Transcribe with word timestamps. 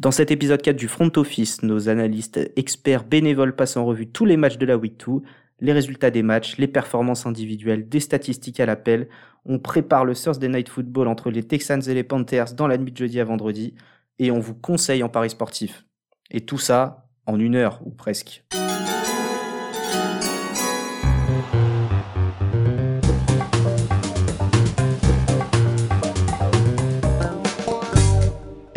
Dans 0.00 0.10
cet 0.10 0.30
épisode 0.30 0.62
4 0.62 0.76
du 0.76 0.88
Front 0.88 1.12
Office, 1.16 1.62
nos 1.62 1.90
analystes 1.90 2.40
experts 2.56 3.04
bénévoles 3.04 3.54
passent 3.54 3.76
en 3.76 3.84
revue 3.84 4.06
tous 4.06 4.24
les 4.24 4.38
matchs 4.38 4.56
de 4.56 4.64
la 4.64 4.78
Week 4.78 4.98
2, 5.06 5.20
les 5.60 5.74
résultats 5.74 6.10
des 6.10 6.22
matchs, 6.22 6.56
les 6.56 6.68
performances 6.68 7.26
individuelles, 7.26 7.86
des 7.86 8.00
statistiques 8.00 8.60
à 8.60 8.66
l'appel. 8.66 9.10
On 9.44 9.58
prépare 9.58 10.06
le 10.06 10.14
Thursday 10.14 10.48
Night 10.48 10.70
Football 10.70 11.06
entre 11.06 11.30
les 11.30 11.42
Texans 11.42 11.82
et 11.86 11.92
les 11.92 12.02
Panthers 12.02 12.54
dans 12.54 12.66
la 12.66 12.78
nuit 12.78 12.92
de 12.92 12.96
jeudi 12.96 13.20
à 13.20 13.24
vendredi 13.24 13.74
et 14.18 14.30
on 14.30 14.40
vous 14.40 14.54
conseille 14.54 15.02
en 15.02 15.10
paris 15.10 15.28
sportif. 15.28 15.84
Et 16.30 16.40
tout 16.46 16.56
ça 16.56 17.06
en 17.26 17.38
une 17.38 17.54
heure 17.54 17.82
ou 17.84 17.90
presque. 17.90 18.42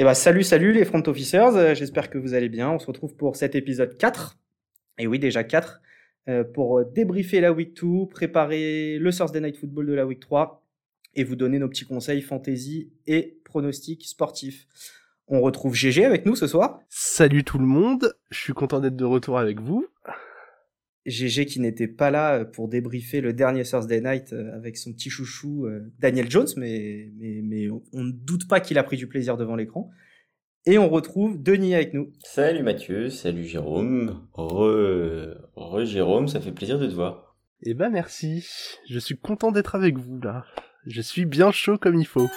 Et 0.04 0.06
bah 0.06 0.16
salut, 0.16 0.44
salut 0.44 0.74
les 0.74 0.84
front 0.84 1.02
officers, 1.08 1.56
euh, 1.56 1.74
j'espère 1.74 2.10
que 2.10 2.18
vous 2.18 2.34
allez 2.34 2.50
bien. 2.50 2.70
On 2.70 2.78
se 2.78 2.88
retrouve 2.88 3.16
pour 3.16 3.38
cet 3.38 3.56
épisode 3.56 3.98
4. 3.98 4.38
Et 4.98 5.08
oui, 5.08 5.18
déjà 5.18 5.46
4. 5.46 5.80
Euh, 6.28 6.44
pour 6.44 6.84
débriefer 6.84 7.40
la 7.40 7.54
week 7.54 7.82
2, 7.82 8.08
préparer 8.08 8.98
le 9.00 9.14
Thursday 9.14 9.40
Night 9.40 9.56
Football 9.56 9.86
de 9.86 9.94
la 9.94 10.06
week 10.06 10.20
3 10.20 10.62
et 11.16 11.24
vous 11.24 11.38
donner 11.38 11.58
nos 11.58 11.70
petits 11.70 11.86
conseils 11.86 12.22
fantasy 12.22 12.92
et 13.08 13.40
pronostics 13.46 14.06
sportifs. 14.06 14.68
On 15.30 15.40
retrouve 15.40 15.74
GG 15.74 16.04
avec 16.04 16.26
nous 16.26 16.36
ce 16.36 16.48
soir. 16.48 16.82
Salut 16.90 17.46
tout 17.46 17.58
le 17.58 17.66
monde, 17.66 18.14
je 18.30 18.40
suis 18.40 18.52
content 18.52 18.82
d'être 18.82 18.98
de 18.98 19.06
retour 19.06 19.40
avec 19.40 19.62
vous. 19.62 19.88
GG 21.06 21.46
qui 21.46 21.60
n'était 21.60 21.88
pas 21.88 22.12
là 22.12 22.40
euh, 22.40 22.46
pour 22.46 22.70
débriefer 22.70 23.22
le 23.22 23.34
dernier 23.34 23.64
Thursday 23.64 24.02
Night 24.02 24.34
euh, 24.34 24.56
avec 24.56 24.78
son 24.78 24.94
petit 24.94 25.10
chouchou 25.10 25.66
euh, 25.66 25.92
Daniel 26.00 26.30
Jones, 26.30 26.48
mais, 26.56 27.12
mais, 27.18 27.42
mais 27.44 27.68
on 27.70 28.04
ne 28.04 28.12
doute 28.12 28.48
pas 28.48 28.60
qu'il 28.60 28.78
a 28.78 28.84
pris 28.84 28.98
du 28.98 29.08
plaisir 29.08 29.38
devant 29.38 29.56
l'écran. 29.56 29.90
Et 30.66 30.78
on 30.78 30.88
retrouve 30.88 31.42
Denis 31.42 31.76
avec 31.76 31.94
nous. 31.94 32.14
Salut 32.24 32.64
Mathieu, 32.64 33.10
salut 33.10 33.44
Jérôme. 33.44 34.26
Re, 34.34 35.36
re 35.58 35.84
Jérôme, 35.84 36.30
ça 36.30 36.40
fait 36.40 36.54
plaisir 36.54 36.80
de 36.80 36.88
te 36.88 36.94
voir. 36.94 37.36
Eh 37.64 37.74
ben 37.74 37.90
merci, 37.90 38.48
je 38.90 39.00
suis 39.00 39.18
content 39.18 39.52
d'être 39.52 39.76
avec 39.76 39.98
vous 39.98 40.22
là. 40.22 40.46
Je 40.86 41.02
suis 41.02 41.26
bien 41.26 41.52
chaud 41.52 41.78
comme 41.78 42.00
il 42.00 42.06
faut. 42.06 42.28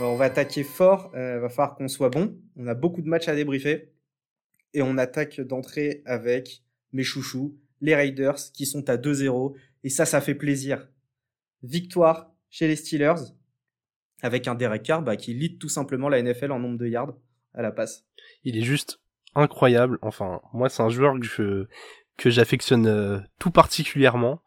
on 0.00 0.16
va 0.16 0.26
attaquer 0.26 0.64
fort, 0.64 1.12
il 1.14 1.40
va 1.40 1.48
falloir 1.48 1.76
qu'on 1.76 1.86
soit 1.86 2.10
bon. 2.10 2.36
On 2.56 2.66
a 2.66 2.74
beaucoup 2.74 3.02
de 3.02 3.08
matchs 3.08 3.28
à 3.28 3.36
débriefer. 3.36 3.92
Et 4.74 4.82
on 4.82 4.98
attaque 4.98 5.40
d'entrée 5.40 6.02
avec 6.04 6.62
mes 6.92 7.02
chouchous, 7.02 7.56
les 7.80 7.94
Raiders, 7.94 8.38
qui 8.52 8.66
sont 8.66 8.88
à 8.88 8.96
2-0. 8.96 9.54
Et 9.84 9.90
ça, 9.90 10.04
ça 10.04 10.20
fait 10.20 10.34
plaisir. 10.34 10.88
Victoire 11.62 12.32
chez 12.50 12.66
les 12.66 12.76
Steelers, 12.76 13.32
avec 14.22 14.48
un 14.48 14.54
Derek 14.54 14.82
Carr 14.82 15.02
bah, 15.02 15.16
qui 15.16 15.34
lead 15.34 15.58
tout 15.58 15.68
simplement 15.68 16.08
la 16.08 16.22
NFL 16.22 16.52
en 16.52 16.58
nombre 16.58 16.78
de 16.78 16.86
yards 16.86 17.14
à 17.54 17.62
la 17.62 17.72
passe. 17.72 18.04
Il 18.44 18.56
est 18.56 18.62
juste 18.62 19.00
incroyable. 19.34 19.98
Enfin, 20.02 20.40
moi, 20.52 20.68
c'est 20.68 20.82
un 20.82 20.88
joueur 20.88 21.14
que 21.20 21.68
que 22.16 22.30
j'affectionne 22.30 22.86
euh, 22.86 23.20
tout 23.38 23.52
particulièrement. 23.52 24.42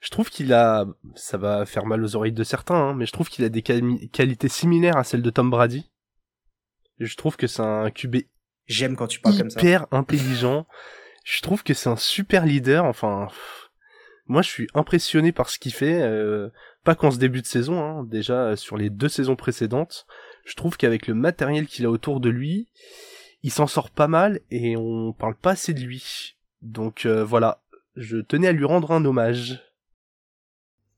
Je 0.00 0.10
trouve 0.10 0.28
qu'il 0.28 0.52
a, 0.52 0.84
ça 1.14 1.38
va 1.38 1.64
faire 1.64 1.86
mal 1.86 2.02
aux 2.02 2.16
oreilles 2.16 2.32
de 2.32 2.42
certains, 2.42 2.74
hein, 2.74 2.94
mais 2.94 3.06
je 3.06 3.12
trouve 3.12 3.28
qu'il 3.28 3.44
a 3.44 3.48
des 3.48 3.62
qualités 3.62 4.48
similaires 4.48 4.96
à 4.96 5.04
celles 5.04 5.22
de 5.22 5.30
Tom 5.30 5.48
Brady. 5.48 5.88
je 6.98 7.16
trouve 7.16 7.36
que 7.36 7.46
c'est 7.46 7.62
un 7.62 7.88
QB. 7.90 8.16
J'aime 8.66 8.96
quand 8.96 9.06
tu 9.06 9.20
parles 9.20 9.38
comme 9.38 9.50
ça. 9.50 9.60
Hyper 9.60 9.86
intelligent. 9.92 10.66
Je 11.24 11.40
trouve 11.40 11.62
que 11.62 11.74
c'est 11.74 11.88
un 11.88 11.96
super 11.96 12.46
leader. 12.46 12.84
Enfin, 12.84 13.28
moi, 14.26 14.42
je 14.42 14.48
suis 14.48 14.68
impressionné 14.74 15.32
par 15.32 15.48
ce 15.48 15.58
qu'il 15.58 15.72
fait. 15.72 16.02
Euh, 16.02 16.48
pas 16.84 16.94
qu'en 16.94 17.10
ce 17.10 17.18
début 17.18 17.42
de 17.42 17.46
saison, 17.46 17.80
hein, 17.80 18.04
déjà 18.04 18.56
sur 18.56 18.76
les 18.76 18.90
deux 18.90 19.08
saisons 19.08 19.36
précédentes. 19.36 20.06
Je 20.44 20.54
trouve 20.54 20.76
qu'avec 20.76 21.06
le 21.06 21.14
matériel 21.14 21.66
qu'il 21.66 21.86
a 21.86 21.90
autour 21.90 22.18
de 22.18 22.28
lui, 22.28 22.68
il 23.42 23.52
s'en 23.52 23.66
sort 23.66 23.90
pas 23.90 24.08
mal 24.08 24.40
et 24.50 24.76
on 24.76 25.12
parle 25.12 25.36
pas 25.36 25.52
assez 25.52 25.74
de 25.74 25.80
lui. 25.80 26.36
Donc 26.60 27.06
euh, 27.06 27.24
voilà, 27.24 27.62
je 27.96 28.18
tenais 28.18 28.48
à 28.48 28.52
lui 28.52 28.64
rendre 28.64 28.90
un 28.92 29.04
hommage. 29.04 29.60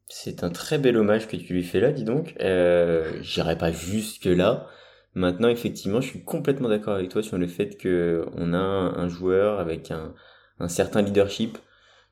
C'est 0.09 0.45
un 0.45 0.51
très 0.51 0.79
bel 0.79 0.97
hommage 0.97 1.27
que 1.27 1.37
tu 1.37 1.55
lui 1.55 1.65
fais 1.65 1.81
là, 1.81 1.91
dis 1.91 2.05
donc. 2.05 2.35
Euh, 2.41 3.19
J'irai 3.23 3.57
pas 3.57 3.73
jusque 3.73 4.27
là. 4.27 4.69
Maintenant, 5.15 5.49
effectivement, 5.49 6.01
je 6.01 6.09
suis 6.09 6.25
complètement 6.25 6.69
d'accord 6.69 6.95
avec 6.95 7.09
toi 7.09 7.23
sur 7.23 7.39
le 7.39 7.47
fait 7.47 7.77
que 7.77 8.27
on 8.37 8.53
a 8.53 8.59
un 8.59 9.09
joueur 9.09 9.61
avec 9.61 9.91
un, 9.91 10.15
un 10.59 10.69
certain 10.69 11.03
leadership. 11.03 11.59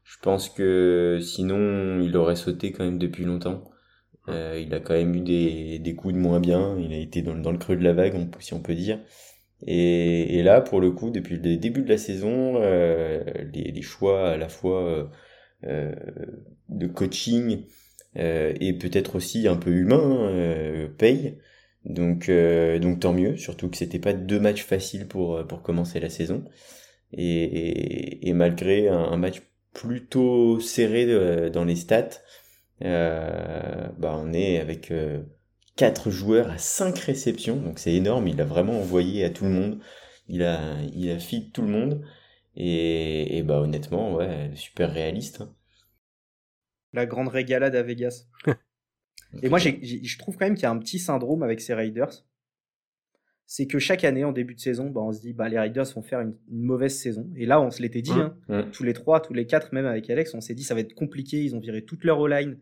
Je 0.05 0.17
pense 0.23 0.49
que 0.49 1.19
sinon, 1.21 2.01
il 2.01 2.17
aurait 2.17 2.37
sauté 2.37 2.73
quand 2.73 2.85
même 2.85 2.99
depuis 2.99 3.25
longtemps. 3.25 3.65
Euh, 4.29 4.61
il 4.65 4.73
a 4.75 4.81
quand 4.81 4.95
même 4.95 5.15
eu 5.17 5.21
des, 5.21 5.79
des 5.81 5.95
coups 5.95 6.15
de 6.15 6.19
moins 6.19 6.41
bien. 6.41 6.79
Il 6.79 6.93
a 6.93 6.99
été 6.99 7.23
dans, 7.23 7.35
dans 7.35 7.53
le 7.53 7.59
creux 7.59 7.77
de 7.77 7.85
la 7.85 7.93
vague, 7.93 8.15
si 8.41 8.55
on 8.55 8.61
peut 8.61 8.75
dire. 8.75 9.01
Et, 9.67 10.39
et 10.39 10.43
là, 10.43 10.61
pour 10.61 10.81
le 10.81 10.91
coup, 10.91 11.11
depuis 11.11 11.37
le 11.37 11.57
début 11.57 11.83
de 11.83 11.89
la 11.89 11.99
saison, 11.99 12.55
euh, 12.57 13.23
les, 13.53 13.71
les, 13.73 13.83
choix 13.83 14.31
à 14.31 14.37
la 14.37 14.49
fois 14.49 14.85
euh, 14.85 15.05
euh 15.65 15.95
de 16.69 16.87
coaching 16.87 17.65
euh, 18.17 18.55
et 18.61 18.73
peut-être 18.73 19.17
aussi 19.17 19.47
un 19.49 19.57
peu 19.57 19.71
humain 19.71 20.29
euh, 20.31 20.89
payent. 20.89 21.39
Donc, 21.85 22.29
euh, 22.29 22.79
donc 22.79 23.01
tant 23.01 23.13
mieux, 23.13 23.37
surtout 23.37 23.69
que 23.69 23.77
c'était 23.77 23.99
pas 23.99 24.13
deux 24.13 24.39
matchs 24.41 24.63
faciles 24.65 25.09
pour, 25.09 25.37
euh, 25.37 25.45
pour 25.45 25.63
commencer 25.63 26.01
la 26.01 26.11
saison. 26.11 26.45
Et, 27.13 27.43
et, 27.45 28.29
et 28.29 28.33
malgré 28.35 28.89
un, 28.89 28.99
un, 28.99 29.17
match 29.17 29.43
plutôt 29.75 30.61
serré 30.61 31.07
de, 31.07 31.49
dans 31.49 31.65
les 31.65 31.77
stats, 31.77 32.21
euh, 32.83 33.89
bah 33.99 34.15
on 34.19 34.33
est 34.33 34.59
avec 34.59 34.91
euh, 34.91 35.23
quatre 35.77 36.11
joueurs 36.11 36.51
à 36.51 36.59
cinq 36.59 36.99
réceptions, 36.99 37.57
donc 37.57 37.79
c'est 37.79 37.95
énorme. 37.95 38.29
Il 38.29 38.41
a 38.41 38.45
vraiment 38.45 38.79
envoyé 38.81 39.25
à 39.25 39.31
tout 39.31 39.45
le 39.45 39.51
monde. 39.51 39.81
Il 40.29 40.43
a, 40.45 40.81
il 40.95 41.11
a 41.11 41.19
feed 41.19 41.53
tout 41.53 41.63
le 41.63 41.69
monde. 41.69 42.05
Et, 42.57 43.39
et 43.39 43.43
bah 43.43 43.61
honnêtement, 43.61 44.15
ouais, 44.15 44.51
super 44.55 44.93
réaliste. 44.93 45.41
Hein. 45.43 45.55
La 46.93 47.07
grande 47.07 47.29
régalade 47.29 47.75
à 47.75 47.83
Vegas. 47.83 48.27
Et 49.43 49.49
moi, 49.49 49.59
je 49.59 50.19
trouve 50.19 50.37
quand 50.37 50.45
même 50.45 50.55
qu'il 50.55 50.65
y 50.65 50.67
a 50.67 50.71
un 50.71 50.79
petit 50.79 50.99
syndrome 50.99 51.43
avec 51.43 51.61
ces 51.61 51.75
Raiders. 51.75 52.25
C'est 53.47 53.67
que 53.67 53.79
chaque 53.79 54.05
année, 54.05 54.25
en 54.25 54.33
début 54.33 54.55
de 54.55 54.61
saison, 54.61 54.91
bah, 54.91 55.01
on 55.03 55.13
se 55.13 55.21
dit, 55.21 55.33
bah, 55.33 55.49
les 55.49 55.59
Raiders 55.59 55.87
vont 55.95 56.03
faire 56.03 56.21
une, 56.21 56.37
une 56.51 56.63
mauvaise 56.63 56.99
saison. 56.99 57.31
Et 57.37 57.45
là, 57.45 57.61
on 57.61 57.71
se 57.71 57.83
l'était 57.83 58.03
dit, 58.03 58.13
hein, 58.13 58.37
mmh. 58.49 58.71
tous 58.73 58.83
les 58.83 58.93
trois, 58.93 59.21
tous 59.21 59.35
les 59.35 59.47
quatre, 59.47 59.73
même 59.73 59.87
avec 59.87 60.09
Alex, 60.11 60.35
on 60.35 60.41
s'est 60.41 60.55
dit, 60.55 60.65
ça 60.65 60.75
va 60.75 60.81
être 60.81 60.95
compliqué. 60.95 61.43
Ils 61.43 61.55
ont 61.55 61.61
viré 61.61 61.85
toute 61.85 62.05
leur 62.05 62.19
O-line. 62.21 62.59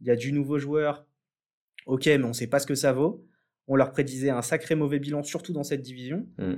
Il 0.00 0.06
y 0.06 0.10
a 0.10 0.16
du 0.16 0.32
nouveau 0.32 0.58
joueur. 0.58 1.06
Ok, 1.86 2.06
mais 2.06 2.22
on 2.22 2.28
ne 2.28 2.32
sait 2.32 2.46
pas 2.46 2.58
ce 2.58 2.66
que 2.66 2.74
ça 2.74 2.92
vaut. 2.92 3.24
On 3.66 3.76
leur 3.76 3.90
prédisait 3.90 4.30
un 4.30 4.42
sacré 4.42 4.74
mauvais 4.74 4.98
bilan, 4.98 5.22
surtout 5.22 5.52
dans 5.52 5.64
cette 5.64 5.82
division. 5.82 6.26
Mmh. 6.38 6.54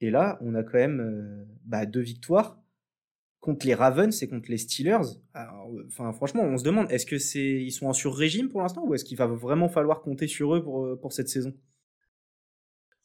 Et 0.00 0.10
là, 0.10 0.38
on 0.40 0.54
a 0.54 0.62
quand 0.62 0.78
même 0.78 1.00
euh, 1.00 1.44
bah, 1.64 1.86
deux 1.86 2.00
victoires 2.00 2.63
contre 3.44 3.66
les 3.66 3.74
Ravens 3.74 4.22
et 4.22 4.28
contre 4.28 4.50
les 4.50 4.56
Steelers. 4.56 5.18
Enfin, 5.86 6.14
franchement, 6.14 6.42
on 6.44 6.56
se 6.56 6.64
demande, 6.64 6.90
est-ce 6.90 7.04
que 7.04 7.16
ils 7.36 7.72
sont 7.72 7.86
en 7.86 7.92
sur-régime 7.92 8.48
pour 8.48 8.62
l'instant 8.62 8.82
ou 8.86 8.94
est-ce 8.94 9.04
qu'il 9.04 9.18
va 9.18 9.26
vraiment 9.26 9.68
falloir 9.68 10.00
compter 10.00 10.26
sur 10.26 10.54
eux 10.54 10.64
pour, 10.64 10.86
euh, 10.86 10.98
pour 10.98 11.12
cette 11.12 11.28
saison? 11.28 11.52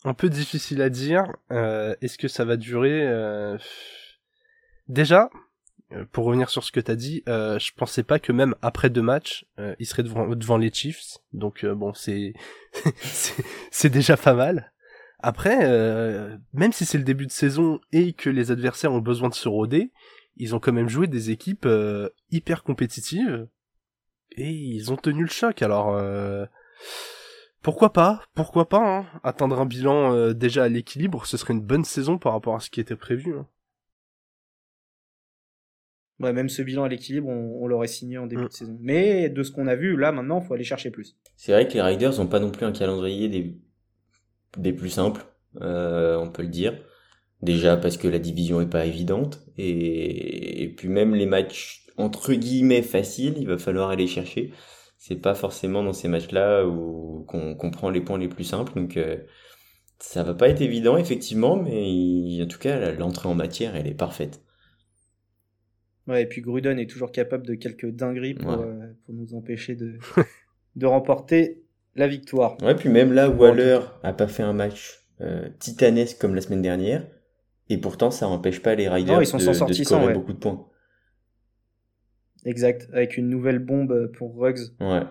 Un 0.05 0.13
peu 0.13 0.29
difficile 0.29 0.81
à 0.81 0.89
dire. 0.89 1.25
Euh, 1.51 1.93
est-ce 2.01 2.17
que 2.17 2.29
ça 2.29 2.45
va 2.45 2.55
durer 2.55 3.05
euh... 3.05 3.57
Déjà, 4.87 5.29
euh, 5.91 6.05
pour 6.09 6.23
revenir 6.23 6.49
sur 6.49 6.63
ce 6.63 6.71
que 6.71 6.79
t'as 6.79 6.95
dit, 6.95 7.21
euh, 7.27 7.59
je 7.59 7.73
pensais 7.75 8.03
pas 8.03 8.17
que 8.17 8.31
même 8.31 8.55
après 8.61 8.89
deux 8.89 9.01
matchs, 9.01 9.45
euh, 9.59 9.75
ils 9.77 9.85
seraient 9.85 10.03
devant, 10.03 10.57
les 10.57 10.71
Chiefs. 10.71 11.17
Donc 11.33 11.65
bon, 11.65 11.93
c'est 11.95 12.33
c'est 13.71 13.89
déjà 13.89 14.15
pas 14.15 14.33
mal. 14.33 14.71
Après, 15.21 15.67
même 16.53 16.71
si 16.71 16.85
c'est 16.85 16.97
le 16.97 17.03
début 17.03 17.25
de 17.25 17.31
saison 17.31 17.81
et 17.91 18.13
que 18.13 18.29
les 18.29 18.51
adversaires 18.51 18.93
ont 18.93 19.01
besoin 19.01 19.27
de 19.27 19.33
se 19.33 19.49
roder, 19.49 19.91
ils 20.39 20.55
ont 20.55 20.59
quand 20.59 20.73
même 20.73 20.89
joué 20.89 21.07
des 21.07 21.29
équipes 21.29 21.65
euh, 21.65 22.09
hyper 22.31 22.63
compétitives 22.63 23.47
et 24.31 24.49
ils 24.49 24.91
ont 24.91 24.97
tenu 24.97 25.23
le 25.23 25.29
choc. 25.29 25.61
Alors 25.61 25.95
euh, 25.95 26.45
pourquoi 27.61 27.93
pas? 27.93 28.23
Pourquoi 28.33 28.69
pas 28.69 28.99
hein? 28.99 29.05
Atteindre 29.23 29.59
un 29.59 29.65
bilan 29.65 30.13
euh, 30.13 30.33
déjà 30.33 30.63
à 30.63 30.69
l'équilibre, 30.69 31.25
ce 31.25 31.37
serait 31.37 31.53
une 31.53 31.61
bonne 31.61 31.83
saison 31.83 32.17
par 32.17 32.33
rapport 32.33 32.55
à 32.55 32.59
ce 32.59 32.69
qui 32.69 32.79
était 32.79 32.95
prévu. 32.95 33.35
Hein. 33.37 33.47
Ouais, 36.19 36.33
même 36.33 36.49
ce 36.49 36.61
bilan 36.61 36.83
à 36.83 36.89
l'équilibre, 36.89 37.29
on, 37.29 37.63
on 37.63 37.67
l'aurait 37.67 37.87
signé 37.87 38.17
en 38.17 38.27
début 38.27 38.43
mm. 38.43 38.47
de 38.47 38.53
saison. 38.53 38.77
Mais 38.81 39.29
de 39.29 39.43
ce 39.43 39.51
qu'on 39.51 39.67
a 39.67 39.75
vu, 39.75 39.95
là, 39.95 40.11
maintenant, 40.11 40.41
faut 40.41 40.53
aller 40.53 40.65
chercher 40.65 40.91
plus. 40.91 41.17
C'est 41.37 41.53
vrai 41.53 41.67
que 41.67 41.73
les 41.73 41.81
Riders 41.81 42.17
n'ont 42.17 42.27
pas 42.27 42.39
non 42.39 42.51
plus 42.51 42.65
un 42.65 42.73
calendrier 42.73 43.29
des, 43.29 43.57
des 44.57 44.73
plus 44.73 44.89
simples, 44.89 45.25
euh, 45.61 46.17
on 46.17 46.29
peut 46.29 46.41
le 46.41 46.49
dire. 46.49 46.77
Déjà 47.41 47.77
parce 47.77 47.95
que 47.95 48.09
la 48.09 48.19
division 48.19 48.59
est 48.59 48.69
pas 48.69 48.85
évidente 48.85 49.41
et, 49.57 50.63
et 50.63 50.67
puis 50.67 50.89
même 50.89 51.15
les 51.15 51.25
matchs 51.25 51.85
entre 51.95 52.33
guillemets 52.33 52.81
faciles, 52.81 53.35
il 53.37 53.47
va 53.47 53.57
falloir 53.57 53.89
aller 53.89 54.07
chercher. 54.07 54.51
C'est 54.97 55.15
pas 55.21 55.35
forcément 55.35 55.81
dans 55.81 55.93
ces 55.93 56.09
matchs-là 56.09 56.65
où 56.65 57.23
qu'on 57.27 57.55
qu 57.55 57.71
prend 57.71 57.89
les 57.89 58.01
points 58.01 58.17
les 58.17 58.27
plus 58.27 58.43
simples. 58.43 58.73
Donc 58.75 58.97
euh, 58.97 59.17
ça 59.99 60.23
va 60.23 60.33
pas 60.33 60.49
être 60.49 60.59
évident 60.59 60.97
effectivement, 60.97 61.55
mais 61.55 62.41
en 62.43 62.47
tout 62.47 62.59
cas 62.59 62.91
l'entrée 62.91 63.29
en 63.29 63.35
matière 63.35 63.75
elle 63.77 63.87
est 63.87 63.93
parfaite. 63.93 64.41
Ouais, 66.07 66.23
et 66.23 66.25
puis 66.25 66.41
Gruden 66.41 66.77
est 66.77 66.89
toujours 66.89 67.13
capable 67.13 67.47
de 67.47 67.53
quelques 67.53 67.89
dingueries 67.89 68.33
pour, 68.33 68.49
ouais. 68.49 68.65
euh, 68.65 68.93
pour 69.05 69.13
nous 69.13 69.33
empêcher 69.33 69.75
de, 69.75 69.97
de 70.75 70.85
remporter 70.85 71.63
la 71.95 72.07
victoire. 72.07 72.57
Ouais, 72.61 72.75
puis 72.75 72.89
même 72.89 73.13
là, 73.13 73.29
Waller 73.29 73.79
a 74.03 74.11
pas 74.11 74.27
fait 74.27 74.43
un 74.43 74.53
match 74.53 74.99
titanesque 75.59 76.17
comme 76.17 76.35
la 76.35 76.41
semaine 76.41 76.61
dernière. 76.61 77.05
Et 77.69 77.77
pourtant, 77.77 78.11
ça 78.11 78.27
n'empêche 78.27 78.61
pas 78.61 78.75
les 78.75 78.89
Riders 78.89 79.21
ils 79.21 79.31
de, 79.31 79.67
de 79.67 79.73
scorer 79.73 80.13
beaucoup 80.13 80.33
de 80.33 80.39
points. 80.39 80.65
Exact, 82.45 82.89
avec 82.93 83.17
une 83.17 83.29
nouvelle 83.29 83.59
bombe 83.59 84.11
pour 84.17 84.35
Ruggs. 84.35 84.71
Ouais. 84.79 85.03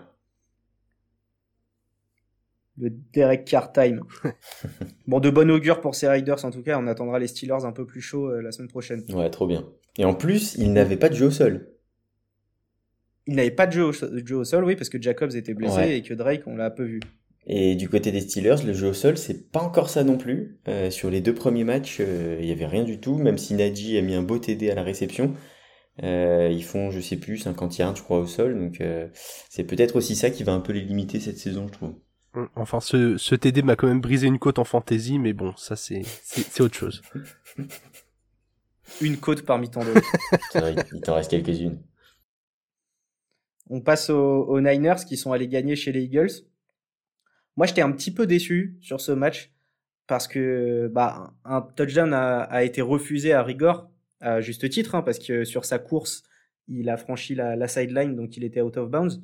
Le 2.79 2.91
Derek 2.91 3.45
Carr 3.45 3.73
time. 3.73 4.03
bon, 5.07 5.21
de 5.21 5.31
bon 5.31 5.51
augure 5.51 5.81
pour 5.81 5.95
ces 5.95 6.09
Riders 6.09 6.45
en 6.45 6.51
tout 6.51 6.63
cas. 6.63 6.79
On 6.79 6.87
attendra 6.87 7.19
les 7.19 7.27
Steelers 7.27 7.65
un 7.65 7.73
peu 7.73 7.87
plus 7.87 8.01
chauds 8.01 8.31
la 8.41 8.53
semaine 8.53 8.69
prochaine. 8.69 9.05
Ouais, 9.13 9.31
trop 9.31 9.47
bien. 9.47 9.65
Et 9.99 10.05
en 10.05 10.15
plus, 10.15 10.55
ils 10.55 10.73
n'avaient 10.73 10.97
pas 10.97 11.09
de 11.09 11.15
jeu 11.15 11.27
au 11.27 11.31
sol. 11.31 11.69
Ils 13.27 13.35
n'avaient 13.35 13.51
pas 13.51 13.67
de 13.67 13.73
jeu 13.73 13.85
au, 13.85 14.45
sol, 14.45 14.65
oui, 14.65 14.75
parce 14.75 14.89
que 14.89 15.01
Jacobs 15.01 15.35
était 15.35 15.53
blessé 15.53 15.97
et 15.97 16.03
que 16.03 16.15
Drake, 16.15 16.45
on 16.47 16.57
l'a 16.57 16.67
un 16.67 16.71
peu 16.71 16.85
vu. 16.85 17.01
Et 17.51 17.77
du 17.77 17.89
côté 17.89 18.13
des 18.13 18.21
Steelers, 18.21 18.63
le 18.67 18.75
jeu 18.75 18.89
au 18.89 18.93
sol, 18.93 19.17
c'est 19.17 19.51
pas 19.51 19.61
encore 19.61 19.89
ça 19.89 20.05
non 20.05 20.19
plus. 20.19 20.61
Euh, 20.69 20.91
sur 20.91 21.09
les 21.09 21.23
deux 21.23 21.35
premiers 21.35 21.65
matchs, 21.65 21.97
euh, 22.01 22.37
il 22.41 22.47
y 22.47 22.53
avait 22.53 22.67
rien 22.67 22.85
du 22.85 23.01
tout, 23.01 23.17
même 23.17 23.39
si 23.39 23.55
Nadji 23.55 23.97
a 23.97 24.03
mis 24.03 24.15
un 24.15 24.23
beau 24.23 24.39
TD 24.39 24.71
à 24.71 24.75
la 24.75 24.83
réception. 24.83 25.35
Euh, 26.03 26.51
ils 26.53 26.63
font, 26.63 26.91
je 26.91 27.01
sais 27.01 27.17
plus, 27.17 27.39
50 27.39 27.79
yards, 27.79 27.97
je 27.97 28.03
crois, 28.03 28.19
au 28.19 28.27
sol. 28.27 28.59
Donc, 28.59 28.83
c'est 29.49 29.65
peut-être 29.65 29.97
aussi 29.97 30.15
ça 30.15 30.29
qui 30.29 30.45
va 30.45 30.53
un 30.53 30.61
peu 30.61 30.75
les 30.75 30.83
limiter 30.83 31.21
cette 31.21 31.39
saison, 31.39 31.67
je 31.69 31.73
trouve. 31.73 31.95
Hum, 32.35 32.49
enfin, 32.55 32.81
ce, 32.81 33.17
ce 33.17 33.35
TD 33.35 33.63
m'a 33.63 33.77
quand 33.77 33.89
même 33.89 34.03
brisé 34.03 34.27
une 34.27 34.39
côte 34.39 34.59
en 34.59 34.65
fantasy, 34.65 35.19
mais 35.19 35.33
bon, 35.33 35.55
ça, 35.57 35.75
c'est, 35.75 36.03
c'est, 36.05 36.61
autre 36.61 36.77
chose. 36.77 37.01
une 39.01 39.17
côte 39.17 39.47
parmi 39.47 39.71
tant 39.71 39.83
d'autres. 39.83 40.03
il 40.93 41.01
t'en 41.01 41.15
reste 41.15 41.31
quelques-unes. 41.31 41.81
On 43.71 43.81
passe 43.81 44.11
aux, 44.11 44.61
Niners 44.61 45.05
qui 45.07 45.17
sont 45.17 45.33
allés 45.33 45.49
gagner 45.49 45.77
chez 45.77 45.93
les 45.93 46.03
Eagles. 46.03 46.45
Moi, 47.59 47.67
j'étais 47.67 47.83
un 47.83 47.91
petit 47.91 48.13
peu 48.13 48.25
déçu 48.25 48.77
sur 48.81 49.01
ce 49.01 49.11
match 49.11 49.53
parce 50.07 50.29
que 50.29 50.89
bah, 50.93 51.35
un 51.45 51.61
touchdown 51.61 52.15
a, 52.15 52.63
été 52.63 52.81
refusé 52.83 53.33
à 53.33 53.43
Rigor, 53.43 53.91
à 54.21 54.41
juste 54.41 54.71
titre, 54.71 54.95
hein, 54.95 55.03
parce 55.03 55.19
que 55.19 55.43
sur 55.43 55.65
sa 55.65 55.81
course, 55.81 56.23
il 56.69 56.89
a 56.89 56.97
franchi 56.97 57.35
la, 57.35 57.67
sideline, 57.67 58.15
donc 58.15 58.37
il 58.37 58.45
était 58.45 58.61
out 58.61 58.77
of 58.77 58.89
bounds. 58.89 59.21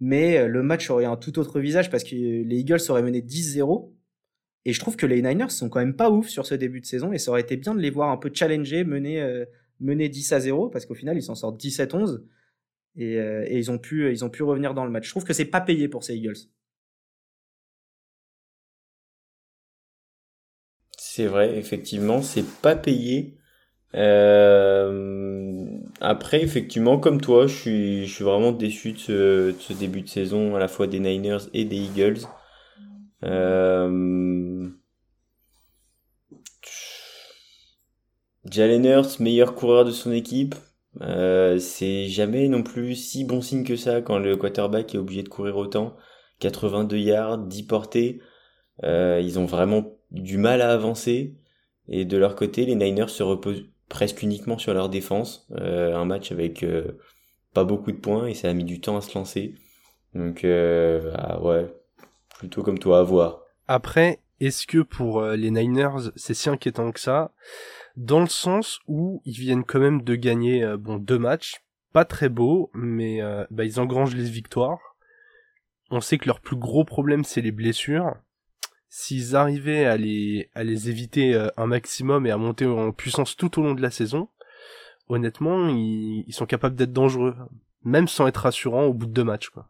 Mais 0.00 0.48
le 0.48 0.64
match 0.64 0.90
aurait 0.90 1.04
un 1.04 1.16
tout 1.16 1.38
autre 1.38 1.60
visage 1.60 1.92
parce 1.92 2.02
que 2.02 2.16
les 2.16 2.56
Eagles 2.56 2.80
auraient 2.88 3.04
mené 3.04 3.20
10-0. 3.20 3.92
Et 4.64 4.72
je 4.72 4.80
trouve 4.80 4.96
que 4.96 5.06
les 5.06 5.22
Niners 5.22 5.50
sont 5.50 5.68
quand 5.68 5.78
même 5.78 5.94
pas 5.94 6.10
ouf 6.10 6.26
sur 6.28 6.44
ce 6.44 6.56
début 6.56 6.80
de 6.80 6.86
saison 6.86 7.12
et 7.12 7.18
ça 7.18 7.30
aurait 7.30 7.42
été 7.42 7.56
bien 7.56 7.76
de 7.76 7.80
les 7.80 7.90
voir 7.90 8.10
un 8.10 8.16
peu 8.16 8.32
challenger, 8.34 8.82
mener, 8.82 9.22
euh, 9.22 9.44
mener 9.78 10.08
10 10.08 10.32
à 10.32 10.40
0 10.40 10.70
parce 10.70 10.86
qu'au 10.86 10.94
final 10.94 11.16
ils 11.16 11.22
s'en 11.22 11.36
sortent 11.36 11.62
17-11. 11.62 12.20
Euh, 12.98 13.44
et, 13.46 13.58
ils, 13.58 13.70
ont 13.70 13.78
pu, 13.78 14.10
ils 14.10 14.24
ont 14.24 14.28
pu 14.28 14.42
revenir 14.42 14.74
dans 14.74 14.84
le 14.84 14.90
match. 14.90 15.04
Je 15.04 15.10
trouve 15.10 15.24
que 15.24 15.32
c'est 15.32 15.44
pas 15.44 15.60
payé 15.60 15.86
pour 15.86 16.02
ces 16.02 16.16
Eagles. 16.16 16.48
C'est 21.18 21.26
vrai, 21.26 21.58
effectivement, 21.58 22.22
c'est 22.22 22.44
pas 22.62 22.76
payé. 22.76 23.34
Euh, 23.96 25.66
après, 26.00 26.40
effectivement, 26.44 27.00
comme 27.00 27.20
toi, 27.20 27.48
je 27.48 28.06
suis, 28.06 28.22
vraiment 28.22 28.52
déçu 28.52 28.92
de 28.92 28.98
ce, 29.58 29.72
début 29.72 30.02
de 30.02 30.08
saison, 30.08 30.54
à 30.54 30.60
la 30.60 30.68
fois 30.68 30.86
des 30.86 31.00
Niners 31.00 31.48
et 31.54 31.64
des 31.64 31.74
Eagles. 31.74 32.20
Euh... 33.24 34.68
Jalen 38.48 38.84
Hurts, 38.84 39.18
meilleur 39.18 39.56
coureur 39.56 39.84
de 39.84 39.90
son 39.90 40.12
équipe, 40.12 40.54
euh, 41.00 41.58
c'est 41.58 42.06
jamais 42.06 42.46
non 42.46 42.62
plus 42.62 42.94
si 42.94 43.24
bon 43.24 43.40
signe 43.40 43.64
que 43.64 43.74
ça 43.74 44.02
quand 44.02 44.20
le 44.20 44.36
quarterback 44.36 44.94
est 44.94 44.98
obligé 44.98 45.24
de 45.24 45.28
courir 45.28 45.56
autant. 45.56 45.96
82 46.38 46.96
yards, 46.96 47.38
10 47.38 47.64
portées. 47.64 48.22
Euh, 48.84 49.20
ils 49.20 49.40
ont 49.40 49.46
vraiment 49.46 49.97
du 50.10 50.38
mal 50.38 50.62
à 50.62 50.72
avancer. 50.72 51.34
Et 51.88 52.04
de 52.04 52.16
leur 52.16 52.36
côté, 52.36 52.66
les 52.66 52.74
Niners 52.74 53.08
se 53.08 53.22
reposent 53.22 53.64
presque 53.88 54.22
uniquement 54.22 54.58
sur 54.58 54.74
leur 54.74 54.88
défense. 54.88 55.46
Euh, 55.52 55.96
un 55.96 56.04
match 56.04 56.32
avec 56.32 56.64
pas 57.54 57.64
beaucoup 57.64 57.92
de 57.92 57.96
points 57.96 58.26
et 58.26 58.34
ça 58.34 58.50
a 58.50 58.52
mis 58.52 58.64
du 58.64 58.80
temps 58.80 58.96
à 58.96 59.00
se 59.00 59.16
lancer. 59.16 59.54
Donc 60.14 60.44
ah 60.44 61.42
ouais, 61.42 61.72
plutôt 62.38 62.62
comme 62.62 62.78
toi 62.78 63.00
à 63.00 63.02
voir. 63.02 63.40
Après, 63.66 64.20
est-ce 64.40 64.66
que 64.66 64.78
pour 64.78 65.22
les 65.22 65.50
Niners, 65.50 66.10
c'est 66.16 66.34
si 66.34 66.48
inquiétant 66.50 66.92
que 66.92 67.00
ça? 67.00 67.32
Dans 67.98 68.20
le 68.20 68.28
sens 68.28 68.78
où 68.86 69.20
ils 69.24 69.36
viennent 69.36 69.64
quand 69.64 69.80
même 69.80 70.02
de 70.02 70.14
gagner 70.14 70.62
euh, 70.62 70.76
bon 70.76 70.98
deux 70.98 71.18
matchs, 71.18 71.56
pas 71.92 72.04
très 72.04 72.28
beaux, 72.28 72.70
mais 72.72 73.20
euh, 73.20 73.44
bah, 73.50 73.64
ils 73.64 73.80
engrangent 73.80 74.14
les 74.14 74.30
victoires. 74.30 74.96
On 75.90 76.00
sait 76.00 76.16
que 76.16 76.26
leur 76.26 76.40
plus 76.40 76.54
gros 76.54 76.84
problème 76.84 77.24
c'est 77.24 77.40
les 77.40 77.50
blessures. 77.50 78.14
S'ils 78.90 79.36
arrivaient 79.36 79.84
à 79.84 79.96
les 79.96 80.48
à 80.54 80.64
les 80.64 80.88
éviter 80.88 81.34
euh, 81.34 81.48
un 81.56 81.66
maximum 81.66 82.26
et 82.26 82.30
à 82.30 82.36
monter 82.36 82.66
en 82.66 82.92
puissance 82.92 83.36
tout 83.36 83.60
au 83.60 83.62
long 83.62 83.74
de 83.74 83.82
la 83.82 83.90
saison, 83.90 84.28
honnêtement 85.08 85.68
ils, 85.68 86.24
ils 86.26 86.34
sont 86.34 86.46
capables 86.46 86.74
d'être 86.74 86.92
dangereux, 86.92 87.36
même 87.84 88.08
sans 88.08 88.26
être 88.26 88.38
rassurants 88.38 88.84
au 88.84 88.94
bout 88.94 89.06
de 89.06 89.12
deux 89.12 89.24
matchs 89.24 89.50
quoi. 89.50 89.68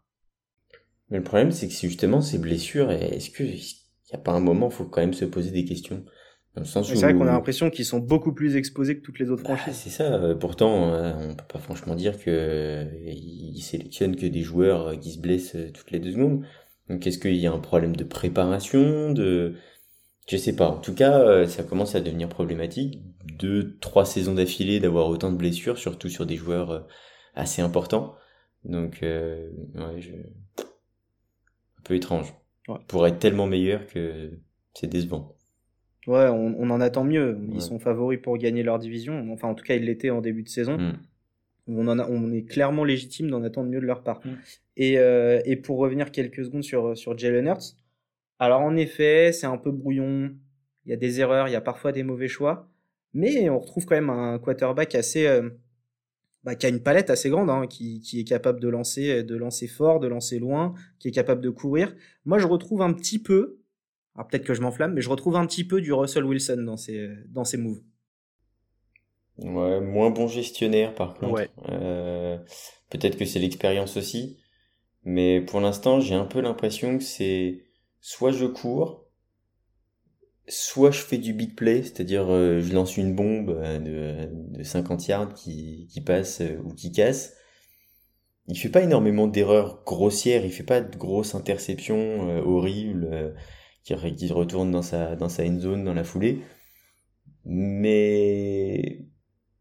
Mais 1.10 1.18
le 1.18 1.24
problème 1.24 1.50
c'est 1.50 1.66
que 1.68 1.74
justement 1.74 2.20
ces 2.20 2.38
blessures, 2.38 2.92
est-ce 2.92 3.30
que 3.30 3.42
il 3.42 4.12
y 4.12 4.16
a 4.16 4.18
pas 4.18 4.32
un 4.32 4.40
moment, 4.40 4.70
faut 4.70 4.84
quand 4.84 5.00
même 5.00 5.14
se 5.14 5.24
poser 5.24 5.50
des 5.50 5.64
questions? 5.64 6.04
C'est 6.64 6.94
vrai 6.94 7.14
qu'on 7.14 7.26
a 7.26 7.32
l'impression 7.32 7.70
qu'ils 7.70 7.84
sont 7.84 8.00
beaucoup 8.00 8.32
plus 8.32 8.56
exposés 8.56 8.98
que 8.98 9.02
toutes 9.02 9.18
les 9.18 9.30
autres 9.30 9.44
bah, 9.44 9.56
franchises. 9.56 9.80
c'est 9.84 9.90
ça. 9.90 10.14
Euh, 10.14 10.34
pourtant, 10.34 10.92
euh, 10.92 11.12
on 11.16 11.34
peut 11.34 11.44
pas 11.48 11.58
franchement 11.58 11.94
dire 11.94 12.18
que 12.18 12.86
ils 13.04 13.60
sélectionnent 13.62 14.16
que 14.16 14.26
des 14.26 14.42
joueurs 14.42 14.98
qui 14.98 15.12
se 15.12 15.20
blessent 15.20 15.56
toutes 15.74 15.90
les 15.90 16.00
deux 16.00 16.12
secondes. 16.12 16.44
Donc, 16.88 17.06
est-ce 17.06 17.18
qu'il 17.18 17.36
y 17.36 17.46
a 17.46 17.52
un 17.52 17.58
problème 17.58 17.96
de 17.96 18.04
préparation, 18.04 19.12
de, 19.12 19.54
je 20.28 20.36
sais 20.36 20.56
pas. 20.56 20.68
En 20.68 20.78
tout 20.78 20.94
cas, 20.94 21.46
ça 21.46 21.62
commence 21.62 21.94
à 21.94 22.00
devenir 22.00 22.28
problématique. 22.28 23.02
Deux, 23.38 23.76
trois 23.78 24.04
saisons 24.06 24.34
d'affilée 24.34 24.80
d'avoir 24.80 25.08
autant 25.08 25.30
de 25.30 25.36
blessures, 25.36 25.78
surtout 25.78 26.08
sur 26.08 26.26
des 26.26 26.36
joueurs 26.36 26.86
assez 27.34 27.62
importants. 27.62 28.14
Donc, 28.64 29.00
ouais, 29.02 29.50
je... 29.98 30.12
un 30.12 31.82
peu 31.84 31.94
étrange. 31.94 32.34
Pour 32.86 33.06
être 33.06 33.18
tellement 33.18 33.46
meilleur 33.46 33.86
que 33.86 34.38
c'est 34.74 34.86
décevant. 34.86 35.34
Ouais, 36.06 36.28
on, 36.28 36.70
en 36.70 36.80
attend 36.80 37.04
mieux. 37.04 37.38
Ils 37.52 37.60
sont 37.60 37.78
favoris 37.78 38.18
pour 38.22 38.38
gagner 38.38 38.62
leur 38.62 38.78
division. 38.78 39.30
Enfin, 39.32 39.48
en 39.48 39.54
tout 39.54 39.64
cas, 39.64 39.74
ils 39.74 39.84
l'étaient 39.84 40.10
en 40.10 40.20
début 40.20 40.42
de 40.42 40.48
saison. 40.48 40.78
Mm. 40.78 40.98
On, 41.68 41.86
en 41.86 41.98
on 41.98 42.32
est 42.32 42.44
clairement 42.44 42.84
légitime 42.84 43.30
d'en 43.30 43.42
attendre 43.44 43.70
mieux 43.70 43.80
de 43.80 43.86
leur 43.86 44.02
part. 44.02 44.20
Mm. 44.24 44.30
Et, 44.76 44.98
euh, 44.98 45.40
et, 45.44 45.56
pour 45.56 45.78
revenir 45.78 46.10
quelques 46.10 46.44
secondes 46.44 46.64
sur, 46.64 46.96
sur 46.96 47.16
Jalen 47.18 47.46
Hurts, 47.46 47.76
alors 48.38 48.60
en 48.60 48.76
effet, 48.76 49.32
c'est 49.32 49.46
un 49.46 49.58
peu 49.58 49.70
brouillon. 49.70 50.34
Il 50.84 50.90
y 50.90 50.92
a 50.92 50.96
des 50.96 51.20
erreurs, 51.20 51.48
il 51.48 51.52
y 51.52 51.56
a 51.56 51.60
parfois 51.60 51.92
des 51.92 52.02
mauvais 52.02 52.28
choix. 52.28 52.70
Mais 53.14 53.48
on 53.48 53.58
retrouve 53.58 53.86
quand 53.86 53.94
même 53.94 54.10
un 54.10 54.38
quarterback 54.38 54.94
assez. 54.94 55.26
Euh, 55.26 55.50
bah, 56.44 56.54
qui 56.54 56.66
a 56.66 56.68
une 56.68 56.82
palette 56.82 57.10
assez 57.10 57.30
grande, 57.30 57.50
hein, 57.50 57.66
qui, 57.66 58.00
qui, 58.00 58.20
est 58.20 58.24
capable 58.24 58.60
de 58.60 58.68
lancer, 58.68 59.24
de 59.24 59.36
lancer 59.36 59.66
fort, 59.66 59.98
de 59.98 60.06
lancer 60.06 60.38
loin, 60.38 60.72
qui 60.98 61.08
est 61.08 61.10
capable 61.10 61.40
de 61.40 61.50
courir. 61.50 61.94
Moi, 62.24 62.38
je 62.38 62.46
retrouve 62.46 62.80
un 62.80 62.92
petit 62.92 63.18
peu, 63.18 63.58
alors 64.14 64.28
peut-être 64.28 64.44
que 64.44 64.54
je 64.54 64.62
m'enflamme, 64.62 64.94
mais 64.94 65.00
je 65.00 65.10
retrouve 65.10 65.34
un 65.36 65.46
petit 65.46 65.64
peu 65.64 65.80
du 65.80 65.92
Russell 65.92 66.24
Wilson 66.24 66.62
dans 66.64 66.76
ses, 66.76 67.10
dans 67.28 67.44
ses 67.44 67.56
moves. 67.56 67.82
Ouais, 69.38 69.80
moins 69.80 70.10
bon 70.10 70.26
gestionnaire 70.26 70.94
par 70.94 71.14
contre. 71.14 71.48
Euh, 71.68 72.38
peut-être 72.90 73.16
que 73.16 73.24
c'est 73.24 73.38
l'expérience 73.38 73.96
aussi. 73.96 74.38
Mais 75.04 75.40
pour 75.40 75.60
l'instant, 75.60 76.00
j'ai 76.00 76.14
un 76.14 76.24
peu 76.24 76.40
l'impression 76.40 76.98
que 76.98 77.04
c'est 77.04 77.62
soit 78.00 78.32
je 78.32 78.46
cours, 78.46 79.06
soit 80.48 80.90
je 80.90 81.00
fais 81.00 81.18
du 81.18 81.32
big 81.32 81.54
play, 81.54 81.82
c'est-à-dire 81.82 82.26
euh, 82.28 82.60
je 82.60 82.72
lance 82.72 82.96
une 82.96 83.14
bombe 83.14 83.50
euh, 83.50 83.78
de, 83.78 84.58
de 84.58 84.62
50 84.62 85.06
yards 85.06 85.34
qui, 85.34 85.88
qui 85.90 86.00
passe 86.00 86.42
ou 86.64 86.74
qui 86.74 86.90
casse. 86.90 87.34
Il 88.48 88.58
fait 88.58 88.70
pas 88.70 88.82
énormément 88.82 89.26
d'erreurs 89.26 89.84
grossières, 89.84 90.44
il 90.44 90.50
fait 90.50 90.62
pas 90.62 90.80
de 90.80 90.96
grosses 90.96 91.34
interceptions 91.34 92.40
horribles 92.46 93.34
qui, 93.84 94.32
retourne 94.32 94.70
dans 94.70 94.82
sa, 94.82 95.16
dans 95.16 95.28
sa 95.28 95.44
end 95.44 95.58
zone 95.58 95.84
dans 95.84 95.94
la 95.94 96.04
foulée. 96.04 96.42
Mais, 97.44 99.07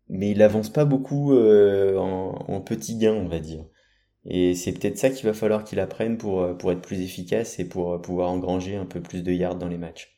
mais 0.10 0.32
il 0.32 0.42
avance 0.42 0.72
pas 0.72 0.86
beaucoup 0.86 1.34
euh, 1.34 1.98
en, 1.98 2.46
en 2.48 2.62
petit 2.62 2.98
gain, 2.98 3.14
on 3.14 3.28
va 3.28 3.40
dire. 3.40 3.66
Et 4.26 4.56
c'est 4.56 4.74
peut-être 4.74 4.98
ça 4.98 5.10
qu'il 5.10 5.26
va 5.26 5.34
falloir 5.34 5.64
qu'il 5.64 5.80
apprenne 5.80 6.18
pour, 6.18 6.42
euh, 6.42 6.54
pour 6.54 6.72
être 6.72 6.82
plus 6.82 7.02
efficace 7.02 7.60
et 7.60 7.68
pour 7.68 7.94
euh, 7.94 8.02
pouvoir 8.02 8.30
engranger 8.30 8.76
un 8.76 8.86
peu 8.86 9.02
plus 9.02 9.24
de 9.24 9.32
yards 9.32 9.56
dans 9.56 9.68
les 9.68 9.78
matchs. 9.78 10.18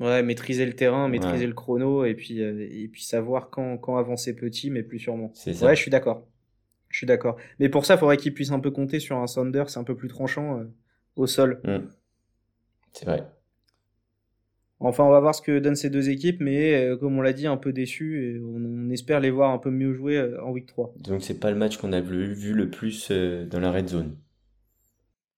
Ouais, 0.00 0.22
maîtriser 0.22 0.66
le 0.66 0.72
terrain, 0.72 1.08
maîtriser 1.08 1.46
le 1.46 1.52
chrono 1.52 2.04
et 2.04 2.14
puis, 2.14 2.40
et 2.40 2.88
puis 2.88 3.04
savoir 3.04 3.50
quand, 3.50 3.78
quand 3.78 3.98
avancer 3.98 4.34
petit, 4.34 4.68
mais 4.70 4.82
plus 4.82 4.98
sûrement. 4.98 5.30
C'est 5.34 5.54
ça. 5.54 5.66
Ouais, 5.66 5.76
je 5.76 5.80
suis 5.80 5.92
d'accord. 5.92 6.26
Je 6.88 6.96
suis 6.96 7.06
d'accord. 7.06 7.36
Mais 7.60 7.68
pour 7.68 7.86
ça, 7.86 7.94
il 7.94 7.98
faudrait 7.98 8.16
qu'il 8.16 8.34
puisse 8.34 8.50
un 8.50 8.58
peu 8.58 8.72
compter 8.72 8.98
sur 8.98 9.16
un 9.18 9.28
Sanders 9.28 9.78
un 9.78 9.84
peu 9.84 9.94
plus 9.94 10.08
tranchant 10.08 10.64
au 11.14 11.28
sol. 11.28 11.60
Mm. 11.62 11.88
C'est 12.92 13.04
vrai. 13.04 13.24
Enfin, 14.84 15.04
on 15.04 15.10
va 15.10 15.20
voir 15.20 15.34
ce 15.34 15.42
que 15.42 15.60
donnent 15.60 15.76
ces 15.76 15.90
deux 15.90 16.10
équipes, 16.10 16.40
mais 16.40 16.74
euh, 16.74 16.96
comme 16.96 17.16
on 17.16 17.22
l'a 17.22 17.32
dit, 17.32 17.46
un 17.46 17.56
peu 17.56 17.72
déçu 17.72 18.24
et 18.24 18.40
on, 18.40 18.90
espère 18.90 19.20
les 19.20 19.30
voir 19.30 19.50
un 19.50 19.58
peu 19.58 19.70
mieux 19.70 19.92
jouer 19.92 20.16
euh, 20.16 20.42
en 20.42 20.50
week 20.50 20.66
3. 20.66 20.94
Donc 20.98 21.22
c'est 21.22 21.38
pas 21.38 21.50
le 21.50 21.56
match 21.56 21.76
qu'on 21.76 21.92
a 21.92 22.00
vu, 22.00 22.34
le 22.52 22.68
plus 22.68 23.08
euh, 23.10 23.46
dans 23.46 23.60
la 23.60 23.70
red 23.70 23.88
zone. 23.88 24.16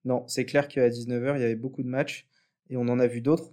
Non, 0.06 0.24
c'est 0.26 0.44
clair 0.44 0.66
qu'à 0.66 0.88
19h, 0.88 1.36
il 1.36 1.40
y 1.40 1.44
avait 1.44 1.56
beaucoup 1.56 1.82
de 1.82 1.88
matchs. 1.88 2.26
et 2.70 2.76
on 2.76 2.88
en 2.88 2.98
a 2.98 3.06
vu 3.06 3.20
d'autres. 3.20 3.52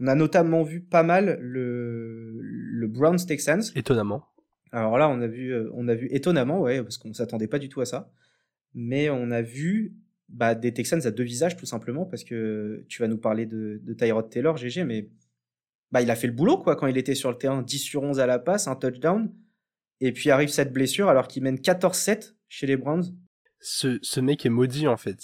On 0.00 0.06
a 0.06 0.14
notamment 0.14 0.62
vu 0.62 0.80
pas 0.80 1.02
mal 1.02 1.38
le, 1.40 2.38
le 2.40 2.86
Browns 2.86 3.26
Texans. 3.26 3.62
Étonnamment. 3.74 4.24
Alors 4.72 4.98
là, 4.98 5.08
on 5.08 5.20
a 5.20 5.26
vu, 5.26 5.54
on 5.72 5.86
a 5.86 5.94
vu 5.94 6.08
étonnamment, 6.10 6.60
ouais, 6.60 6.82
parce 6.82 6.98
qu'on 6.98 7.12
s'attendait 7.12 7.46
pas 7.46 7.60
du 7.60 7.68
tout 7.68 7.80
à 7.80 7.84
ça. 7.84 8.10
Mais 8.74 9.08
on 9.08 9.30
a 9.30 9.40
vu 9.40 9.94
bah, 10.28 10.56
des 10.56 10.72
Texans 10.72 11.00
à 11.04 11.12
deux 11.12 11.22
visages, 11.22 11.56
tout 11.56 11.66
simplement, 11.66 12.06
parce 12.06 12.24
que 12.24 12.84
tu 12.88 13.00
vas 13.00 13.06
nous 13.06 13.18
parler 13.18 13.46
de, 13.46 13.80
de 13.84 13.94
Tyrod 13.94 14.28
Taylor, 14.30 14.56
GG, 14.56 14.82
mais 14.82 15.08
bah, 15.94 16.02
il 16.02 16.10
a 16.10 16.16
fait 16.16 16.26
le 16.26 16.32
boulot, 16.32 16.58
quoi, 16.58 16.74
quand 16.74 16.88
il 16.88 16.98
était 16.98 17.14
sur 17.14 17.30
le 17.30 17.38
terrain. 17.38 17.62
10 17.62 17.78
sur 17.78 18.02
11 18.02 18.18
à 18.18 18.26
la 18.26 18.40
passe, 18.40 18.66
un 18.66 18.74
touchdown. 18.74 19.32
Et 20.00 20.10
puis 20.10 20.28
arrive 20.30 20.48
cette 20.48 20.72
blessure 20.72 21.08
alors 21.08 21.28
qu'il 21.28 21.44
mène 21.44 21.54
14-7 21.54 22.34
chez 22.48 22.66
les 22.66 22.76
Browns. 22.76 23.16
Ce, 23.60 24.00
ce 24.02 24.18
mec 24.18 24.44
est 24.44 24.48
maudit, 24.50 24.88
en 24.88 24.96
fait. 24.96 25.20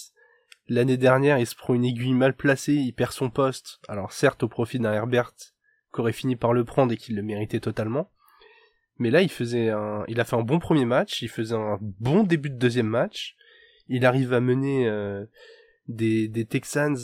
L'année 0.68 0.96
dernière, 0.96 1.38
il 1.38 1.46
se 1.48 1.56
prend 1.56 1.74
une 1.74 1.84
aiguille 1.84 2.14
mal 2.14 2.36
placée, 2.36 2.74
il 2.74 2.92
perd 2.92 3.10
son 3.10 3.30
poste. 3.30 3.80
Alors 3.88 4.12
certes, 4.12 4.44
au 4.44 4.48
profit 4.48 4.78
d'un 4.78 4.92
Herbert, 4.92 5.32
qu'aurait 5.90 6.12
fini 6.12 6.36
par 6.36 6.52
le 6.52 6.64
prendre 6.64 6.92
et 6.92 6.96
qu'il 6.96 7.16
le 7.16 7.22
méritait 7.22 7.58
totalement. 7.58 8.12
Mais 8.98 9.10
là, 9.10 9.22
il 9.22 9.28
faisait 9.28 9.70
un, 9.70 10.04
il 10.06 10.20
a 10.20 10.24
fait 10.24 10.36
un 10.36 10.42
bon 10.42 10.60
premier 10.60 10.84
match, 10.84 11.20
il 11.20 11.28
faisait 11.28 11.56
un 11.56 11.78
bon 11.80 12.22
début 12.22 12.50
de 12.50 12.54
deuxième 12.54 12.86
match. 12.86 13.34
Il 13.88 14.06
arrive 14.06 14.32
à 14.32 14.38
mener 14.38 14.86
euh, 14.86 15.26
des 15.88 16.46
Texans 16.48 16.96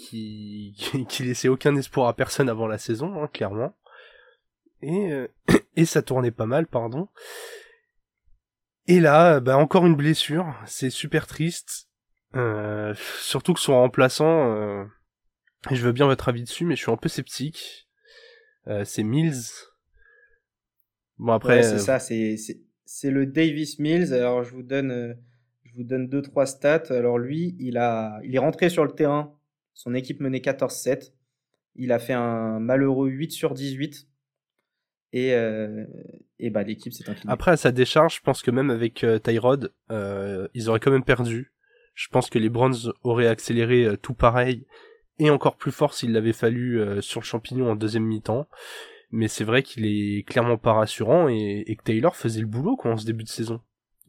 qui, 0.00 0.74
qui 1.08 1.22
laissaient 1.24 1.48
aucun 1.48 1.76
espoir 1.76 2.08
à 2.08 2.14
personne 2.14 2.48
avant 2.48 2.66
la 2.66 2.78
saison, 2.78 3.22
hein, 3.22 3.28
clairement. 3.32 3.74
Et, 4.82 5.12
euh, 5.12 5.28
et 5.76 5.84
ça 5.84 6.02
tournait 6.02 6.30
pas 6.30 6.46
mal, 6.46 6.66
pardon. 6.66 7.08
Et 8.86 9.00
là, 9.00 9.40
bah, 9.40 9.56
encore 9.56 9.86
une 9.86 9.96
blessure, 9.96 10.54
c'est 10.66 10.90
super 10.90 11.26
triste. 11.26 11.88
Euh, 12.36 12.94
surtout 13.20 13.54
que 13.54 13.60
son 13.60 13.74
remplaçant, 13.74 14.54
euh, 14.54 14.84
je 15.70 15.84
veux 15.84 15.92
bien 15.92 16.06
votre 16.06 16.28
avis 16.28 16.42
dessus, 16.42 16.64
mais 16.64 16.76
je 16.76 16.82
suis 16.82 16.92
un 16.92 16.96
peu 16.96 17.08
sceptique. 17.08 17.86
C'est 18.84 19.02
Mills. 19.02 19.42
Bon 21.18 21.32
après, 21.32 21.64
c'est 21.64 21.80
ça, 21.80 21.98
c'est 21.98 22.36
c'est 22.84 23.10
le 23.10 23.26
Davis 23.26 23.80
Mills. 23.80 24.14
Alors 24.14 24.44
je 24.44 24.52
vous 24.52 24.62
donne 24.62 25.16
je 25.64 25.74
vous 25.74 25.82
donne 25.82 26.06
deux 26.06 26.22
trois 26.22 26.46
stats. 26.46 26.84
Alors 26.90 27.18
lui, 27.18 27.56
il 27.58 27.78
a 27.78 28.20
il 28.22 28.36
est 28.36 28.38
rentré 28.38 28.70
sur 28.70 28.84
le 28.84 28.92
terrain. 28.92 29.36
Son 29.80 29.94
équipe 29.94 30.20
menait 30.20 30.38
14-7. 30.38 31.12
Il 31.76 31.92
a 31.92 31.98
fait 31.98 32.12
un 32.12 32.60
malheureux 32.60 33.08
8 33.08 33.32
sur 33.32 33.54
18. 33.54 34.06
Et, 35.12 35.30
et 36.38 36.50
bah 36.50 36.62
l'équipe 36.62 36.92
s'est 36.92 37.08
inclinée. 37.08 37.32
Après 37.32 37.56
sa 37.56 37.72
décharge, 37.72 38.16
je 38.16 38.20
pense 38.20 38.42
que 38.42 38.50
même 38.50 38.70
avec 38.70 39.04
Tyrod, 39.24 39.72
ils 39.90 40.68
auraient 40.68 40.80
quand 40.80 40.92
même 40.92 41.02
perdu. 41.02 41.52
Je 42.00 42.08
pense 42.08 42.30
que 42.30 42.38
les 42.38 42.48
Browns 42.48 42.94
auraient 43.02 43.26
accéléré 43.26 43.84
euh, 43.84 43.96
tout 43.96 44.14
pareil 44.14 44.66
et 45.18 45.28
encore 45.28 45.56
plus 45.56 45.70
fort 45.70 45.92
s'il 45.92 46.12
l'avait 46.12 46.32
fallu 46.32 46.80
euh, 46.80 47.02
sur 47.02 47.20
le 47.20 47.26
champignon 47.26 47.70
en 47.70 47.76
deuxième 47.76 48.04
mi-temps. 48.04 48.48
Mais 49.10 49.28
c'est 49.28 49.44
vrai 49.44 49.62
qu'il 49.62 49.84
est 49.84 50.26
clairement 50.26 50.56
pas 50.56 50.72
rassurant 50.72 51.28
et, 51.28 51.76
que 51.76 51.82
Taylor 51.82 52.16
faisait 52.16 52.40
le 52.40 52.46
boulot 52.46 52.76
quoi 52.76 52.92
en 52.92 52.96
ce 52.96 53.04
début 53.04 53.24
de 53.24 53.28
saison. 53.28 53.60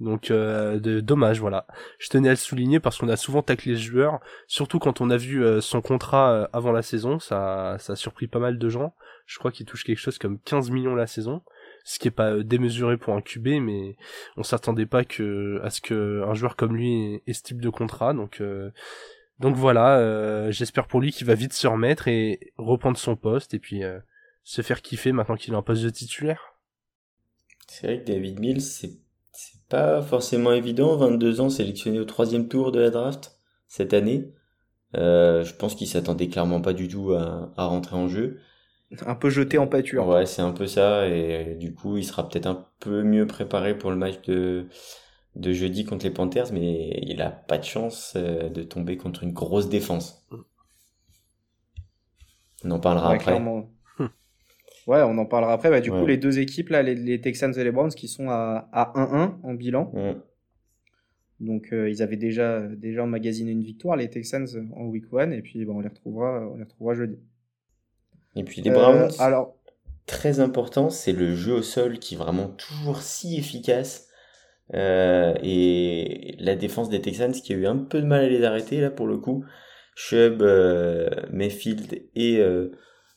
Donc 0.01 0.29
euh, 0.31 0.79
de, 0.79 1.00
dommage, 1.00 1.39
voilà. 1.39 1.65
Je 2.00 2.10
tenais 2.10 2.27
à 2.27 2.31
le 2.31 2.38
souligner 2.38 2.79
parce 2.79 2.98
qu'on 2.98 3.10
a 3.10 3.15
souvent 3.15 3.41
taclé 3.41 3.72
les 3.72 3.77
joueurs, 3.77 4.20
surtout 4.48 4.79
quand 4.79 5.00
on 5.00 5.10
a 5.10 5.17
vu 5.17 5.43
son 5.62 5.81
contrat 5.81 6.50
avant 6.51 6.74
la 6.74 6.81
saison, 6.81 7.20
ça, 7.20 7.77
ça 7.79 7.93
a 7.93 7.96
surpris 7.96 8.27
pas 8.27 8.39
mal 8.39 8.58
de 8.58 8.70
gens. 8.70 8.93
Je 9.25 9.39
crois 9.39 9.51
qu'il 9.51 9.65
touche 9.65 9.86
quelque 9.86 10.00
chose 10.00 10.17
comme 10.17 10.39
15 10.39 10.72
millions 10.72 10.96
la 10.96 11.08
saison 11.08 11.41
ce 11.84 12.00
qui 12.00 12.08
est 12.08 12.12
pas 12.12 12.31
euh, 12.31 12.43
démesuré 12.43 12.98
pour 12.98 13.13
un 13.13 13.22
QB, 13.22 13.62
mais 13.62 13.96
on 14.38 14.43
s'attendait 14.43 14.86
pas 14.86 15.03
que 15.03 15.60
à 15.63 15.70
ce 15.70 15.81
que 15.81 16.24
un 16.27 16.34
joueur 16.34 16.55
comme 16.55 16.75
lui 16.75 17.22
ait, 17.25 17.34
ce 17.34 17.43
type 17.43 17.62
de 17.62 17.70
contrat. 17.70 18.13
Donc 18.13 18.41
euh, 18.41 18.72
donc 19.39 19.55
voilà, 19.55 19.98
euh, 19.98 20.51
j'espère 20.51 20.88
pour 20.88 21.01
lui 21.01 21.12
qu'il 21.12 21.27
va 21.27 21.36
vite 21.36 21.53
se 21.53 21.67
remettre 21.67 22.08
et 22.08 22.53
reprendre 22.58 22.98
son 22.98 23.15
poste 23.15 23.53
et 23.53 23.60
puis 23.60 23.81
se 24.43 24.62
faire 24.62 24.81
kiffer 24.81 25.12
maintenant 25.12 25.36
qu'il 25.36 25.53
a 25.53 25.58
un 25.58 25.62
poste 25.62 25.84
de 25.84 25.89
titulaire. 25.89 26.55
C'est 27.67 27.88
vrai 27.88 28.00
que 28.01 28.05
David 28.05 28.39
Mills, 28.39 28.62
c'est 28.62 28.91
pas 29.72 30.01
forcément 30.04 30.51
évident. 30.54 30.96
22 30.98 31.42
ans, 31.42 31.50
sélectionné 31.50 32.00
au 32.00 32.06
troisième 32.06 32.48
tour 32.48 32.72
de 32.72 32.80
la 32.80 32.92
draft 32.92 33.40
cette 33.68 33.94
année. 33.94 34.34
je 34.94 35.56
pense 35.56 35.74
qu'il 35.75 35.88
s'attendait 35.88 36.28
clairement 36.28 36.62
pas 36.62 36.74
du 36.74 36.88
tout 36.88 37.13
à, 37.13 37.51
à 37.58 37.66
rentrer 37.66 37.96
en 37.96 38.08
jeu 38.08 38.38
un 39.06 39.16
peu 39.16 39.30
jeté 39.30 39.58
en 39.58 39.68
pâture. 39.68 40.08
Ouais, 40.08 40.25
c'est 40.25 40.42
un 40.42 40.51
peu 40.51 40.68
ça, 40.68 41.08
et 41.08 41.56
du 41.56 41.74
coup, 41.74 41.98
il 41.98 42.04
sera 42.04 42.28
peut-être 42.28 42.48
un 42.48 42.68
peu 42.80 43.04
mieux 43.04 43.25
préparé 43.25 43.78
pour 43.78 43.90
le 43.90 43.96
match 43.96 44.22
de, 44.24 44.68
de 45.36 45.54
jeudi 45.54 45.86
contre 45.86 46.06
les 46.06 46.12
Panthers, 46.12 46.51
mais 46.51 47.00
il 47.01 47.22
a 47.22 47.30
pas 47.30 47.58
de 47.58 47.63
chance 47.63 48.13
euh, 48.16 48.50
de 48.50 48.63
tomber 48.63 48.98
contre 48.98 49.24
une 49.24 49.32
grosse 49.32 49.70
défense. 49.70 50.28
On 52.63 52.72
en 52.72 52.80
parlera 52.80 53.13
après. 53.13 53.42
Ouais, 54.88 55.02
on 55.04 55.18
en 55.18 55.26
parlera 55.26 55.54
après. 55.54 55.70
Bah, 55.70 55.82
du 55.82 55.92
coup, 55.92 56.06
les 56.06 56.18
deux 56.18 56.40
équipes, 56.40 56.70
là, 56.70 56.82
les, 56.82 57.22
Texans 57.22 57.54
et 57.58 57.64
les 57.64 57.72
Browns, 57.72 57.92
qui 57.92 58.08
sont 58.08 58.30
à 58.30 58.92
1-1 58.96 59.36
en 59.44 59.54
bilan. 59.54 59.92
Donc, 61.42 61.74
euh, 61.74 61.90
ils 61.90 62.04
avaient 62.04 62.18
déjà, 62.18 62.62
déjà 62.62 63.04
emmagasiné 63.04 63.52
une 63.52 63.64
victoire, 63.64 63.98
les 63.98 64.10
Texans, 64.10 64.48
en 64.76 64.86
week 64.86 65.06
1, 65.12 65.32
et 65.32 65.42
puis 65.42 65.66
bah, 65.66 65.74
on, 65.76 65.80
les 65.80 65.88
retrouvera, 65.88 66.48
on 66.48 66.56
les 66.56 66.64
retrouvera 66.64 66.94
jeudi. 66.94 67.18
Et 68.36 68.44
puis 68.44 68.62
les 68.62 68.70
Browns, 68.70 69.10
euh, 69.10 69.10
alors... 69.18 69.58
très 70.06 70.40
important, 70.40 70.92
c'est 70.92 71.14
le 71.14 71.36
jeu 71.36 71.54
au 71.54 71.62
sol 71.64 71.98
qui 71.98 72.14
est 72.14 72.18
vraiment 72.18 72.48
toujours 72.48 73.02
si 73.02 73.38
efficace. 73.38 74.08
Euh, 74.74 75.34
et 75.42 76.36
la 76.40 76.56
défense 76.56 76.90
des 76.90 77.02
Texans 77.02 77.34
qui 77.34 77.54
a 77.54 77.56
eu 77.58 77.66
un 77.66 77.78
peu 77.78 78.00
de 78.02 78.06
mal 78.06 78.24
à 78.24 78.30
les 78.30 78.44
arrêter 78.44 78.80
là 78.80 78.92
pour 78.92 79.08
le 79.08 79.18
coup. 79.18 79.44
Chubb, 79.96 80.44
Mayfield 81.34 82.04
et 82.16 82.42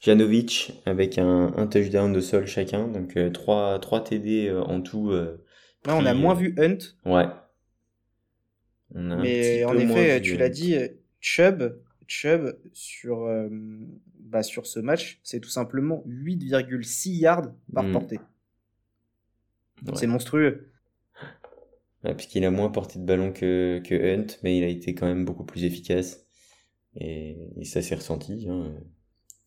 Janovic 0.04 0.80
avec 0.86 1.18
un, 1.18 1.52
un, 1.56 1.66
touchdown 1.66 2.16
au 2.16 2.20
sol 2.20 2.46
chacun. 2.46 2.88
Donc 2.88 3.18
3, 3.32 3.78
3 3.78 4.04
TD 4.04 4.52
en 4.52 4.80
tout. 4.80 5.12
on 5.86 6.06
a 6.06 6.14
moins 6.14 6.34
vu 6.34 6.54
Hunt. 6.58 6.78
Ouais. 7.04 7.26
Mais 8.94 9.64
en 9.64 9.76
effet, 9.76 10.20
tu 10.20 10.36
l'as 10.36 10.50
dit, 10.50 10.76
Chubb, 11.20 11.80
Chubb 12.06 12.58
sur 12.72 13.28
bah, 14.34 14.42
sur 14.42 14.66
ce 14.66 14.80
match, 14.80 15.20
c'est 15.22 15.38
tout 15.38 15.48
simplement 15.48 16.02
8,6 16.08 17.18
yards 17.18 17.52
par 17.72 17.84
mm. 17.84 17.92
portée. 17.92 18.20
C'est 19.94 20.06
monstrueux. 20.06 20.72
puisqu'il 22.16 22.44
a 22.44 22.50
moins 22.50 22.68
porté 22.68 22.98
de 22.98 23.04
ballon 23.04 23.32
que, 23.32 23.80
que, 23.84 23.94
Hunt, 23.94 24.38
mais 24.42 24.58
il 24.58 24.64
a 24.64 24.68
été 24.68 24.94
quand 24.94 25.06
même 25.06 25.24
beaucoup 25.24 25.44
plus 25.44 25.64
efficace. 25.64 26.26
Et, 26.96 27.36
ça 27.64 27.80
s'est 27.80 27.94
ressenti. 27.94 28.46
Hein. 28.48 28.74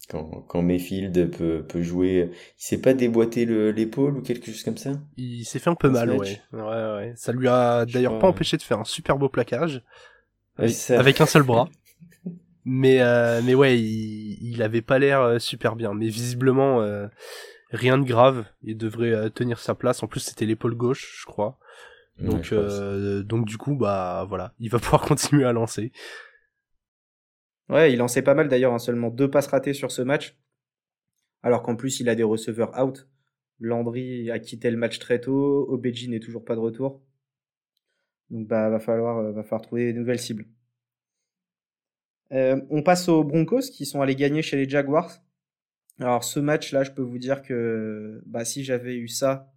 Quand, 0.09 0.45
quand 0.47 0.61
Mayfield 0.61 1.31
peut, 1.37 1.65
peut 1.67 1.81
jouer, 1.81 2.29
il 2.31 2.63
s'est 2.63 2.79
pas 2.79 2.93
déboîté 2.93 3.45
l'épaule 3.45 4.17
ou 4.17 4.21
quelque 4.21 4.45
chose 4.45 4.63
comme 4.63 4.77
ça? 4.77 4.91
Il 5.17 5.43
s'est 5.43 5.59
fait 5.59 5.69
un 5.69 5.75
peu 5.75 5.89
mal, 5.89 6.11
ouais. 6.11 6.39
ouais. 6.53 6.61
ouais. 6.61 7.13
Ça 7.17 7.33
lui 7.33 7.49
a 7.49 7.85
d'ailleurs 7.85 8.17
pas 8.17 8.27
empêché 8.27 8.55
de 8.55 8.61
faire 8.61 8.79
un 8.79 8.85
super 8.85 9.17
beau 9.17 9.27
plaquage. 9.27 9.81
avec 10.57 11.19
un 11.19 11.25
seul 11.25 11.43
bras. 11.43 11.69
Mais 12.69 12.99
euh, 13.01 13.41
mais 13.45 13.55
ouais, 13.55 13.79
il, 13.79 14.37
il 14.41 14.61
avait 14.61 14.81
pas 14.81 14.99
l'air 14.99 15.21
euh, 15.21 15.39
super 15.39 15.77
bien. 15.77 15.93
Mais 15.93 16.07
visiblement 16.09 16.81
euh, 16.81 17.07
rien 17.71 17.97
de 17.97 18.03
grave. 18.03 18.43
Il 18.61 18.77
devrait 18.77 19.29
tenir 19.29 19.59
sa 19.59 19.73
place. 19.73 20.03
En 20.03 20.07
plus, 20.07 20.19
c'était 20.19 20.45
l'épaule 20.45 20.75
gauche, 20.75 21.19
je 21.21 21.25
crois. 21.25 21.57
Donc 22.19 22.53
donc 23.23 23.45
du 23.45 23.57
coup 23.57 23.75
bah 23.75 24.25
voilà, 24.27 24.53
il 24.59 24.69
va 24.69 24.79
pouvoir 24.79 25.01
continuer 25.01 25.45
à 25.45 25.53
lancer. 25.53 25.91
Ouais, 27.69 27.91
il 27.93 27.97
lançait 27.97 28.21
pas 28.21 28.33
mal 28.33 28.47
d'ailleurs, 28.47 28.73
hein, 28.73 28.79
seulement 28.79 29.09
deux 29.09 29.29
passes 29.29 29.47
ratées 29.47 29.73
sur 29.73 29.91
ce 29.91 30.01
match. 30.01 30.37
Alors 31.43 31.63
qu'en 31.63 31.75
plus, 31.75 31.99
il 31.99 32.09
a 32.09 32.15
des 32.15 32.23
receveurs 32.23 32.73
out. 32.81 33.07
Landry 33.59 34.31
a 34.31 34.39
quitté 34.39 34.69
le 34.71 34.77
match 34.77 34.99
très 34.99 35.19
tôt, 35.19 35.67
Obeji 35.69 36.09
n'est 36.09 36.19
toujours 36.19 36.45
pas 36.45 36.55
de 36.55 36.59
retour. 36.59 37.01
Donc 38.29 38.47
bah 38.47 38.69
va 38.69 38.79
falloir 38.79 39.31
va 39.31 39.43
falloir 39.43 39.61
trouver 39.61 39.85
des 39.91 39.99
nouvelles 39.99 40.19
cibles. 40.19 40.45
Euh, 42.33 42.61
on 42.69 42.83
passe 42.83 43.07
aux 43.09 43.23
Broncos 43.23 43.71
qui 43.71 43.85
sont 43.85 44.01
allés 44.01 44.15
gagner 44.15 44.41
chez 44.41 44.57
les 44.57 44.69
Jaguars. 44.69 45.21
Alors 45.99 46.23
ce 46.23 46.39
match-là, 46.39 46.83
je 46.83 46.91
peux 46.91 47.01
vous 47.01 47.17
dire 47.17 47.41
que 47.41 48.21
bah, 48.25 48.45
si 48.45 48.63
j'avais 48.63 48.95
eu 48.95 49.07
ça 49.07 49.51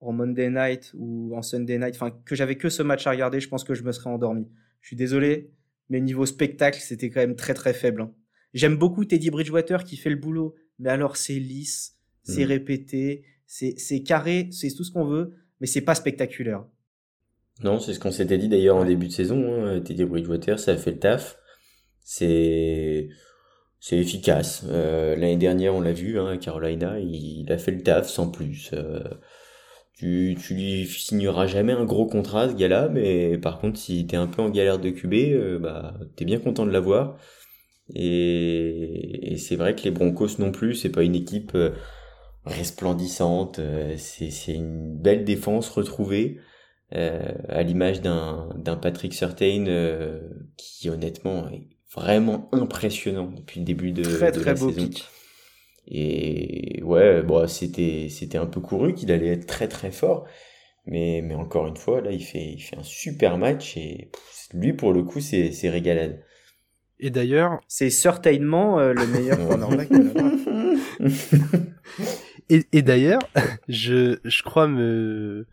en 0.00 0.12
Monday 0.12 0.50
Night 0.50 0.92
ou 0.96 1.34
en 1.36 1.42
Sunday 1.42 1.78
Night, 1.78 1.94
enfin 1.94 2.10
que 2.24 2.34
j'avais 2.34 2.56
que 2.56 2.68
ce 2.68 2.82
match 2.82 3.06
à 3.06 3.10
regarder, 3.10 3.40
je 3.40 3.48
pense 3.48 3.64
que 3.64 3.74
je 3.74 3.82
me 3.84 3.92
serais 3.92 4.10
endormi. 4.10 4.48
Je 4.80 4.88
suis 4.88 4.96
désolé, 4.96 5.52
mais 5.90 6.00
niveau 6.00 6.24
spectacle, 6.24 6.80
c'était 6.80 7.10
quand 7.10 7.20
même 7.20 7.36
très 7.36 7.54
très 7.54 7.74
faible. 7.74 8.02
Hein. 8.02 8.14
J'aime 8.54 8.76
beaucoup 8.76 9.04
Teddy 9.04 9.30
Bridgewater 9.30 9.84
qui 9.84 9.96
fait 9.96 10.10
le 10.10 10.16
boulot, 10.16 10.54
mais 10.78 10.90
alors 10.90 11.16
c'est 11.16 11.34
lisse, 11.34 11.96
c'est 12.22 12.44
mm. 12.44 12.48
répété, 12.48 13.24
c'est 13.46 14.02
carré, 14.02 14.48
c'est 14.52 14.70
tout 14.74 14.84
ce 14.84 14.90
qu'on 14.90 15.04
veut, 15.04 15.34
mais 15.60 15.66
c'est 15.66 15.82
pas 15.82 15.94
spectaculaire. 15.94 16.64
Non, 17.62 17.78
c'est 17.78 17.92
ce 17.92 18.00
qu'on 18.00 18.10
s'était 18.10 18.38
dit 18.38 18.48
d'ailleurs 18.48 18.76
en 18.76 18.86
début 18.86 19.08
de 19.08 19.12
saison. 19.12 19.66
Hein. 19.66 19.80
Teddy 19.80 20.04
Bridgewater, 20.04 20.58
ça 20.58 20.72
a 20.72 20.76
fait 20.78 20.92
le 20.92 20.98
taf 20.98 21.36
c'est 22.10 23.08
c'est 23.78 23.96
efficace. 23.96 24.64
Euh, 24.68 25.14
l'année 25.14 25.36
dernière, 25.36 25.74
on 25.74 25.80
l'a 25.80 25.92
vu, 25.92 26.18
hein, 26.18 26.36
Carolina, 26.38 26.98
il, 26.98 27.50
a 27.50 27.56
fait 27.56 27.70
le 27.70 27.82
taf 27.82 28.08
sans 28.08 28.30
plus. 28.30 28.70
Euh, 28.72 29.00
tu, 30.00 30.34
tu 30.40 30.54
lui 30.54 30.86
signeras 30.86 31.46
jamais 31.46 31.72
un 31.72 31.84
gros 31.84 32.06
contrat, 32.06 32.48
ce 32.48 32.54
gars-là, 32.54 32.88
mais 32.88 33.36
par 33.36 33.58
contre, 33.58 33.78
si 33.78 34.06
t'es 34.06 34.16
un 34.16 34.26
peu 34.26 34.40
en 34.40 34.48
galère 34.48 34.78
de 34.78 34.88
QB, 34.88 35.12
euh, 35.12 35.58
bah, 35.58 35.94
t'es 36.16 36.24
bien 36.24 36.38
content 36.38 36.64
de 36.64 36.70
l'avoir. 36.70 37.18
Et, 37.94 39.34
c'est 39.36 39.56
vrai 39.56 39.74
que 39.74 39.82
les 39.82 39.90
Broncos 39.90 40.38
non 40.38 40.52
plus, 40.52 40.74
c'est 40.74 40.88
pas 40.88 41.02
une 41.02 41.14
équipe 41.14 41.52
euh, 41.54 41.72
resplendissante. 42.46 43.58
Euh, 43.58 43.94
c'est 43.98 44.54
une 44.54 44.96
belle 44.96 45.24
défense 45.24 45.68
retrouvée. 45.68 46.38
Euh, 46.94 47.20
à 47.48 47.62
l'image 47.62 48.00
d'un 48.00 48.76
Patrick 48.80 49.14
Surtain 49.14 49.64
qui 50.56 50.88
honnêtement 50.88 51.48
est 51.48 51.68
vraiment 51.94 52.48
impressionnant 52.52 53.30
depuis 53.36 53.60
le 53.60 53.66
début 53.66 53.92
de, 53.92 54.02
très, 54.02 54.32
très 54.32 54.44
la 54.44 54.54
beau 54.54 54.72
saison. 54.72 54.88
Et 55.90 56.82
ouais, 56.84 57.22
bon, 57.22 57.48
c'était 57.48 58.06
c'était 58.08 58.38
un 58.38 58.46
peu 58.46 58.60
couru 58.60 58.94
qu'il 58.94 59.10
allait 59.10 59.32
être 59.32 59.46
très 59.46 59.66
très 59.66 59.90
fort, 59.90 60.24
mais 60.86 61.20
mais 61.22 61.34
encore 61.34 61.66
une 61.66 61.76
fois 61.76 62.00
là, 62.00 62.12
il 62.12 62.22
fait 62.22 62.52
il 62.52 62.60
fait 62.60 62.76
un 62.76 62.84
super 62.84 63.38
match 63.38 63.76
et 63.76 64.10
lui 64.54 64.72
pour 64.72 64.92
le 64.92 65.02
coup 65.02 65.20
c'est 65.20 65.50
c'est 65.50 65.68
régalade. 65.68 66.22
Et 67.00 67.10
d'ailleurs, 67.10 67.60
c'est 67.66 67.90
certainement 67.90 68.78
euh, 68.78 68.92
le 68.92 69.06
meilleur 69.06 69.38
cornerback 69.48 69.88
et, 72.50 72.66
et 72.72 72.82
d'ailleurs, 72.82 73.22
je 73.68 74.18
je 74.22 74.42
crois 74.44 74.68
me 74.68 75.46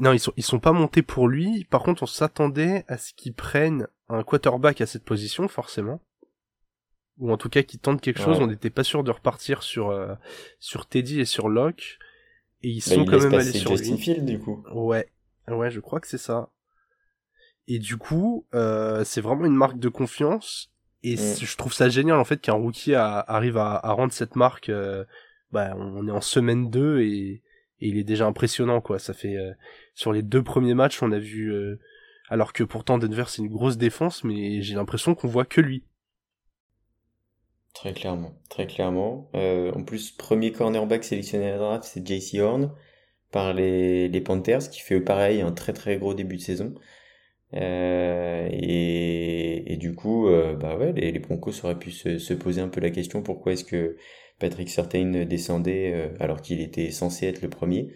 non, 0.00 0.12
ils 0.12 0.18
sont 0.18 0.32
ils 0.36 0.44
sont 0.44 0.60
pas 0.60 0.72
montés 0.72 1.02
pour 1.02 1.28
lui. 1.28 1.64
Par 1.70 1.82
contre, 1.82 2.02
on 2.02 2.06
s'attendait 2.06 2.84
à 2.88 2.98
ce 2.98 3.14
qu'ils 3.14 3.32
prennent 3.32 3.86
un 4.10 4.22
quarterback 4.22 4.82
à 4.82 4.86
cette 4.86 5.04
position 5.04 5.48
forcément 5.48 6.02
ou 7.20 7.32
en 7.32 7.36
tout 7.36 7.48
cas 7.48 7.62
qui 7.62 7.78
tente 7.78 8.00
quelque 8.00 8.20
chose. 8.20 8.38
On 8.40 8.46
n'était 8.46 8.70
pas 8.70 8.84
sûr 8.84 9.04
de 9.04 9.10
repartir 9.10 9.62
sur 9.62 9.90
euh, 9.90 10.14
sur 10.58 10.86
Teddy 10.86 11.20
et 11.20 11.24
sur 11.24 11.48
Locke. 11.48 11.98
Et 12.62 12.70
ils 12.70 12.82
bah, 12.86 12.94
sont 12.94 13.04
quand 13.04 13.22
même 13.22 13.34
allés 13.34 13.52
sur 13.52 13.76
Justin 13.76 13.96
Field 13.96 14.24
du 14.26 14.38
coup. 14.38 14.64
Ouais, 14.74 15.08
ouais, 15.48 15.70
je 15.70 15.80
crois 15.80 16.00
que 16.00 16.08
c'est 16.08 16.18
ça. 16.18 16.50
Et 17.68 17.78
du 17.78 17.96
coup, 17.96 18.46
euh, 18.54 19.04
c'est 19.04 19.20
vraiment 19.20 19.46
une 19.46 19.54
marque 19.54 19.78
de 19.78 19.88
confiance. 19.88 20.70
Et 21.02 21.14
mm. 21.14 21.36
je 21.40 21.56
trouve 21.56 21.72
ça 21.72 21.88
génial 21.88 22.18
en 22.18 22.24
fait 22.24 22.40
qu'un 22.40 22.54
rookie 22.54 22.94
arrive 22.94 23.56
à, 23.56 23.76
à, 23.76 23.92
rendre 23.92 24.12
cette 24.12 24.36
marque. 24.36 24.68
Euh, 24.68 25.04
bah, 25.52 25.74
on 25.76 26.06
est 26.06 26.12
en 26.12 26.20
semaine 26.20 26.70
2 26.70 27.00
et, 27.00 27.06
et, 27.06 27.42
il 27.80 27.96
est 27.96 28.04
déjà 28.04 28.26
impressionnant 28.26 28.80
quoi. 28.80 28.98
Ça 28.98 29.14
fait 29.14 29.36
euh, 29.36 29.52
sur 29.94 30.12
les 30.12 30.22
deux 30.22 30.42
premiers 30.42 30.74
matchs, 30.74 31.02
on 31.02 31.12
a 31.12 31.18
vu. 31.18 31.52
Euh, 31.52 31.78
alors 32.28 32.52
que 32.52 32.62
pourtant 32.62 32.98
Denver 32.98 33.24
c'est 33.26 33.42
une 33.42 33.48
grosse 33.48 33.76
défense, 33.76 34.24
mais 34.24 34.62
j'ai 34.62 34.74
l'impression 34.74 35.14
qu'on 35.14 35.28
voit 35.28 35.44
que 35.44 35.60
lui. 35.60 35.82
Très 37.74 37.92
clairement, 37.94 38.34
très 38.48 38.66
clairement. 38.66 39.30
Euh, 39.34 39.72
en 39.72 39.84
plus, 39.84 40.10
premier 40.10 40.52
cornerback 40.52 41.04
sélectionné 41.04 41.46
à 41.48 41.52
la 41.52 41.58
draft, 41.58 41.84
c'est 41.84 42.06
JC 42.06 42.40
Horn 42.40 42.74
par 43.30 43.54
les, 43.54 44.08
les 44.08 44.20
Panthers, 44.20 44.70
qui 44.70 44.80
fait 44.80 45.00
pareil 45.00 45.40
un 45.40 45.52
très 45.52 45.72
très 45.72 45.96
gros 45.98 46.14
début 46.14 46.36
de 46.36 46.42
saison. 46.42 46.74
Euh, 47.54 48.48
et, 48.52 49.72
et, 49.72 49.76
du 49.76 49.94
coup, 49.94 50.28
euh, 50.28 50.54
bah 50.56 50.76
ouais, 50.76 50.92
les, 50.92 51.12
les, 51.12 51.18
Broncos 51.20 51.64
auraient 51.64 51.78
pu 51.78 51.90
se, 51.90 52.18
se, 52.18 52.34
poser 52.34 52.60
un 52.60 52.68
peu 52.68 52.80
la 52.80 52.90
question 52.90 53.22
pourquoi 53.22 53.52
est-ce 53.52 53.64
que 53.64 53.96
Patrick 54.38 54.70
Surtain 54.70 55.24
descendait 55.24 56.12
alors 56.20 56.42
qu'il 56.42 56.60
était 56.60 56.90
censé 56.90 57.26
être 57.26 57.42
le 57.42 57.50
premier. 57.50 57.92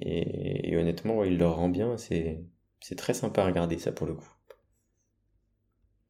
Et, 0.00 0.76
honnêtement, 0.76 1.24
il 1.24 1.38
leur 1.38 1.56
rend 1.56 1.68
bien. 1.68 1.96
C'est 1.96 2.96
très 2.96 3.14
sympa 3.14 3.42
à 3.42 3.46
regarder 3.46 3.78
ça 3.78 3.92
pour 3.92 4.06
le 4.06 4.14
coup. 4.14 4.28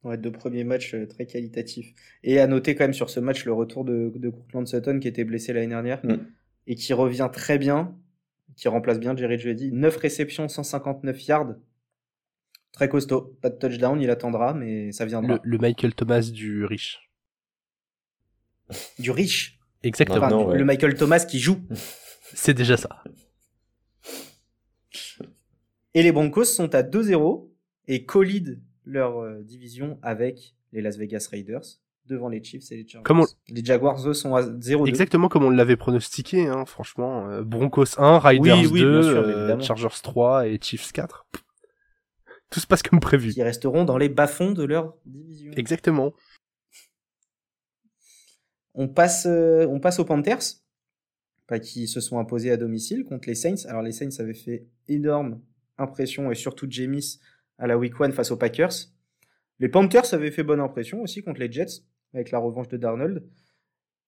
Ouais, 0.06 0.16
deux 0.16 0.30
premiers 0.30 0.62
matchs 0.62 0.94
euh, 0.94 1.04
très 1.04 1.26
qualitatifs. 1.26 1.92
Et 2.22 2.38
à 2.38 2.46
noter 2.46 2.76
quand 2.76 2.84
même 2.84 2.94
sur 2.94 3.10
ce 3.10 3.18
match 3.18 3.44
le 3.44 3.52
retour 3.52 3.84
de, 3.84 4.12
de 4.14 4.30
Courtland 4.30 4.64
Sutton 4.64 5.00
qui 5.00 5.08
était 5.08 5.24
blessé 5.24 5.52
l'année 5.52 5.66
dernière 5.66 6.00
mm. 6.06 6.18
et 6.68 6.76
qui 6.76 6.92
revient 6.92 7.28
très 7.32 7.58
bien, 7.58 7.98
qui 8.54 8.68
remplace 8.68 9.00
bien 9.00 9.16
Jerry 9.16 9.36
Jeudy. 9.36 9.72
9 9.72 9.96
réceptions, 9.96 10.46
159 10.46 11.26
yards. 11.26 11.54
Très 12.70 12.88
costaud. 12.88 13.36
Pas 13.42 13.50
de 13.50 13.56
touchdown, 13.56 14.00
il 14.00 14.08
attendra, 14.08 14.54
mais 14.54 14.92
ça 14.92 15.06
viendra. 15.06 15.40
Le, 15.42 15.58
Michael 15.58 15.92
Thomas 15.92 16.20
du 16.20 16.64
riche. 16.64 17.10
Du 19.00 19.10
riche? 19.10 19.58
Exactement. 19.82 20.52
Le 20.52 20.64
Michael 20.64 20.94
Thomas 20.94 21.24
qui 21.28 21.40
joue. 21.40 21.58
C'est 22.32 22.54
déjà 22.54 22.76
ça. 22.76 23.02
Et 25.94 26.02
les 26.04 26.12
Broncos 26.12 26.44
sont 26.44 26.72
à 26.76 26.84
2-0 26.84 27.48
et 27.88 28.04
Colide 28.04 28.62
leur 28.86 29.18
euh, 29.18 29.42
division 29.42 29.98
avec 30.02 30.54
les 30.72 30.80
Las 30.80 30.96
Vegas 30.96 31.28
Raiders 31.30 31.64
devant 32.06 32.28
les 32.28 32.42
Chiefs 32.42 32.70
et 32.70 32.76
les 32.76 32.88
Chargers. 32.88 33.34
Les 33.48 33.64
Jaguars, 33.64 34.08
eux, 34.08 34.14
sont 34.14 34.36
à 34.36 34.42
0 34.60 34.86
Exactement 34.86 35.28
comme 35.28 35.42
on 35.42 35.50
l'avait 35.50 35.76
pronostiqué, 35.76 36.46
hein, 36.46 36.64
franchement. 36.64 37.28
Euh, 37.28 37.42
Broncos 37.42 37.98
1, 37.98 38.18
Raiders 38.20 38.70
2, 38.70 38.78
euh, 38.78 39.60
Chargers 39.60 39.88
3 40.02 40.48
et 40.48 40.58
Chiefs 40.62 40.92
4. 40.92 41.26
Tout 42.50 42.60
se 42.60 42.66
passe 42.66 42.82
comme 42.82 43.00
prévu. 43.00 43.32
Qui 43.32 43.42
resteront 43.42 43.84
dans 43.84 43.98
les 43.98 44.08
bas-fonds 44.08 44.52
de 44.52 44.62
leur 44.62 44.94
division. 45.04 45.50
Exactement. 45.56 46.14
On 48.74 48.86
passe, 48.86 49.26
on 49.26 49.80
passe 49.80 49.98
aux 49.98 50.04
Panthers, 50.04 50.60
qui 51.60 51.88
se 51.88 52.00
sont 52.00 52.20
imposés 52.20 52.52
à 52.52 52.56
domicile 52.56 53.04
contre 53.04 53.26
les 53.26 53.34
Saints. 53.34 53.66
Alors 53.66 53.82
les 53.82 53.90
Saints 53.90 54.10
avaient 54.20 54.34
fait 54.34 54.66
énorme 54.86 55.40
impression 55.78 56.30
et 56.30 56.34
surtout 56.36 56.66
Jamis 56.70 57.18
à 57.58 57.66
la 57.66 57.78
week 57.78 57.98
one 58.00 58.12
face 58.12 58.30
aux 58.30 58.36
Packers. 58.36 58.72
Les 59.58 59.68
Panthers 59.68 60.12
avaient 60.12 60.30
fait 60.30 60.42
bonne 60.42 60.60
impression 60.60 61.00
aussi 61.00 61.22
contre 61.22 61.40
les 61.40 61.50
Jets 61.50 61.82
avec 62.14 62.30
la 62.30 62.38
revanche 62.38 62.68
de 62.68 62.76
Darnold. 62.76 63.26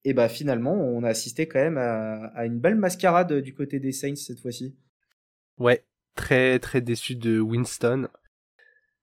Et 0.05 0.15
bah 0.15 0.29
finalement, 0.29 0.75
on 0.75 1.03
a 1.03 1.09
assisté 1.09 1.49
quand 1.49 1.59
même 1.59 1.79
à, 1.79 2.47
une 2.47 2.61
belle 2.61 2.77
mascarade 2.77 3.33
du 3.41 3.55
côté 3.55 3.81
des 3.81 3.93
Saints 3.93 4.17
cette 4.17 4.41
fois-ci. 4.41 4.77
Ouais, 5.59 5.85
très 6.15 6.59
très 6.59 6.81
déçu 6.81 7.17
de 7.17 7.41
Winston. 7.41 8.09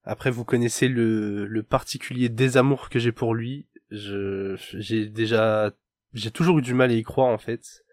Après, 0.04 0.32
vous 0.32 0.46
connaissez 0.46 0.88
le, 0.88 1.64
particulier 1.68 2.30
désamour 2.30 2.90
que 2.90 3.00
j'ai 3.00 3.12
pour 3.12 3.36
lui. 3.36 3.68
J'ai 3.92 5.10
déjà 5.10 5.74
j'ai 6.14 6.32
toujours 6.32 6.60
eu 6.60 6.62
du 6.62 6.74
mal 6.74 6.92
à 6.92 6.94
y 6.94 7.04
croire 7.04 7.28
en 7.28 7.38
fait. 7.38 7.84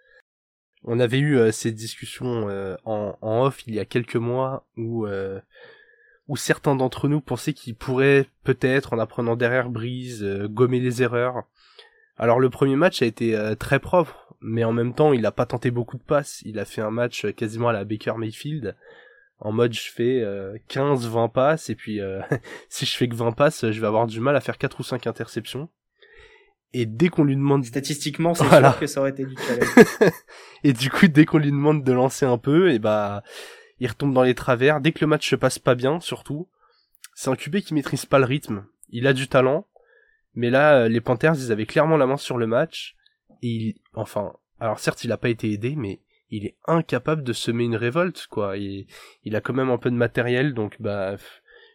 On 0.85 1.01
avait 1.01 1.19
eu 1.19 1.37
euh, 1.37 1.53
ces 1.53 1.73
discussions 1.73 2.49
euh, 2.49 2.77
en, 2.85 3.17
en, 3.21 3.47
off 3.47 3.67
il 3.67 3.75
y 3.75 3.81
a 3.81 3.85
quelques 3.85 4.17
mois 4.17 4.67
où 4.77 5.07
euh, 5.07 5.41
où 6.29 6.37
certains 6.37 6.77
d'entre 6.77 7.09
nous 7.09 7.21
pensaient 7.21 7.53
qu'il 7.53 7.75
pourrait 7.75 8.27
peut-être, 8.45 8.93
en 8.93 8.99
apprenant 8.99 9.37
derrière 9.37 9.71
Brise, 9.71 10.23
euh, 10.23 10.49
gommer 10.49 10.81
les 10.81 11.03
erreurs. 11.03 11.43
Alors 12.17 12.41
le 12.41 12.51
premier 12.51 12.77
match 12.77 13.03
a 13.03 13.07
été 13.07 13.35
euh, 13.35 13.55
très 13.55 13.81
propre, 13.81 14.35
mais 14.41 14.65
en 14.65 14.73
même 14.73 14.95
temps 14.95 15.13
il 15.13 15.23
n'a 15.23 15.33
pas 15.33 15.47
tenté 15.47 15.71
beaucoup 15.71 15.97
de 15.97 16.03
passes. 16.03 16.43
Il 16.45 16.59
a 16.59 16.65
fait 16.65 16.81
un 16.81 16.91
match 16.91 17.25
euh, 17.25 17.33
quasiment 17.33 17.69
à 17.69 17.73
la 17.73 17.85
Baker 17.85 18.15
Mayfield. 18.17 18.77
En 19.41 19.51
mode 19.51 19.73
je 19.73 19.91
fais 19.91 20.25
15-20 20.69 21.33
passes 21.33 21.69
et 21.69 21.75
puis 21.75 21.99
si 22.69 22.87
je 22.87 22.97
fais 22.97 23.09
que 23.09 23.17
20 23.17 23.33
passes, 23.33 23.69
je 23.73 23.81
vais 23.81 23.89
avoir 23.89 24.07
du 24.07 24.21
mal 24.21 24.37
à 24.37 24.41
faire 24.41 24.57
4 24.57 24.79
ou 24.79 24.85
5 24.85 25.09
interceptions. 25.09 25.69
Et 26.73 26.87
dès 26.87 27.09
qu'on 27.09 27.25
lui 27.25 27.35
demande... 27.35 27.65
Statistiquement, 27.65 28.35
c'est 28.35 28.49
sûr 28.49 28.79
que 28.79 28.87
ça 28.87 29.01
aurait 29.01 29.11
été 29.11 29.27
du 29.27 29.35
challenge. 29.37 30.13
et 30.65 30.73
du 30.73 30.91
coup, 30.91 31.09
dès 31.09 31.25
qu'on 31.25 31.39
lui 31.39 31.51
demande 31.51 31.83
de 31.83 31.93
lancer 31.93 32.25
un 32.25 32.39
peu, 32.39 32.71
et 32.71 32.79
bah 32.79 33.25
il 33.83 33.89
retombe 33.89 34.15
dans 34.15 34.23
les 34.23 34.37
travers. 34.37 34.81
Dès 34.81 34.93
que 34.93 35.01
le 35.01 35.09
match 35.09 35.29
se 35.29 35.35
passe 35.35 35.59
pas 35.59 35.75
bien, 35.75 35.99
surtout, 35.99 36.49
c'est 37.15 37.31
un 37.31 37.35
QB 37.35 37.63
qui 37.63 37.75
maîtrise 37.75 38.07
pas 38.07 38.21
le 38.21 38.25
rythme. 38.25 38.65
Il 38.91 39.09
a 39.09 39.13
du 39.13 39.27
talent, 39.27 39.67
mais 40.37 40.51
là, 40.51 40.85
euh, 40.85 40.89
les 40.89 41.01
Panthers, 41.01 41.35
ils 41.35 41.51
avaient 41.51 41.67
clairement 41.67 41.97
la 41.97 42.07
main 42.07 42.17
sur 42.17 42.39
le 42.39 42.47
match. 42.47 42.95
Et 43.43 43.49
il, 43.49 43.75
enfin, 43.95 44.35
alors 44.61 44.79
certes, 44.79 45.03
il 45.03 45.11
a 45.11 45.17
pas 45.17 45.31
été 45.31 45.51
aidé, 45.51 45.75
mais 45.75 46.01
il 46.31 46.47
est 46.47 46.55
incapable 46.69 47.25
de 47.25 47.33
semer 47.33 47.65
une 47.65 47.75
révolte, 47.75 48.29
quoi. 48.31 48.57
Il, 48.57 48.87
il 49.25 49.35
a 49.35 49.41
quand 49.41 49.53
même 49.53 49.71
un 49.71 49.79
peu 49.79 49.91
de 49.91 49.97
matériel, 49.97 50.55
donc 50.55 50.77
bah, 50.79 51.17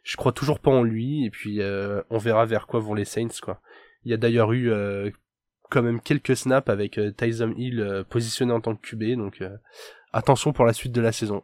je 0.04 0.16
crois 0.16 0.32
toujours 0.32 0.62
pas 0.62 0.72
en 0.72 0.84
lui. 0.84 1.26
Et 1.26 1.30
puis, 1.30 1.62
euh, 1.62 2.02
on 2.10 2.20
verra 2.20 2.46
vers 2.46 2.68
quoi 2.68 2.80
vont 2.80 2.94
les 2.94 3.04
Saints, 3.04 3.42
quoi. 3.42 3.60
Il 4.06 4.12
y 4.12 4.14
a 4.14 4.18
d'ailleurs 4.18 4.54
eu 4.54 4.72
euh, 4.72 5.12
quand 5.70 5.84
même 5.84 6.00
quelques 6.00 6.38
snaps 6.38 6.70
avec 6.70 6.98
Tyson 7.18 7.54
Hill 7.58 8.06
positionné 8.10 8.54
en 8.54 8.62
tant 8.62 8.78
que 8.78 8.88
QB, 8.88 9.18
donc 9.18 9.44
attention 10.14 10.54
pour 10.54 10.64
la 10.64 10.72
suite 10.72 10.94
de 10.94 11.02
la 11.02 11.12
saison. 11.12 11.44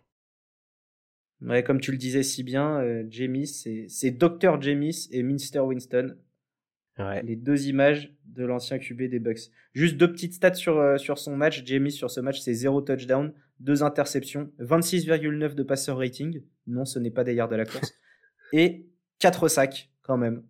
Ouais, 1.43 1.63
comme 1.63 1.81
tu 1.81 1.91
le 1.91 1.97
disais 1.97 2.23
si 2.23 2.43
bien, 2.43 2.79
euh, 2.79 3.03
Jamis, 3.09 3.47
c'est 3.87 4.11
Dr. 4.11 4.61
Jamis 4.61 5.09
et 5.11 5.23
Minster 5.23 5.59
Winston. 5.59 6.15
Ouais. 6.97 7.21
Les 7.23 7.35
deux 7.35 7.67
images 7.67 8.13
de 8.25 8.45
l'ancien 8.45 8.79
QB 8.79 9.03
des 9.03 9.19
Bucks. 9.19 9.49
Juste 9.73 9.97
deux 9.97 10.11
petites 10.11 10.33
stats 10.33 10.53
sur, 10.53 10.77
euh, 10.77 10.97
sur 10.97 11.17
son 11.17 11.35
match. 11.35 11.65
Jamis, 11.65 11.91
sur 11.91 12.09
ce 12.11 12.21
match, 12.21 12.39
c'est 12.39 12.53
0 12.53 12.81
touchdown, 12.81 13.33
2 13.59 13.83
interceptions, 13.83 14.51
26,9 14.59 15.55
de 15.55 15.63
passeur 15.63 15.97
rating. 15.97 16.43
Non, 16.67 16.85
ce 16.85 16.99
n'est 16.99 17.11
pas 17.11 17.23
des 17.23 17.33
yards 17.33 17.49
de 17.49 17.55
la 17.55 17.65
course. 17.65 17.93
et 18.53 18.85
4 19.19 19.47
sacs, 19.47 19.89
quand 20.01 20.17
même. 20.17 20.43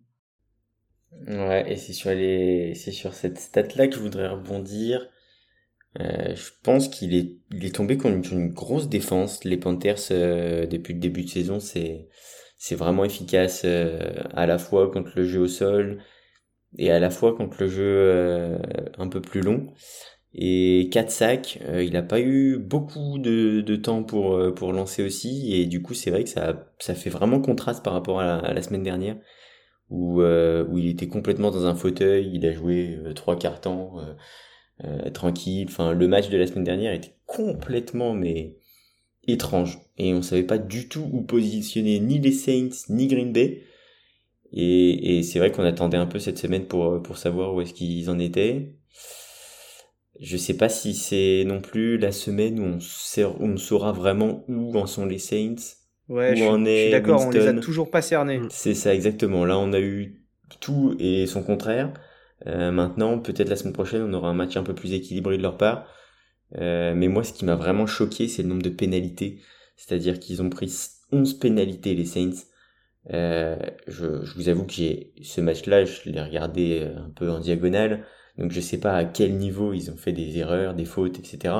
Ouais, 1.26 1.72
et 1.72 1.76
c'est 1.76 1.92
sur, 1.92 2.10
les... 2.10 2.74
sur 2.74 3.14
cette 3.14 3.38
stat-là 3.38 3.88
que 3.88 3.94
je 3.94 4.00
voudrais 4.00 4.28
rebondir. 4.28 5.08
Euh, 6.00 6.34
je 6.34 6.50
pense 6.62 6.88
qu'il 6.88 7.14
est, 7.14 7.36
il 7.52 7.64
est 7.64 7.74
tombé 7.74 7.96
contre 7.96 8.32
une, 8.32 8.52
grosse 8.52 8.88
défense. 8.88 9.44
Les 9.44 9.56
Panthers, 9.56 9.98
euh, 10.10 10.66
depuis 10.66 10.94
le 10.94 11.00
début 11.00 11.22
de 11.22 11.28
saison, 11.28 11.60
c'est, 11.60 12.08
c'est 12.58 12.74
vraiment 12.74 13.04
efficace 13.04 13.62
euh, 13.64 13.98
à 14.34 14.46
la 14.46 14.58
fois 14.58 14.90
contre 14.90 15.12
le 15.16 15.24
jeu 15.24 15.40
au 15.40 15.48
sol 15.48 16.02
et 16.78 16.90
à 16.90 16.98
la 16.98 17.10
fois 17.10 17.36
contre 17.36 17.58
le 17.60 17.68
jeu 17.68 18.58
un 18.98 19.08
peu 19.08 19.20
plus 19.20 19.40
long. 19.40 19.68
Et 20.36 20.88
4 20.90 21.10
sacs, 21.10 21.60
il 21.78 21.92
n'a 21.92 22.02
pas 22.02 22.20
eu 22.20 22.58
beaucoup 22.58 23.18
de, 23.20 23.60
de 23.60 23.76
temps 23.76 24.02
pour, 24.02 24.54
pour 24.54 24.72
lancer 24.72 25.04
aussi. 25.04 25.54
Et 25.54 25.66
du 25.66 25.82
coup, 25.82 25.94
c'est 25.94 26.10
vrai 26.10 26.24
que 26.24 26.30
ça, 26.30 26.68
ça 26.80 26.96
fait 26.96 27.10
vraiment 27.10 27.40
contraste 27.40 27.84
par 27.84 27.92
rapport 27.92 28.20
à 28.20 28.24
la, 28.24 28.36
à 28.38 28.52
la 28.52 28.62
semaine 28.62 28.82
dernière 28.82 29.16
où, 29.90 30.22
euh, 30.22 30.64
où 30.68 30.78
il 30.78 30.88
était 30.88 31.06
complètement 31.06 31.52
dans 31.52 31.66
un 31.66 31.76
fauteuil, 31.76 32.28
il 32.34 32.44
a 32.46 32.52
joué 32.52 32.98
trois 33.14 33.38
quarts 33.38 33.60
temps 33.60 34.00
tranquille. 35.12 35.66
Enfin, 35.68 35.92
le 35.92 36.08
match 36.08 36.28
de 36.30 36.36
la 36.36 36.46
semaine 36.46 36.64
dernière 36.64 36.92
était 36.92 37.14
complètement 37.26 38.14
mais 38.14 38.56
étrange 39.26 39.78
et 39.96 40.12
on 40.12 40.22
savait 40.22 40.42
pas 40.42 40.58
du 40.58 40.88
tout 40.88 41.08
où 41.12 41.22
positionner 41.22 41.98
ni 42.00 42.18
les 42.18 42.32
Saints 42.32 42.86
ni 42.88 43.06
Green 43.06 43.32
Bay. 43.32 43.62
Et, 44.52 45.18
et 45.18 45.22
c'est 45.22 45.38
vrai 45.38 45.50
qu'on 45.50 45.64
attendait 45.64 45.96
un 45.96 46.06
peu 46.06 46.18
cette 46.18 46.38
semaine 46.38 46.66
pour, 46.66 47.02
pour 47.02 47.18
savoir 47.18 47.54
où 47.54 47.60
est-ce 47.60 47.74
qu'ils 47.74 48.08
en 48.10 48.18
étaient. 48.18 48.74
Je 50.20 50.36
sais 50.36 50.56
pas 50.56 50.68
si 50.68 50.94
c'est 50.94 51.44
non 51.44 51.60
plus 51.60 51.98
la 51.98 52.12
semaine 52.12 52.60
où 52.60 52.78
on, 52.78 52.78
on 53.40 53.56
saura 53.56 53.92
vraiment 53.92 54.44
où 54.48 54.76
en 54.78 54.86
sont 54.86 55.06
les 55.06 55.18
Saints. 55.18 55.56
Ouais, 56.08 56.36
je, 56.36 56.44
suis 56.44 56.90
d'accord, 56.90 57.26
on 57.26 57.30
les 57.30 57.46
a 57.46 57.54
toujours 57.54 57.90
pas 57.90 58.02
cernés. 58.02 58.40
C'est 58.50 58.74
ça, 58.74 58.94
exactement. 58.94 59.44
Là, 59.44 59.58
on 59.58 59.72
a 59.72 59.80
eu 59.80 60.22
tout 60.60 60.94
et 60.98 61.26
son 61.26 61.42
contraire. 61.42 61.92
Euh, 62.46 62.70
maintenant, 62.70 63.18
peut-être 63.18 63.48
la 63.48 63.56
semaine 63.56 63.72
prochaine, 63.72 64.02
on 64.02 64.12
aura 64.12 64.28
un 64.28 64.34
match 64.34 64.56
un 64.56 64.62
peu 64.62 64.74
plus 64.74 64.92
équilibré 64.92 65.36
de 65.36 65.42
leur 65.42 65.56
part. 65.56 65.86
Euh, 66.56 66.94
mais 66.94 67.08
moi, 67.08 67.24
ce 67.24 67.32
qui 67.32 67.44
m'a 67.44 67.56
vraiment 67.56 67.86
choqué, 67.86 68.28
c'est 68.28 68.42
le 68.42 68.48
nombre 68.48 68.62
de 68.62 68.70
pénalités. 68.70 69.40
C'est-à-dire 69.76 70.20
qu'ils 70.20 70.42
ont 70.42 70.50
pris 70.50 70.72
11 71.12 71.38
pénalités, 71.38 71.94
les 71.94 72.04
Saints. 72.04 72.44
Euh, 73.12 73.56
je, 73.86 74.24
je, 74.24 74.34
vous 74.34 74.48
avoue 74.48 74.64
que 74.64 74.72
j'ai 74.72 75.12
ce 75.22 75.40
match-là, 75.40 75.84
je 75.84 76.08
l'ai 76.08 76.22
regardé 76.22 76.80
euh, 76.82 77.04
un 77.04 77.10
peu 77.10 77.30
en 77.30 77.38
diagonale, 77.38 78.06
donc 78.38 78.50
je 78.50 78.60
sais 78.60 78.78
pas 78.78 78.96
à 78.96 79.04
quel 79.04 79.36
niveau 79.36 79.74
ils 79.74 79.90
ont 79.90 79.96
fait 79.96 80.12
des 80.12 80.38
erreurs, 80.38 80.74
des 80.74 80.86
fautes, 80.86 81.18
etc. 81.18 81.54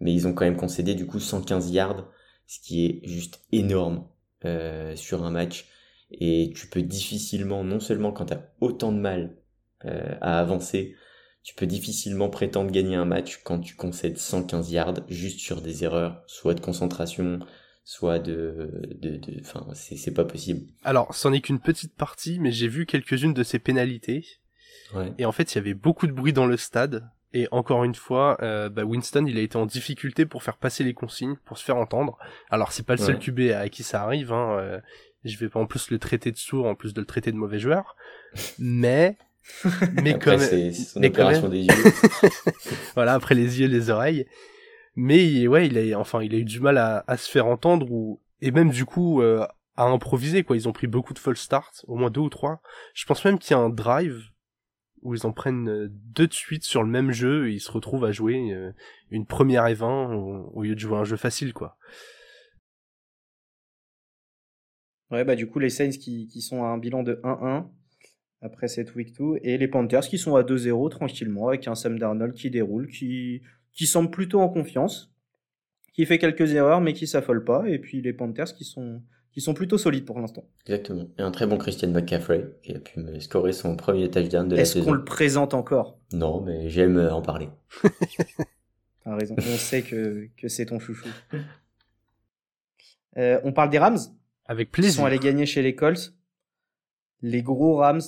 Mais 0.00 0.12
ils 0.12 0.26
ont 0.26 0.34
quand 0.34 0.44
même 0.44 0.56
concédé 0.56 0.94
du 0.94 1.06
coup 1.06 1.20
115 1.20 1.70
yards, 1.70 2.08
ce 2.46 2.58
qui 2.60 2.86
est 2.86 3.08
juste 3.08 3.40
énorme 3.52 4.08
euh, 4.44 4.96
sur 4.96 5.24
un 5.24 5.30
match. 5.30 5.66
Et 6.10 6.52
tu 6.54 6.66
peux 6.66 6.82
difficilement, 6.82 7.64
non 7.64 7.80
seulement 7.80 8.12
quand 8.12 8.26
tu 8.26 8.34
as 8.34 8.52
autant 8.60 8.92
de 8.92 8.98
mal 8.98 9.36
euh, 9.84 10.14
à 10.20 10.38
avancer, 10.38 10.96
tu 11.42 11.54
peux 11.54 11.66
difficilement 11.66 12.28
prétendre 12.28 12.70
gagner 12.70 12.94
un 12.94 13.04
match 13.04 13.40
quand 13.44 13.58
tu 13.58 13.74
concèdes 13.74 14.18
115 14.18 14.70
yards 14.70 15.00
juste 15.08 15.40
sur 15.40 15.60
des 15.60 15.84
erreurs, 15.84 16.22
soit 16.26 16.54
de 16.54 16.60
concentration, 16.60 17.40
soit 17.84 18.18
de, 18.18 18.70
de, 19.00 19.20
enfin, 19.40 19.66
c'est 19.74 20.14
pas 20.14 20.24
possible. 20.24 20.66
Alors, 20.84 21.14
c'en 21.14 21.32
est 21.32 21.40
qu'une 21.40 21.58
petite 21.58 21.96
partie, 21.96 22.38
mais 22.38 22.52
j'ai 22.52 22.68
vu 22.68 22.86
quelques-unes 22.86 23.34
de 23.34 23.42
ces 23.42 23.58
pénalités. 23.58 24.24
Ouais. 24.94 25.12
Et 25.18 25.24
en 25.24 25.32
fait, 25.32 25.52
il 25.52 25.56
y 25.56 25.58
avait 25.58 25.74
beaucoup 25.74 26.06
de 26.06 26.12
bruit 26.12 26.32
dans 26.32 26.46
le 26.46 26.56
stade. 26.56 27.08
Et 27.34 27.48
encore 27.50 27.84
une 27.84 27.94
fois, 27.94 28.36
euh, 28.42 28.68
bah 28.68 28.84
Winston, 28.84 29.24
il 29.26 29.38
a 29.38 29.40
été 29.40 29.56
en 29.56 29.64
difficulté 29.64 30.26
pour 30.26 30.42
faire 30.42 30.58
passer 30.58 30.84
les 30.84 30.92
consignes, 30.92 31.36
pour 31.46 31.56
se 31.56 31.64
faire 31.64 31.78
entendre. 31.78 32.18
Alors, 32.50 32.72
c'est 32.72 32.84
pas 32.84 32.94
le 32.94 33.00
seul 33.00 33.18
QB 33.18 33.52
à 33.56 33.68
qui 33.70 33.82
ça 33.82 34.02
arrive. 34.02 34.32
Hein. 34.32 34.58
Euh, 34.58 34.80
je 35.24 35.38
vais 35.38 35.48
pas 35.48 35.58
en 35.58 35.66
plus 35.66 35.90
le 35.90 35.98
traiter 35.98 36.30
de 36.30 36.36
sourd, 36.36 36.66
en 36.66 36.74
plus 36.74 36.92
de 36.92 37.00
le 37.00 37.06
traiter 37.06 37.32
de 37.32 37.36
mauvais 37.36 37.58
joueur. 37.58 37.96
Mais 38.58 39.16
mais 40.02 40.14
après, 40.14 40.38
c'est 40.38 40.72
son 40.72 41.02
opération 41.02 41.48
des 41.48 41.62
yeux. 41.62 41.92
voilà, 42.94 43.14
après 43.14 43.34
les 43.34 43.60
yeux 43.60 43.66
et 43.66 43.68
les 43.68 43.90
oreilles. 43.90 44.26
Mais 44.94 45.46
ouais, 45.46 45.68
il 45.68 45.92
a, 45.92 45.98
enfin, 45.98 46.22
il 46.22 46.34
a 46.34 46.38
eu 46.38 46.44
du 46.44 46.60
mal 46.60 46.78
à, 46.78 47.04
à 47.06 47.16
se 47.16 47.30
faire 47.30 47.46
entendre 47.46 47.90
ou 47.90 48.20
et 48.40 48.50
même 48.50 48.70
du 48.70 48.84
coup 48.84 49.22
euh, 49.22 49.46
à 49.76 49.84
improviser 49.84 50.44
quoi. 50.44 50.56
Ils 50.56 50.68
ont 50.68 50.72
pris 50.72 50.86
beaucoup 50.86 51.14
de 51.14 51.18
false 51.18 51.40
starts, 51.40 51.84
au 51.86 51.96
moins 51.96 52.10
deux 52.10 52.20
ou 52.20 52.28
trois. 52.28 52.60
Je 52.94 53.06
pense 53.06 53.24
même 53.24 53.38
qu'il 53.38 53.52
y 53.52 53.54
a 53.54 53.62
un 53.62 53.70
drive 53.70 54.20
où 55.00 55.14
ils 55.14 55.26
en 55.26 55.32
prennent 55.32 55.68
euh, 55.68 55.88
deux 55.90 56.26
de 56.26 56.32
suite 56.32 56.64
sur 56.64 56.82
le 56.82 56.88
même 56.88 57.10
jeu 57.10 57.48
et 57.48 57.54
ils 57.54 57.60
se 57.60 57.72
retrouvent 57.72 58.04
à 58.04 58.12
jouer 58.12 58.52
euh, 58.52 58.72
une 59.10 59.26
première 59.26 59.66
et 59.66 59.74
20 59.74 60.14
au, 60.14 60.62
lieu 60.62 60.74
de 60.74 60.80
jouer 60.80 60.96
un 60.96 61.04
jeu 61.04 61.16
facile 61.16 61.52
quoi. 61.52 61.76
Ouais, 65.10 65.24
bah 65.24 65.36
du 65.36 65.48
coup 65.48 65.58
les 65.58 65.70
Saints 65.70 65.90
qui, 65.90 66.26
qui 66.26 66.40
sont 66.40 66.64
à 66.64 66.68
un 66.68 66.78
bilan 66.78 67.02
de 67.02 67.20
1-1 67.22 67.66
après 68.42 68.68
cette 68.68 68.94
week 68.94 69.16
2 69.16 69.38
et 69.42 69.56
les 69.56 69.68
Panthers 69.68 70.02
qui 70.02 70.18
sont 70.18 70.36
à 70.36 70.42
2-0 70.42 70.90
tranquillement 70.90 71.48
avec 71.48 71.68
un 71.68 71.74
Sam 71.74 71.98
Darnold 71.98 72.34
qui 72.34 72.50
déroule, 72.50 72.88
qui, 72.88 73.40
qui 73.72 73.86
semble 73.86 74.10
plutôt 74.10 74.40
en 74.40 74.48
confiance, 74.48 75.12
qui 75.94 76.04
fait 76.04 76.18
quelques 76.18 76.52
erreurs 76.52 76.80
mais 76.80 76.92
qui 76.92 77.06
s'affole 77.06 77.44
pas 77.44 77.68
et 77.68 77.78
puis 77.78 78.02
les 78.02 78.12
Panthers 78.12 78.52
qui 78.52 78.64
sont 78.64 79.02
qui 79.32 79.40
sont 79.40 79.54
plutôt 79.54 79.78
solides 79.78 80.04
pour 80.04 80.20
l'instant. 80.20 80.44
Exactement. 80.66 81.08
Et 81.18 81.22
un 81.22 81.30
très 81.30 81.46
bon 81.46 81.56
Christian 81.56 81.88
McCaffrey 81.88 82.50
qui 82.62 82.74
a 82.74 82.78
pu 82.78 83.00
scorer 83.20 83.54
son 83.54 83.76
premier 83.76 84.10
touchdown 84.10 84.46
de 84.46 84.56
la 84.56 84.64
saison. 84.66 84.80
Est-ce 84.80 84.86
qu'on 84.86 84.92
le 84.92 85.04
présente 85.04 85.54
encore? 85.54 85.98
Non, 86.12 86.42
mais 86.42 86.68
j'aime 86.68 86.98
en 86.98 87.22
parler. 87.22 87.48
T'as 89.04 89.16
raison. 89.16 89.34
On 89.38 89.56
sait 89.56 89.80
que, 89.80 90.28
que 90.36 90.48
c'est 90.48 90.66
ton 90.66 90.78
chouchou. 90.78 91.08
Euh, 93.16 93.40
on 93.42 93.52
parle 93.52 93.70
des 93.70 93.78
Rams? 93.78 93.98
Avec 94.44 94.70
plaisir. 94.70 94.90
Ils 94.90 94.94
sont 94.96 95.06
allés 95.06 95.18
gagner 95.18 95.46
chez 95.46 95.62
les 95.62 95.74
Colts. 95.74 96.14
Les 97.22 97.40
gros 97.40 97.76
Rams 97.76 98.02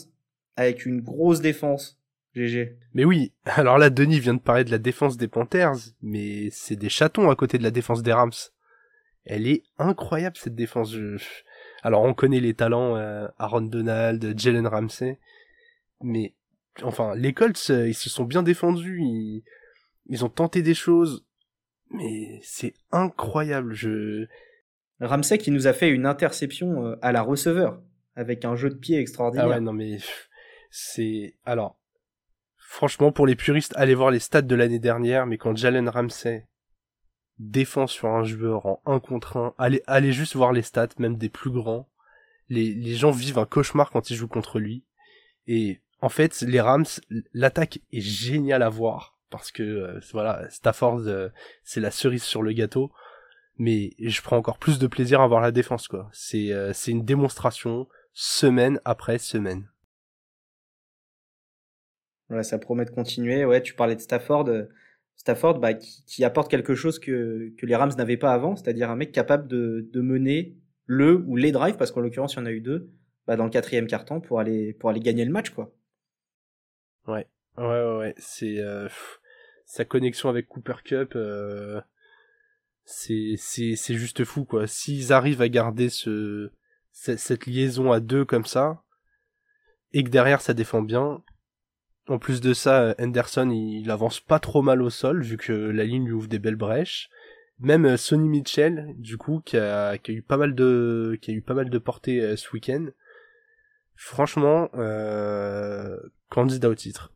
avec 0.56 0.86
une 0.86 1.00
grosse 1.00 1.40
défense. 1.40 1.98
GG. 2.34 2.76
Mais 2.94 3.04
oui, 3.04 3.32
alors 3.44 3.78
là, 3.78 3.90
Denis 3.90 4.18
vient 4.18 4.34
de 4.34 4.40
parler 4.40 4.64
de 4.64 4.70
la 4.70 4.78
défense 4.78 5.16
des 5.16 5.28
Panthers, 5.28 5.76
mais 6.02 6.48
c'est 6.50 6.76
des 6.76 6.88
chatons 6.88 7.30
à 7.30 7.36
côté 7.36 7.58
de 7.58 7.62
la 7.62 7.70
défense 7.70 8.02
des 8.02 8.12
Rams. 8.12 8.32
Elle 9.24 9.46
est 9.46 9.62
incroyable, 9.78 10.36
cette 10.36 10.54
défense. 10.54 10.96
Alors, 11.82 12.02
on 12.02 12.12
connaît 12.12 12.40
les 12.40 12.54
talents, 12.54 12.96
euh, 12.96 13.28
Aaron 13.38 13.62
Donald, 13.62 14.34
Jalen 14.36 14.66
Ramsey, 14.66 15.18
mais, 16.02 16.34
enfin, 16.82 17.14
les 17.14 17.32
Colts, 17.32 17.70
euh, 17.70 17.88
ils 17.88 17.94
se 17.94 18.10
sont 18.10 18.24
bien 18.24 18.42
défendus, 18.42 19.00
ils, 19.00 19.44
ils 20.06 20.24
ont 20.24 20.28
tenté 20.28 20.62
des 20.62 20.74
choses, 20.74 21.24
mais 21.90 22.40
c'est 22.42 22.74
incroyable, 22.90 23.74
je... 23.74 24.26
Ramsey 25.00 25.38
qui 25.38 25.50
nous 25.50 25.66
a 25.66 25.72
fait 25.72 25.88
une 25.88 26.06
interception 26.06 26.86
euh, 26.86 26.96
à 27.00 27.12
la 27.12 27.22
receveur, 27.22 27.80
avec 28.16 28.44
un 28.44 28.56
jeu 28.56 28.70
de 28.70 28.76
pied 28.76 28.98
extraordinaire. 28.98 29.46
Ah 29.46 29.50
ouais, 29.50 29.60
non 29.60 29.72
mais 29.72 29.98
c'est 30.76 31.36
alors 31.44 31.78
franchement 32.58 33.12
pour 33.12 33.28
les 33.28 33.36
puristes, 33.36 33.72
allez 33.76 33.94
voir 33.94 34.10
les 34.10 34.18
stats 34.18 34.42
de 34.42 34.54
l'année 34.56 34.80
dernière, 34.80 35.24
mais 35.24 35.38
quand 35.38 35.56
Jalen 35.56 35.88
Ramsey 35.88 36.48
défend 37.38 37.86
sur 37.86 38.08
un 38.08 38.24
joueur 38.24 38.66
en 38.66 38.82
1 38.84 38.98
contre 38.98 39.36
1, 39.36 39.54
allez, 39.56 39.82
allez 39.86 40.12
juste 40.12 40.34
voir 40.34 40.52
les 40.52 40.62
stats, 40.62 40.88
même 40.98 41.16
des 41.16 41.28
plus 41.28 41.52
grands. 41.52 41.88
Les, 42.48 42.74
les 42.74 42.96
gens 42.96 43.12
vivent 43.12 43.38
un 43.38 43.46
cauchemar 43.46 43.90
quand 43.92 44.10
ils 44.10 44.16
jouent 44.16 44.26
contre 44.26 44.58
lui. 44.58 44.84
Et 45.46 45.80
en 46.00 46.08
fait, 46.08 46.40
les 46.40 46.60
Rams, 46.60 46.84
l'attaque 47.32 47.78
est 47.92 48.00
géniale 48.00 48.64
à 48.64 48.68
voir 48.68 49.16
parce 49.30 49.52
que 49.52 49.62
euh, 49.62 50.00
voilà, 50.12 50.50
Stafford, 50.50 51.02
euh, 51.06 51.28
c'est 51.62 51.80
la 51.80 51.92
cerise 51.92 52.24
sur 52.24 52.42
le 52.42 52.52
gâteau. 52.52 52.90
Mais 53.58 53.92
je 54.00 54.20
prends 54.22 54.36
encore 54.36 54.58
plus 54.58 54.80
de 54.80 54.88
plaisir 54.88 55.20
à 55.20 55.28
voir 55.28 55.40
la 55.40 55.52
défense 55.52 55.86
quoi. 55.86 56.08
C'est 56.12 56.52
euh, 56.52 56.72
c'est 56.72 56.90
une 56.90 57.04
démonstration 57.04 57.86
semaine 58.12 58.80
après 58.84 59.18
semaine. 59.18 59.68
Ouais, 62.30 62.42
ça 62.42 62.58
promet 62.58 62.84
de 62.84 62.90
continuer. 62.90 63.44
Ouais, 63.44 63.62
tu 63.62 63.74
parlais 63.74 63.96
de 63.96 64.00
Stafford. 64.00 64.48
Euh, 64.48 64.64
Stafford, 65.16 65.58
bah, 65.58 65.74
qui, 65.74 66.24
apporte 66.24 66.50
quelque 66.50 66.74
chose 66.74 66.98
que, 66.98 67.52
que 67.56 67.66
les 67.66 67.76
Rams 67.76 67.92
n'avaient 67.96 68.16
pas 68.16 68.32
avant, 68.32 68.56
c'est-à-dire 68.56 68.90
un 68.90 68.96
mec 68.96 69.12
capable 69.12 69.46
de, 69.46 69.88
de, 69.92 70.00
mener 70.00 70.56
le 70.86 71.24
ou 71.26 71.36
les 71.36 71.52
drives, 71.52 71.76
parce 71.76 71.92
qu'en 71.92 72.00
l'occurrence, 72.00 72.34
il 72.34 72.38
y 72.38 72.40
en 72.40 72.46
a 72.46 72.50
eu 72.50 72.60
deux, 72.60 72.90
bah, 73.26 73.36
dans 73.36 73.44
le 73.44 73.50
quatrième 73.50 73.86
quart-temps 73.86 74.20
pour 74.20 74.40
aller, 74.40 74.74
pour 74.74 74.90
aller 74.90 75.00
gagner 75.00 75.24
le 75.24 75.30
match, 75.30 75.50
quoi. 75.50 75.72
Ouais, 77.06 77.26
ouais, 77.58 77.64
ouais, 77.64 77.96
ouais. 77.98 78.14
c'est 78.18 78.58
euh, 78.58 78.88
sa 79.66 79.84
connexion 79.84 80.28
avec 80.28 80.48
Cooper 80.48 80.76
Cup, 80.84 81.12
euh, 81.16 81.80
c'est, 82.84 83.34
c'est, 83.38 83.76
c'est 83.76 83.94
juste 83.94 84.24
fou, 84.24 84.44
quoi. 84.44 84.66
S'ils 84.66 85.12
arrivent 85.12 85.42
à 85.42 85.48
garder 85.48 85.88
ce, 85.90 86.50
cette 86.92 87.46
liaison 87.46 87.92
à 87.92 88.00
deux 88.00 88.24
comme 88.24 88.46
ça, 88.46 88.82
et 89.92 90.02
que 90.02 90.10
derrière 90.10 90.40
ça 90.40 90.54
défend 90.54 90.82
bien, 90.82 91.22
en 92.08 92.18
plus 92.18 92.40
de 92.40 92.52
ça, 92.52 92.94
Henderson, 93.00 93.50
il, 93.50 93.90
avance 93.90 94.20
pas 94.20 94.38
trop 94.38 94.62
mal 94.62 94.82
au 94.82 94.90
sol, 94.90 95.22
vu 95.22 95.36
que 95.36 95.52
la 95.52 95.84
ligne 95.84 96.04
lui 96.04 96.12
ouvre 96.12 96.28
des 96.28 96.38
belles 96.38 96.56
brèches. 96.56 97.08
Même 97.60 97.86
euh, 97.86 97.96
Sonny 97.96 98.28
Mitchell, 98.28 98.94
du 98.98 99.16
coup, 99.16 99.40
qui 99.44 99.56
a, 99.56 99.96
eu 100.08 100.22
pas 100.22 100.36
mal 100.36 100.54
de, 100.54 101.18
qui 101.22 101.30
a 101.30 101.34
eu 101.34 101.42
portée 101.80 102.20
euh, 102.20 102.36
ce 102.36 102.50
week-end. 102.52 102.86
Franchement, 103.94 104.68
euh, 104.74 105.96
candidat 106.28 106.68
au 106.68 106.74
titre. 106.74 107.14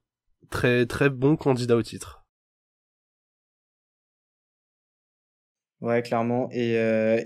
Très, 0.48 0.86
très 0.86 1.10
bon 1.10 1.36
candidat 1.36 1.76
au 1.76 1.82
titre. 1.82 2.24
Ouais, 5.80 6.02
clairement. 6.02 6.48
Et, 6.50 6.74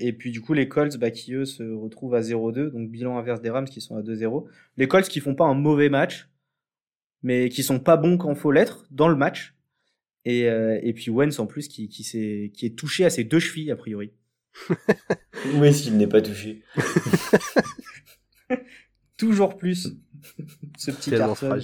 et 0.01 0.13
puis 0.13 0.31
du 0.31 0.43
coup, 0.43 0.53
les 0.53 0.69
Colts, 0.69 0.99
bah, 0.99 1.11
qui 1.11 1.33
eux 1.33 1.47
se 1.47 1.63
retrouvent 1.63 2.15
à 2.15 2.21
0-2, 2.21 2.71
donc 2.71 2.91
bilan 2.91 3.17
inverse 3.17 3.41
des 3.41 3.49
Rams 3.49 3.69
qui 3.69 3.81
sont 3.81 3.97
à 3.97 4.03
2-0. 4.03 4.47
Les 4.77 4.89
Colts 4.89 5.09
qui 5.09 5.21
font 5.21 5.35
pas 5.35 5.45
un 5.45 5.55
mauvais 5.55 5.89
match, 5.89 6.29
mais 7.23 7.49
qui 7.49 7.63
sont 7.63 7.79
pas 7.79 7.97
bons 7.97 8.17
quand 8.19 8.35
faut 8.35 8.53
l'être 8.53 8.85
dans 8.91 9.09
le 9.09 9.17
match. 9.17 9.55
Et, 10.25 10.49
euh, 10.49 10.79
et 10.83 10.93
puis 10.93 11.11
Wentz 11.11 11.39
en 11.39 11.47
plus 11.47 11.69
qui, 11.69 11.89
qui, 11.89 12.03
est, 12.17 12.51
qui 12.55 12.67
est 12.67 12.79
touché 12.79 13.05
à 13.05 13.11
ses 13.11 13.25
deux 13.25 13.41
chevilles 13.41 13.73
a 13.73 13.77
priori. 13.77 14.13
Où 15.55 15.65
est-ce 15.65 15.85
qu'il 15.85 15.97
n'est 15.97 16.07
pas 16.07 16.23
touché 16.23 16.63
Toujours 19.17 19.57
plus 19.57 19.89
ce 20.77 20.91
petit. 20.91 21.11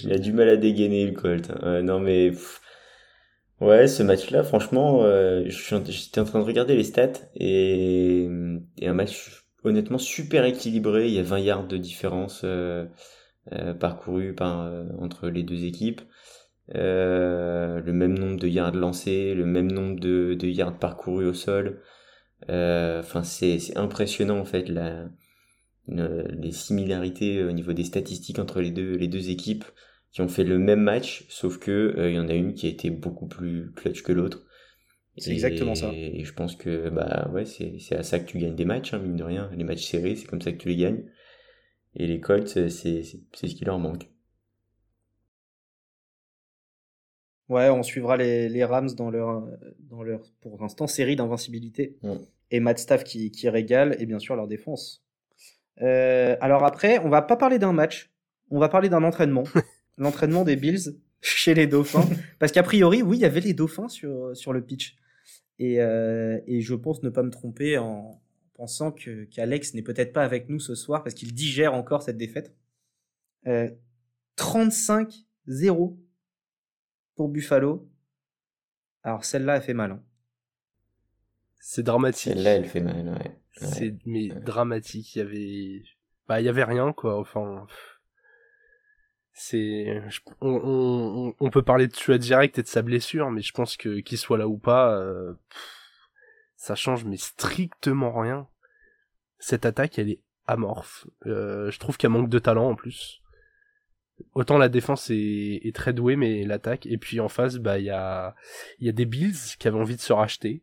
Il 0.05 0.12
a 0.12 0.18
du 0.18 0.33
mal 0.33 0.49
à 0.49 0.57
dégainer 0.57 1.07
le 1.07 1.12
Colt. 1.12 1.53
Non 1.62 2.01
mais 2.01 2.33
ouais, 3.61 3.87
ce 3.87 4.03
match-là, 4.03 4.42
franchement, 4.42 5.03
euh, 5.03 5.44
j'étais 5.49 6.21
en 6.21 6.25
train 6.25 6.40
de 6.40 6.44
regarder 6.44 6.77
les 6.77 6.85
stats 6.85 7.12
et, 7.35 8.29
et 8.79 8.88
un 8.88 8.94
match 8.94 9.44
honnêtement 9.64 9.99
super 9.99 10.44
équilibré. 10.44 11.09
Il 11.09 11.14
y 11.14 11.18
a 11.18 11.23
20 11.23 11.38
yards 11.40 11.66
de 11.66 11.77
différence. 11.77 12.42
Euh, 12.44 12.87
parcourus 13.81 14.35
par, 14.35 14.71
entre 15.01 15.29
les 15.29 15.43
deux 15.43 15.65
équipes. 15.65 16.01
le 16.75 17.91
même 17.93 18.19
nombre 18.19 18.39
de 18.39 18.49
yards 18.49 18.75
lancés, 18.75 19.35
le 19.35 19.47
même 19.47 19.71
nombre 19.71 19.99
de, 19.99 20.35
de 20.35 20.47
yards 20.49 20.79
parcourus 20.79 21.27
au 21.27 21.35
sol. 21.35 21.81
Enfin, 22.49 23.23
c'est 23.23 23.77
impressionnant 23.77 24.39
en 24.39 24.45
fait 24.45 24.69
la, 24.69 25.09
les 25.89 26.53
similarités 26.53 27.43
au 27.43 27.53
niveau 27.53 27.73
des 27.73 27.85
statistiques 27.85 28.39
entre 28.39 28.61
les 28.61 28.71
deux, 28.71 28.97
les 28.97 29.09
deux 29.09 29.31
équipes 29.31 29.65
qui 30.13 30.21
ont 30.23 30.29
fait 30.29 30.45
le 30.45 30.59
même 30.59 30.81
match, 30.81 31.27
sauf 31.29 31.59
que 31.59 31.95
il 31.99 32.15
y 32.15 32.19
en 32.19 32.29
a 32.29 32.35
une 32.35 32.55
qui 32.55 32.67
a 32.67 32.71
été 32.71 32.91
beaucoup 32.91 33.27
plus 33.27 33.73
clutch 33.73 34.03
que 34.03 34.13
l'autre. 34.13 34.45
C'est 35.17 35.33
exactement 35.33 35.75
ça. 35.75 35.91
Et 35.93 36.25
je 36.25 36.33
pense 36.33 36.55
que 36.55 36.91
bah 36.91 37.29
ouais, 37.33 37.45
c'est 37.45 37.97
à 37.97 38.03
ça 38.03 38.21
que 38.21 38.31
tu 38.31 38.39
gagnes 38.39 38.55
des 38.55 38.65
matchs, 38.65 38.95
hein, 38.95 39.01
mine 39.01 39.17
de 39.17 39.25
rien. 39.25 39.51
Les 39.57 39.65
matchs 39.65 39.85
serrés, 39.85 40.15
c'est 40.15 40.27
comme 40.27 40.41
ça 40.41 40.53
que 40.53 40.59
tu 40.59 40.69
les 40.69 40.77
gagnes. 40.77 41.05
Et 41.94 42.07
les 42.07 42.20
Colts, 42.20 42.48
c'est 42.48 42.70
ce 42.70 43.46
qui 43.46 43.64
leur 43.64 43.79
manque. 43.79 44.09
Ouais, 47.48 47.70
on 47.70 47.83
suivra 47.83 48.16
les, 48.16 48.48
les, 48.48 48.64
Rams 48.64 48.90
dans 48.94 49.11
leur, 49.11 49.46
dans 49.81 50.03
leur, 50.03 50.20
pour 50.40 50.61
l'instant, 50.61 50.87
série 50.87 51.16
d'invincibilité. 51.16 51.96
Et 52.51 52.61
Matt 52.61 52.79
Staff 52.79 53.05
qui, 53.05 53.31
qui, 53.31 53.48
régale, 53.48 53.96
et 53.98 54.07
bien 54.07 54.18
sûr 54.18 54.37
leur 54.37 54.46
défense. 54.46 55.03
Euh, 55.81 56.37
alors 56.40 56.64
après, 56.64 56.98
on 56.98 57.09
va 57.09 57.22
pas 57.22 57.37
parler 57.37 57.59
d'un 57.59 57.72
match, 57.72 58.12
on 58.51 58.59
va 58.59 58.68
parler 58.68 58.88
d'un 58.88 59.03
entraînement. 59.03 59.44
L'entraînement 59.96 60.44
des 60.44 60.57
Bills 60.57 60.94
chez 61.20 61.55
les 61.55 61.66
Dauphins. 61.66 62.07
Parce 62.38 62.53
qu'a 62.53 62.62
priori, 62.62 63.03
oui, 63.03 63.16
il 63.16 63.20
y 63.20 63.24
avait 63.24 63.40
les 63.40 63.55
Dauphins 63.55 63.88
sur, 63.88 64.37
sur 64.37 64.53
le 64.53 64.62
pitch. 64.62 64.96
Et, 65.59 65.81
euh, 65.81 66.38
et 66.46 66.61
je 66.61 66.74
pense 66.74 67.03
ne 67.03 67.09
pas 67.09 67.22
me 67.22 67.31
tromper 67.31 67.79
en 67.79 68.20
pensant 68.59 68.90
que 68.90 69.25
qu'Alex 69.25 69.73
n'est 69.75 69.83
peut-être 69.83 70.12
pas 70.12 70.25
avec 70.25 70.49
nous 70.49 70.59
ce 70.59 70.75
soir 70.75 71.05
parce 71.05 71.14
qu'il 71.14 71.33
digère 71.33 71.75
encore 71.75 72.03
cette 72.03 72.18
défaite. 72.18 72.55
Euh, 73.47 73.71
35-0 74.37 75.97
pour 77.14 77.29
Buffalo. 77.29 77.88
Alors 79.05 79.25
celle-là, 79.25 79.57
elle 79.57 79.62
fait 79.62 79.75
mal. 79.75 79.92
Hein. 79.92 80.03
C'est 81.61 81.85
dramatique. 81.85 82.35
Celle-là, 82.35 82.51
elle 82.57 82.66
fait 82.66 82.81
mal, 82.81 83.09
ouais. 83.09 83.38
C'est 83.53 83.94
mais 84.05 84.29
dramatique. 84.29 85.14
Il 85.14 85.18
y 85.18 85.23
avait, 85.23 85.83
bah, 86.27 86.40
il 86.40 86.44
y 86.44 86.49
avait 86.49 86.64
rien 86.64 86.92
quoi. 86.92 87.16
Enfin, 87.18 87.64
c'est 89.33 90.03
on, 90.40 90.61
on, 90.64 91.35
on, 91.38 91.51
peut 91.51 91.62
parler 91.62 91.87
de 91.87 91.92
Tua 91.92 92.18
direct 92.18 92.59
et 92.59 92.62
de 92.62 92.66
sa 92.66 92.83
blessure 92.83 93.31
mais 93.31 93.40
je 93.40 93.53
pense 93.53 93.77
que 93.77 94.01
qu'il 94.01 94.18
soit 94.18 94.37
là 94.37 94.49
ou 94.49 94.59
pas 94.59 94.97
euh, 94.99 95.33
ça 96.59 96.75
change 96.75 97.05
mais 97.05 97.16
strictement 97.16 98.12
rien 98.12 98.47
cette 99.38 99.64
attaque 99.64 99.99
elle 99.99 100.11
est 100.11 100.21
amorphe 100.47 101.07
euh, 101.25 101.71
je 101.71 101.79
trouve 101.79 101.97
qu'elle 101.97 102.11
manque 102.11 102.29
de 102.29 102.38
talent 102.38 102.68
en 102.68 102.75
plus 102.75 103.23
autant 104.35 104.59
la 104.59 104.68
défense 104.68 105.09
est, 105.11 105.61
est 105.62 105.75
très 105.75 105.92
douée 105.92 106.16
mais 106.16 106.44
l'attaque 106.44 106.85
et 106.87 106.99
puis 106.99 107.21
en 107.21 107.29
face 107.29 107.57
bah 107.57 107.79
il 107.79 107.85
y 107.85 107.90
a 107.90 108.35
y 108.81 108.88
a 108.88 108.92
des 108.92 109.07
Bills 109.07 109.57
qui 109.59 109.68
avaient 109.68 109.79
envie 109.79 109.97
de 109.97 110.01
se 110.01 110.12
racheter 110.12 110.62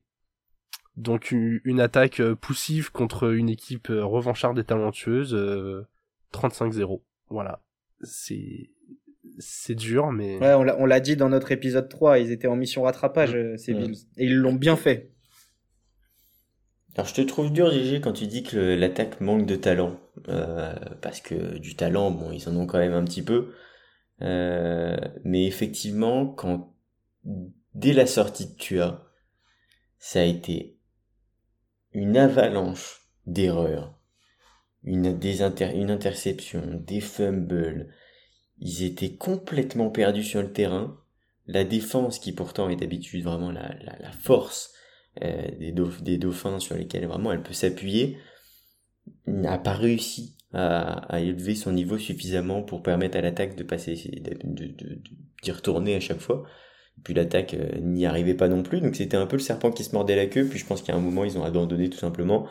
donc 0.97 1.31
une, 1.31 1.61
une 1.63 1.79
attaque 1.79 2.19
euh, 2.19 2.35
poussive 2.35 2.91
contre 2.91 3.33
une 3.33 3.49
équipe 3.49 3.89
euh, 3.89 4.03
revancharde 4.03 4.59
et 4.59 4.65
talentueuse 4.65 5.33
35-0 6.33 7.01
voilà 7.29 7.61
c'est 8.01 8.69
c'est 9.39 9.75
dur, 9.75 10.11
mais. 10.11 10.37
Ouais, 10.37 10.53
on 10.53 10.85
l'a 10.85 10.99
dit 10.99 11.17
dans 11.17 11.27
notre 11.27 11.51
épisode 11.51 11.89
3, 11.89 12.19
ils 12.19 12.31
étaient 12.31 12.47
en 12.47 12.55
mission 12.55 12.83
rattrapage, 12.83 13.35
mm. 13.35 13.57
ces 13.57 13.73
Bills. 13.73 13.97
Et 14.17 14.25
ils 14.25 14.37
l'ont 14.37 14.53
bien 14.53 14.75
fait. 14.75 15.11
Alors 16.95 17.07
je 17.07 17.13
te 17.13 17.21
trouve 17.21 17.51
dur, 17.51 17.71
Gigi, 17.71 17.99
quand 17.99 18.13
tu 18.13 18.25
dis 18.25 18.43
que 18.43 18.57
l'attaque 18.57 19.19
manque 19.19 19.45
de 19.45 19.55
talent. 19.55 19.99
Euh, 20.29 20.73
parce 21.01 21.19
que 21.19 21.57
du 21.57 21.75
talent, 21.75 22.11
bon, 22.11 22.31
ils 22.31 22.47
en 22.47 22.55
ont 22.55 22.65
quand 22.65 22.77
même 22.77 22.93
un 22.93 23.03
petit 23.03 23.21
peu. 23.21 23.53
Euh, 24.21 24.95
mais 25.25 25.45
effectivement, 25.45 26.25
quand 26.25 26.73
dès 27.73 27.91
la 27.91 28.05
sortie 28.05 28.47
de 28.47 28.55
Tua, 28.55 29.11
ça 29.99 30.21
a 30.21 30.23
été 30.23 30.79
une 31.91 32.17
avalanche 32.17 33.01
d'erreurs 33.25 33.99
une, 34.83 35.07
interception, 35.89 36.61
des 36.85 37.01
fumbles. 37.01 37.89
Ils 38.59 38.83
étaient 38.83 39.15
complètement 39.15 39.89
perdus 39.89 40.23
sur 40.23 40.43
le 40.43 40.53
terrain. 40.53 41.01
La 41.47 41.63
défense, 41.63 42.19
qui 42.19 42.31
pourtant 42.31 42.69
est 42.69 42.75
d'habitude 42.75 43.23
vraiment 43.23 43.51
la 43.51 44.11
force 44.21 44.74
euh, 45.23 45.47
des, 46.01 46.17
dauphins 46.17 46.59
sur 46.59 46.75
lesquels 46.75 47.05
vraiment 47.05 47.31
elle 47.31 47.43
peut 47.43 47.53
s'appuyer, 47.53 48.17
n'a 49.27 49.57
pas 49.57 49.73
réussi 49.73 50.35
à, 50.53 51.19
élever 51.19 51.55
son 51.55 51.71
niveau 51.71 51.97
suffisamment 51.97 52.63
pour 52.63 52.81
permettre 52.81 53.17
à 53.17 53.21
l'attaque 53.21 53.55
de 53.55 53.63
passer, 53.63 53.95
d'y 53.95 55.51
retourner 55.51 55.95
à 55.95 55.99
chaque 55.99 56.19
fois. 56.19 56.43
puis 57.03 57.13
l'attaque 57.13 57.53
euh, 57.53 57.79
n'y 57.79 58.05
arrivait 58.05 58.33
pas 58.33 58.47
non 58.47 58.63
plus, 58.63 58.81
donc 58.81 58.95
c'était 58.95 59.17
un 59.17 59.25
peu 59.25 59.35
le 59.35 59.41
serpent 59.41 59.71
qui 59.71 59.83
se 59.83 59.93
mordait 59.93 60.15
la 60.15 60.27
queue. 60.27 60.47
Puis 60.47 60.59
je 60.59 60.65
pense 60.65 60.81
qu'à 60.81 60.95
un 60.95 60.99
moment 60.99 61.23
ils 61.23 61.37
ont 61.37 61.43
abandonné 61.43 61.89
tout 61.89 61.97
simplement 61.97 62.47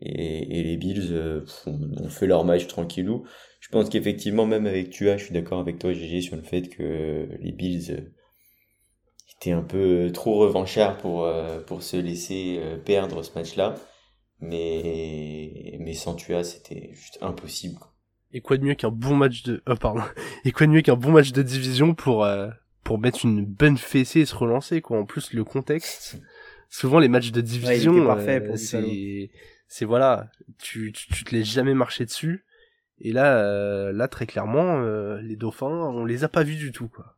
et, 0.00 0.58
et 0.58 0.62
les 0.62 0.76
Bills 0.76 1.08
euh, 1.12 1.44
ont 1.66 2.08
fait 2.08 2.26
leur 2.26 2.44
match 2.44 2.66
tranquillou. 2.66 3.24
Je 3.60 3.68
pense 3.68 3.90
qu'effectivement, 3.90 4.46
même 4.46 4.66
avec 4.66 4.90
Tua, 4.90 5.18
je 5.18 5.24
suis 5.24 5.34
d'accord 5.34 5.60
avec 5.60 5.78
toi, 5.78 5.92
GG, 5.92 6.22
sur 6.22 6.36
le 6.36 6.42
fait 6.42 6.62
que 6.68 7.28
les 7.40 7.52
Bills 7.52 8.10
euh, 9.46 9.48
étaient 9.48 9.52
un 9.52 9.62
peu 9.62 10.10
trop 10.12 10.38
revanchards 10.38 10.98
pour, 10.98 11.24
euh, 11.24 11.60
pour 11.60 11.82
se 11.82 11.96
laisser 11.96 12.60
perdre 12.84 13.22
ce 13.22 13.32
match-là. 13.34 13.74
Mais, 14.40 15.76
mais 15.80 15.92
sans 15.92 16.14
Tua, 16.14 16.44
c'était 16.44 16.90
juste 16.94 17.18
impossible. 17.20 17.78
Et 18.32 18.40
quoi 18.40 18.56
de 18.56 18.64
mieux 18.64 18.74
qu'un 18.74 18.90
bon 18.90 19.14
match 19.14 19.42
de, 19.42 19.62
oh, 19.66 19.74
pardon. 19.74 20.02
Et 20.44 20.52
quoi 20.52 20.66
de 20.66 20.72
mieux 20.72 20.82
qu'un 20.82 20.96
bon 20.96 21.10
match 21.10 21.32
de 21.32 21.42
division 21.42 21.94
pour, 21.94 22.26
pour 22.84 22.98
mettre 22.98 23.24
une 23.24 23.44
bonne 23.44 23.76
fessée 23.76 24.20
et 24.20 24.26
se 24.26 24.34
relancer, 24.34 24.80
quoi. 24.80 24.98
En 24.98 25.04
plus, 25.04 25.32
le 25.32 25.44
contexte. 25.44 26.20
Souvent, 26.70 27.00
les 27.00 27.08
matchs 27.08 27.32
de 27.32 27.40
division, 27.40 27.92
ouais, 28.14 28.56
c'est, 28.56 29.30
c'est 29.66 29.84
voilà, 29.84 30.30
tu, 30.58 30.92
tu, 30.92 31.08
tu 31.08 31.24
te 31.24 31.34
laisses 31.34 31.48
jamais 31.48 31.74
marcher 31.74 32.04
dessus. 32.04 32.44
Et 33.00 33.12
là, 33.12 33.38
euh, 33.38 33.92
là 33.92 34.08
très 34.08 34.26
clairement, 34.26 34.82
euh, 34.82 35.20
les 35.22 35.36
Dauphins, 35.36 35.66
on 35.66 36.04
les 36.04 36.22
a 36.24 36.28
pas 36.28 36.42
vus 36.42 36.56
du 36.56 36.70
tout, 36.70 36.88
quoi. 36.88 37.16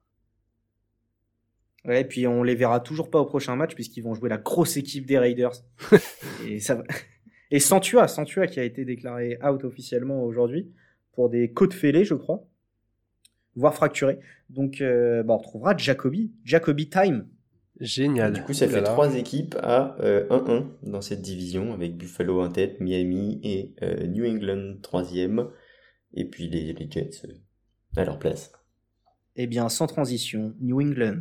Ouais, 1.84 2.02
et 2.02 2.04
puis 2.04 2.26
on 2.26 2.42
les 2.42 2.54
verra 2.54 2.80
toujours 2.80 3.10
pas 3.10 3.18
au 3.18 3.26
prochain 3.26 3.56
match 3.56 3.74
puisqu'ils 3.74 4.02
vont 4.02 4.14
jouer 4.14 4.28
la 4.28 4.38
grosse 4.38 4.76
équipe 4.76 5.06
des 5.06 5.18
Raiders. 5.18 5.64
et 6.46 6.58
ça 6.60 6.76
va... 6.76 6.84
Et 7.50 7.60
Santua, 7.60 8.08
Santua 8.08 8.46
qui 8.46 8.60
a 8.60 8.64
été 8.64 8.84
déclaré 8.84 9.38
out 9.44 9.64
officiellement 9.64 10.24
aujourd'hui 10.24 10.72
pour 11.12 11.28
des 11.28 11.52
côtes 11.52 11.74
fêlées, 11.74 12.04
je 12.04 12.14
crois, 12.14 12.46
voire 13.56 13.74
fracturées. 13.74 14.18
Donc, 14.48 14.80
euh, 14.80 15.22
bah, 15.22 15.34
on 15.34 15.38
retrouvera 15.38 15.76
Jacoby, 15.76 16.32
Jacoby 16.44 16.88
Time 16.88 17.26
Génial. 17.80 18.32
du 18.32 18.42
coup, 18.42 18.52
ça 18.52 18.68
fait 18.68 18.82
trois 18.82 19.16
équipes 19.16 19.56
à 19.60 19.96
1-1 19.98 20.02
euh, 20.02 20.62
dans 20.82 21.00
cette 21.00 21.20
division, 21.20 21.72
avec 21.72 21.96
Buffalo 21.96 22.40
en 22.40 22.48
tête, 22.48 22.80
Miami 22.80 23.40
et 23.42 23.74
euh, 23.82 24.06
New 24.06 24.24
England 24.24 24.76
troisième, 24.82 25.48
et 26.14 26.24
puis 26.24 26.48
les, 26.48 26.72
les 26.72 26.90
Jets 26.90 27.22
euh, 27.24 27.32
à 27.96 28.04
leur 28.04 28.18
place. 28.18 28.52
Eh 29.34 29.46
bien, 29.46 29.68
sans 29.68 29.86
transition, 29.86 30.54
New 30.60 30.80
England. 30.80 31.20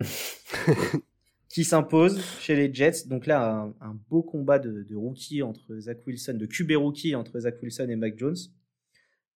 qui 1.48 1.64
s'impose 1.64 2.22
chez 2.38 2.54
les 2.54 2.72
Jets. 2.72 3.06
Donc 3.06 3.26
là, 3.26 3.68
un, 3.80 3.98
beau 4.08 4.22
combat 4.22 4.58
de, 4.58 4.82
de 4.82 4.96
rookie 4.96 5.42
entre 5.42 5.78
Zach 5.78 5.98
Wilson, 6.06 6.34
de 6.34 6.46
QB 6.46 6.72
rookie 6.76 7.14
entre 7.14 7.40
Zach 7.40 7.56
Wilson 7.62 7.88
et 7.88 7.96
Mac 7.96 8.16
Jones. 8.16 8.36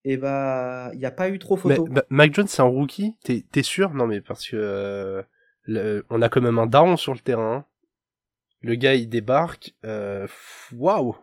Et 0.05 0.17
bah, 0.17 0.91
il 0.93 0.99
n'y 0.99 1.07
a 1.07 1.11
pas 1.11 1.31
eu 1.31 1.39
trop 1.39 1.57
photo. 1.57 1.87
Mais, 1.87 1.95
bah, 1.95 2.05
Mac 2.11 2.35
Jones, 2.35 2.47
c'est 2.47 2.63
un 2.63 2.67
rookie? 2.67 3.17
T'es 3.25 3.63
sûr? 3.63 3.95
Non, 3.95 4.07
mais 4.07 4.21
parce 4.21 4.49
que 4.49 5.25
on 5.67 6.23
a 6.23 6.29
quand 6.29 6.43
même 6.43 6.59
un 6.59 6.67
daron 6.67 6.97
sur 6.97 7.15
le 7.15 7.21
terrain. 7.21 7.67
Le 8.61 8.75
gars, 8.77 8.95
il 8.95 9.09
débarque. 9.09 9.75
Euh, 9.85 10.27
waouh 10.73 11.17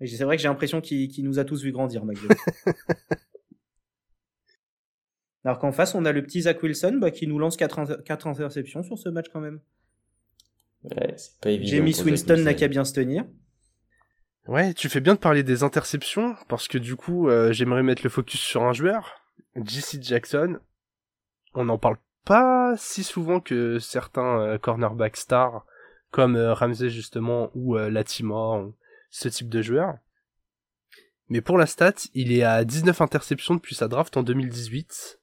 C'est 0.00 0.24
vrai 0.24 0.36
que 0.36 0.42
j'ai 0.42 0.48
l'impression 0.48 0.80
qu'il 0.80 1.24
nous 1.24 1.38
a 1.38 1.44
tous 1.44 1.62
vu 1.62 1.72
grandir, 1.72 2.04
McJones. 2.04 2.36
Alors 5.48 5.58
qu'en 5.58 5.72
face, 5.72 5.94
on 5.94 6.04
a 6.04 6.12
le 6.12 6.22
petit 6.22 6.42
Zach 6.42 6.62
Wilson 6.62 6.98
bah, 7.00 7.10
qui 7.10 7.26
nous 7.26 7.38
lance 7.38 7.56
4, 7.56 7.78
interceptions 8.26 8.82
sur 8.82 8.98
ce 8.98 9.08
match 9.08 9.26
quand 9.32 9.40
même. 9.40 9.60
Ouais, 10.84 11.14
c'est 11.16 11.40
pas 11.40 11.50
évident. 11.50 11.70
Jamie 11.70 11.94
Winston 12.04 12.42
n'a 12.42 12.52
qu'à 12.52 12.68
bien 12.68 12.84
se 12.84 12.92
tenir. 12.92 13.24
Ouais, 14.46 14.74
tu 14.74 14.90
fais 14.90 15.00
bien 15.00 15.14
de 15.14 15.18
parler 15.18 15.42
des 15.42 15.62
interceptions 15.62 16.36
parce 16.48 16.68
que 16.68 16.76
du 16.76 16.96
coup, 16.96 17.28
euh, 17.30 17.50
j'aimerais 17.52 17.82
mettre 17.82 18.02
le 18.04 18.10
focus 18.10 18.40
sur 18.40 18.64
un 18.64 18.74
joueur, 18.74 19.22
JC 19.56 20.02
Jackson 20.02 20.58
on 21.54 21.64
n'en 21.64 21.78
parle 21.78 21.96
pas 22.24 22.74
si 22.76 23.02
souvent 23.02 23.40
que 23.40 23.78
certains 23.78 24.40
euh, 24.40 24.58
cornerbacks 24.58 25.16
stars 25.16 25.64
comme 26.10 26.36
euh, 26.36 26.54
Ramsey 26.54 26.90
justement 26.90 27.50
ou 27.54 27.76
euh, 27.76 27.90
Latima, 27.90 28.64
ce 29.10 29.28
type 29.28 29.48
de 29.48 29.62
joueur. 29.62 29.94
Mais 31.28 31.40
pour 31.40 31.58
la 31.58 31.66
stat, 31.66 31.94
il 32.14 32.32
est 32.32 32.42
à 32.42 32.64
19 32.64 33.00
interceptions 33.00 33.54
depuis 33.54 33.74
sa 33.74 33.88
draft 33.88 34.16
en 34.16 34.22
2018. 34.22 35.17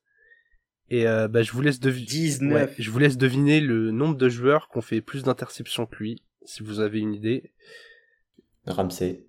Et 0.90 1.06
bah, 1.06 1.42
je 1.42 1.52
vous 1.52 1.62
laisse 1.62 1.80
deviner. 1.80 2.68
je 2.78 2.92
vous 2.92 3.00
laisse 3.00 3.18
deviner 3.18 3.60
le 3.60 3.92
nombre 3.92 4.16
de 4.16 4.30
joueurs 4.30 4.70
qui 4.70 4.78
ont 4.78 4.82
fait 4.82 5.02
plus 5.02 5.24
d'interceptions 5.24 5.86
que 5.86 5.96
lui, 5.96 6.22
si 6.46 6.64
vous 6.64 6.80
avez 6.80 7.00
une 7.00 7.14
idée. 7.14 7.52
Ramsey. 8.68 9.26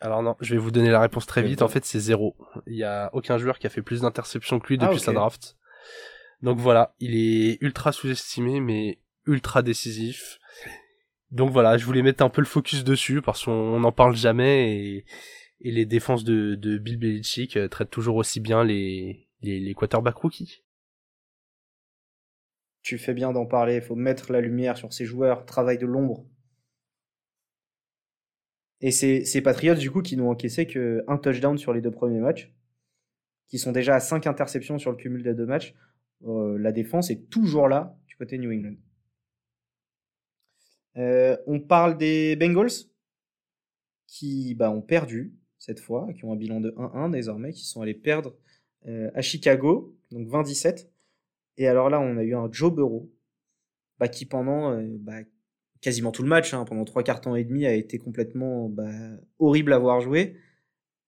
Alors 0.00 0.22
non, 0.24 0.36
je 0.40 0.54
vais 0.54 0.60
vous 0.60 0.72
donner 0.72 0.90
la 0.90 1.00
réponse 1.00 1.26
très 1.26 1.42
vite. 1.42 1.62
En 1.62 1.68
fait, 1.68 1.84
c'est 1.84 2.00
zéro. 2.00 2.36
Il 2.66 2.74
y 2.74 2.82
a 2.82 3.10
aucun 3.12 3.38
joueur 3.38 3.60
qui 3.60 3.68
a 3.68 3.70
fait 3.70 3.82
plus 3.82 4.00
d'interceptions 4.00 4.58
que 4.58 4.66
lui 4.68 4.78
depuis 4.78 4.98
sa 4.98 5.12
draft. 5.12 5.56
Donc 6.42 6.58
voilà, 6.58 6.94
il 6.98 7.14
est 7.14 7.58
ultra 7.60 7.92
sous-estimé, 7.92 8.60
mais 8.60 8.98
ultra 9.26 9.62
décisif. 9.62 10.40
Donc 11.30 11.50
voilà, 11.50 11.78
je 11.78 11.84
voulais 11.84 12.02
mettre 12.02 12.24
un 12.24 12.28
peu 12.28 12.40
le 12.40 12.46
focus 12.46 12.82
dessus 12.82 13.22
parce 13.22 13.44
qu'on 13.44 13.78
n'en 13.78 13.92
parle 13.92 14.16
jamais 14.16 14.76
et, 14.76 15.04
et 15.60 15.70
les 15.70 15.86
défenses 15.86 16.24
de, 16.24 16.56
de 16.56 16.78
Bill 16.78 16.98
Belichick 16.98 17.56
euh, 17.56 17.68
traitent 17.68 17.90
toujours 17.90 18.16
aussi 18.16 18.40
bien 18.40 18.64
les, 18.64 19.28
les, 19.40 19.60
les 19.60 19.74
quarterbacks 19.74 20.16
rookies. 20.16 20.62
Tu 22.82 22.98
fais 22.98 23.14
bien 23.14 23.32
d'en 23.32 23.46
parler, 23.46 23.76
il 23.76 23.82
faut 23.82 23.94
mettre 23.94 24.32
la 24.32 24.40
lumière 24.40 24.76
sur 24.76 24.92
ces 24.92 25.04
joueurs, 25.04 25.46
travail 25.46 25.78
de 25.78 25.86
l'ombre. 25.86 26.26
Et 28.80 28.90
c'est 28.90 29.24
ces 29.24 29.40
Patriots, 29.40 29.76
du 29.76 29.90
coup, 29.90 30.02
qui 30.02 30.16
n'ont 30.16 30.30
encaissé 30.30 30.66
qu'un 30.66 31.16
touchdown 31.16 31.56
sur 31.56 31.72
les 31.72 31.80
deux 31.80 31.92
premiers 31.92 32.18
matchs, 32.18 32.52
qui 33.46 33.58
sont 33.58 33.70
déjà 33.70 33.94
à 33.94 34.00
5 34.00 34.26
interceptions 34.26 34.78
sur 34.78 34.90
le 34.90 34.96
cumul 34.96 35.22
des 35.22 35.34
deux 35.34 35.46
matchs. 35.46 35.74
Euh, 36.26 36.58
la 36.58 36.72
défense 36.72 37.10
est 37.10 37.30
toujours 37.30 37.68
là 37.68 37.96
du 38.06 38.16
côté 38.16 38.38
New 38.38 38.52
England. 38.52 38.74
Euh, 40.96 41.36
on 41.46 41.60
parle 41.60 41.96
des 41.96 42.34
Bengals, 42.36 42.88
qui 44.08 44.54
bah, 44.54 44.70
ont 44.70 44.82
perdu 44.82 45.34
cette 45.58 45.80
fois, 45.80 46.08
qui 46.12 46.24
ont 46.24 46.32
un 46.32 46.36
bilan 46.36 46.60
de 46.60 46.72
1-1 46.72 47.10
désormais, 47.10 47.52
qui 47.52 47.64
sont 47.64 47.80
allés 47.80 47.94
perdre 47.94 48.36
euh, 48.86 49.10
à 49.14 49.22
Chicago, 49.22 49.96
donc 50.10 50.28
20-17. 50.28 50.88
Et 51.56 51.68
alors 51.68 51.90
là, 51.90 52.00
on 52.00 52.16
a 52.16 52.22
eu 52.22 52.34
un 52.34 52.48
Joe 52.50 52.72
Burrow, 52.72 53.10
bah, 53.98 54.08
qui 54.08 54.26
pendant 54.26 54.72
euh, 54.72 54.86
bah, 54.98 55.20
quasiment 55.80 56.12
tout 56.12 56.22
le 56.22 56.28
match, 56.28 56.54
hein, 56.54 56.64
pendant 56.64 56.84
trois 56.84 57.02
quarts 57.02 57.20
temps 57.20 57.36
et 57.36 57.44
demi, 57.44 57.66
a 57.66 57.74
été 57.74 57.98
complètement 57.98 58.68
bah, 58.68 58.90
horrible 59.38 59.72
à 59.72 59.78
voir 59.78 60.00
jouer. 60.00 60.36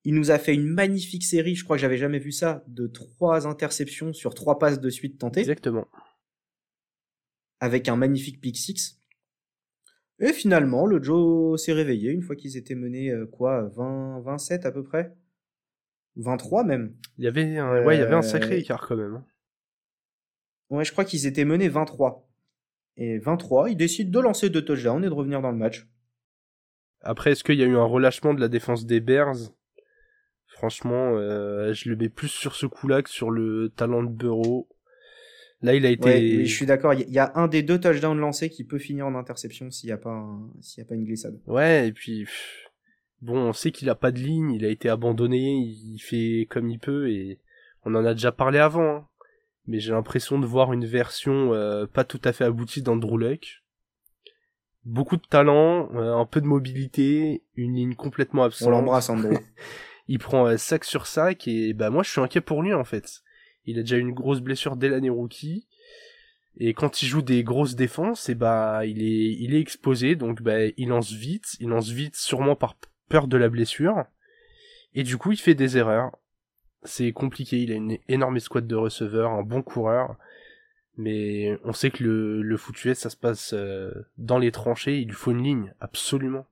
Il 0.05 0.15
nous 0.15 0.31
a 0.31 0.39
fait 0.39 0.55
une 0.55 0.67
magnifique 0.67 1.25
série, 1.25 1.55
je 1.55 1.65
crois 1.65 1.77
que 1.77 1.81
j'avais 1.81 1.97
jamais 1.97 2.19
vu 2.19 2.31
ça, 2.31 2.63
de 2.69 2.87
trois 2.87 3.47
interceptions 3.47 4.13
sur 4.13 4.35
trois 4.35 4.59
passes 4.59 4.81
de 4.81 4.91
suite 4.91 5.19
tentées. 5.19 5.41
Exactement. 5.41 5.89
Avec 7.61 7.89
un 7.89 7.97
magnifique 7.97 8.41
pick 8.41 8.57
six. 8.57 8.99
Et 10.21 10.33
finalement, 10.33 10.87
le 10.87 11.03
Joe 11.03 11.61
s'est 11.61 11.73
réveillé 11.73 12.11
une 12.11 12.23
fois 12.23 12.37
qu'ils 12.37 12.57
étaient 12.57 12.75
menés, 12.75 13.11
euh, 13.11 13.27
quoi, 13.27 13.69
20, 13.77 14.21
27 14.21 14.67
à 14.67 14.73
peu 14.73 14.85
près? 14.85 15.15
23 16.17 16.65
même. 16.65 16.95
Il 17.19 17.25
y 17.25 17.27
avait 17.27 17.59
un, 17.59 17.85
ouais, 17.85 17.97
il 17.97 18.01
y 18.01 18.03
avait 18.03 18.15
un 18.15 18.23
sacré 18.23 18.55
euh, 18.55 18.59
écart 18.59 18.87
quand 18.87 18.97
même. 18.97 19.25
Ouais, 20.75 20.85
je 20.85 20.93
crois 20.93 21.05
qu'ils 21.05 21.27
étaient 21.27 21.45
menés 21.45 21.69
23. 21.69 22.29
Et 22.97 23.19
23, 23.19 23.71
ils 23.71 23.77
décident 23.77 24.11
de 24.11 24.21
lancer 24.21 24.51
deux 24.51 24.65
touchdowns 24.65 25.05
et 25.05 25.09
de 25.09 25.13
revenir 25.13 25.41
dans 25.41 25.51
le 25.51 25.57
match. 25.57 25.87
Après, 27.01 27.33
est-ce 27.33 27.45
qu'il 27.45 27.57
y 27.57 27.63
a 27.63 27.67
eu 27.67 27.77
un 27.77 27.85
relâchement 27.85 28.35
de 28.35 28.41
la 28.41 28.49
défense 28.49 28.87
des 28.87 29.01
Bears? 29.01 29.37
Franchement, 30.47 31.13
euh, 31.17 31.73
je 31.75 31.89
le 31.91 31.97
mets 31.97 32.09
plus 32.09 32.29
sur 32.29 32.55
ce 32.55 32.67
coup-là 32.67 33.03
que 33.03 33.11
sur 33.11 33.31
le 33.31 33.73
talent 33.77 34.03
de 34.03 34.11
Bureau. 34.11 34.69
Là, 35.63 35.75
il 35.75 35.87
a 35.87 35.91
été. 35.91 36.05
Ouais, 36.05 36.45
je 36.45 36.55
suis 36.55 36.67
d'accord. 36.67 36.93
Il 36.95 37.09
y 37.11 37.19
a 37.19 37.33
un 37.37 37.49
des 37.49 37.63
deux 37.63 37.81
touchdowns 37.81 38.19
lancés 38.19 38.51
qui 38.51 38.65
peut 38.65 38.79
finir 38.79 39.07
en 39.07 39.15
interception 39.15 39.71
s'il 39.71 39.89
n'y 39.89 39.93
a 39.93 39.97
pas 39.97 40.25
y 40.77 40.81
a 40.81 40.85
pas 40.85 40.95
une 40.95 41.05
glissade. 41.05 41.41
Ouais, 41.47 41.89
et 41.89 41.93
puis 41.93 42.27
bon, 43.23 43.39
on 43.39 43.53
sait 43.53 43.71
qu'il 43.71 43.89
a 43.91 43.95
pas 43.95 44.13
de 44.13 44.19
ligne, 44.19 44.53
il 44.53 44.65
a 44.65 44.69
été 44.69 44.89
abandonné, 44.89 45.39
il 45.39 45.99
fait 45.99 46.47
comme 46.51 46.69
il 46.69 46.79
peut 46.79 47.11
et 47.11 47.41
on 47.85 47.95
en 47.95 48.05
a 48.05 48.15
déjà 48.15 48.33
parlé 48.33 48.59
avant. 48.59 48.97
Hein. 48.97 49.09
Mais 49.67 49.81
j'ai 49.81 49.93
l'impression 49.93 50.39
de 50.39 50.47
voir 50.47 50.73
une 50.73 50.85
version 50.85 51.55
euh, 51.55 51.87
pas 51.87 52.05
tout 52.05 52.21
à 52.25 52.33
fait 52.33 52.45
aboutie 52.45 52.83
d'Andrew 52.83 53.19
Luck. 53.19 53.63
Beaucoup 54.85 55.17
de 55.17 55.23
talent, 55.23 55.91
euh, 55.95 56.15
un 56.15 56.27
peu 56.27 56.43
de 56.43 56.47
mobilité, 56.47 57.43
une 57.57 57.75
ligne 57.75 57.95
complètement 57.95 58.45
absente. 58.45 58.69
On 58.69 58.73
l'embrasse 58.73 59.09
Andrew. 59.09 59.39
il 60.09 60.19
prend 60.19 60.47
euh, 60.47 60.59
sac 60.59 60.85
sur 60.85 61.07
sac 61.07 61.49
et 61.49 61.73
bah 61.73 61.89
moi 61.89 62.03
je 62.03 62.11
suis 62.11 62.21
inquiet 62.21 62.43
pour 62.43 62.63
lui 62.63 62.75
en 62.75 62.85
fait. 62.85 63.23
Il 63.65 63.79
a 63.79 63.83
déjà 63.83 63.97
eu 63.97 64.01
une 64.01 64.13
grosse 64.13 64.41
blessure 64.41 64.77
dès 64.77 64.91
l'année 64.91 65.11
rookie. 65.11 65.67
Et 66.57 66.75
quand 66.75 67.03
il 67.03 67.07
joue 67.07 67.23
des 67.23 67.43
grosses 67.43 67.75
défenses, 67.75 68.29
et 68.29 68.35
bah 68.35 68.87
il 68.87 69.03
est 69.03 69.33
il 69.41 69.55
est 69.55 69.61
exposé, 69.61 70.15
donc 70.15 70.43
bah 70.43 70.67
il 70.77 70.89
lance 70.89 71.11
vite, 71.11 71.57
il 71.59 71.69
lance 71.69 71.89
vite 71.89 72.15
sûrement 72.15 72.55
par 72.55 72.77
peur 73.09 73.27
de 73.27 73.37
la 73.37 73.49
blessure. 73.49 74.05
Et 74.95 75.03
du 75.03 75.17
coup, 75.17 75.33
il 75.33 75.39
fait 75.39 75.55
des 75.55 75.77
erreurs. 75.77 76.13
C'est 76.85 77.13
compliqué, 77.13 77.59
il 77.63 77.73
a 77.73 77.77
une 77.77 77.99
énorme 78.09 78.37
escouade 78.37 78.67
de 78.67 78.77
receveurs, 78.77 79.33
un 79.33 79.43
bon 79.43 79.63
coureur. 79.63 80.17
Mais 80.97 81.59
on 81.65 81.73
sait 81.73 81.91
que 81.91 82.05
le, 82.05 82.43
le 82.43 82.57
foot 82.57 82.77
ça 82.95 83.11
se 83.11 83.17
passe 83.17 83.53
euh, 83.55 83.93
dans 84.19 84.39
les 84.39 84.53
tranchées, 84.53 85.01
il 85.01 85.09
lui 85.09 85.15
faut 85.15 85.33
une 85.33 85.43
ligne, 85.43 85.75
absolument. 85.81 86.47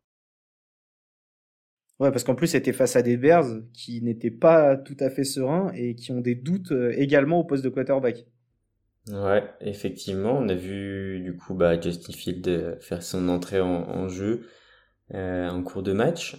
Ouais, 1.99 2.11
parce 2.11 2.25
qu'en 2.25 2.35
plus, 2.35 2.49
c'était 2.49 2.73
face 2.75 2.97
à 2.97 3.03
des 3.03 3.17
Bears 3.17 3.47
qui 3.73 4.03
n'étaient 4.03 4.31
pas 4.31 4.77
tout 4.77 4.97
à 5.01 5.09
fait 5.09 5.25
sereins 5.25 5.73
et 5.75 5.95
qui 5.95 6.11
ont 6.13 6.21
des 6.21 6.35
doutes 6.35 6.73
euh, 6.73 6.93
également 6.99 7.39
au 7.41 7.45
poste 7.45 7.65
de 7.65 7.69
quarterback. 7.71 8.27
Ouais, 9.09 9.45
effectivement, 9.61 10.39
on 10.39 10.49
a 10.49 10.55
vu 10.55 11.21
du 11.21 11.37
coup 11.37 11.55
bah, 11.55 11.81
Justin 11.81 12.13
Field 12.13 12.47
euh, 12.49 12.81
faire 12.81 13.03
son 13.03 13.29
entrée 13.29 13.61
en 13.61 14.09
jeu 14.09 14.47
euh, 15.15 15.49
en 15.51 15.63
cours 15.63 15.83
de 15.83 15.93
match. 15.93 16.37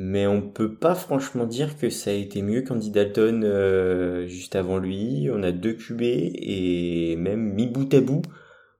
Mais 0.00 0.28
on 0.28 0.42
peut 0.42 0.76
pas 0.76 0.94
franchement 0.94 1.44
dire 1.44 1.76
que 1.76 1.90
ça 1.90 2.10
a 2.10 2.12
été 2.12 2.40
mieux 2.40 2.62
qu'Andy 2.62 2.92
Dalton 2.92 3.42
euh, 3.42 4.28
juste 4.28 4.54
avant 4.54 4.78
lui. 4.78 5.28
On 5.32 5.42
a 5.42 5.50
deux 5.50 5.72
QB 5.72 6.02
et 6.02 7.16
même 7.16 7.52
mi 7.52 7.66
bout 7.66 7.92
à 7.92 8.00
bout, 8.00 8.22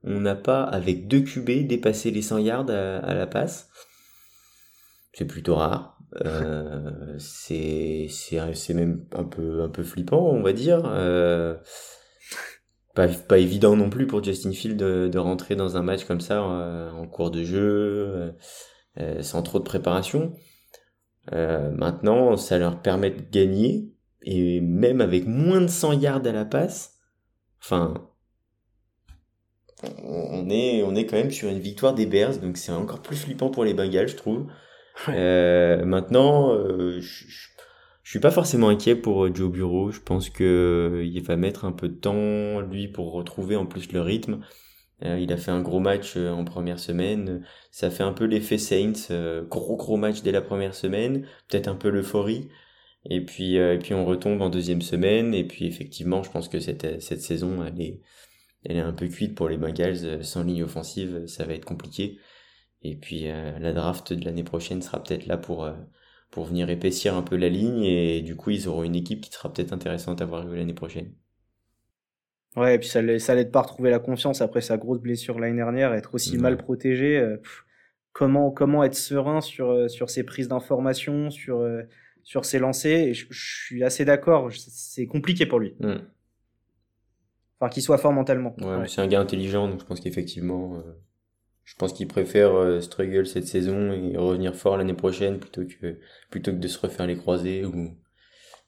on 0.05 0.21
n'a 0.21 0.37
pas 0.37 0.63
avec 0.63 1.09
deux 1.09 1.23
QB 1.23 1.67
dépassé 1.67 2.13
les 2.13 2.23
100 2.23 2.39
yards 2.39 2.71
à, 2.71 3.15
la 3.15 3.27
passe. 3.27 3.69
C'est 5.13 5.25
plutôt 5.25 5.57
rare. 5.57 5.99
Euh, 6.25 7.17
c'est 7.19 8.07
c'est 8.09 8.75
même 8.75 9.05
un 9.11 9.25
peu 9.25 9.63
un 9.63 9.69
peu 9.69 9.83
flippant, 9.83 10.23
on 10.31 10.41
va 10.41 10.53
dire. 10.53 10.85
Euh, 10.87 11.57
pas, 12.95 13.39
évident 13.39 13.75
non 13.75 13.91
plus 13.91 14.07
pour 14.07 14.23
Justin 14.23 14.53
Field 14.53 14.77
de, 14.77 15.19
rentrer 15.19 15.57
dans 15.57 15.77
un 15.77 15.83
match 15.83 16.05
comme 16.05 16.21
ça 16.21 16.45
euh, 16.45 16.93
en 16.93 17.09
cours 17.09 17.33
de 17.33 17.43
jeu, 17.43 18.35
euh, 19.01 19.23
sans 19.23 19.43
trop 19.43 19.59
de 19.59 19.65
préparation. 19.65 20.33
Maintenant, 21.33 22.37
ça 22.37 22.59
leur 22.59 22.81
permet 22.81 23.11
de 23.11 23.23
gagner, 23.31 23.93
et 24.23 24.61
même 24.61 25.01
avec 25.01 25.27
moins 25.27 25.61
de 25.61 25.69
100 25.69 26.01
yards 26.01 26.27
à 26.27 26.33
la 26.33 26.45
passe, 26.45 26.99
enfin, 27.62 27.95
on 30.03 30.49
est, 30.51 30.83
on 30.83 30.95
est 30.95 31.07
quand 31.07 31.17
même 31.17 31.31
sur 31.31 31.49
une 31.49 31.61
victoire 31.61 31.95
des 31.95 32.07
Bears, 32.07 32.38
donc 32.38 32.57
c'est 32.57 32.73
encore 32.73 33.03
plus 33.03 33.17
flippant 33.17 33.51
pour 33.51 33.64
les 33.64 33.75
Bengals, 33.75 34.09
je 34.09 34.17
trouve. 34.17 34.47
maintenant, 35.07 36.53
je 36.99 37.49
je 38.09 38.12
suis 38.12 38.21
pas 38.21 38.31
forcément 38.31 38.71
inquiet 38.71 38.97
pour 38.97 39.27
euh, 39.27 39.35
Joe 39.35 39.53
Bureau. 39.53 39.91
Je 39.91 40.01
pense 40.01 40.31
que 40.31 40.43
euh, 40.43 41.05
il 41.05 41.23
va 41.23 41.37
mettre 41.37 41.67
un 41.67 41.73
peu 41.73 41.91
de 41.91 41.95
temps 41.95 42.62
lui 42.62 42.88
pour 42.88 43.12
retrouver 43.12 43.55
en 43.55 43.67
plus 43.67 43.93
le 43.93 44.01
rythme. 44.01 44.41
Euh, 45.05 45.19
il 45.19 45.33
a 45.33 45.37
fait 45.37 45.51
un 45.51 45.61
gros 45.63 45.81
match 45.81 46.17
en 46.17 46.45
première 46.45 46.79
semaine. 46.79 47.45
Ça 47.71 47.91
fait 47.91 48.03
un 48.03 48.13
peu 48.13 48.25
l'effet 48.25 48.59
Saints, 48.59 49.13
gros 49.49 49.77
gros 49.77 49.97
match 49.97 50.23
dès 50.23 50.33
la 50.33 50.43
première 50.43 50.75
semaine, 50.75 51.27
peut-être 51.49 51.69
un 51.69 51.77
peu 51.77 51.89
l'euphorie. 51.91 52.49
Et 53.05 53.25
puis 53.25 53.57
et 53.57 53.79
puis 53.79 53.95
on 53.95 54.05
retombe 54.05 54.43
en 54.43 54.51
deuxième 54.51 54.83
semaine. 54.83 55.35
Et 55.35 55.45
puis 55.47 55.67
effectivement, 55.67 56.23
je 56.23 56.31
pense 56.31 56.49
que 56.49 56.61
cette 56.61 57.01
cette 57.03 57.23
saison 57.23 57.65
elle 57.65 57.81
est 57.81 58.01
elle 58.65 58.77
est 58.77 58.81
un 58.81 58.93
peu 58.93 59.09
cuite 59.09 59.35
pour 59.35 59.49
les 59.49 59.57
Bengals. 59.57 60.25
Sans 60.25 60.43
ligne 60.45 60.65
offensive, 60.65 61.27
ça 61.27 61.45
va 61.45 61.55
être 61.55 61.65
compliqué. 61.65 62.19
Et 62.83 62.97
puis 62.97 63.25
la 63.25 63.73
draft 63.73 64.13
de 64.13 64.25
l'année 64.25 64.45
prochaine 64.45 64.83
sera 64.83 65.03
peut-être 65.03 65.27
là 65.27 65.37
pour 65.39 65.69
pour 66.31 66.45
venir 66.45 66.69
épaissir 66.71 67.15
un 67.15 67.23
peu 67.23 67.37
la 67.37 67.49
ligne 67.49 67.85
et 67.85 68.23
du 68.23 68.37
coup 68.37 68.51
ils 68.51 68.69
auront 68.69 68.83
une 68.83 68.97
équipe 68.97 69.23
qui 69.23 69.31
sera 69.31 69.53
peut-être 69.53 69.73
intéressante 69.73 70.21
à 70.21 70.27
voir 70.27 70.45
l'année 70.45 70.75
prochaine. 70.75 71.15
Ouais, 72.57 72.75
et 72.75 72.79
puis 72.79 72.89
ça, 72.89 73.01
ça 73.19 73.35
l'aide 73.35 73.51
pas 73.51 73.61
à 73.61 73.63
retrouver 73.63 73.91
la 73.91 73.99
confiance 73.99 74.41
après 74.41 74.61
sa 74.61 74.77
grosse 74.77 75.01
blessure 75.01 75.39
l'année 75.39 75.57
dernière, 75.57 75.95
être 75.95 76.15
aussi 76.15 76.39
mal 76.39 76.57
protégé. 76.57 77.19
Euh, 77.19 77.37
comment, 78.13 78.51
comment 78.51 78.83
être 78.85 78.97
serein 78.97 79.41
sur, 79.41 79.70
euh, 79.70 79.89
sur 79.89 80.11
ses 80.11 80.25
prises 80.25 80.49
d'informations, 80.49 81.31
sur, 81.31 81.59
euh, 81.59 81.83
sur 82.25 82.45
ses 82.45 82.59
lancers. 82.59 83.14
je, 83.14 83.27
suis 83.31 83.85
assez 83.85 84.05
d'accord, 84.05 84.51
c'est 84.53 85.07
compliqué 85.07 85.47
pour 85.47 85.61
lui. 85.61 85.75
Mm. 85.81 85.97
Enfin, 87.61 87.70
qu'il 87.70 87.83
soit 87.83 87.99
fort 87.99 88.12
mentalement. 88.12 88.57
Ouais, 88.61 88.89
c'est 88.89 89.01
un 89.01 89.07
gars 89.07 89.20
intelligent, 89.20 89.68
donc 89.68 89.81
je 89.81 89.85
pense 89.85 90.01
qu'effectivement, 90.01 90.83
je 91.68 91.75
pense 91.75 91.93
qu'il 91.93 92.09
préfère 92.09 92.55
euh, 92.55 92.81
struggle 92.81 93.27
cette 93.27 93.47
saison 93.47 93.93
et 93.93 94.16
revenir 94.16 94.57
fort 94.57 94.79
l'année 94.79 94.95
prochaine 94.95 95.39
plutôt 95.39 95.66
que 95.66 95.99
plutôt 96.31 96.51
que 96.53 96.57
de 96.57 96.66
se 96.66 96.79
refaire 96.79 97.07
les 97.07 97.16
croisés 97.16 97.66
ou 97.66 97.91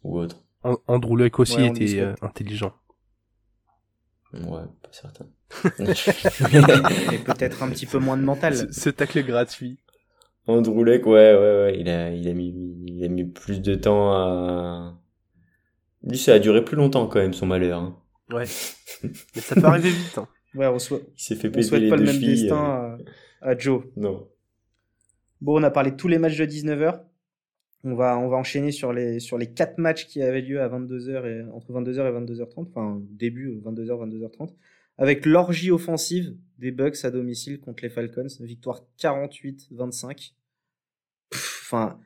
ou 0.04 0.18
autre. 0.18 0.44
Andrew 0.86 1.16
Luck 1.16 1.38
aussi 1.38 1.64
était 1.64 2.00
euh, 2.00 2.12
intelligent. 2.20 2.74
Ouais, 4.32 4.62
pas 4.82 4.90
certain. 4.92 5.26
Mais 5.78 7.18
peut-être 7.24 7.62
un 7.62 7.70
petit 7.70 7.86
peu 7.86 7.98
moins 7.98 8.16
de 8.16 8.22
mental. 8.22 8.72
Ce 8.72 8.90
tacle 8.90 9.22
gratuit. 9.24 9.78
Andrew 10.46 10.84
Luck, 10.84 11.06
ouais, 11.06 11.34
ouais, 11.34 11.62
ouais, 11.62 11.76
il 11.78 11.88
a, 11.88 12.10
il 12.10 12.28
a 12.28 12.32
mis, 12.32 12.54
il 12.86 13.04
a 13.04 13.08
mis 13.08 13.24
plus 13.24 13.60
de 13.60 13.74
temps 13.74 14.12
à. 14.12 14.98
Lui, 16.02 16.16
ça 16.16 16.34
a 16.34 16.38
duré 16.38 16.64
plus 16.64 16.76
longtemps 16.76 17.06
quand 17.06 17.18
même 17.18 17.34
son 17.34 17.46
malheur. 17.46 17.80
Hein. 17.80 17.98
Ouais. 18.32 18.44
Mais 19.02 19.40
ça 19.40 19.54
peut 19.54 19.64
arriver 19.64 19.90
vite. 19.90 20.18
Hein. 20.18 20.28
Ouais, 20.54 20.66
on 20.66 20.78
souhaite, 20.78 21.04
il 21.16 21.22
s'est 21.22 21.36
fait 21.36 21.50
on 21.54 21.62
souhaite 21.62 21.88
pas 21.88 21.96
le 21.96 22.04
même 22.04 22.20
destin 22.20 22.98
euh. 22.98 23.04
à, 23.42 23.56
Joe. 23.56 23.84
Non. 23.96 24.28
Bon, 25.40 25.60
on 25.60 25.62
a 25.62 25.70
parlé 25.70 25.92
de 25.92 25.96
tous 25.96 26.08
les 26.08 26.18
matchs 26.18 26.36
de 26.36 26.46
19h. 26.46 27.00
On 27.82 27.94
va, 27.94 28.18
on 28.18 28.28
va 28.28 28.36
enchaîner 28.36 28.72
sur 28.72 28.92
les, 28.92 29.20
sur 29.20 29.38
les 29.38 29.52
quatre 29.52 29.78
matchs 29.78 30.06
qui 30.06 30.22
avaient 30.22 30.42
lieu 30.42 30.60
à 30.60 30.68
22h 30.68 31.26
et, 31.26 31.50
entre 31.50 31.72
22h 31.72 32.08
et 32.08 32.32
22h30, 32.32 32.68
enfin, 32.68 33.00
début 33.10 33.58
22h, 33.64 34.08
22h30, 34.08 34.54
avec 34.98 35.24
l'orgie 35.24 35.70
offensive 35.70 36.36
des 36.58 36.72
Bucks 36.72 37.04
à 37.04 37.10
domicile 37.10 37.58
contre 37.58 37.82
les 37.82 37.88
Falcons, 37.88 38.26
victoire 38.40 38.82
48-25. 38.98 40.32
Enfin, 41.32 41.98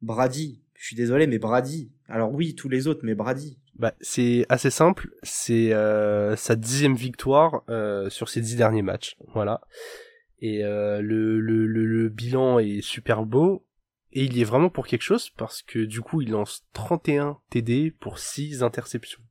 Brady, 0.00 0.62
je 0.74 0.86
suis 0.86 0.96
désolé, 0.96 1.26
mais 1.26 1.38
Brady. 1.38 1.92
Alors 2.08 2.32
oui, 2.32 2.54
tous 2.54 2.68
les 2.68 2.86
autres, 2.86 3.00
mais 3.04 3.14
Brady. 3.14 3.58
Bah, 3.76 3.94
c'est 4.00 4.46
assez 4.48 4.70
simple, 4.70 5.10
c'est 5.22 5.72
euh, 5.72 6.36
sa 6.36 6.56
dixième 6.56 6.94
victoire 6.94 7.62
euh, 7.68 8.10
sur 8.10 8.28
ses 8.28 8.40
dix 8.40 8.56
derniers 8.56 8.82
matchs, 8.82 9.16
voilà. 9.32 9.60
Et 10.40 10.64
euh, 10.64 11.00
le, 11.00 11.40
le, 11.40 11.66
le, 11.66 11.86
le, 11.86 12.08
bilan 12.08 12.58
est 12.58 12.80
super 12.80 13.24
beau. 13.24 13.64
Et 14.12 14.24
il 14.24 14.36
y 14.36 14.42
est 14.42 14.44
vraiment 14.44 14.68
pour 14.68 14.86
quelque 14.86 15.02
chose 15.02 15.30
parce 15.30 15.62
que 15.62 15.78
du 15.78 16.00
coup 16.00 16.20
il 16.20 16.30
lance 16.30 16.66
31 16.74 17.38
TD 17.50 17.90
pour 17.90 18.18
6 18.18 18.62
interceptions. 18.62 19.22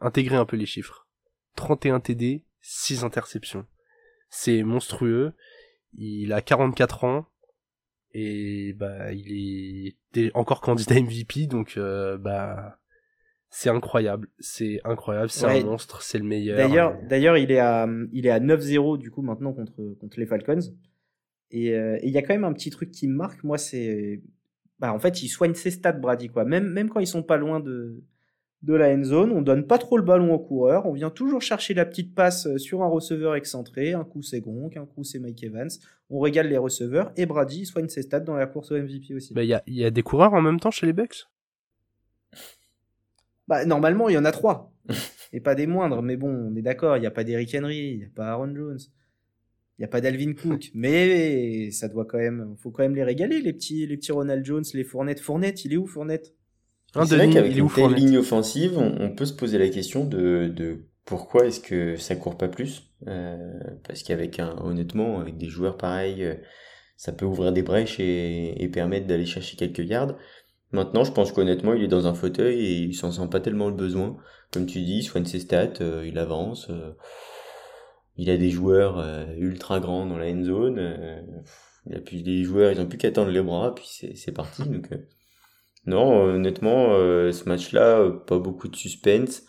Intégrez 0.00 0.36
un 0.36 0.46
peu 0.46 0.56
les 0.56 0.66
chiffres. 0.66 1.06
31 1.56 2.00
TD, 2.00 2.44
6 2.62 3.04
interceptions. 3.04 3.66
C'est 4.30 4.62
monstrueux. 4.62 5.34
Il 5.94 6.32
a 6.32 6.40
44 6.40 7.04
ans 7.04 7.26
et 8.14 8.72
bah 8.74 9.12
il 9.12 9.94
est 10.14 10.30
encore 10.34 10.60
candidat 10.60 11.00
MVP 11.00 11.46
donc 11.46 11.74
euh, 11.76 12.18
bah 12.18 12.78
c'est 13.54 13.68
incroyable, 13.68 14.28
c'est 14.38 14.80
incroyable, 14.82 15.28
c'est 15.28 15.44
un 15.44 15.64
monstre, 15.64 16.00
c'est 16.00 16.16
le 16.16 16.24
meilleur. 16.24 16.56
D'ailleurs, 16.56 16.96
d'ailleurs, 17.06 17.36
il 17.36 17.52
est 17.52 17.58
à, 17.58 17.86
il 18.10 18.24
est 18.24 18.30
à 18.30 18.40
9-0 18.40 18.96
du 18.96 19.10
coup 19.10 19.20
maintenant 19.20 19.52
contre 19.52 19.74
contre 20.00 20.18
les 20.18 20.24
Falcons. 20.24 20.60
Euh, 21.54 21.96
et 22.00 22.06
il 22.06 22.12
y 22.12 22.18
a 22.18 22.22
quand 22.22 22.34
même 22.34 22.44
un 22.44 22.52
petit 22.52 22.70
truc 22.70 22.90
qui 22.90 23.08
me 23.08 23.14
marque, 23.14 23.44
moi, 23.44 23.58
c'est, 23.58 24.22
bah, 24.78 24.92
en 24.92 24.98
fait, 24.98 25.22
il 25.22 25.28
soigne 25.28 25.54
ses 25.54 25.70
stats, 25.70 25.92
Brady, 25.92 26.28
quoi. 26.28 26.44
Même 26.44 26.68
même 26.70 26.88
quand 26.88 27.00
ils 27.00 27.06
sont 27.06 27.22
pas 27.22 27.36
loin 27.36 27.60
de 27.60 28.02
de 28.62 28.74
la 28.74 28.94
end 28.94 29.02
zone, 29.02 29.32
on 29.32 29.42
donne 29.42 29.66
pas 29.66 29.78
trop 29.78 29.96
le 29.96 30.04
ballon 30.04 30.32
au 30.32 30.38
coureur, 30.38 30.86
on 30.86 30.92
vient 30.92 31.10
toujours 31.10 31.42
chercher 31.42 31.74
la 31.74 31.84
petite 31.84 32.14
passe 32.14 32.46
euh, 32.46 32.58
sur 32.58 32.82
un 32.82 32.86
receveur 32.86 33.34
excentré, 33.34 33.92
un 33.92 34.04
coup 34.04 34.22
c'est 34.22 34.40
Gronk, 34.40 34.76
un 34.76 34.86
coup 34.86 35.02
c'est 35.02 35.18
Mike 35.18 35.42
Evans, 35.42 35.68
on 36.10 36.20
régale 36.20 36.48
les 36.48 36.58
receveurs 36.58 37.10
et 37.16 37.26
Brady 37.26 37.66
soigne 37.66 37.88
ses 37.88 38.02
stats 38.02 38.20
dans 38.20 38.36
la 38.36 38.46
course 38.46 38.70
au 38.70 38.80
MVP 38.80 39.14
aussi. 39.14 39.34
Bah 39.34 39.42
il 39.42 39.48
y 39.48 39.54
a, 39.54 39.64
y 39.66 39.84
a 39.84 39.90
des 39.90 40.04
coureurs 40.04 40.34
en 40.34 40.42
même 40.42 40.60
temps 40.60 40.70
chez 40.70 40.86
les 40.86 40.92
Bucks? 40.92 41.26
Bah, 43.48 43.64
normalement, 43.64 44.08
il 44.08 44.14
y 44.14 44.18
en 44.18 44.24
a 44.24 44.32
trois. 44.32 44.72
et 45.32 45.40
pas 45.40 45.54
des 45.54 45.66
moindres. 45.66 46.02
Mais 46.02 46.16
bon, 46.16 46.30
on 46.30 46.56
est 46.56 46.62
d'accord, 46.62 46.96
il 46.96 47.00
n'y 47.00 47.06
a 47.06 47.10
pas 47.10 47.24
d'Eric 47.24 47.54
Henry, 47.54 47.76
il 47.76 47.98
n'y 47.98 48.04
a 48.04 48.10
pas 48.14 48.28
Aaron 48.28 48.54
Jones, 48.54 48.78
il 48.78 49.01
n'y 49.82 49.86
a 49.86 49.88
pas 49.88 50.00
d'Alvin 50.00 50.32
Cook. 50.34 50.70
mais 50.74 51.70
ça 51.70 51.88
doit 51.88 52.04
quand 52.04 52.18
même, 52.18 52.54
faut 52.58 52.70
quand 52.70 52.82
même 52.82 52.94
les 52.94 53.04
régaler, 53.04 53.40
les 53.40 53.52
petits, 53.52 53.86
les 53.86 53.96
petits 53.96 54.12
Ronald 54.12 54.44
Jones, 54.44 54.64
les 54.74 54.84
Fournettes. 54.84 55.20
Fournette, 55.20 55.64
il 55.64 55.72
est 55.72 55.76
où 55.76 55.86
Fournette? 55.86 56.34
C'est 56.94 57.16
vrai 57.16 57.30
qu'avec 57.30 57.56
une 57.56 57.70
telle 57.70 57.94
ligne 57.94 58.18
offensive, 58.18 58.76
on, 58.76 59.14
peut 59.14 59.24
se 59.24 59.32
poser 59.32 59.56
la 59.56 59.68
question 59.68 60.04
de, 60.04 60.52
de 60.54 60.84
pourquoi 61.06 61.46
est-ce 61.46 61.60
que 61.60 61.96
ça 61.96 62.16
court 62.16 62.36
pas 62.36 62.48
plus? 62.48 62.90
Euh, 63.08 63.36
Parce 63.86 64.02
qu'avec 64.02 64.38
un, 64.38 64.56
honnêtement, 64.62 65.18
avec 65.18 65.38
des 65.38 65.48
joueurs 65.48 65.78
pareils, 65.78 66.22
euh, 66.22 66.34
ça 66.98 67.12
peut 67.12 67.24
ouvrir 67.24 67.52
des 67.52 67.62
brèches 67.62 67.98
et, 67.98 68.62
et 68.62 68.68
permettre 68.68 69.06
d'aller 69.06 69.24
chercher 69.24 69.56
quelques 69.56 69.88
yards. 69.88 70.16
Maintenant, 70.72 71.04
je 71.04 71.12
pense 71.12 71.32
qu'honnêtement, 71.32 71.74
il 71.74 71.82
est 71.82 71.88
dans 71.88 72.06
un 72.06 72.14
fauteuil 72.14 72.58
et 72.58 72.72
il 72.78 72.94
s'en 72.94 73.12
sent 73.12 73.28
pas 73.30 73.40
tellement 73.40 73.68
le 73.68 73.74
besoin. 73.74 74.16
Comme 74.52 74.66
tu 74.66 74.80
dis, 74.80 74.98
il 74.98 75.02
soigne 75.02 75.26
ses 75.26 75.40
stats, 75.40 75.80
euh, 75.80 76.06
il 76.06 76.18
avance. 76.18 76.68
Euh, 76.70 76.92
il 78.16 78.30
a 78.30 78.36
des 78.36 78.50
joueurs 78.50 78.98
euh, 78.98 79.24
ultra 79.36 79.80
grands 79.80 80.06
dans 80.06 80.18
la 80.18 80.26
end 80.26 80.42
zone. 80.42 81.24
il 81.86 81.96
a 81.96 82.00
plus 82.00 82.22
des 82.22 82.44
joueurs, 82.44 82.72
ils 82.72 82.80
ont 82.80 82.86
plus 82.86 82.98
qu'à 82.98 83.10
tendre 83.10 83.30
les 83.30 83.42
bras, 83.42 83.74
puis 83.74 83.88
c'est 84.14 84.32
parti. 84.32 84.62
Donc, 84.68 84.88
non, 85.86 86.22
honnêtement, 86.22 86.90
ce 87.32 87.48
match-là, 87.48 88.10
pas 88.26 88.38
beaucoup 88.38 88.68
de 88.68 88.76
suspense. 88.76 89.42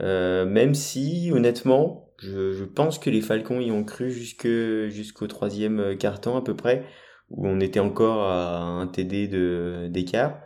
même 0.00 0.74
si, 0.74 1.30
honnêtement, 1.32 2.12
je, 2.18 2.52
je, 2.52 2.64
pense 2.64 2.98
que 2.98 3.10
les 3.10 3.20
Falcons 3.20 3.60
y 3.60 3.70
ont 3.70 3.84
cru 3.84 4.10
jusque 4.10 4.48
jusqu'au 4.88 5.26
troisième 5.26 5.96
quart-temps 5.96 6.36
à 6.36 6.42
peu 6.42 6.56
près, 6.56 6.84
où 7.30 7.46
on 7.46 7.60
était 7.60 7.80
encore 7.80 8.24
à 8.24 8.58
un 8.58 8.86
TD 8.86 9.28
de 9.28 9.88
d'écart. 9.90 10.40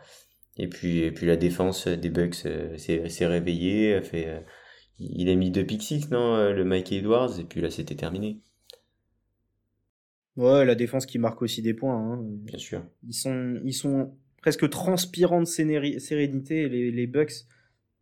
Et 0.57 0.67
puis, 0.67 0.99
et 0.99 1.11
puis 1.11 1.25
la 1.25 1.37
défense 1.37 1.87
des 1.87 2.09
Bucks 2.09 2.45
euh, 2.45 2.77
s'est 2.77 3.25
réveillée, 3.25 3.95
a 3.95 4.01
fait, 4.01 4.27
euh, 4.27 4.39
il 5.13 5.29
a 5.29 5.35
mis 5.35 5.51
deux 5.51 5.65
pick 5.65 5.81
six, 5.81 6.09
non, 6.11 6.35
euh, 6.35 6.53
le 6.53 6.63
Mike 6.63 6.91
Edwards, 6.91 7.39
et 7.39 7.43
puis 7.43 7.61
là 7.61 7.69
c'était 7.69 7.95
terminé. 7.95 8.39
Ouais, 10.37 10.65
la 10.65 10.75
défense 10.75 11.05
qui 11.05 11.19
marque 11.19 11.41
aussi 11.41 11.61
des 11.61 11.73
points. 11.73 11.95
Hein. 11.95 12.19
Bien 12.23 12.57
sûr. 12.57 12.83
Ils 13.07 13.13
sont, 13.13 13.59
ils 13.65 13.73
sont 13.73 14.13
presque 14.41 14.69
transpirants 14.69 15.41
de 15.41 15.45
sérénité, 15.45 16.69
les, 16.69 16.91
les 16.91 17.07
Bucks. 17.07 17.45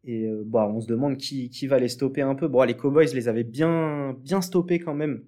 Et 0.06 0.30
bah, 0.46 0.72
on 0.74 0.80
se 0.80 0.88
demande 0.88 1.18
qui, 1.18 1.50
qui 1.50 1.68
va 1.68 1.80
les 1.80 1.90
stopper 1.90 2.22
un 2.22 2.36
peu. 2.36 2.48
Bon, 2.48 2.64
les 2.64 2.78
Cowboys 2.78 3.14
les 3.14 3.28
avaient 3.28 3.44
bien, 3.44 4.16
bien 4.22 4.42
stoppés 4.42 4.80
quand 4.80 4.94
même, 4.94 5.24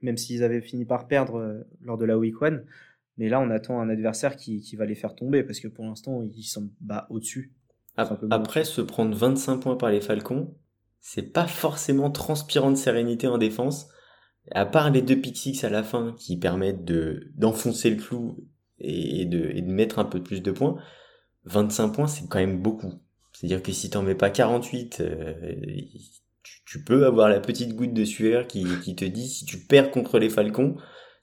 même 0.00 0.16
s'ils 0.16 0.42
avaient 0.42 0.62
fini 0.62 0.84
par 0.84 1.08
perdre 1.08 1.66
lors 1.82 1.98
de 1.98 2.04
la 2.06 2.16
Week 2.16 2.34
1. 2.40 2.60
Mais 3.18 3.28
là, 3.28 3.40
on 3.40 3.50
attend 3.50 3.80
un 3.80 3.90
adversaire 3.90 4.36
qui, 4.36 4.60
qui 4.60 4.76
va 4.76 4.86
les 4.86 4.94
faire 4.94 5.14
tomber 5.14 5.42
parce 5.42 5.60
que 5.60 5.68
pour 5.68 5.84
l'instant, 5.84 6.22
ils 6.22 6.44
sont 6.44 6.70
bas 6.80 7.06
au-dessus. 7.10 7.52
Après, 7.96 8.64
se 8.64 8.80
prendre 8.80 9.16
25 9.16 9.58
points 9.58 9.76
par 9.76 9.90
les 9.90 10.00
Falcons, 10.00 10.54
c'est 11.00 11.32
pas 11.32 11.46
forcément 11.46 12.10
transpirant 12.10 12.70
de 12.70 12.76
sérénité 12.76 13.26
en 13.26 13.38
défense. 13.38 13.88
À 14.50 14.66
part 14.66 14.90
les 14.90 15.02
deux 15.02 15.20
pick 15.20 15.62
à 15.64 15.68
la 15.68 15.82
fin 15.82 16.14
qui 16.18 16.38
permettent 16.38 16.84
de 16.84 17.30
d'enfoncer 17.36 17.90
le 17.90 17.96
clou 17.96 18.48
et 18.80 19.24
de, 19.24 19.50
et 19.54 19.62
de 19.62 19.70
mettre 19.72 19.98
un 19.98 20.04
peu 20.04 20.22
plus 20.22 20.40
de 20.40 20.50
points, 20.50 20.76
25 21.44 21.88
points, 21.88 22.06
c'est 22.06 22.28
quand 22.28 22.38
même 22.38 22.60
beaucoup. 22.62 22.94
C'est-à-dire 23.32 23.62
que 23.62 23.72
si 23.72 23.90
t'en 23.90 24.02
mets 24.02 24.14
pas 24.14 24.30
48, 24.30 25.00
euh, 25.00 25.34
tu, 26.42 26.62
tu, 26.64 26.84
peux 26.84 27.06
avoir 27.06 27.28
la 27.28 27.40
petite 27.40 27.74
goutte 27.74 27.92
de 27.92 28.04
sueur 28.04 28.46
qui, 28.46 28.66
qui 28.82 28.96
te 28.96 29.04
dit 29.04 29.28
si 29.28 29.44
tu 29.44 29.58
perds 29.58 29.90
contre 29.90 30.18
les 30.18 30.30
Falcons, 30.30 30.76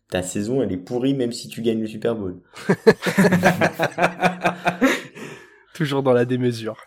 ta 0.09 0.21
saison 0.21 0.61
elle 0.61 0.71
est 0.71 0.77
pourrie 0.77 1.13
même 1.13 1.31
si 1.31 1.47
tu 1.47 1.61
gagnes 1.61 1.81
le 1.81 1.87
Super 1.87 2.15
Bowl. 2.15 2.41
Toujours 5.73 6.03
dans 6.03 6.13
la 6.13 6.25
démesure. 6.25 6.77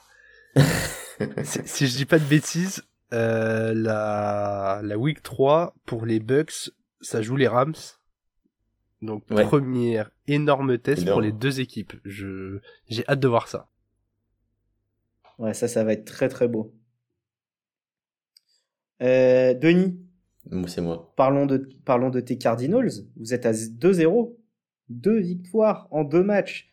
si, 1.45 1.87
je 1.87 1.97
dis 1.97 2.05
pas 2.05 2.19
de 2.19 2.25
bêtises, 2.25 2.83
euh, 3.13 3.75
la, 3.75 4.81
la 4.83 4.99
week 4.99 5.23
3 5.23 5.75
pour 5.87 6.07
les 6.07 6.21
Bucks, 6.21 6.71
ça 7.01 7.23
joue 7.23 7.37
les 7.37 7.49
Rams. 7.49 7.75
Donc 9.01 9.25
première 9.27 10.11
énorme 10.27 10.77
test 10.79 11.09
pour 11.09 11.21
les 11.21 11.33
deux 11.33 11.61
équipes. 11.61 11.95
Je 12.05 12.59
j'ai 12.89 13.09
hâte 13.09 13.21
de 13.21 13.29
voir 13.29 13.47
ça. 13.47 13.69
Ouais, 15.39 15.55
ça 15.55 15.69
ça 15.69 15.85
va 15.85 15.93
être 15.93 16.05
très 16.05 16.29
très 16.29 16.49
beau. 16.49 16.75
Euh, 19.03 19.55
Denis, 19.55 20.01
c'est 20.67 20.81
moi. 20.81 21.13
Parlons 21.17 21.47
de, 21.47 21.69
parlons 21.85 22.11
de 22.11 22.21
tes 22.21 22.39
Cardinals. 22.39 22.91
Vous 23.17 23.35
êtes 23.35 23.47
à 23.47 23.53
2-0. 23.53 24.35
Deux 24.89 25.19
victoires 25.19 25.87
en 25.91 26.03
deux 26.03 26.23
matchs 26.23 26.73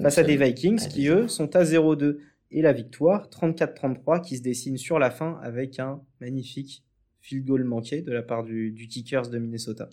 face 0.00 0.18
à 0.18 0.22
des 0.22 0.36
Vikings 0.36 0.88
qui, 0.88 1.08
eux, 1.08 1.28
sont 1.28 1.56
à 1.56 1.64
0-2. 1.64 2.18
Et 2.56 2.62
la 2.62 2.72
victoire, 2.72 3.28
34-33, 3.30 4.22
qui 4.22 4.36
se 4.36 4.42
dessine 4.42 4.78
sur 4.78 5.00
la 5.00 5.10
fin 5.10 5.40
avec 5.42 5.80
un 5.80 6.00
magnifique 6.20 6.84
field 7.20 7.44
goal 7.44 7.64
manqué 7.64 8.00
de 8.00 8.12
la 8.12 8.22
part 8.22 8.44
du, 8.44 8.86
Kickers 8.88 9.28
de 9.28 9.38
Minnesota. 9.38 9.90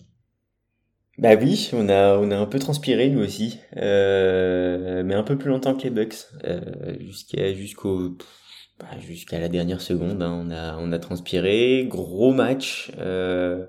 Bah 1.18 1.34
oui, 1.34 1.70
on 1.72 1.88
a, 1.88 2.14
un 2.14 2.46
peu 2.46 2.60
transpiré 2.60 3.10
nous 3.10 3.20
aussi, 3.20 3.58
euh, 3.78 5.02
mais 5.02 5.14
un 5.14 5.24
peu 5.24 5.36
plus 5.36 5.50
longtemps 5.50 5.74
que 5.74 5.82
les 5.82 5.90
Bucks, 5.90 6.14
euh, 6.44 6.96
bah, 8.78 8.98
jusqu'à 9.00 9.40
la 9.40 9.48
dernière 9.48 9.80
seconde, 9.80 10.22
hein, 10.22 10.46
on, 10.46 10.50
a, 10.52 10.78
on 10.78 10.92
a 10.92 10.98
transpiré, 11.00 11.84
gros 11.88 12.32
match. 12.32 12.92
Euh, 12.98 13.66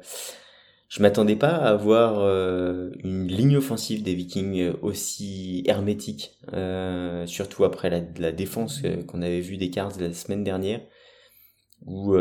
je 0.93 1.01
m'attendais 1.01 1.35
pas 1.35 1.55
à 1.55 1.69
avoir 1.69 2.19
euh, 2.19 2.91
une 3.03 3.27
ligne 3.27 3.57
offensive 3.57 4.03
des 4.03 4.13
Vikings 4.13 4.73
aussi 4.83 5.63
hermétique, 5.65 6.37
euh, 6.53 7.25
surtout 7.25 7.63
après 7.63 7.89
la, 7.89 8.31
défense 8.31 8.83
qu'on 9.07 9.23
avait 9.23 9.39
vue 9.39 9.57
des 9.57 9.71
Cards 9.71 9.99
la 9.99 10.13
semaine 10.13 10.43
dernière, 10.43 10.81
où, 11.87 12.15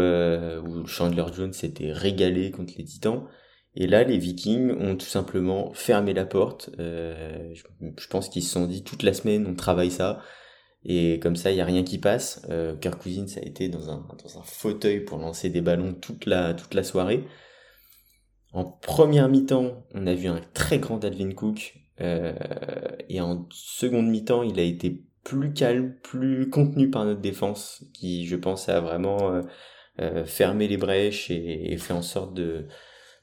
Chandler 0.87 1.27
Jones 1.37 1.53
s'était 1.53 1.93
régalé 1.93 2.51
contre 2.51 2.73
les 2.79 2.85
Titans. 2.85 3.25
Et 3.75 3.87
là, 3.87 4.05
les 4.05 4.17
Vikings 4.17 4.71
ont 4.73 4.97
tout 4.97 5.07
simplement 5.07 5.75
fermé 5.75 6.15
la 6.15 6.25
porte. 6.25 6.71
je, 6.79 8.09
pense 8.09 8.31
qu'ils 8.31 8.43
se 8.43 8.53
sont 8.53 8.67
dit 8.67 8.83
toute 8.85 9.03
la 9.03 9.13
semaine, 9.13 9.47
on 9.47 9.55
travaille 9.55 9.91
ça 9.91 10.23
et 10.85 11.21
comme 11.21 11.37
ça 11.37 11.51
il 11.51 11.57
y 11.57 11.61
a 11.61 11.65
rien 11.65 11.85
qui 11.85 11.99
passe. 11.99 12.43
Euh, 12.51 12.75
Kirk 12.77 13.01
Cousins 13.01 13.27
a 13.37 13.45
été 13.45 13.69
dans 13.69 13.91
un 13.91 14.07
dans 14.23 14.39
un 14.39 14.43
fauteuil 14.43 15.01
pour 15.01 15.19
lancer 15.19 15.51
des 15.51 15.61
ballons 15.61 15.95
toute 15.95 16.27
la 16.27 16.55
toute 16.55 16.75
la 16.75 16.83
soirée. 16.83 17.25
En 18.53 18.65
première 18.65 19.29
mi-temps, 19.29 19.85
on 19.95 20.07
a 20.07 20.15
vu 20.15 20.29
un 20.29 20.41
très 20.55 20.79
grand 20.79 21.03
Alvin 21.05 21.33
Cook 21.33 21.75
euh, 22.01 22.35
et 23.09 23.21
en 23.21 23.47
seconde 23.51 24.09
mi-temps, 24.09 24.43
il 24.43 24.59
a 24.61 24.63
été 24.63 25.03
plus 25.25 25.53
calme, 25.53 25.95
plus 26.03 26.51
contenu 26.51 26.91
par 26.91 27.05
notre 27.05 27.21
défense, 27.21 27.85
qui 27.95 28.27
je 28.27 28.37
pense 28.37 28.69
a 28.69 28.81
vraiment 28.81 29.33
euh, 29.33 29.43
euh 30.01 30.25
fermé 30.25 30.69
les 30.69 30.77
brèches 30.77 31.31
et, 31.31 31.73
et, 31.73 31.77
fait 31.79 31.93
en 31.93 32.03
sorte 32.03 32.35
de 32.35 32.67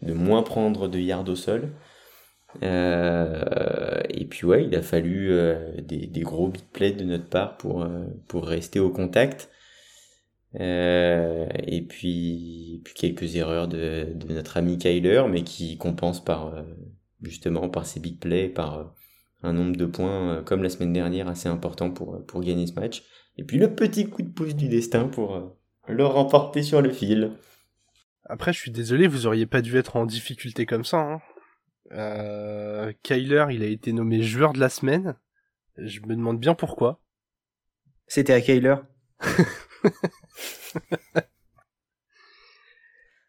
de 0.02 0.14
moins 0.14 0.44
prendre 0.44 0.88
de 0.88 1.00
yards 1.00 1.28
au 1.30 1.36
sol. 1.36 1.74
Euh, 2.64 4.02
et 4.10 4.26
puis 4.26 4.46
ouais, 4.46 4.66
il 4.66 4.76
a 4.76 4.82
fallu 4.82 5.32
euh, 5.32 5.72
des, 5.82 6.08
des, 6.08 6.22
gros 6.22 6.48
big 6.48 6.64
plays 6.74 6.94
de 6.94 7.04
notre 7.04 7.28
part 7.30 7.58
pour, 7.58 7.84
euh, 7.84 8.06
pour 8.28 8.46
rester 8.48 8.80
au 8.80 8.90
contact. 8.90 9.50
Et 10.56 11.86
puis, 11.88 12.82
puis 12.84 12.94
quelques 12.96 13.36
erreurs 13.36 13.68
de, 13.68 14.08
de, 14.14 14.34
notre 14.34 14.58
ami 14.58 14.78
Kyler, 14.78 15.24
mais 15.30 15.44
qui 15.44 15.78
compense 15.78 16.24
par 16.24 16.66
justement 17.22 17.70
par 17.70 17.86
ses 17.86 18.00
big 18.00 18.20
plays, 18.20 18.50
par 18.50 18.96
un 19.44 19.54
nombre 19.54 19.76
de 19.76 19.86
points 19.86 20.44
comme 20.44 20.64
la 20.64 20.70
semaine 20.70 20.94
dernière 20.94 21.28
assez 21.28 21.50
important 21.50 21.92
pour, 21.92 22.26
pour 22.26 22.42
gagner 22.42 22.66
ce 22.68 22.74
match. 22.74 23.04
Et 23.38 23.44
puis 23.44 23.58
le 23.58 23.74
petit 23.74 24.10
coup 24.10 24.22
de 24.22 24.30
pouce 24.30 24.56
du 24.56 24.68
destin 24.68 25.08
pour 25.08 25.56
le 25.88 26.06
remporter 26.06 26.64
sur 26.64 26.82
le 26.82 26.92
fil. 26.92 27.32
Après, 28.26 28.54
je 28.54 28.60
suis 28.60 28.72
désolé, 28.72 29.08
vous 29.08 29.26
auriez 29.26 29.48
pas 29.48 29.62
dû 29.62 29.76
être 29.78 29.96
en 29.96 30.06
difficulté 30.06 30.68
comme 30.68 30.86
ça. 30.86 30.98
Hein. 30.98 31.22
Euh, 31.92 32.94
Kyler, 33.02 33.48
il 33.50 33.64
a 33.64 33.68
été 33.68 33.92
nommé 33.92 34.22
joueur 34.22 34.54
de 34.54 34.60
la 34.60 34.70
semaine. 34.70 35.16
Je 35.78 36.00
me 36.02 36.16
demande 36.16 36.40
bien 36.40 36.54
pourquoi. 36.54 37.02
C'était 38.08 38.34
à 38.34 38.42
Kyler. 38.42 38.76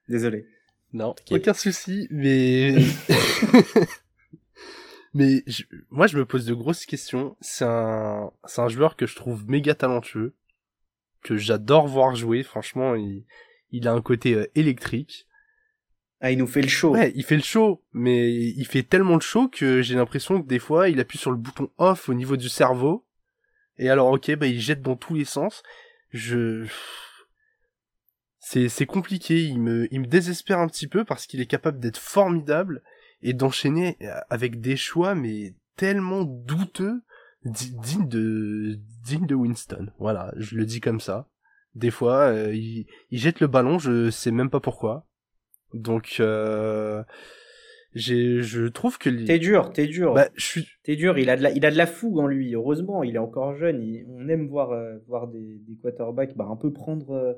Désolé. 0.09 0.47
Non, 0.93 1.15
aucun 1.31 1.55
souci, 1.55 2.09
mais 2.11 2.75
mais 5.15 5.45
moi 5.91 6.09
je 6.09 6.19
me 6.19 6.27
pose 6.27 6.47
de 6.47 6.55
grosses 6.55 6.85
questions. 6.85 7.37
C'est 7.41 7.65
un 7.65 8.33
c'est 8.45 8.61
un 8.61 8.69
joueur 8.69 8.97
que 8.97 9.07
je 9.07 9.15
trouve 9.15 9.49
méga 9.49 9.77
talentueux, 9.77 10.35
que 11.23 11.37
j'adore 11.37 11.87
voir 11.87 12.17
jouer. 12.17 12.43
Franchement, 12.43 12.97
il 12.97 13.25
il 13.71 13.87
a 13.87 13.93
un 13.93 14.03
côté 14.03 14.35
euh, 14.35 14.51
électrique. 14.57 15.29
Ah, 16.21 16.33
il 16.33 16.39
nous 16.39 16.47
fait 16.47 16.61
le 16.61 16.69
show. 16.69 16.91
Ouais, 16.91 17.13
il 17.15 17.25
fait 17.25 17.37
le 17.37 17.43
show, 17.43 17.83
mais 17.93 18.33
il 18.33 18.67
fait 18.67 18.83
tellement 18.83 19.15
le 19.15 19.21
show 19.21 19.49
que 19.49 19.81
j'ai 19.81 19.95
l'impression 19.95 20.43
que 20.43 20.47
des 20.47 20.59
fois, 20.59 20.91
il 20.91 21.01
appuie 21.01 21.19
sur 21.19 21.31
le 21.31 21.39
bouton 21.39 21.71
off 21.79 22.09
au 22.09 22.15
niveau 22.15 22.37
du 22.37 22.49
cerveau. 22.49 23.07
Et 23.79 23.89
alors, 23.89 24.11
ok, 24.11 24.35
bah, 24.37 24.47
il 24.47 24.61
jette 24.61 24.83
dans 24.83 24.97
tous 24.97 25.15
les 25.15 25.25
sens. 25.25 25.63
Je... 26.11 26.67
C'est, 28.39 28.87
compliqué, 28.87 29.45
il 29.45 29.61
me, 29.61 29.87
il 29.93 30.01
me 30.01 30.07
désespère 30.07 30.59
un 30.59 30.67
petit 30.67 30.89
peu 30.89 31.05
parce 31.05 31.27
qu'il 31.27 31.41
est 31.41 31.47
capable 31.47 31.79
d'être 31.79 31.99
formidable 31.99 32.83
et 33.23 33.33
d'enchaîner 33.33 33.97
avec 34.29 34.61
des 34.61 34.77
choix, 34.77 35.15
mais 35.15 35.55
tellement 35.77 36.25
douteux, 36.25 37.03
digne 37.45 38.09
de, 38.09 38.79
digne 39.05 39.27
de 39.27 39.35
Winston. 39.35 39.91
Voilà, 39.99 40.33
je 40.37 40.57
le 40.57 40.67
dis 40.67 40.81
comme 40.81 41.01
ça. 41.01 41.29
Des 41.75 41.91
fois, 41.91 42.33
euh, 42.33 42.55
il, 42.55 42.87
jette 43.13 43.41
le 43.41 43.47
ballon, 43.47 43.79
je 43.79 44.11
sais 44.11 44.33
même 44.33 44.51
pas 44.51 44.61
pourquoi. 44.61 45.07
Donc, 45.73 46.17
euh, 46.19 47.05
je 47.95 48.68
trouve 48.68 48.99
que 48.99 49.11
t'es 49.11 49.38
dur, 49.38 49.72
t'es 49.72 49.86
dur. 49.86 50.14
Bah, 50.14 50.28
je 50.36 50.45
suis. 50.45 50.68
T'es 50.84 50.97
dur. 50.97 51.18
Il 51.18 51.28
a 51.28 51.36
de 51.36 51.43
la, 51.43 51.51
il 51.51 51.64
a 51.66 51.70
de 51.70 51.76
la 51.76 51.86
fougue 51.86 52.18
en 52.18 52.26
lui. 52.26 52.55
Heureusement, 52.55 53.03
il 53.03 53.16
est 53.16 53.20
encore 53.20 53.57
jeune. 53.57 53.82
on 54.09 54.28
aime 54.28 54.47
voir, 54.47 54.70
euh, 54.70 54.99
voir 55.09 55.28
des, 55.28 55.61
des 55.66 55.76
quarterbacks, 55.76 56.36
bah, 56.36 56.47
un 56.49 56.57
peu 56.57 56.72
prendre, 56.72 57.11
euh, 57.11 57.32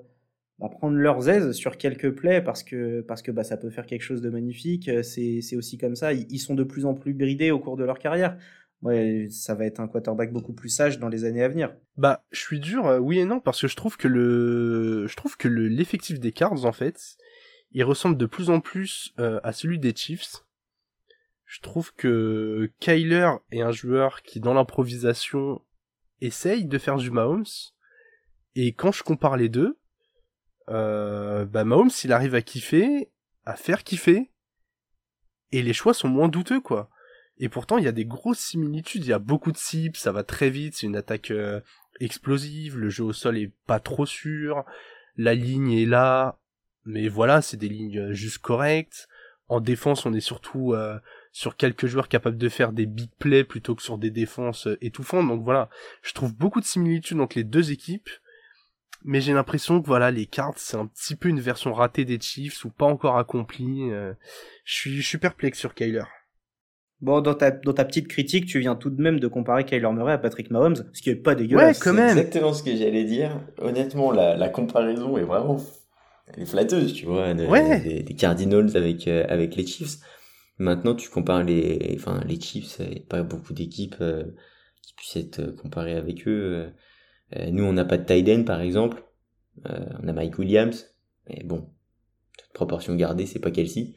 bah, 0.59 0.69
prendre 0.69 0.97
leurs 0.97 1.29
aises 1.29 1.53
sur 1.53 1.79
quelques 1.79 2.11
plays 2.11 2.43
parce 2.43 2.63
que, 2.63 3.01
parce 3.01 3.23
que 3.23 3.31
bah, 3.31 3.45
ça 3.45 3.57
peut 3.57 3.71
faire 3.71 3.87
quelque 3.87 4.03
chose 4.03 4.21
de 4.21 4.29
magnifique. 4.29 4.91
C'est, 5.03 5.41
c'est 5.41 5.57
aussi 5.57 5.79
comme 5.79 5.97
ça. 5.97 6.13
Ils, 6.13 6.39
sont 6.39 6.55
de 6.55 6.65
plus 6.65 6.85
en 6.85 6.95
plus 6.95 7.15
bridés 7.15 7.51
au 7.51 7.59
cours 7.59 7.77
de 7.77 7.85
leur 7.85 7.99
carrière. 7.99 8.37
Ouais, 8.83 9.29
ça 9.31 9.55
va 9.55 9.65
être 9.65 9.79
un 9.79 9.87
quarterback 9.87 10.33
beaucoup 10.33 10.53
plus 10.53 10.69
sage 10.69 10.99
dans 10.99 11.09
les 11.09 11.25
années 11.25 11.45
à 11.45 11.49
venir. 11.49 11.75
Bah, 11.97 12.25
je 12.33 12.41
suis 12.41 12.59
dur, 12.59 12.99
oui 13.01 13.21
et 13.21 13.25
non, 13.25 13.39
parce 13.39 13.61
que 13.61 13.69
je 13.69 13.77
trouve 13.77 13.97
que 13.97 14.09
le, 14.09 15.07
je 15.07 15.15
trouve 15.15 15.37
que 15.37 15.47
le, 15.47 15.69
l'effectif 15.69 16.19
des 16.19 16.33
Cards, 16.33 16.65
en 16.65 16.73
fait, 16.73 17.17
il 17.73 17.85
ressemble 17.85 18.17
de 18.17 18.27
plus 18.27 18.51
en 18.51 18.61
plus 18.61 19.13
euh, 19.19 19.41
à 19.43 19.53
celui 19.53 19.79
des 19.79 19.95
Chiefs. 19.95 20.45
Je 21.45 21.61
trouve 21.61 21.93
que 21.95 22.71
Kyler 22.81 23.31
est 23.51 23.61
un 23.61 23.73
joueur 23.73 24.23
qui, 24.23 24.41
dans 24.41 24.55
l'improvisation, 24.55 25.63
essaye 26.21 26.65
de 26.65 26.79
faire 26.79 26.97
du 26.97 27.11
Mahomes. 27.11 27.45
Et 28.55 28.73
quand 28.73 28.93
je 28.93 29.03
compare 29.03 29.37
les 29.37 29.49
deux, 29.49 29.79
euh, 30.69 31.45
bah 31.45 31.65
Mahomes, 31.65 31.91
il 32.05 32.13
arrive 32.13 32.35
à 32.35 32.43
kiffer, 32.43 33.11
à 33.45 33.57
faire 33.57 33.85
kiffer, 33.85 34.31
et 35.51 35.63
les 35.63 35.73
choix 35.73 35.95
sont 35.95 36.09
moins 36.09 36.29
douteux, 36.29 36.61
quoi. 36.61 36.89
Et 37.39 37.49
pourtant, 37.49 37.79
il 37.79 37.85
y 37.85 37.89
a 37.89 37.93
des 37.93 38.05
grosses 38.05 38.39
similitudes, 38.39 39.05
il 39.05 39.11
y 39.11 39.15
a 39.15 39.19
beaucoup 39.19 39.53
de 39.53 39.57
cibles, 39.57 39.97
ça 39.97 40.13
va 40.13 40.23
très 40.23 40.51
vite, 40.51 40.75
c'est 40.77 40.87
une 40.87 40.97
attaque 40.97 41.31
euh, 41.31 41.61
explosive, 42.01 42.79
le 42.79 42.89
jeu 42.89 43.05
au 43.05 43.13
sol 43.13 43.37
est 43.37 43.53
pas 43.67 43.81
trop 43.81 44.07
sûr, 44.07 44.65
la 45.17 45.35
ligne 45.35 45.73
est 45.73 45.87
là, 45.87 46.39
mais 46.85 47.09
voilà, 47.09 47.43
c'est 47.43 47.57
des 47.57 47.69
lignes 47.69 47.99
euh, 47.99 48.13
juste 48.13 48.39
correctes. 48.39 49.09
En 49.49 49.61
défense, 49.61 50.07
on 50.07 50.15
est 50.15 50.21
surtout 50.21 50.73
euh, 50.73 50.99
sur 51.33 51.57
quelques 51.57 51.87
joueurs 51.87 52.09
capables 52.09 52.39
de 52.39 52.49
faire 52.49 52.73
des 52.73 52.87
big 52.87 53.11
plays 53.19 53.45
plutôt 53.45 53.75
que 53.75 53.83
sur 53.83 53.99
des 53.99 54.11
défenses 54.11 54.67
euh, 54.67 54.79
étouffantes. 54.81 55.29
Donc 55.29 55.45
voilà, 55.45 55.69
je 56.03 56.13
trouve 56.13 56.35
beaucoup 56.35 56.61
de 56.61 56.65
similitudes 56.67 57.21
entre 57.21 57.37
les 57.37 57.45
deux 57.45 57.71
équipes. 57.71 58.09
Mais 59.05 59.21
j'ai 59.21 59.33
l'impression 59.33 59.83
que 59.83 59.87
voilà, 59.89 60.13
les 60.13 60.27
cartes, 60.27 60.59
c'est 60.59 60.77
un 60.77 60.87
petit 60.87 61.17
peu 61.17 61.29
une 61.29 61.41
version 61.41 61.73
ratée 61.73 62.05
des 62.05 62.21
Chiefs 62.21 62.65
ou 62.65 62.71
pas 62.71 62.87
encore 62.87 63.19
accomplie. 63.19 63.91
je 63.91 64.15
suis, 64.73 65.03
je 65.03 65.09
suis 65.09 65.19
perplexe 65.19 65.59
sur 65.59 65.75
Kyler. 65.75 66.05
Bon, 67.01 67.21
dans 67.21 67.35
ta, 67.35 67.51
dans 67.51 67.73
ta 67.73 67.85
petite 67.85 68.07
critique, 68.07 68.47
tu 68.47 68.61
viens 68.61 68.77
tout 68.77 68.91
de 68.91 69.03
même 69.03 69.19
de 69.19 69.27
comparer 69.27 69.65
Kyler 69.65 69.91
Murray 69.93 70.13
à 70.13 70.19
Patrick 70.19 70.53
Mahomes, 70.53 70.89
ce 70.93 71.03
qui 71.03 71.11
est 71.11 71.17
pas 71.17 71.35
dégueulasse. 71.35 71.81
Ouais, 71.81 71.85
quand 71.85 71.95
même. 71.95 72.17
exactement 72.17 72.53
ce 72.53 72.63
que 72.63 72.77
j'allais 72.77 73.03
dire. 73.03 73.41
Honnêtement, 73.59 74.13
la, 74.13 74.37
la 74.37 74.49
comparaison 74.49 75.19
est 75.19 75.25
vraiment 75.25 75.59
elle 76.35 76.43
est 76.43 76.47
flatteuse, 76.47 76.93
tu 76.95 77.07
vois, 77.07 77.35
des, 77.35 78.05
Cardinals 78.17 78.77
avec 78.77 79.09
euh, 79.09 79.25
avec 79.29 79.57
les 79.57 79.67
Chiefs. 79.67 79.99
Maintenant, 80.59 80.95
tu 80.95 81.09
compares 81.09 81.43
les, 81.43 81.95
enfin 81.99 82.23
les 82.27 82.41
Chiefs, 82.41 82.77
il 82.81 82.89
n'y 82.91 82.99
a 82.99 83.07
pas 83.09 83.23
beaucoup 83.23 83.53
d'équipes 83.53 83.97
euh, 84.01 84.25
qui 84.83 84.95
puissent 84.95 85.17
être 85.17 85.41
euh, 85.41 85.53
comparées 85.53 85.97
avec 85.97 86.27
eux. 86.29 86.73
nous, 87.51 87.65
on 87.65 87.73
n'a 87.73 87.85
pas 87.85 87.99
de 87.99 88.05
Tyden, 88.05 88.45
par 88.45 88.61
exemple. 88.61 89.03
on 89.65 90.09
a 90.09 90.13
Mike 90.13 90.39
Williams, 90.39 90.95
mais 91.29 91.43
bon, 91.45 91.69
toute 92.39 92.53
proportion 92.53 92.95
gardée, 92.95 93.27
c'est 93.27 93.41
pas 93.41 93.51
Kelsey. 93.51 93.95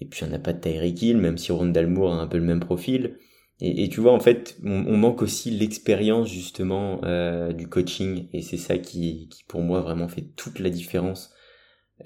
Et 0.00 0.06
puis 0.06 0.24
on 0.24 0.28
n'a 0.28 0.38
pas 0.38 0.52
de 0.52 0.60
Tyreek 0.60 1.00
Hill, 1.00 1.16
même 1.16 1.38
si 1.38 1.52
Ron 1.52 1.66
Dalmour 1.66 2.12
a 2.12 2.20
un 2.20 2.26
peu 2.26 2.38
le 2.38 2.44
même 2.44 2.60
profil. 2.60 3.18
Et, 3.60 3.88
tu 3.88 4.00
vois, 4.00 4.12
en 4.12 4.20
fait, 4.20 4.56
on, 4.64 4.96
manque 4.96 5.22
aussi 5.22 5.50
l'expérience 5.50 6.28
justement 6.28 7.00
euh, 7.04 7.52
du 7.52 7.68
coaching, 7.68 8.28
et 8.32 8.42
c'est 8.42 8.56
ça 8.56 8.78
qui, 8.78 9.28
qui, 9.28 9.44
pour 9.44 9.60
moi 9.60 9.80
vraiment 9.80 10.08
fait 10.08 10.22
toute 10.36 10.58
la 10.58 10.70
différence. 10.70 11.32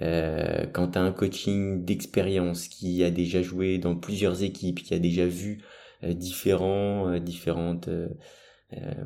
Euh, 0.03 0.67
quand 0.67 0.89
tu 0.89 0.99
un 0.99 1.11
coaching 1.11 1.85
d'expérience 1.85 2.69
qui 2.69 3.03
a 3.03 3.11
déjà 3.11 3.41
joué 3.41 3.79
dans 3.79 3.97
plusieurs 3.97 4.43
équipes, 4.43 4.83
qui 4.83 4.93
a 4.93 4.99
déjà 4.99 5.27
vu 5.27 5.65
euh, 6.05 6.13
différents, 6.13 7.19
différentes, 7.19 7.89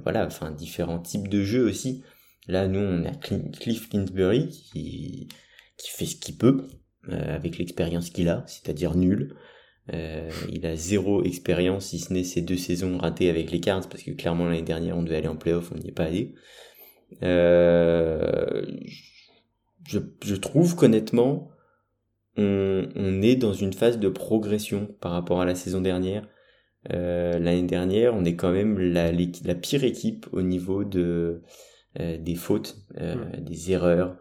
voilà, 0.03 0.27
enfin 0.27 0.51
différents 0.51 0.99
types 0.99 1.29
de 1.29 1.43
jeux 1.43 1.65
aussi. 1.65 2.03
Là, 2.49 2.67
nous, 2.67 2.81
on 2.81 3.05
a 3.05 3.13
Cliff 3.13 3.89
Kingsbury 3.89 4.49
qui, 4.49 5.29
qui 5.79 5.91
fait 5.91 6.07
ce 6.07 6.17
qu'il 6.17 6.37
peut 6.37 6.67
avec 7.09 7.59
l'expérience 7.59 8.11
qu'il 8.11 8.29
a, 8.29 8.45
c'est-à-dire 8.49 8.97
nul. 8.97 9.37
Euh, 9.93 10.31
il 10.51 10.65
a 10.65 10.75
zéro 10.75 11.23
expérience, 11.23 11.87
si 11.87 11.99
ce 11.99 12.13
n'est 12.13 12.25
ces 12.25 12.41
deux 12.41 12.57
saisons 12.57 12.99
ratées 12.99 13.29
avec 13.29 13.51
les 13.51 13.61
Cards, 13.61 13.89
parce 13.89 14.03
que 14.03 14.13
clairement 14.13 14.47
l'année 14.47 14.63
dernière 14.63 14.97
on 14.97 15.03
devait 15.03 15.17
aller 15.17 15.29
en 15.29 15.37
playoff, 15.37 15.71
on 15.73 15.79
n'y 15.79 15.89
est 15.89 15.93
pas 15.93 16.05
allé. 16.05 16.35
Euh, 17.23 18.65
je, 19.87 19.99
je, 20.25 20.35
trouve 20.35 20.77
qu'honnêtement, 20.77 21.51
on, 22.37 22.89
on, 22.97 23.21
est 23.21 23.37
dans 23.37 23.53
une 23.53 23.75
phase 23.75 23.99
de 23.99 24.09
progression 24.09 24.87
par 25.01 25.13
rapport 25.13 25.41
à 25.41 25.45
la 25.45 25.55
saison 25.55 25.83
dernière. 25.83 26.27
Euh, 26.93 27.39
l'année 27.39 27.67
dernière, 27.67 28.15
on 28.15 28.25
est 28.25 28.35
quand 28.35 28.53
même 28.53 28.79
la, 28.79 29.13
la 29.13 29.55
pire 29.55 29.85
équipe 29.85 30.27
au 30.33 30.43
niveau 30.43 30.85
de 30.85 31.43
des 31.99 32.37
fautes, 32.37 32.79
euh, 32.99 33.17
des 33.39 33.71
erreurs. 33.73 34.17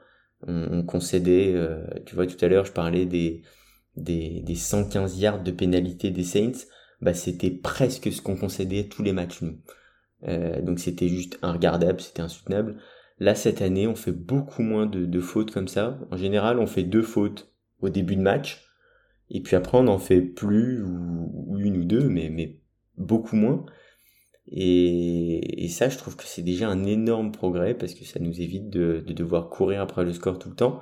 On, 0.45 0.79
on 0.79 0.83
concédait, 0.83 1.55
tu 2.05 2.15
vois, 2.15 2.27
tout 2.27 2.43
à 2.43 2.49
l'heure, 2.49 2.65
je 2.65 2.73
parlais 2.73 3.05
des 3.05 3.43
des, 3.97 4.41
des 4.41 4.55
115 4.55 5.19
yards 5.19 5.43
de 5.43 5.51
pénalité 5.51 6.11
des 6.11 6.23
Saints, 6.23 6.65
bah 7.01 7.13
c'était 7.13 7.51
presque 7.51 8.11
ce 8.11 8.21
qu'on 8.21 8.35
concédait 8.35 8.85
tous 8.85 9.03
les 9.03 9.13
matchs 9.13 9.41
nous. 9.41 9.57
Euh, 10.27 10.61
donc 10.61 10.79
c'était 10.79 11.07
juste 11.07 11.39
regardable 11.41 11.99
c'était 11.99 12.21
insoutenable. 12.21 12.77
Là 13.19 13.35
cette 13.35 13.61
année 13.61 13.87
on 13.87 13.95
fait 13.95 14.11
beaucoup 14.11 14.61
moins 14.61 14.85
de, 14.85 15.05
de, 15.05 15.19
fautes 15.19 15.51
comme 15.51 15.67
ça. 15.67 15.99
En 16.11 16.17
général 16.17 16.59
on 16.59 16.67
fait 16.67 16.83
deux 16.83 17.01
fautes 17.01 17.51
au 17.81 17.89
début 17.89 18.15
de 18.15 18.21
match 18.21 18.65
et 19.29 19.41
puis 19.41 19.55
après 19.55 19.77
on 19.77 19.87
en 19.87 19.97
fait 19.97 20.21
plus 20.21 20.83
ou, 20.83 21.57
une 21.57 21.77
ou 21.77 21.83
deux 21.83 22.07
mais, 22.07 22.29
mais 22.29 22.59
beaucoup 22.97 23.35
moins. 23.35 23.65
Et, 24.47 25.63
et 25.63 25.69
ça 25.69 25.89
je 25.89 25.97
trouve 25.97 26.15
que 26.15 26.25
c'est 26.25 26.41
déjà 26.43 26.69
un 26.69 26.83
énorme 26.83 27.31
progrès 27.31 27.73
parce 27.73 27.93
que 27.95 28.05
ça 28.05 28.19
nous 28.19 28.41
évite 28.41 28.69
de, 28.69 29.03
de 29.05 29.13
devoir 29.13 29.49
courir 29.49 29.81
après 29.81 30.03
le 30.03 30.13
score 30.13 30.37
tout 30.39 30.49
le 30.49 30.55
temps 30.55 30.81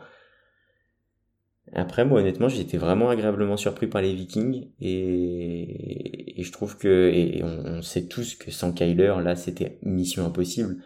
après, 1.74 2.06
moi, 2.06 2.20
honnêtement, 2.22 2.50
j'ai 2.50 2.62
été 2.62 2.78
vraiment 2.78 3.10
agréablement 3.10 3.58
surpris 3.58 3.88
par 3.88 4.02
les 4.02 4.14
Vikings 4.14 4.70
et, 4.82 6.40
et 6.40 6.44
je 6.44 6.52
trouve 6.52 6.78
que, 6.78 7.10
et 7.14 7.44
on, 7.44 7.82
sait 7.82 8.08
tous 8.08 8.36
que 8.36 8.52
sans 8.52 8.74
Kyler, 8.74 9.16
là, 9.24 9.36
c'était 9.36 9.80
mission 9.84 10.26
impossible. 10.26 10.78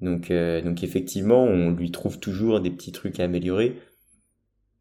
Donc, 0.00 0.30
euh, 0.30 0.62
donc 0.62 0.84
effectivement, 0.84 1.44
on 1.44 1.70
lui 1.70 1.90
trouve 1.90 2.20
toujours 2.20 2.60
des 2.60 2.70
petits 2.70 2.92
trucs 2.92 3.20
à 3.20 3.24
améliorer. 3.24 3.76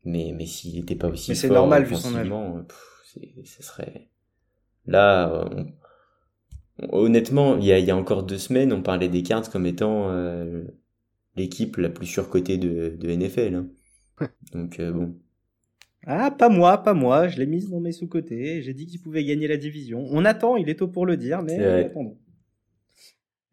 Mais, 0.03 0.33
mais 0.35 0.45
s'il 0.45 0.75
n'était 0.75 0.95
pas 0.95 1.07
aussi 1.09 1.29
Mais 1.29 1.35
c'est 1.35 1.47
fort 1.47 1.55
normal, 1.57 1.83
vu 1.85 1.95
son 1.95 2.11
c'est- 3.05 3.45
ce 3.45 3.63
serait... 3.63 4.09
Là, 4.87 5.45
on- 5.51 5.67
on- 6.79 6.99
honnêtement, 6.99 7.57
il 7.57 7.65
y 7.65 7.71
a, 7.71 7.79
il 7.79 7.85
y 7.85 7.91
a 7.91 7.95
encore 7.97 8.23
deux 8.23 8.37
semaines, 8.37 8.73
on 8.73 8.81
parlait 8.81 9.09
des 9.09 9.23
Cards 9.23 9.49
comme 9.49 9.65
étant 9.65 10.09
euh, 10.11 10.63
l'équipe 11.35 11.77
la 11.77 11.89
plus 11.89 12.07
surcotée 12.07 12.57
de, 12.57 12.95
de 12.99 13.09
NFL. 13.09 13.55
hein. 13.55 13.67
Donc 14.53 14.79
euh, 14.79 14.91
bon, 14.91 15.17
Ah, 16.05 16.31
pas 16.31 16.49
moi, 16.49 16.83
pas 16.83 16.93
moi. 16.93 17.27
Je 17.27 17.37
l'ai 17.39 17.45
mise 17.45 17.69
dans 17.69 17.79
mes 17.79 17.91
sous-côtés. 17.91 18.61
J'ai 18.61 18.73
dit 18.73 18.85
qu'il 18.85 19.01
pouvait 19.01 19.23
gagner 19.23 19.47
la 19.47 19.57
division. 19.57 20.05
On 20.11 20.23
attend, 20.25 20.55
il 20.55 20.69
est 20.69 20.75
tôt 20.75 20.87
pour 20.87 21.05
le 21.05 21.17
dire, 21.17 21.41
mais 21.41 21.57
attendons. 21.85 22.17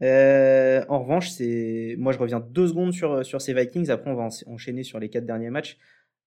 Euh, 0.02 0.84
en 0.88 1.00
revanche, 1.02 1.30
c'est 1.30 1.94
moi 1.96 2.12
je 2.12 2.18
reviens 2.18 2.40
deux 2.40 2.66
secondes 2.66 2.92
sur, 2.92 3.24
sur 3.24 3.40
ces 3.40 3.54
Vikings. 3.54 3.88
Après, 3.90 4.10
on 4.10 4.14
va 4.14 4.24
en- 4.24 4.52
enchaîner 4.52 4.82
sur 4.82 4.98
les 4.98 5.08
quatre 5.08 5.24
derniers 5.26 5.50
matchs. 5.50 5.78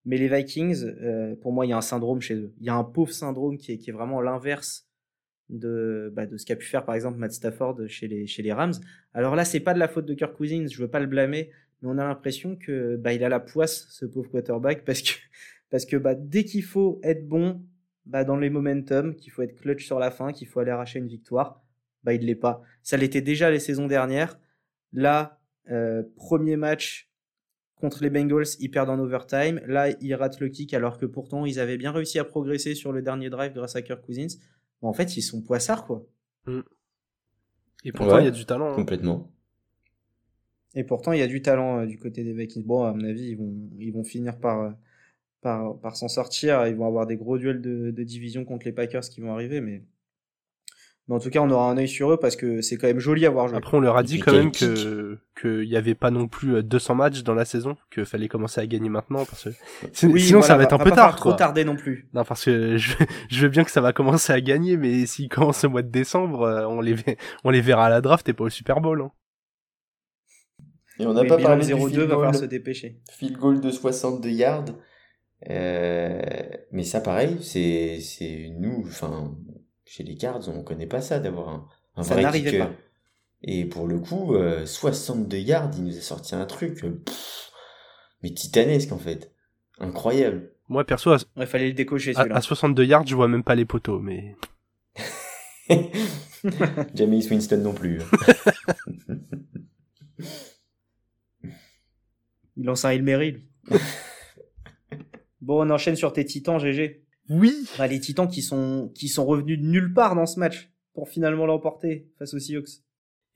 Mais 0.06 0.18
les 0.18 0.28
Vikings, 0.30 0.84
euh, 0.84 1.36
pour 1.36 1.52
moi, 1.52 1.66
il 1.66 1.70
y 1.70 1.74
a 1.74 1.78
un 1.78 1.82
syndrome 1.82 2.22
chez 2.22 2.36
eux. 2.36 2.54
Il 2.60 2.66
y 2.66 2.70
a 2.70 2.76
un 2.76 2.84
pauvre 2.84 3.12
syndrome 3.12 3.58
qui 3.58 3.74
est, 3.74 3.78
qui 3.78 3.90
est 3.90 3.94
vraiment 3.94 4.22
l'inverse 4.22 4.88
de, 5.50 6.12
bah, 6.16 6.26
de 6.26 6.38
ce 6.38 6.46
qu'a 6.46 6.56
pu 6.56 6.66
faire 6.66 6.86
par 6.86 6.96
exemple 6.96 7.18
Matt 7.18 7.32
Stafford 7.34 7.88
chez 7.88 8.08
les, 8.08 8.28
chez 8.28 8.42
les 8.44 8.54
Rams. 8.54 8.74
Alors 9.14 9.36
là, 9.36 9.46
c'est 9.46 9.60
pas 9.60 9.74
de 9.74 9.80
la 9.80 9.88
faute 9.88 10.06
de 10.06 10.14
Kirk 10.14 10.36
Cousins, 10.36 10.68
je 10.70 10.80
veux 10.82 10.88
pas 10.88 11.00
le 11.00 11.08
blâmer, 11.08 11.50
mais 11.82 11.90
on 11.90 11.98
a 11.98 12.04
l'impression 12.06 12.56
que 12.56 12.96
bah, 12.98 13.14
il 13.14 13.24
a 13.24 13.30
la 13.30 13.40
poisse, 13.40 13.88
ce 13.90 14.06
pauvre 14.06 14.30
quarterback, 14.30 14.86
parce 14.86 15.02
que, 15.02 15.12
parce 15.70 15.86
que 15.86 15.98
bah, 15.98 16.16
dès 16.16 16.44
qu'il 16.46 16.64
faut 16.64 17.00
être 17.04 17.28
bon 17.28 17.64
bah, 18.06 18.24
dans 18.24 18.38
les 18.38 18.50
momentum, 18.50 19.16
qu'il 19.16 19.32
faut 19.32 19.42
être 19.42 19.56
clutch 19.56 19.86
sur 19.86 20.00
la 20.00 20.12
fin, 20.12 20.32
qu'il 20.32 20.48
faut 20.48 20.60
aller 20.60 20.72
arracher 20.72 21.00
une 21.00 21.08
victoire, 21.08 21.64
bah, 22.04 22.14
il 22.14 22.26
l'est 22.26 22.36
pas. 22.36 22.62
Ça 22.84 22.98
l'était 22.98 23.22
déjà 23.22 23.50
les 23.50 23.60
saisons 23.60 23.88
dernières. 23.88 24.40
Là, 24.94 25.40
euh, 25.72 26.04
premier 26.16 26.56
match 26.56 27.10
contre 27.76 28.04
les 28.04 28.10
Bengals, 28.10 28.46
ils 28.60 28.70
perdent 28.70 28.90
en 28.90 29.00
overtime. 29.00 29.60
Là, 29.66 29.90
ils 30.02 30.14
ratent 30.16 30.40
le 30.40 30.50
kick 30.50 30.74
alors 30.74 30.98
que 30.98 31.06
pourtant, 31.06 31.46
ils 31.46 31.60
avaient 31.60 31.78
bien 31.78 31.92
réussi 31.92 32.20
à 32.20 32.24
progresser 32.24 32.76
sur 32.76 32.92
le 32.92 33.02
dernier 33.02 33.30
drive 33.30 33.54
grâce 33.54 33.76
à 33.76 33.82
Kirk 33.82 34.06
Cousins. 34.06 34.28
Bon, 34.82 34.88
en 34.90 34.94
fait, 34.94 35.18
ils 35.18 35.22
sont 35.22 35.42
poissards, 35.42 35.86
quoi. 35.86 36.06
Et 37.84 37.92
pourtant, 37.92 38.16
Ouais. 38.16 38.22
il 38.22 38.26
y 38.26 38.30
a 38.30 38.32
du 38.32 38.46
talent. 38.46 38.72
hein. 38.72 38.76
complètement. 38.76 39.32
Et 40.76 40.84
pourtant, 40.84 41.12
il 41.14 41.20
y 41.20 41.24
a 41.24 41.28
du 41.28 41.42
talent 41.42 41.82
euh, 41.82 41.86
du 41.86 41.98
côté 41.98 42.24
des 42.24 42.34
Vikings. 42.34 42.66
Bon, 42.66 42.84
à 42.84 42.94
mon 42.94 43.04
avis, 43.04 43.30
ils 43.30 43.38
vont, 43.38 43.54
ils 43.80 43.92
vont 43.92 44.04
finir 44.04 44.38
par, 44.40 44.62
euh, 44.62 44.72
par, 45.46 45.80
par 45.80 45.96
s'en 45.96 46.08
sortir. 46.08 46.66
Ils 46.68 46.76
vont 46.76 46.88
avoir 46.88 47.06
des 47.06 47.16
gros 47.18 47.38
duels 47.38 47.62
de, 47.62 47.92
de 47.92 48.04
division 48.04 48.44
contre 48.46 48.66
les 48.66 48.72
Packers 48.74 49.02
qui 49.04 49.22
vont 49.22 49.32
arriver. 49.32 49.62
Mais, 49.62 49.84
mais 51.08 51.14
en 51.16 51.20
tout 51.20 51.30
cas, 51.30 51.40
on 51.42 51.50
aura 51.52 51.70
un 51.70 51.78
œil 51.78 51.88
sur 51.88 52.12
eux 52.12 52.18
parce 52.18 52.36
que 52.36 52.62
c'est 52.62 52.78
quand 52.78 52.88
même 52.88 53.00
joli 53.00 53.28
à 53.28 53.30
voir 53.30 53.48
jouer. 53.48 53.58
Après, 53.58 53.78
on 53.78 53.80
leur 53.80 53.96
a 53.96 54.02
dit 54.02 54.20
quand 54.20 54.34
même 54.34 54.52
que 54.52 55.20
qu'il 55.40 55.66
y 55.70 55.78
avait 55.78 55.94
pas 55.94 56.10
non 56.10 56.28
plus 56.28 56.56
euh, 56.56 56.64
200 56.64 56.96
matchs 56.96 57.22
dans 57.24 57.36
la 57.36 57.46
saison, 57.46 57.78
qu'il 57.94 58.06
fallait 58.06 58.28
commencer 58.28 58.60
à 58.60 58.66
gagner 58.66 58.90
maintenant 58.90 59.24
parce 59.26 59.44
que 59.44 60.08
Oui, 60.08 60.22
sinon 60.24 60.40
voilà, 60.40 60.48
ça 60.48 60.58
va 60.58 60.64
être 60.64 60.74
un 60.74 60.78
peu 60.80 60.90
pas 60.90 60.96
tard. 60.96 61.16
trop 61.16 61.36
quoi. 61.36 61.64
non 61.64 61.76
plus. 61.76 62.10
Non, 62.14 62.24
parce 62.24 62.44
que 62.46 62.78
je, 62.78 62.96
je 63.30 63.42
veux 63.42 63.50
bien 63.50 63.64
que 63.64 63.72
ça 63.72 63.82
va 63.82 63.94
commencer 63.94 64.34
à 64.34 64.42
gagner, 64.42 64.78
mais 64.78 65.06
s'ils 65.06 65.30
commencent 65.30 65.64
au 65.64 65.70
mois 65.70 65.84
de 65.84 65.90
décembre, 65.92 66.42
euh, 66.42 66.66
on 66.66 66.82
les 66.82 66.94
ver- 66.96 67.18
on 67.44 67.52
les 67.52 67.62
verra 67.62 67.86
à 67.86 67.90
la 67.90 68.02
draft 68.02 68.28
et 68.28 68.34
pas 68.34 68.46
au 68.46 68.50
Super 68.50 68.82
Bowl. 68.82 69.02
hein. 69.02 69.12
Et 70.98 71.06
on 71.06 71.14
n'a 71.14 71.26
pas 71.26 71.38
parlé 71.38 71.66
du 71.66 71.74
0-2, 71.74 71.78
field 71.90 72.00
va 72.04 72.08
falloir 72.16 72.36
se 72.36 72.46
dépêcher. 72.46 73.02
Field 73.12 73.38
goal 73.38 73.60
de 73.60 73.70
62 73.70 74.30
yards. 74.30 74.66
Euh, 75.50 76.22
mais 76.72 76.84
ça, 76.84 77.02
pareil, 77.02 77.38
c'est, 77.42 78.00
c'est 78.02 78.50
nous, 78.58 78.84
enfin, 78.88 79.36
chez 79.86 80.04
les 80.04 80.16
Cards, 80.16 80.48
on 80.50 80.64
connaît 80.64 80.88
pas 80.88 81.02
ça 81.02 81.20
d'avoir 81.20 81.50
un, 81.50 81.68
un 81.96 82.04
Ça 82.04 82.14
vrai 82.16 82.24
n'arrivait 82.24 82.52
kicker. 82.52 82.68
pas. 82.68 82.74
Et 83.44 83.66
pour 83.66 83.88
le 83.88 84.00
coup, 84.00 84.34
euh, 84.36 84.66
62 84.66 85.38
yards, 85.38 85.72
il 85.78 85.84
nous 85.84 85.98
a 85.98 86.02
sorti 86.02 86.34
un 86.36 86.46
truc, 86.46 86.84
euh, 86.84 87.02
pff, 87.06 87.52
mais 88.24 88.32
titanesque 88.32 88.92
en 88.92 88.98
fait. 88.98 89.32
Incroyable. 89.80 90.52
Moi, 90.68 90.84
perso, 90.84 91.12
à, 91.12 91.18
Il 91.38 91.46
fallait 91.46 91.68
le 91.68 91.74
décocher 91.74 92.14
à, 92.16 92.22
à 92.22 92.42
62 92.42 92.84
yards, 92.86 93.06
je 93.06 93.16
vois 93.16 93.28
même 93.28 93.44
pas 93.44 93.54
les 93.56 93.66
poteaux, 93.66 94.00
mais 94.00 94.36
Jamie 96.96 97.28
Winston 97.30 97.58
non 97.58 97.74
plus. 97.74 98.02
Il 102.58 102.64
lance 102.64 102.86
un 102.86 102.96
lui. 102.96 103.44
bon, 105.46 105.66
on 105.66 105.70
enchaîne 105.70 105.96
sur 105.96 106.12
tes 106.12 106.26
titans, 106.26 106.60
GG. 106.60 107.04
oui. 107.30 107.68
Bah, 107.78 107.88
les 107.88 108.00
titans 108.00 108.28
qui 108.28 108.42
sont, 108.42 108.92
qui 108.96 109.08
sont 109.08 109.26
revenus 109.26 109.60
de 109.60 109.66
nulle 109.66 109.94
part 109.94 110.16
dans 110.16 110.26
ce 110.26 110.40
match 110.40 110.72
pour 110.94 111.10
finalement 111.10 111.46
l'emporter 111.46 112.10
face 112.18 112.34
aux 112.34 112.40
Seahawks. 112.40 112.82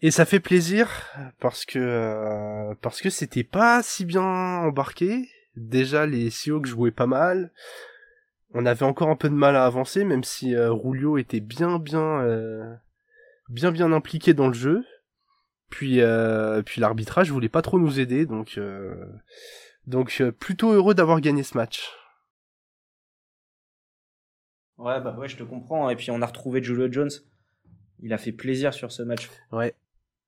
Et 0.01 0.11
ça 0.11 0.25
fait 0.25 0.39
plaisir 0.39 0.89
parce 1.39 1.65
que 1.65 1.77
euh, 1.77 2.73
parce 2.81 3.01
que 3.01 3.09
c'était 3.09 3.43
pas 3.43 3.83
si 3.83 4.05
bien 4.05 4.23
embarqué. 4.23 5.27
Déjà, 5.55 6.05
les 6.05 6.29
Seahawks 6.29 6.67
jouaient 6.67 6.91
pas 6.91 7.07
mal. 7.07 7.51
On 8.53 8.65
avait 8.65 8.85
encore 8.85 9.09
un 9.09 9.17
peu 9.17 9.29
de 9.29 9.33
mal 9.35 9.55
à 9.57 9.65
avancer, 9.65 10.05
même 10.05 10.23
si 10.23 10.55
euh, 10.55 10.71
Rulio 10.71 11.17
était 11.17 11.41
bien 11.41 11.79
bien 11.79 12.21
euh, 12.21 12.73
bien 13.49 13.71
bien 13.71 13.91
impliqué 13.91 14.33
dans 14.33 14.47
le 14.47 14.53
jeu. 14.53 14.85
Puis 15.69 16.01
euh, 16.01 16.61
puis 16.63 16.79
l'arbitrage 16.79 17.31
voulait 17.31 17.49
pas 17.49 17.61
trop 17.61 17.77
nous 17.77 17.99
aider, 17.99 18.25
donc 18.25 18.57
euh, 18.57 19.05
donc 19.87 20.17
euh, 20.21 20.31
plutôt 20.31 20.71
heureux 20.71 20.93
d'avoir 20.93 21.21
gagné 21.21 21.43
ce 21.43 21.57
match. 21.57 21.91
Ouais, 24.77 25.01
bah 25.01 25.15
ouais, 25.17 25.27
je 25.27 25.35
te 25.37 25.43
comprends. 25.43 25.89
Et 25.89 25.95
puis 25.95 26.09
on 26.11 26.21
a 26.21 26.25
retrouvé 26.25 26.63
Julio 26.63 26.91
Jones. 26.91 27.11
Il 28.01 28.13
a 28.13 28.17
fait 28.17 28.31
plaisir 28.31 28.73
sur 28.73 28.91
ce 28.91 29.03
match. 29.03 29.29
Ouais. 29.51 29.75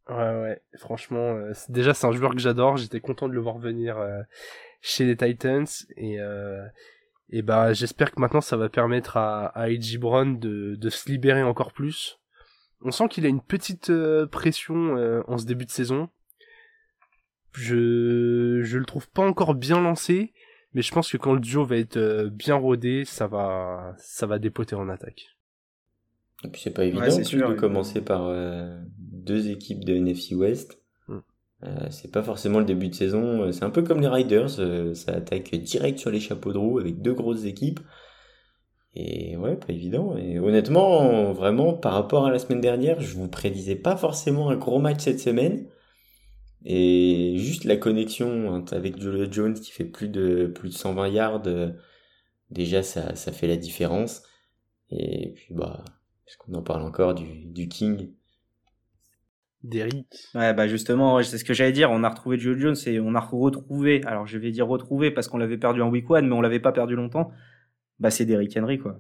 Ouais, 0.10 0.16
ouais. 0.16 0.62
Franchement, 0.76 1.36
euh, 1.36 1.54
déjà, 1.70 1.94
c'est 1.94 2.06
un 2.06 2.12
joueur 2.12 2.32
que 2.32 2.40
j'adore. 2.40 2.76
J'étais 2.76 3.00
content 3.00 3.30
de 3.30 3.34
le 3.34 3.40
voir 3.40 3.58
venir 3.60 3.98
euh, 3.98 4.22
chez 4.82 5.06
les 5.06 5.16
Titans. 5.16 5.68
Et, 5.96 6.20
euh, 6.20 6.66
et 7.30 7.42
bah, 7.42 7.72
j'espère 7.72 8.12
que 8.12 8.20
maintenant, 8.20 8.42
ça 8.42 8.58
va 8.58 8.68
permettre 8.68 9.16
à, 9.16 9.46
à 9.48 9.64
A.J. 9.64 9.98
Brown 9.98 10.38
de, 10.38 10.76
de 10.76 10.90
se 10.90 11.10
libérer 11.10 11.44
encore 11.44 11.72
plus. 11.72 12.20
On 12.84 12.92
sent 12.92 13.08
qu'il 13.10 13.26
a 13.26 13.30
une 13.30 13.42
petite 13.42 13.92
pression 14.32 14.96
en 15.28 15.38
ce 15.38 15.46
début 15.46 15.66
de 15.66 15.70
saison. 15.70 16.10
Je, 17.54 18.62
je 18.64 18.78
le 18.78 18.86
trouve 18.86 19.10
pas 19.10 19.26
encore 19.26 19.56
bien 19.56 19.82
lancé. 19.82 20.34
Mais 20.74 20.82
je 20.82 20.92
pense 20.92 21.12
que 21.12 21.18
quand 21.18 21.34
le 21.34 21.42
duo 21.42 21.66
va 21.66 21.78
être 21.78 21.98
euh, 21.98 22.30
bien 22.30 22.56
rodé, 22.56 23.04
ça 23.06 23.28
va, 23.28 23.94
ça 23.98 24.26
va 24.26 24.40
dépoter 24.40 24.76
en 24.76 24.88
attaque. 24.88 25.36
Et 26.44 26.48
puis 26.48 26.62
c'est 26.62 26.74
pas 26.74 26.86
évident 26.86 27.04
plus 27.04 27.26
sûr, 27.26 27.50
de 27.50 27.54
oui. 27.54 27.60
commencer 27.60 28.02
par 28.02 28.28
euh, 28.28 28.80
deux 28.98 29.50
équipes 29.50 29.84
de 29.84 29.96
NFC 29.96 30.34
West. 30.34 30.82
Mm. 31.08 31.18
Euh, 31.64 31.88
c'est 31.90 32.12
pas 32.12 32.24
forcément 32.24 32.60
le 32.60 32.66
début 32.66 32.88
de 32.88 32.96
saison. 32.96 33.52
C'est 33.52 33.64
un 33.64 33.70
peu 33.70 33.84
comme 33.84 34.00
les 34.02 34.08
Riders. 34.08 34.60
euh, 34.60 34.94
ça 34.94 35.12
attaque 35.14 35.54
direct 35.56 36.00
sur 36.00 36.10
les 36.10 36.20
chapeaux 36.22 36.54
de 36.54 36.58
roue 36.58 36.80
avec 36.80 37.02
deux 37.02 37.14
grosses 37.14 37.44
équipes. 37.44 37.82
Et 38.96 39.38
ouais, 39.38 39.56
pas 39.56 39.72
évident. 39.72 40.18
Et 40.18 40.40
honnêtement, 40.40 41.32
vraiment, 41.32 41.74
par 41.74 41.94
rapport 41.94 42.26
à 42.26 42.32
la 42.32 42.40
semaine 42.40 42.60
dernière, 42.60 43.00
je 43.00 43.16
vous 43.16 43.30
prédisais 43.30 43.76
pas 43.76 43.96
forcément 43.96 44.50
un 44.50 44.58
gros 44.58 44.80
match 44.80 45.02
cette 45.02 45.20
semaine. 45.22 45.66
Et 46.64 47.36
juste 47.38 47.64
la 47.64 47.76
connexion 47.76 48.54
hein, 48.54 48.66
avec 48.72 49.00
Julio 49.02 49.26
Jones 49.32 49.60
qui 49.60 49.72
fait 49.72 49.86
plus 49.86 50.10
de 50.10 50.46
plus 50.48 50.70
de 50.70 50.74
120 50.74 51.08
yards, 51.08 51.48
euh, 51.48 51.72
déjà 52.52 52.84
ça, 52.84 53.16
ça 53.16 53.32
fait 53.32 53.48
la 53.48 53.58
différence. 53.58 54.24
Et 54.90 55.34
puis 55.36 55.54
bah, 55.54 55.84
est-ce 56.28 56.38
qu'on 56.38 56.54
en 56.54 56.62
parle 56.62 56.84
encore 56.84 57.16
du, 57.16 57.46
du 57.46 57.68
King? 57.68 58.14
Derrick. 59.64 60.08
Ouais, 60.34 60.54
bah 60.54 60.68
justement, 60.68 61.22
c'est 61.22 61.38
ce 61.38 61.44
que 61.44 61.54
j'allais 61.54 61.72
dire. 61.72 61.92
On 61.92 62.04
a 62.04 62.10
retrouvé 62.10 62.38
Julio 62.38 62.60
Jones 62.60 62.78
et 62.88 63.00
on 63.00 63.14
a 63.14 63.20
retrouvé. 63.20 64.02
Alors 64.06 64.26
je 64.26 64.38
vais 64.38 64.52
dire 64.52 64.68
retrouvé 64.68 65.12
parce 65.12 65.28
qu'on 65.28 65.38
l'avait 65.38 65.58
perdu 65.58 65.82
en 65.82 65.90
week 65.90 66.10
one, 66.10 66.28
mais 66.28 66.34
on 66.34 66.42
l'avait 66.42 66.60
pas 66.60 66.72
perdu 66.72 66.96
longtemps. 66.96 67.32
Bah 68.00 68.10
c'est 68.10 68.26
Derrick 68.26 68.56
Henry 68.58 68.80
quoi. 68.80 69.00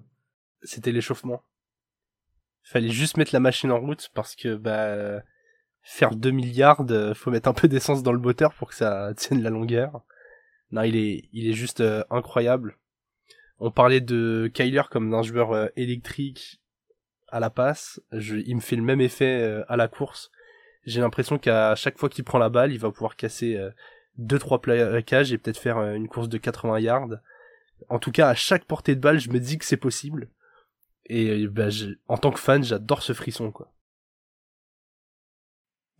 c'était 0.62 0.91
l'échauffement. 0.91 1.43
Fallait 2.64 2.89
juste 2.89 3.18
mettre 3.18 3.34
la 3.34 3.39
machine 3.39 3.72
en 3.72 3.80
route 3.80 4.09
parce 4.14 4.36
que 4.36 4.55
bah 4.55 5.24
faire 5.84 6.15
2 6.15 6.32
milliards, 6.32 6.86
euh, 6.89 7.13
faut 7.13 7.32
mettre 7.32 7.49
un 7.49 7.53
peu 7.53 7.67
d'essence 7.67 8.03
dans 8.03 8.13
le 8.13 8.19
moteur 8.19 8.53
pour 8.53 8.69
que 8.69 8.75
ça 8.75 9.13
tienne 9.15 9.41
la 9.41 9.49
longueur. 9.49 10.01
Non, 10.71 10.84
il 10.84 10.95
est 10.95 11.29
il 11.34 11.49
est 11.49 11.53
juste 11.53 11.82
euh, 11.82 12.03
incroyable. 12.09 12.77
On 13.59 13.71
parlait 13.71 14.01
de 14.01 14.49
Kyler 14.53 14.84
comme 14.89 15.11
d'un 15.11 15.21
joueur 15.21 15.51
euh, 15.51 15.67
électrique 15.75 16.61
à 17.27 17.39
la 17.39 17.49
passe. 17.49 18.01
Je, 18.11 18.38
il 18.38 18.55
me 18.55 18.61
fait 18.61 18.75
le 18.75 18.82
même 18.82 19.01
effet 19.01 19.63
à 19.67 19.77
la 19.77 19.88
course. 19.88 20.32
J'ai 20.86 21.01
l'impression 21.01 21.38
qu'à 21.38 21.75
chaque 21.75 21.97
fois 21.97 22.09
qu'il 22.09 22.23
prend 22.23 22.39
la 22.39 22.49
balle, 22.49 22.71
il 22.71 22.79
va 22.79 22.91
pouvoir 22.91 23.15
casser 23.15 23.55
euh, 23.55 23.69
deux 24.17 24.39
trois 24.39 24.61
plaquages 24.61 25.32
et 25.32 25.38
peut-être 25.38 25.59
faire 25.59 25.77
une 25.77 26.07
course 26.07 26.29
de 26.29 26.38
80 26.38 26.79
yards. 26.79 27.09
En 27.89 27.99
tout 27.99 28.11
cas, 28.11 28.29
à 28.29 28.36
chaque 28.36 28.65
portée 28.65 28.95
de 28.95 29.01
balle, 29.01 29.19
je 29.19 29.29
me 29.29 29.39
dis 29.39 29.57
que 29.57 29.65
c'est 29.65 29.77
possible. 29.77 30.29
Et 31.05 31.47
bah, 31.47 31.67
en 32.07 32.17
tant 32.17 32.32
que 32.32 32.39
fan, 32.39 32.63
j'adore 32.63 33.01
ce 33.01 33.13
frisson, 33.13 33.51
quoi. 33.51 33.71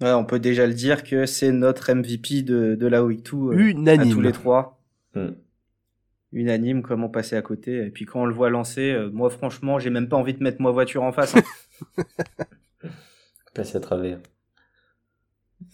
Ouais, 0.02 0.12
on 0.14 0.26
peut 0.26 0.40
déjà 0.40 0.66
le 0.68 0.74
dire 0.74 1.04
que 1.04 1.26
c'est 1.26 1.52
notre 1.52 1.94
MVP 1.94 2.42
de, 2.42 2.76
de 2.76 2.88
la 2.88 3.04
week 3.04 3.24
2 3.32 3.38
euh, 3.38 3.52
à 3.52 3.56
Unanime. 3.56 4.14
tous 4.14 4.22
les 4.22 4.32
trois. 4.32 4.82
Hmm. 5.14 5.30
Unanime, 6.34 6.82
comment 6.82 7.10
passer 7.10 7.36
à 7.36 7.42
côté. 7.42 7.86
Et 7.86 7.90
puis 7.92 8.06
quand 8.06 8.22
on 8.22 8.26
le 8.26 8.34
voit 8.34 8.50
lancer, 8.50 8.92
euh, 8.92 9.10
moi 9.12 9.30
franchement, 9.30 9.78
j'ai 9.80 9.90
même 9.90 10.08
pas 10.10 10.18
envie 10.18 10.34
de 10.34 10.42
mettre 10.42 10.62
ma 10.62 10.72
voiture 10.72 11.04
en 11.04 11.12
face. 11.12 11.36
hein. 11.36 11.44
Passer 13.54 13.78
à 13.78 13.80
travers. 13.82 14.20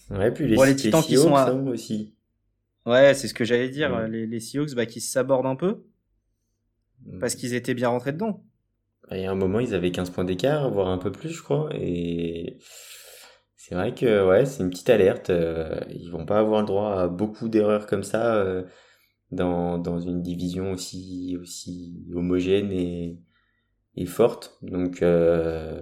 Ouais, 0.09 0.31
puis 0.31 0.47
les, 0.47 0.55
Bon, 0.55 0.63
les 0.63 0.69
les 0.71 0.75
Titans 0.75 1.01
qui 1.03 1.15
sont 1.17 1.35
à- 1.35 1.51
aussi. 1.53 2.15
Ouais, 2.85 3.13
c'est 3.13 3.27
ce 3.27 3.33
que 3.33 3.45
j'allais 3.45 3.69
dire. 3.69 4.07
Les, 4.07 4.25
les 4.25 4.39
Seahawks 4.39 4.73
bah, 4.73 4.85
qui 4.85 4.99
s'abordent 5.01 5.45
un 5.45 5.55
peu 5.55 5.83
parce 7.19 7.35
qu'ils 7.35 7.53
étaient 7.53 7.73
bien 7.75 7.89
rentrés 7.89 8.13
dedans. 8.13 8.43
Il 9.11 9.19
y 9.21 9.25
a 9.25 9.31
un 9.31 9.35
moment, 9.35 9.59
ils 9.59 9.73
avaient 9.75 9.91
15 9.91 10.09
points 10.09 10.23
d'écart, 10.25 10.69
voire 10.71 10.87
un 10.87 10.97
peu 10.97 11.11
plus, 11.11 11.29
je 11.29 11.41
crois. 11.43 11.69
Et 11.75 12.57
c'est 13.57 13.73
vrai 13.73 13.93
que 13.93 14.25
ouais, 14.25 14.45
c'est 14.45 14.63
une 14.63 14.69
petite 14.69 14.89
alerte. 14.91 15.31
Euh, 15.31 15.79
ils 15.89 16.11
vont 16.11 16.25
pas 16.25 16.37
avoir 16.37 16.61
le 16.61 16.67
droit 16.67 16.93
à 16.93 17.07
beaucoup 17.07 17.49
d'erreurs 17.49 17.87
comme 17.87 18.03
ça 18.03 18.35
euh, 18.35 18.63
dans, 19.31 19.79
dans 19.79 19.99
une 19.99 20.21
division 20.21 20.71
aussi, 20.71 21.35
aussi 21.41 22.05
homogène 22.13 22.71
et, 22.71 23.19
et 23.95 24.05
forte. 24.05 24.59
Donc, 24.61 25.01
euh, 25.01 25.81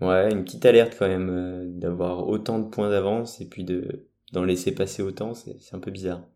ouais, 0.00 0.32
une 0.32 0.44
petite 0.44 0.64
alerte 0.64 0.94
quand 0.96 1.08
même 1.08 1.78
d'avoir 1.78 2.28
autant 2.28 2.60
de 2.60 2.68
points 2.68 2.88
d'avance 2.88 3.40
et 3.40 3.48
puis 3.48 3.64
de 3.64 4.08
d'en 4.32 4.44
laisser 4.44 4.74
passer 4.74 5.00
autant, 5.00 5.32
c'est 5.34 5.74
un 5.74 5.78
peu 5.78 5.90
bizarre 5.92 6.26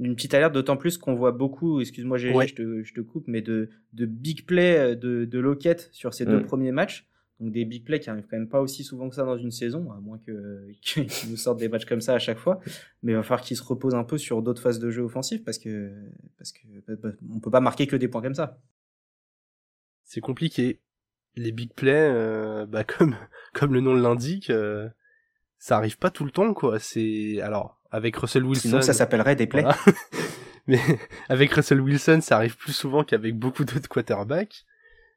une 0.00 0.16
petite 0.16 0.34
alerte, 0.34 0.54
d'autant 0.54 0.76
plus 0.76 0.98
qu'on 0.98 1.14
voit 1.14 1.30
beaucoup, 1.30 1.80
excuse-moi 1.80 2.16
je, 2.16 2.28
te, 2.54 2.82
je, 2.82 2.94
te, 2.94 3.00
coupe, 3.00 3.28
mais 3.28 3.40
de, 3.40 3.68
de 3.92 4.06
big 4.06 4.46
play 4.46 4.96
de, 4.96 5.26
de 5.26 5.38
Lockett 5.38 5.90
sur 5.92 6.12
ces 6.12 6.24
deux 6.24 6.40
mm. 6.40 6.46
premiers 6.46 6.72
matchs. 6.72 7.06
Donc 7.40 7.52
des 7.52 7.64
big 7.64 7.84
plays 7.84 7.98
qui 7.98 8.08
arrivent 8.08 8.26
quand 8.30 8.36
même 8.36 8.48
pas 8.48 8.60
aussi 8.60 8.84
souvent 8.84 9.08
que 9.08 9.14
ça 9.14 9.24
dans 9.24 9.36
une 9.36 9.50
saison, 9.50 9.90
à 9.90 10.00
moins 10.00 10.18
qu'ils 10.80 11.06
nous 11.28 11.36
sortent 11.36 11.58
des 11.58 11.68
matchs 11.68 11.86
comme 11.86 12.00
ça 12.00 12.14
à 12.14 12.18
chaque 12.18 12.38
fois. 12.38 12.60
Mais 13.02 13.12
il 13.12 13.14
va 13.16 13.22
falloir 13.22 13.40
qu'ils 13.40 13.56
se 13.56 13.64
reposent 13.64 13.94
un 13.94 14.04
peu 14.04 14.18
sur 14.18 14.42
d'autres 14.42 14.62
phases 14.62 14.78
de 14.78 14.90
jeu 14.90 15.02
offensif 15.02 15.44
parce 15.44 15.58
que 15.58 15.92
parce 16.38 16.52
que 16.52 16.60
bah, 16.86 16.94
bah, 17.02 17.10
on 17.34 17.40
peut 17.40 17.50
pas 17.50 17.60
marquer 17.60 17.86
que 17.86 17.96
des 17.96 18.08
points 18.08 18.22
comme 18.22 18.34
ça. 18.34 18.60
C'est 20.04 20.20
compliqué. 20.20 20.80
Les 21.34 21.52
big 21.52 21.72
plays, 21.72 22.10
euh, 22.12 22.66
bah 22.66 22.84
comme 22.98 23.16
comme 23.54 23.72
le 23.72 23.80
nom 23.80 23.94
l'indique, 23.94 24.50
euh, 24.50 24.88
ça 25.58 25.76
arrive 25.76 25.98
pas 25.98 26.10
tout 26.10 26.24
le 26.24 26.30
temps 26.30 26.52
quoi. 26.54 26.78
C'est 26.78 27.40
alors 27.40 27.80
avec 27.90 28.16
Russell 28.16 28.44
Wilson. 28.44 28.68
Sinon, 28.68 28.82
ça 28.82 28.92
s'appellerait 28.94 29.36
des 29.36 29.46
plays. 29.46 29.64
Mais 30.66 30.80
avec 31.28 31.52
Russell 31.52 31.80
Wilson, 31.80 32.20
ça 32.22 32.36
arrive 32.36 32.56
plus 32.56 32.72
souvent 32.72 33.04
qu'avec 33.04 33.36
beaucoup 33.36 33.64
d'autres 33.64 33.88
quarterbacks. 33.88 34.64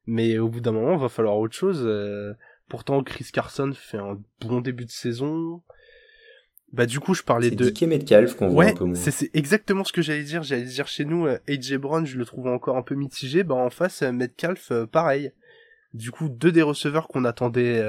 Mais 0.08 0.38
au 0.38 0.50
bout 0.50 0.60
d'un 0.60 0.72
moment, 0.72 0.94
il 0.94 1.00
va 1.00 1.10
falloir 1.10 1.38
autre 1.38 1.56
chose. 1.56 1.84
Euh, 1.84 2.34
pourtant, 2.68 3.04
Chris 3.04 3.28
Carson 3.32 3.72
fait 3.74 3.98
un 3.98 4.20
bon 4.42 4.62
début 4.62 4.86
de 4.86 4.92
saison. 4.92 5.62
Bah 6.74 6.86
du 6.86 7.00
coup, 7.00 7.14
je 7.14 7.24
parlais 7.24 7.52
de 7.52 7.70
Dick 7.70 7.84
Metcalf 7.84 8.36
qu'on 8.36 8.50
voit 8.50 8.66
un 8.66 8.74
peu 8.74 8.86
moins. 8.86 8.96
C'est 8.96 9.30
exactement 9.34 9.84
ce 9.84 9.94
que 9.94 10.02
j'allais 10.02 10.24
dire. 10.24 10.44
J'allais 10.44 10.64
dire 10.64 10.88
chez 10.88 11.06
nous, 11.06 11.26
euh, 11.26 11.38
AJ 11.48 11.76
Brown, 11.76 12.06
je 12.06 12.18
le 12.18 12.26
trouve 12.26 12.48
encore 12.48 12.76
un 12.76 12.82
peu 12.82 12.96
mitigé. 12.96 13.44
Bah 13.44 13.56
en 13.56 13.70
face, 13.70 14.02
euh, 14.02 14.12
Metcalf, 14.12 14.72
pareil. 14.92 15.32
Du 15.94 16.12
coup, 16.12 16.28
deux 16.28 16.52
des 16.52 16.62
receveurs 16.62 17.08
qu'on 17.08 17.24
attendait 17.24 17.82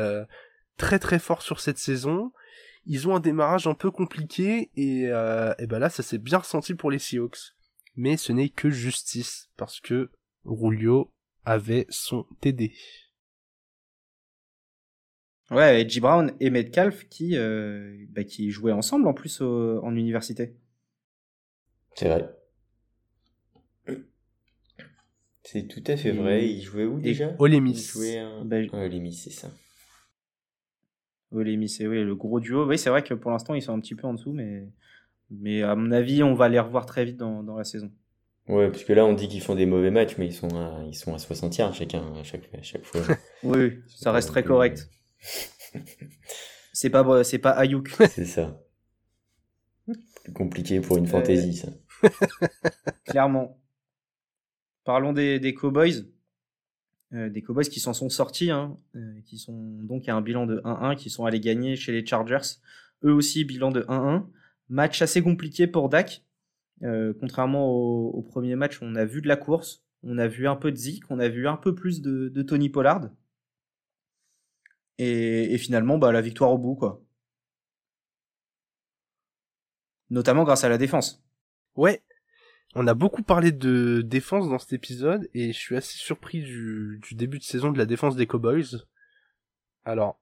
très 0.76 1.00
très 1.00 1.18
fort 1.18 1.42
sur 1.42 1.58
cette 1.58 1.78
saison 1.78 2.30
ils 2.86 3.08
ont 3.08 3.16
un 3.16 3.20
démarrage 3.20 3.66
un 3.66 3.74
peu 3.74 3.90
compliqué 3.90 4.70
et, 4.76 5.08
euh, 5.08 5.52
et 5.58 5.66
ben 5.66 5.78
là 5.78 5.90
ça 5.90 6.02
s'est 6.02 6.18
bien 6.18 6.38
ressenti 6.38 6.74
pour 6.74 6.90
les 6.90 6.98
Seahawks. 6.98 7.54
Mais 7.96 8.16
ce 8.16 8.32
n'est 8.32 8.48
que 8.48 8.70
justice 8.70 9.48
parce 9.56 9.80
que 9.80 10.10
Rulio 10.44 11.10
avait 11.46 11.86
son 11.88 12.26
TD. 12.42 12.74
Ouais, 15.50 15.80
Edgy 15.80 16.00
Brown 16.00 16.32
et 16.40 16.50
Metcalf 16.50 17.08
qui, 17.08 17.36
euh, 17.36 18.04
bah, 18.10 18.24
qui 18.24 18.50
jouaient 18.50 18.72
ensemble 18.72 19.06
en 19.06 19.14
plus 19.14 19.40
en 19.40 19.94
université. 19.94 20.54
C'est 21.94 22.08
vrai. 22.08 22.28
C'est 25.44 25.68
tout 25.68 25.84
à 25.86 25.96
fait 25.96 26.10
vrai. 26.10 26.48
Ils 26.48 26.62
jouaient 26.62 26.84
où 26.84 26.98
déjà? 26.98 27.34
Ole 27.38 27.60
Miss. 27.60 27.86
Ils 27.86 27.92
jouaient 27.92 28.18
un... 28.18 28.44
Bah, 28.44 28.56
c'est 29.12 29.30
ça. 29.30 29.48
Oui, 31.30 31.68
c'est 31.68 31.86
oui, 31.86 32.02
le 32.02 32.14
gros 32.16 32.40
duo. 32.40 32.66
Oui, 32.66 32.78
c'est 32.78 32.90
vrai 32.90 33.04
que 33.04 33.14
pour 33.14 33.30
l'instant, 33.30 33.54
ils 33.54 33.62
sont 33.62 33.72
un 33.72 33.80
petit 33.80 33.94
peu 33.94 34.06
en 34.06 34.14
dessous, 34.14 34.32
mais, 34.32 34.68
mais 35.30 35.62
à 35.62 35.76
mon 35.76 35.92
avis, 35.92 36.22
on 36.22 36.34
va 36.34 36.48
les 36.48 36.58
revoir 36.58 36.86
très 36.86 37.04
vite 37.04 37.16
dans, 37.16 37.42
dans 37.42 37.56
la 37.56 37.64
saison. 37.64 37.92
Ouais, 38.48 38.70
parce 38.70 38.84
que 38.84 38.92
là, 38.92 39.04
on 39.04 39.12
dit 39.12 39.28
qu'ils 39.28 39.42
font 39.42 39.54
des 39.54 39.66
mauvais 39.66 39.90
matchs, 39.90 40.16
mais 40.18 40.26
ils 40.26 40.34
sont 40.34 40.54
à, 40.56 40.82
ils 40.86 40.94
sont 40.94 41.14
à 41.14 41.18
60 41.18 41.56
yards 41.58 41.74
chacun, 41.74 42.02
à 42.14 42.22
chaque, 42.22 42.48
à 42.54 42.62
chaque 42.62 42.84
fois. 42.84 43.02
oui, 43.42 43.80
ça 43.88 44.12
reste 44.12 44.28
très 44.28 44.44
correct. 44.44 44.88
c'est 46.72 46.90
pas, 46.90 47.24
c'est 47.24 47.38
pas 47.38 47.50
Ayuk. 47.50 47.90
c'est 48.10 48.24
ça. 48.24 48.60
Plus 50.22 50.32
compliqué 50.32 50.80
pour 50.80 50.96
une 50.96 51.06
fantaisie, 51.06 51.54
ça. 51.54 51.68
Clairement. 53.04 53.60
Parlons 54.84 55.12
des, 55.12 55.40
des 55.40 55.52
Cowboys. 55.54 56.06
Euh, 57.12 57.28
des 57.28 57.42
Cowboys 57.42 57.68
qui 57.68 57.80
s'en 57.80 57.92
sont 57.92 58.08
sortis, 58.08 58.50
hein, 58.50 58.76
euh, 58.96 59.20
qui 59.26 59.38
sont 59.38 59.78
donc 59.82 60.08
à 60.08 60.14
un 60.14 60.20
bilan 60.20 60.46
de 60.46 60.60
1-1, 60.64 60.96
qui 60.96 61.10
sont 61.10 61.24
allés 61.24 61.40
gagner 61.40 61.76
chez 61.76 61.92
les 61.92 62.04
Chargers. 62.04 62.58
Eux 63.04 63.12
aussi, 63.12 63.44
bilan 63.44 63.70
de 63.70 63.82
1-1. 63.82 64.26
Match 64.68 65.02
assez 65.02 65.22
compliqué 65.22 65.66
pour 65.66 65.88
Dak. 65.88 66.22
Euh, 66.82 67.14
contrairement 67.18 67.66
au, 67.68 68.22
premier 68.22 68.54
match, 68.56 68.80
on 68.82 68.94
a 68.96 69.04
vu 69.04 69.22
de 69.22 69.28
la 69.28 69.36
course, 69.36 69.84
on 70.02 70.18
a 70.18 70.28
vu 70.28 70.46
un 70.46 70.56
peu 70.56 70.70
de 70.70 70.76
Zeke, 70.76 71.10
on 71.10 71.18
a 71.18 71.28
vu 71.28 71.48
un 71.48 71.56
peu 71.56 71.74
plus 71.74 72.02
de, 72.02 72.42
Tony 72.42 72.68
Pollard. 72.68 73.10
Et, 74.98 75.58
finalement, 75.58 75.98
bah, 75.98 76.12
la 76.12 76.20
victoire 76.22 76.52
au 76.52 76.58
bout, 76.58 76.74
quoi. 76.74 77.02
Notamment 80.10 80.44
grâce 80.44 80.64
à 80.64 80.68
la 80.68 80.78
défense. 80.78 81.22
Ouais, 81.74 82.02
on 82.74 82.86
a 82.86 82.94
beaucoup 82.94 83.22
parlé 83.22 83.52
de 83.52 84.02
défense 84.02 84.50
dans 84.50 84.58
cet 84.58 84.74
épisode 84.74 85.30
et 85.32 85.52
je 85.54 85.58
suis 85.58 85.76
assez 85.76 85.96
surpris 85.96 86.42
du, 86.42 87.00
début 87.12 87.38
de 87.38 87.42
saison 87.42 87.72
de 87.72 87.78
la 87.78 87.86
défense 87.86 88.16
des 88.16 88.26
Cowboys. 88.26 88.84
Alors, 89.84 90.20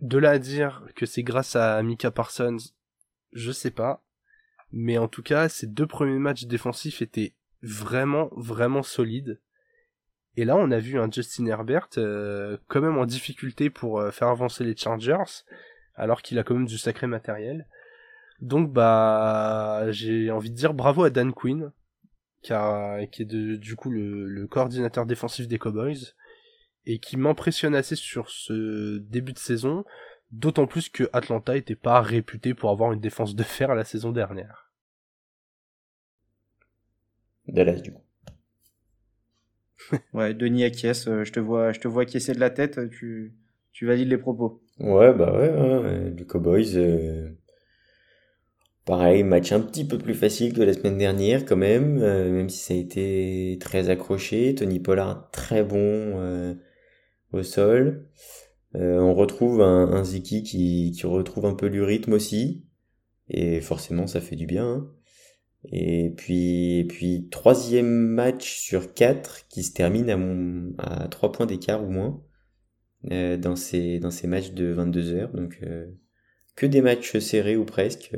de 0.00 0.16
là 0.18 0.30
à 0.30 0.38
dire 0.38 0.86
que 0.94 1.04
c'est 1.04 1.24
grâce 1.24 1.56
à 1.56 1.82
Mika 1.82 2.12
Parsons, 2.12 2.58
je 3.32 3.50
sais 3.50 3.72
pas. 3.72 4.05
Mais 4.72 4.98
en 4.98 5.08
tout 5.08 5.22
cas, 5.22 5.48
ces 5.48 5.66
deux 5.66 5.86
premiers 5.86 6.18
matchs 6.18 6.44
défensifs 6.44 7.02
étaient 7.02 7.34
vraiment, 7.62 8.30
vraiment 8.36 8.82
solides. 8.82 9.40
Et 10.36 10.44
là, 10.44 10.56
on 10.56 10.70
a 10.70 10.78
vu 10.78 10.98
un 10.98 11.10
Justin 11.10 11.46
Herbert 11.46 11.88
euh, 11.96 12.58
quand 12.68 12.80
même 12.80 12.98
en 12.98 13.06
difficulté 13.06 13.70
pour 13.70 14.00
euh, 14.00 14.10
faire 14.10 14.28
avancer 14.28 14.64
les 14.64 14.76
Chargers, 14.76 15.44
alors 15.94 16.20
qu'il 16.20 16.38
a 16.38 16.42
quand 16.42 16.54
même 16.54 16.66
du 16.66 16.78
sacré 16.78 17.06
matériel. 17.06 17.66
Donc 18.40 18.70
bah 18.70 19.90
j'ai 19.92 20.30
envie 20.30 20.50
de 20.50 20.54
dire 20.56 20.74
bravo 20.74 21.04
à 21.04 21.10
Dan 21.10 21.32
Quinn 21.32 21.72
qui, 23.12 23.22
est 23.22 23.24
du 23.24 23.76
coup 23.76 23.90
le, 23.90 24.46
coordinateur 24.46 25.06
défensif 25.06 25.48
des 25.48 25.58
Cowboys, 25.58 26.14
et 26.84 26.98
qui 27.00 27.16
m'impressionne 27.16 27.74
assez 27.74 27.96
sur 27.96 28.30
ce 28.30 28.98
début 28.98 29.32
de 29.32 29.38
saison, 29.38 29.84
d'autant 30.30 30.66
plus 30.66 30.88
que 30.88 31.08
Atlanta 31.12 31.54
n'était 31.54 31.76
pas 31.76 32.00
réputé 32.00 32.54
pour 32.54 32.70
avoir 32.70 32.92
une 32.92 33.00
défense 33.00 33.34
de 33.34 33.42
fer 33.42 33.74
la 33.74 33.84
saison 33.84 34.12
dernière. 34.12 34.70
Dallas 37.48 37.80
du 37.80 37.92
coup. 37.92 38.02
ouais, 40.12 40.34
Denis 40.34 40.64
acquiesce, 40.64 41.06
euh, 41.06 41.24
je 41.24 41.32
te 41.32 41.40
vois, 41.40 41.72
je 41.72 41.80
te 41.80 41.88
vois 41.88 42.02
acquiescer 42.02 42.32
de 42.32 42.40
la 42.40 42.50
tête, 42.50 42.90
tu, 42.90 43.34
tu 43.72 43.86
valides 43.86 44.08
les 44.08 44.18
propos. 44.18 44.62
Ouais, 44.78 45.12
bah 45.14 45.32
ouais, 45.32 46.10
les 46.10 46.26
Cowboys, 46.26 46.76
euh, 46.76 47.30
Pareil, 48.86 49.24
match 49.24 49.50
un 49.50 49.60
petit 49.60 49.84
peu 49.84 49.98
plus 49.98 50.14
facile 50.14 50.52
que 50.54 50.62
la 50.62 50.72
semaine 50.72 50.96
dernière 50.96 51.44
quand 51.44 51.56
même, 51.56 51.98
euh, 52.00 52.30
même 52.30 52.48
si 52.48 52.58
ça 52.58 52.72
a 52.72 52.76
été 52.76 53.58
très 53.60 53.90
accroché. 53.90 54.54
Tony 54.54 54.78
Pollard 54.78 55.28
très 55.32 55.64
bon 55.64 55.76
euh, 55.80 56.54
au 57.32 57.42
sol. 57.42 58.06
Euh, 58.76 58.98
on 58.98 59.14
retrouve 59.14 59.62
un, 59.62 59.90
un 59.92 60.04
Ziki 60.04 60.42
qui, 60.42 60.92
qui 60.92 61.06
retrouve 61.06 61.46
un 61.46 61.54
peu 61.54 61.70
du 61.70 61.82
rythme 61.82 62.12
aussi. 62.12 62.64
Et 63.28 63.60
forcément 63.60 64.06
ça 64.06 64.20
fait 64.20 64.36
du 64.36 64.46
bien. 64.46 64.66
Hein. 64.66 64.92
Et 65.72 66.12
puis, 66.16 66.78
et 66.78 66.84
puis 66.84 67.28
troisième 67.30 67.88
match 67.88 68.58
sur 68.58 68.94
quatre 68.94 69.48
qui 69.48 69.64
se 69.64 69.72
termine 69.72 70.10
à, 70.10 70.16
mon, 70.16 70.74
à 70.78 71.08
3 71.08 71.32
points 71.32 71.46
d'écart 71.46 71.82
ou 71.82 71.90
moins 71.90 72.22
dans, 73.02 73.56
ces, 73.56 73.98
dans 73.98 74.12
ces 74.12 74.28
matchs 74.28 74.52
de 74.52 74.66
22 74.66 75.14
heures. 75.14 75.32
Donc 75.32 75.60
que 76.54 76.66
des 76.66 76.82
matchs 76.82 77.18
serrés 77.18 77.56
ou 77.56 77.64
presque 77.64 78.14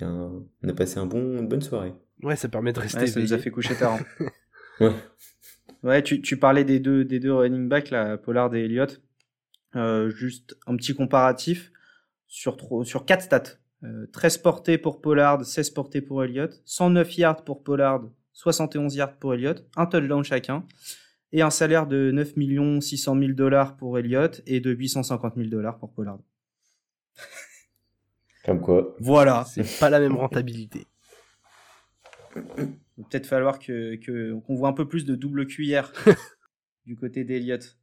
on 0.00 0.68
a 0.68 0.72
passé 0.72 0.98
un 0.98 1.06
bon, 1.06 1.38
une 1.38 1.48
bonne 1.48 1.62
soirée. 1.62 1.94
Ouais, 2.22 2.36
ça 2.36 2.48
permet 2.48 2.72
de 2.72 2.80
rester. 2.80 3.06
ça 3.06 3.20
nous 3.20 3.32
a 3.32 3.38
fait 3.38 3.50
coucher 3.50 3.74
tard. 3.74 3.98
Hein. 4.20 4.26
ouais. 4.80 4.92
Ouais, 5.82 6.02
tu, 6.02 6.20
tu, 6.22 6.38
parlais 6.38 6.64
des 6.64 6.80
deux, 6.80 7.04
des 7.04 7.20
deux 7.20 7.32
running 7.32 7.68
backs, 7.68 7.90
là, 7.90 8.16
Pollard 8.16 8.54
et 8.54 8.64
Elliott. 8.64 9.02
Euh, 9.76 10.10
juste 10.10 10.56
un 10.66 10.76
petit 10.76 10.94
comparatif 10.94 11.72
sur, 12.26 12.56
sur 12.84 13.04
4 13.04 13.22
stats. 13.22 13.42
13 14.12 14.38
euh, 14.38 14.42
portées 14.42 14.78
pour 14.78 15.00
Pollard, 15.00 15.44
16 15.44 15.70
portées 15.70 16.00
pour 16.00 16.24
Elliott, 16.24 16.62
109 16.64 17.18
yards 17.18 17.44
pour 17.44 17.62
Pollard, 17.62 18.02
71 18.32 18.94
yards 18.94 19.16
pour 19.18 19.34
Elliott, 19.34 19.66
un 19.76 19.86
touchdown 19.86 20.24
chacun, 20.24 20.64
et 21.32 21.42
un 21.42 21.50
salaire 21.50 21.86
de 21.86 22.10
9 22.10 22.34
600 22.80 23.18
000 23.18 23.32
dollars 23.32 23.76
pour 23.76 23.98
Elliott 23.98 24.42
et 24.46 24.60
de 24.60 24.70
850 24.70 25.34
000 25.36 25.48
dollars 25.48 25.78
pour 25.78 25.92
Pollard. 25.92 26.18
Comme 28.44 28.60
quoi. 28.60 28.94
Voilà. 29.00 29.44
C'est 29.46 29.80
pas 29.80 29.90
la 29.90 30.00
même 30.00 30.16
rentabilité. 30.16 30.86
Il 32.36 33.04
peut-être 33.10 33.26
falloir 33.26 33.58
que 33.58 33.96
qu'on 34.04 34.54
voit 34.54 34.68
un 34.68 34.72
peu 34.72 34.86
plus 34.86 35.04
de 35.04 35.14
double 35.14 35.46
cuillère 35.46 35.92
du 36.86 36.96
côté 36.96 37.24
d'Eliott. 37.24 37.78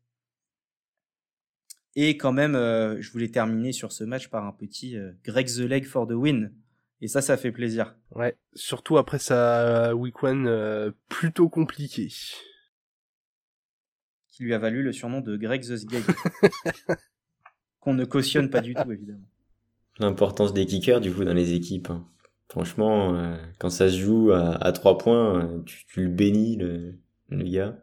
Et 1.96 2.18
quand 2.18 2.32
même, 2.32 2.56
euh, 2.56 3.02
je 3.02 3.12
voulais 3.12 3.30
terminer 3.30 3.74
sur 3.74 3.92
ce 3.92 4.04
match 4.04 4.30
par 4.30 4.46
un 4.46 4.54
petit 4.54 4.98
euh, 4.98 5.12
Greg 5.24 5.48
the 5.48 5.60
Leg 5.60 5.86
for 5.86 6.08
the 6.08 6.14
win. 6.14 6.54
Et 7.02 7.08
ça, 7.08 7.22
ça 7.22 7.36
fait 7.36 7.52
plaisir. 7.52 7.96
Ouais, 8.12 8.38
surtout 8.54 8.98
après 8.98 9.20
sa 9.20 9.96
week 9.96 10.22
one 10.24 10.48
euh, 10.48 10.92
plutôt 11.10 11.50
compliqué. 11.50 12.10
Qui 14.28 14.44
lui 14.44 14.54
a 14.54 14.60
valu 14.60 14.84
le 14.84 14.94
surnom 14.94 15.20
de 15.20 15.36
Greg 15.36 15.62
the 15.64 15.76
Sgay. 15.76 16.02
Qu'on 17.80 17.96
ne 17.96 18.06
cautionne 18.06 18.50
pas 18.50 18.62
du 18.62 18.76
tout, 18.76 18.92
évidemment. 18.92 19.28
L'importance 20.00 20.54
des 20.54 20.66
kickers, 20.66 21.02
du 21.02 21.12
coup, 21.12 21.24
dans 21.24 21.34
les 21.34 21.54
équipes. 21.54 21.90
Hein. 21.90 22.08
Franchement, 22.52 23.16
euh, 23.16 23.38
quand 23.60 23.70
ça 23.70 23.90
se 23.90 23.98
joue 23.98 24.32
à, 24.34 24.72
trois 24.74 24.98
points, 24.98 25.42
euh, 25.42 25.64
tu, 25.66 26.04
le 26.04 26.10
bénis, 26.10 26.58
le, 26.58 27.00
le, 27.30 27.44
gars. 27.46 27.78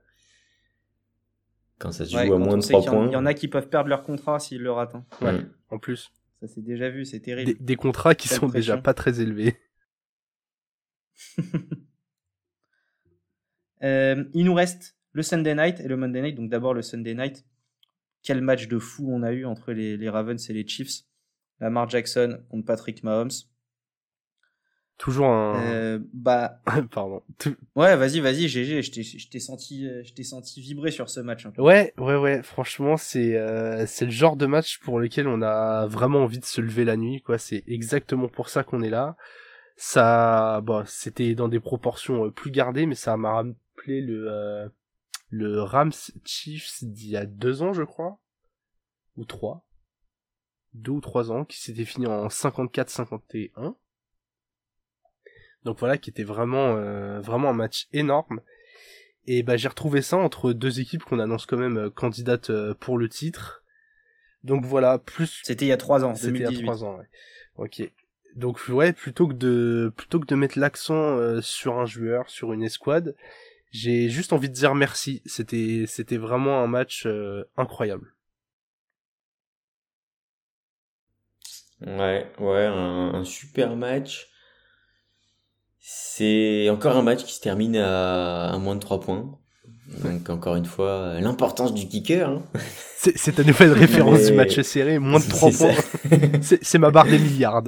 Quand 1.79 1.93
ça 1.93 2.05
se 2.05 2.11
joue 2.11 2.18
à 2.35 2.39
moins 2.39 2.57
de 2.57 2.62
trois 2.62 2.85
points. 2.85 3.07
Il 3.07 3.12
y, 3.12 3.16
en 3.16 3.26
a 3.26 3.35
qui 3.35 3.49
peuvent 3.49 3.68
perdre 3.68 3.89
leur 3.89 4.03
contrat 4.03 4.41
s'ils 4.41 4.61
le 4.61 4.72
ratent. 4.72 4.97
Hein. 4.97 5.05
Ouais, 5.20 5.47
en 5.70 5.79
plus. 5.79 6.11
Ça 6.41 6.49
s'est 6.49 6.62
déjà 6.62 6.89
vu, 6.89 7.05
c'est 7.05 7.20
terrible. 7.20 7.55
Des, 7.61 7.76
contrats 7.76 8.14
qui 8.14 8.29
sont 8.29 8.49
déjà 8.49 8.76
pas 8.76 8.95
très 8.95 9.20
élevés. 9.20 9.57
Euh, 13.85 14.24
il 14.35 14.45
nous 14.45 14.55
reste 14.55 14.97
le 15.12 15.22
Sunday 15.22 15.55
night 15.55 15.79
et 15.79 15.87
le 15.87 15.97
Monday 15.97 16.20
night. 16.20 16.35
Donc 16.35 16.51
d'abord 16.51 16.74
le 16.74 16.83
Sunday 16.83 17.14
night. 17.14 17.47
Quel 18.24 18.41
match 18.41 18.66
de 18.66 18.76
fou 18.81 19.09
on 19.09 19.22
a 19.22 19.31
eu 19.31 19.45
entre 19.45 19.72
les, 19.72 19.97
les 19.97 20.09
Ravens 20.09 20.51
et 20.51 20.53
les 20.53 20.66
Chiefs. 20.66 21.05
Lamar 21.61 21.89
Jackson 21.89 22.41
contre 22.49 22.64
Patrick 22.64 23.05
Mahomes. 23.05 23.31
Toujours 24.99 25.28
un. 25.28 25.55
Euh, 25.62 26.01
bah. 26.12 26.61
Pardon. 26.90 27.22
Ouais, 27.76 27.96
vas-y, 27.96 28.18
vas-y, 28.18 28.49
GG. 28.49 28.82
Je 28.82 29.30
t'ai 29.30 29.38
senti, 29.38 29.86
euh, 29.86 30.03
je 30.05 30.12
t'ai 30.12 30.24
senti 30.24 30.61
vibrer 30.61 30.90
sur 30.90 31.09
ce 31.09 31.20
match. 31.20 31.46
Ouais, 31.57 31.94
ouais, 31.99 32.16
ouais. 32.16 32.42
Franchement, 32.42 32.96
c'est 32.96 33.36
euh, 33.36 33.86
c'est 33.86 34.07
le 34.07 34.11
genre 34.11 34.36
de 34.36 34.46
match 34.46 34.80
pour 34.80 34.99
lequel 34.99 35.28
on 35.28 35.40
a 35.40 35.86
vraiment 35.86 36.24
envie 36.24 36.40
de 36.40 36.44
se 36.44 36.61
lever 36.61 36.84
la 36.84 36.96
nuit. 36.96 37.22
Quoi, 37.22 37.38
c'est 37.38 37.62
exactement 37.68 38.28
pour 38.28 38.49
ça 38.49 38.64
qu'on 38.64 38.82
est 38.82 38.90
là. 38.90 39.16
Ça, 39.76 40.61
bon, 40.64 40.82
c'était 40.84 41.36
dans 41.36 41.46
des 41.46 41.61
proportions 41.61 42.26
euh, 42.26 42.30
plus 42.32 42.51
gardées, 42.51 42.86
mais 42.86 42.96
ça 42.96 43.16
m'a 43.16 43.34
rappelé 43.34 44.01
le 44.01 44.68
le 45.30 45.62
Rams 45.62 45.92
Chiefs 46.24 46.82
d'il 46.82 47.11
y 47.11 47.16
a 47.16 47.26
deux 47.26 47.62
ans, 47.62 47.72
je 47.72 47.82
crois, 47.84 48.18
ou 49.16 49.24
trois, 49.24 49.64
deux 50.72 50.92
ou 50.92 51.01
trois 51.01 51.30
ans, 51.30 51.44
qui 51.44 51.61
s'était 51.61 51.84
fini 51.84 52.07
en 52.07 52.28
54-51 52.28 53.76
donc 55.69 55.81
voilà, 55.81 55.99
qui 55.99 56.09
était 56.09 56.25
vraiment 56.25 56.77
euh, 56.79 57.21
vraiment 57.21 57.51
un 57.51 57.53
match 57.53 57.89
énorme. 57.93 58.41
Et 59.27 59.43
bah 59.43 59.59
j'ai 59.59 59.69
retrouvé 59.69 60.01
ça 60.01 60.16
entre 60.16 60.55
deux 60.55 60.81
équipes 60.81 61.05
qu'on 61.05 61.19
annonce 61.19 61.45
quand 61.45 61.59
même 61.59 61.77
euh, 61.77 61.91
candidates 61.91 62.49
euh, 62.49 62.73
pour 62.73 62.97
le 62.97 63.07
titre. 63.11 63.62
Donc 64.45 64.64
voilà, 64.64 64.97
plus. 64.99 65.43
C'était 65.45 65.66
il 65.66 65.69
y 65.69 65.73
a 65.73 65.77
trois 65.77 66.07
ans. 66.07 66.14
C'était 66.14 66.39
il 66.39 66.55
y 66.55 66.59
a 66.59 66.62
trois 66.62 66.85
ans. 66.85 66.97
Ouais. 66.97 67.05
Ok. 67.57 67.83
Donc 68.35 68.66
ouais, 68.71 68.95
plutôt 68.95 69.29
que 69.29 69.35
de 69.35 69.93
plutôt 69.95 70.21
que 70.21 70.27
de 70.27 70.35
mettre 70.37 70.59
l'accent 70.59 71.39
sur 71.43 71.79
un 71.79 71.85
joueur, 71.85 72.31
sur 72.31 72.55
une 72.55 72.62
escouade, 72.62 73.14
j'ai 73.71 74.09
juste 74.09 74.33
envie 74.33 74.49
de 74.49 74.55
dire 74.55 74.75
merci. 74.75 75.21
C'était 75.27 75.85
c'était 75.87 76.16
vraiment 76.16 76.62
un 76.62 76.66
match 76.66 77.07
incroyable. 77.59 78.14
Ouais, 81.83 82.27
ouais, 82.39 82.64
un 82.64 83.23
super 83.25 83.77
match. 83.77 84.31
C'est 85.91 86.68
encore 86.68 86.99
un 86.99 87.03
match 87.03 87.24
qui 87.24 87.32
se 87.32 87.41
termine 87.41 87.74
à, 87.76 88.59
moins 88.61 88.74
de 88.74 88.80
3 88.80 89.01
points. 89.01 89.39
Donc 90.05 90.28
encore 90.28 90.57
une 90.57 90.66
fois, 90.66 91.18
l'importance 91.18 91.72
du 91.72 91.89
kicker. 91.89 92.28
Hein. 92.28 92.43
C'est 92.99 93.36
ta 93.36 93.43
nouvelle 93.43 93.72
référence 93.72 94.26
du 94.26 94.34
match 94.34 94.61
serré, 94.61 94.99
moins 94.99 95.18
de 95.18 95.26
3 95.26 95.51
points. 95.51 96.41
C'est 96.61 96.78
ma 96.78 96.91
barre 96.91 97.07
des 97.07 97.18
milliards. 97.18 97.62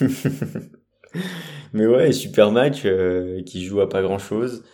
Mais 1.74 1.86
ouais, 1.86 2.12
super 2.12 2.52
match 2.52 2.84
euh, 2.86 3.42
qui 3.42 3.62
joue 3.66 3.82
à 3.82 3.88
pas 3.90 4.00
grand 4.00 4.18
chose. 4.18 4.64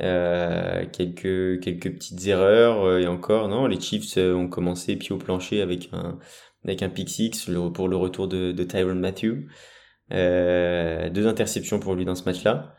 Euh, 0.00 0.86
quelques 0.90 1.62
quelques 1.62 1.92
petites 1.92 2.26
erreurs 2.28 2.82
euh, 2.82 3.00
et 3.00 3.06
encore 3.06 3.48
non 3.48 3.66
les 3.66 3.78
Chiefs 3.78 4.16
ont 4.16 4.48
commencé 4.48 4.96
pied 4.96 5.12
au 5.12 5.18
plancher 5.18 5.60
avec 5.60 5.90
un 5.92 6.18
avec 6.64 6.82
un 6.82 6.88
pick 6.88 7.10
six 7.10 7.50
pour 7.74 7.88
le 7.88 7.96
retour 7.96 8.26
de, 8.26 8.52
de 8.52 8.64
Tyron 8.64 8.94
Matthew 8.94 9.48
euh, 10.12 11.10
deux 11.10 11.26
interceptions 11.26 11.78
pour 11.78 11.94
lui 11.94 12.04
dans 12.04 12.14
ce 12.14 12.24
match-là. 12.24 12.76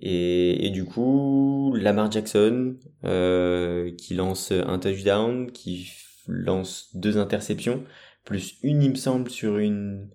Et, 0.00 0.66
et, 0.66 0.70
du 0.70 0.84
coup, 0.84 1.74
Lamar 1.76 2.10
Jackson 2.10 2.76
euh, 3.04 3.90
qui 3.96 4.14
lance 4.14 4.52
un 4.52 4.78
touchdown, 4.78 5.50
qui 5.50 5.90
lance 6.28 6.90
deux 6.94 7.18
interceptions, 7.18 7.84
plus 8.24 8.58
une, 8.62 8.82
il 8.82 8.90
me 8.90 8.94
semble, 8.94 9.28
sur 9.30 9.58
une, 9.58 10.10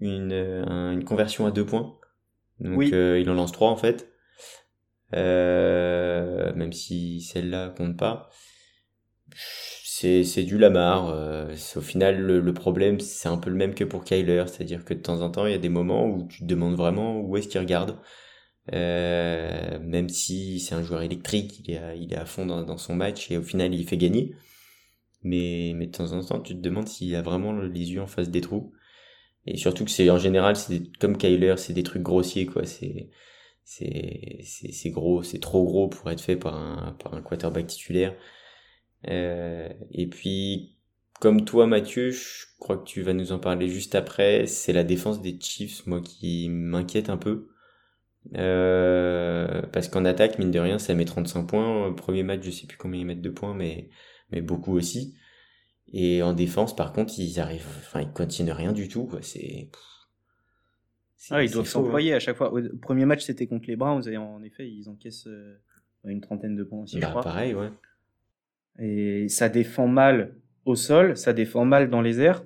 une, 0.00 0.32
euh, 0.32 0.92
une 0.92 1.04
conversion 1.04 1.46
à 1.46 1.50
deux 1.50 1.66
points. 1.66 1.96
Donc 2.60 2.92
euh, 2.92 3.18
il 3.20 3.28
en 3.30 3.34
lance 3.34 3.52
trois 3.52 3.70
en 3.70 3.76
fait. 3.76 4.12
Même 5.12 6.72
si 6.72 7.20
celle-là 7.22 7.70
compte 7.76 7.96
pas 7.96 8.30
c'est 10.22 10.42
du 10.44 10.58
Lamar. 10.58 11.08
Euh, 11.08 11.54
au 11.76 11.80
final, 11.80 12.20
le, 12.20 12.54
problème, 12.54 13.00
c'est 13.00 13.28
un 13.28 13.38
peu 13.38 13.50
le 13.50 13.56
même 13.56 13.74
que 13.74 13.84
pour 13.84 14.04
Kyler, 14.04 14.44
c'est-à-dire 14.46 14.84
que 14.84 14.94
de 14.94 15.00
temps 15.00 15.20
en 15.22 15.30
temps, 15.30 15.46
il 15.46 15.52
y 15.52 15.54
a 15.54 15.58
des 15.58 15.68
moments 15.68 16.06
où 16.06 16.26
tu 16.28 16.40
te 16.40 16.44
demandes 16.44 16.76
vraiment 16.76 17.20
où 17.20 17.36
est-ce 17.36 17.48
qu'il 17.48 17.60
regarde. 17.60 17.98
Euh, 18.74 19.78
même 19.80 20.08
si 20.08 20.60
c'est 20.60 20.74
un 20.74 20.82
joueur 20.82 21.02
électrique, 21.02 21.62
il 21.66 21.72
est 22.12 22.16
à, 22.16 22.26
fond 22.26 22.46
dans, 22.46 22.76
son 22.78 22.94
match 22.94 23.30
et 23.30 23.38
au 23.38 23.42
final, 23.42 23.74
il 23.74 23.86
fait 23.86 23.96
gagner. 23.96 24.34
Mais, 25.22 25.74
de 25.74 25.84
temps 25.86 26.12
en 26.12 26.22
temps, 26.24 26.40
tu 26.40 26.54
te 26.54 26.60
demandes 26.60 26.88
s'il 26.88 27.14
a 27.16 27.22
vraiment 27.22 27.52
les 27.52 27.92
yeux 27.92 28.02
en 28.02 28.06
face 28.06 28.30
des 28.30 28.40
trous. 28.40 28.72
Et 29.46 29.56
surtout 29.56 29.84
que 29.84 29.90
c'est 29.90 30.10
en 30.10 30.18
général, 30.18 30.56
c'est 30.56 30.82
comme 30.98 31.16
Kyler, 31.16 31.54
c'est 31.56 31.72
des 31.72 31.82
trucs 31.82 32.02
grossiers, 32.02 32.46
quoi. 32.46 32.64
C'est 32.66 33.10
c'est 33.64 34.90
gros, 34.90 35.22
c'est 35.22 35.40
trop 35.40 35.64
gros 35.64 35.88
pour 35.88 36.10
être 36.10 36.22
fait 36.22 36.36
par 36.36 36.54
un 36.56 37.22
quarterback 37.22 37.66
titulaire. 37.66 38.14
Euh, 39.06 39.68
et 39.92 40.08
puis, 40.08 40.76
comme 41.20 41.44
toi, 41.44 41.66
Mathieu, 41.66 42.10
je 42.10 42.46
crois 42.58 42.78
que 42.78 42.84
tu 42.84 43.02
vas 43.02 43.12
nous 43.12 43.32
en 43.32 43.38
parler 43.38 43.68
juste 43.68 43.94
après. 43.94 44.46
C'est 44.46 44.72
la 44.72 44.84
défense 44.84 45.22
des 45.22 45.38
Chiefs, 45.40 45.86
moi, 45.86 46.00
qui 46.00 46.48
m'inquiète 46.48 47.10
un 47.10 47.16
peu. 47.16 47.48
Euh, 48.34 49.62
parce 49.72 49.88
qu'en 49.88 50.04
attaque, 50.04 50.38
mine 50.38 50.50
de 50.50 50.58
rien, 50.58 50.78
ça 50.78 50.94
met 50.94 51.04
35 51.04 51.44
points. 51.44 51.92
Premier 51.94 52.22
match, 52.22 52.42
je 52.42 52.50
sais 52.50 52.66
plus 52.66 52.78
combien 52.78 53.00
ils 53.00 53.06
mettent 53.06 53.22
de 53.22 53.30
points, 53.30 53.54
mais, 53.54 53.90
mais 54.30 54.40
beaucoup 54.40 54.74
aussi. 54.74 55.16
Et 55.92 56.22
en 56.22 56.34
défense, 56.34 56.76
par 56.76 56.92
contre, 56.92 57.18
ils 57.18 57.40
arrivent, 57.40 57.66
enfin, 57.78 58.02
ils 58.02 58.12
continuent 58.12 58.52
rien 58.52 58.72
du 58.72 58.88
tout, 58.88 59.06
quoi. 59.06 59.20
C'est, 59.22 59.70
ah, 61.30 61.42
ils 61.42 61.50
doivent 61.50 61.66
hein. 61.66 61.70
s'employer 61.70 62.14
à 62.14 62.20
chaque 62.20 62.36
fois. 62.36 62.52
Au 62.52 62.60
premier 62.80 63.04
match, 63.04 63.22
c'était 63.22 63.46
contre 63.46 63.68
les 63.68 63.76
Browns, 63.76 64.08
et 64.08 64.16
en 64.16 64.42
effet, 64.42 64.68
ils 64.68 64.88
encaissent 64.88 65.26
euh, 65.26 65.58
une 66.04 66.20
trentaine 66.20 66.56
de 66.56 66.64
points 66.64 66.82
aussi, 66.82 66.96
je 66.96 67.00
bah, 67.00 67.10
crois. 67.10 67.22
Pareil, 67.22 67.54
ouais. 67.54 67.70
Et 68.78 69.28
ça 69.28 69.48
défend 69.48 69.88
mal 69.88 70.34
au 70.64 70.76
sol, 70.76 71.16
ça 71.16 71.32
défend 71.32 71.64
mal 71.64 71.90
dans 71.90 72.00
les 72.00 72.20
airs, 72.20 72.44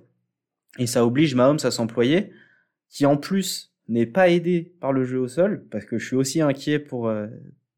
et 0.78 0.86
ça 0.86 1.04
oblige 1.04 1.34
Mahomes 1.34 1.58
à 1.62 1.70
s'employer, 1.70 2.30
qui 2.88 3.04
en 3.06 3.16
plus 3.16 3.74
n'est 3.88 4.06
pas 4.06 4.28
aidé 4.28 4.74
par 4.80 4.92
le 4.92 5.04
jeu 5.04 5.18
au 5.18 5.28
sol, 5.28 5.66
parce 5.70 5.84
que 5.84 5.98
je 5.98 6.06
suis 6.06 6.16
aussi 6.16 6.40
inquiet 6.40 6.78
pour 6.78 7.08
euh, 7.08 7.26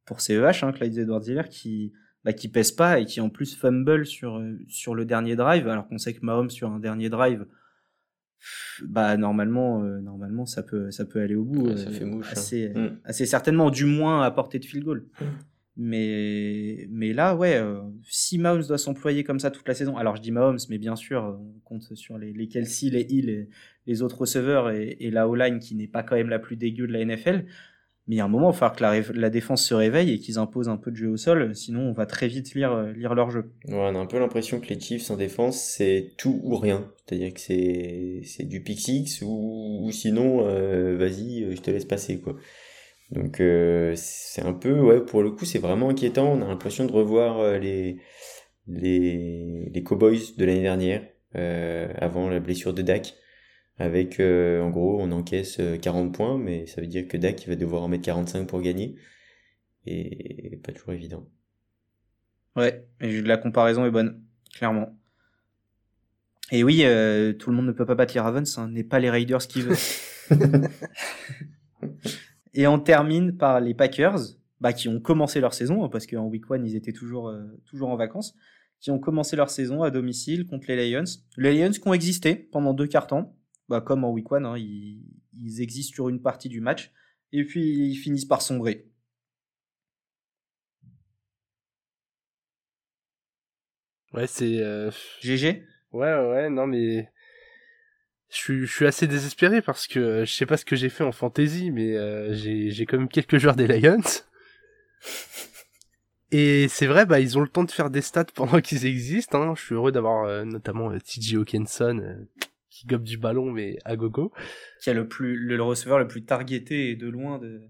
pour 0.04 0.20
CEH, 0.20 0.62
hein, 0.62 0.72
Clyde 0.72 0.98
Edwards-Hiller, 0.98 1.48
qui 1.48 1.92
bah, 2.24 2.32
qui 2.32 2.48
pèse 2.48 2.72
pas 2.72 3.00
et 3.00 3.04
qui 3.04 3.20
en 3.20 3.30
plus 3.30 3.56
fumble 3.56 4.06
sur 4.06 4.36
euh, 4.36 4.58
sur 4.68 4.94
le 4.94 5.04
dernier 5.04 5.36
drive, 5.36 5.66
alors 5.68 5.88
qu'on 5.88 5.98
sait 5.98 6.14
que 6.14 6.24
Mahomes 6.24 6.50
sur 6.50 6.70
un 6.70 6.78
dernier 6.78 7.08
drive, 7.08 7.46
bah 8.86 9.16
normalement 9.16 9.82
euh, 9.82 10.00
normalement 10.00 10.46
ça 10.46 10.62
peut 10.62 10.90
ça 10.90 11.04
peut 11.04 11.20
aller 11.20 11.34
au 11.34 11.44
bout, 11.44 11.76
ça 11.76 11.90
fait 11.90 12.04
mouche, 12.04 12.28
hein. 12.28 12.32
assez, 12.32 12.68
mm. 12.68 12.98
assez 13.04 13.26
certainement, 13.26 13.70
du 13.70 13.86
moins 13.86 14.22
à 14.22 14.30
portée 14.30 14.58
de 14.58 14.64
field 14.64 14.84
goal. 14.84 15.06
Mais, 15.76 16.86
mais 16.88 17.12
là, 17.12 17.34
ouais, 17.34 17.56
euh, 17.56 17.80
si 18.08 18.38
Mahomes 18.38 18.62
doit 18.62 18.78
s'employer 18.78 19.24
comme 19.24 19.40
ça 19.40 19.50
toute 19.50 19.66
la 19.66 19.74
saison, 19.74 19.96
alors 19.96 20.14
je 20.14 20.22
dis 20.22 20.30
Mahomes, 20.30 20.58
mais 20.68 20.78
bien 20.78 20.94
sûr, 20.94 21.36
on 21.40 21.58
compte 21.64 21.94
sur 21.94 22.16
les, 22.16 22.32
les 22.32 22.46
Kelsey, 22.46 22.90
les 22.90 23.06
Hill, 23.08 23.48
les 23.86 24.02
autres 24.02 24.18
receveurs 24.18 24.70
et, 24.70 25.10
la 25.10 25.28
O-line 25.28 25.58
qui 25.58 25.74
n'est 25.74 25.88
pas 25.88 26.04
quand 26.04 26.14
même 26.14 26.28
la 26.28 26.38
plus 26.38 26.56
dégueu 26.56 26.86
de 26.86 26.92
la 26.92 27.04
NFL. 27.04 27.46
Mais 28.06 28.16
il 28.16 28.18
y 28.18 28.20
a 28.20 28.24
un 28.24 28.28
moment, 28.28 28.50
il 28.50 28.52
va 28.52 28.70
falloir 28.70 29.02
que 29.02 29.12
la, 29.14 29.30
défense 29.30 29.64
se 29.64 29.74
réveille 29.74 30.12
et 30.12 30.18
qu'ils 30.18 30.38
imposent 30.38 30.68
un 30.68 30.76
peu 30.76 30.90
de 30.90 30.96
jeu 30.96 31.08
au 31.08 31.16
sol, 31.16 31.56
sinon 31.56 31.80
on 31.80 31.92
va 31.92 32.04
très 32.04 32.28
vite 32.28 32.54
lire, 32.54 32.92
lire 32.92 33.14
leur 33.14 33.30
jeu. 33.30 33.50
On 33.66 33.80
a 33.82 33.98
un 33.98 34.06
peu 34.06 34.18
l'impression 34.18 34.60
que 34.60 34.68
les 34.68 34.78
Chiefs 34.78 35.10
en 35.10 35.16
défense, 35.16 35.60
c'est 35.60 36.12
tout 36.18 36.38
ou 36.44 36.56
rien. 36.56 36.92
C'est-à-dire 37.06 37.32
que 37.32 37.40
c'est, 37.40 38.20
c'est 38.24 38.44
du 38.44 38.62
pick 38.62 38.78
six 38.78 39.22
ou, 39.22 39.88
sinon, 39.90 40.46
euh, 40.46 40.96
vas-y, 40.98 41.56
je 41.56 41.60
te 41.62 41.70
laisse 41.70 41.86
passer, 41.86 42.20
quoi. 42.20 42.36
Donc 43.10 43.40
euh, 43.40 43.94
c'est 43.96 44.42
un 44.42 44.52
peu, 44.52 44.80
ouais, 44.80 45.00
pour 45.04 45.22
le 45.22 45.30
coup, 45.30 45.44
c'est 45.44 45.58
vraiment 45.58 45.90
inquiétant. 45.90 46.32
On 46.32 46.42
a 46.42 46.48
l'impression 46.48 46.84
de 46.84 46.92
revoir 46.92 47.38
euh, 47.38 47.58
les, 47.58 48.00
les, 48.66 49.70
les 49.72 49.82
Cowboys 49.82 50.36
de 50.36 50.44
l'année 50.44 50.62
dernière, 50.62 51.06
euh, 51.36 51.92
avant 51.98 52.28
la 52.28 52.40
blessure 52.40 52.74
de 52.74 52.82
Dak. 52.82 53.14
Avec, 53.76 54.20
en 54.20 54.70
gros, 54.70 55.00
on 55.00 55.10
encaisse 55.10 55.60
40 55.82 56.14
points, 56.14 56.38
mais 56.38 56.64
ça 56.66 56.80
veut 56.80 56.86
dire 56.86 57.08
que 57.08 57.16
Dak 57.16 57.44
il 57.44 57.48
va 57.48 57.56
devoir 57.56 57.82
en 57.82 57.88
mettre 57.88 58.04
45 58.04 58.46
pour 58.46 58.62
gagner. 58.62 58.94
Et 59.84 60.60
pas 60.62 60.70
toujours 60.70 60.92
évident. 60.92 61.28
Ouais, 62.54 62.86
et 63.00 63.20
la 63.20 63.36
comparaison 63.36 63.84
est 63.84 63.90
bonne, 63.90 64.22
clairement. 64.54 64.96
Et 66.52 66.62
oui, 66.62 66.84
tout 67.36 67.50
le 67.50 67.56
monde 67.56 67.66
ne 67.66 67.72
peut 67.72 67.84
pas 67.84 67.96
battre 67.96 68.14
les 68.14 68.20
Ravens, 68.20 68.58
hein, 68.58 68.68
n'est 68.68 68.84
pas 68.84 69.00
les 69.00 69.10
Raiders 69.10 69.44
qui 69.48 69.62
veulent. 69.62 69.76
et 72.54 72.66
on 72.66 72.78
termine 72.78 73.36
par 73.36 73.60
les 73.60 73.74
Packers, 73.74 74.18
bah, 74.60 74.72
qui 74.72 74.88
ont 74.88 75.00
commencé 75.00 75.40
leur 75.40 75.54
saison, 75.54 75.84
hein, 75.84 75.88
parce 75.88 76.06
qu'en 76.06 76.26
week 76.26 76.50
one 76.50 76.64
ils 76.66 76.76
étaient 76.76 76.92
toujours, 76.92 77.28
euh, 77.28 77.44
toujours 77.66 77.90
en 77.90 77.96
vacances, 77.96 78.34
qui 78.80 78.90
ont 78.90 78.98
commencé 78.98 79.36
leur 79.36 79.50
saison 79.50 79.82
à 79.82 79.90
domicile 79.90 80.46
contre 80.46 80.66
les 80.68 80.90
Lions. 80.90 81.04
Les 81.36 81.54
Lions 81.54 81.70
qui 81.70 81.86
ont 81.86 81.94
existé 81.94 82.34
pendant 82.34 82.74
deux 82.74 82.86
quarts 82.86 83.06
temps, 83.06 83.36
bah, 83.68 83.80
comme 83.80 84.04
en 84.04 84.12
week 84.12 84.30
one, 84.30 84.46
hein, 84.46 84.56
ils, 84.56 85.02
ils 85.40 85.60
existent 85.60 85.94
sur 85.94 86.08
une 86.08 86.22
partie 86.22 86.48
du 86.48 86.60
match, 86.60 86.92
et 87.32 87.44
puis 87.44 87.62
ils 87.62 87.96
finissent 87.96 88.24
par 88.24 88.42
sombrer. 88.42 88.88
Ouais, 94.14 94.26
c'est. 94.28 94.60
Euh... 94.60 94.90
GG 95.20 95.64
Ouais, 95.92 96.14
ouais, 96.14 96.48
non, 96.50 96.66
mais. 96.66 97.10
Je 98.30 98.36
suis, 98.36 98.66
je 98.66 98.72
suis 98.72 98.86
assez 98.86 99.06
désespéré 99.06 99.62
parce 99.62 99.86
que 99.86 100.00
euh, 100.00 100.24
je 100.24 100.32
sais 100.32 100.46
pas 100.46 100.56
ce 100.56 100.64
que 100.64 100.76
j'ai 100.76 100.88
fait 100.88 101.04
en 101.04 101.12
fantasy, 101.12 101.70
mais 101.70 101.96
euh, 101.96 102.34
j'ai, 102.34 102.86
quand 102.86 102.98
même 102.98 103.08
quelques 103.08 103.38
joueurs 103.38 103.56
des 103.56 103.66
Lions. 103.66 104.00
Et 106.36 106.66
c'est 106.66 106.86
vrai, 106.86 107.06
bah 107.06 107.20
ils 107.20 107.38
ont 107.38 107.42
le 107.42 107.48
temps 107.48 107.62
de 107.62 107.70
faire 107.70 107.90
des 107.90 108.00
stats 108.00 108.24
pendant 108.34 108.60
qu'ils 108.60 108.86
existent. 108.86 109.40
Hein. 109.40 109.54
Je 109.56 109.62
suis 109.62 109.74
heureux 109.76 109.92
d'avoir 109.92 110.24
euh, 110.24 110.44
notamment 110.44 110.90
euh, 110.90 110.98
TJ 110.98 111.36
Hawkinson 111.36 112.00
euh, 112.02 112.16
qui 112.70 112.88
gobe 112.88 113.04
du 113.04 113.18
ballon 113.18 113.52
mais 113.52 113.78
à 113.84 113.94
gogo. 113.94 114.32
Qui 114.82 114.90
a 114.90 114.94
le 114.94 115.06
plus 115.06 115.36
le, 115.36 115.56
le 115.56 115.62
receveur 115.62 116.00
le 116.00 116.08
plus 116.08 116.24
targeté 116.24 116.90
et 116.90 116.96
de 116.96 117.08
loin 117.08 117.38
de, 117.38 117.62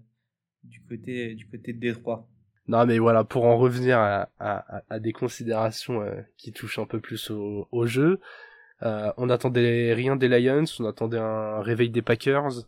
du 0.63 0.81
côté 0.81 1.35
du 1.35 1.47
côté 1.47 1.73
de 1.73 1.79
Détroit. 1.79 2.27
Non 2.67 2.87
mais 2.87 2.97
voilà, 2.97 3.23
pour 3.23 3.45
en 3.45 3.55
revenir 3.55 3.99
à, 3.99 4.29
à, 4.39 4.81
à 4.89 4.99
des 4.99 5.13
considérations 5.13 6.03
qui 6.35 6.51
touchent 6.51 6.79
un 6.79 6.87
peu 6.87 6.99
plus 6.99 7.29
au, 7.29 7.67
au 7.71 7.85
jeu, 7.85 8.19
euh, 8.83 9.11
on 9.17 9.29
attendait 9.29 9.93
rien 9.93 10.15
des 10.15 10.27
Lions, 10.27 10.65
on 10.79 10.85
attendait 10.85 11.19
un 11.19 11.61
réveil 11.61 11.89
des 11.89 12.01
Packers. 12.01 12.65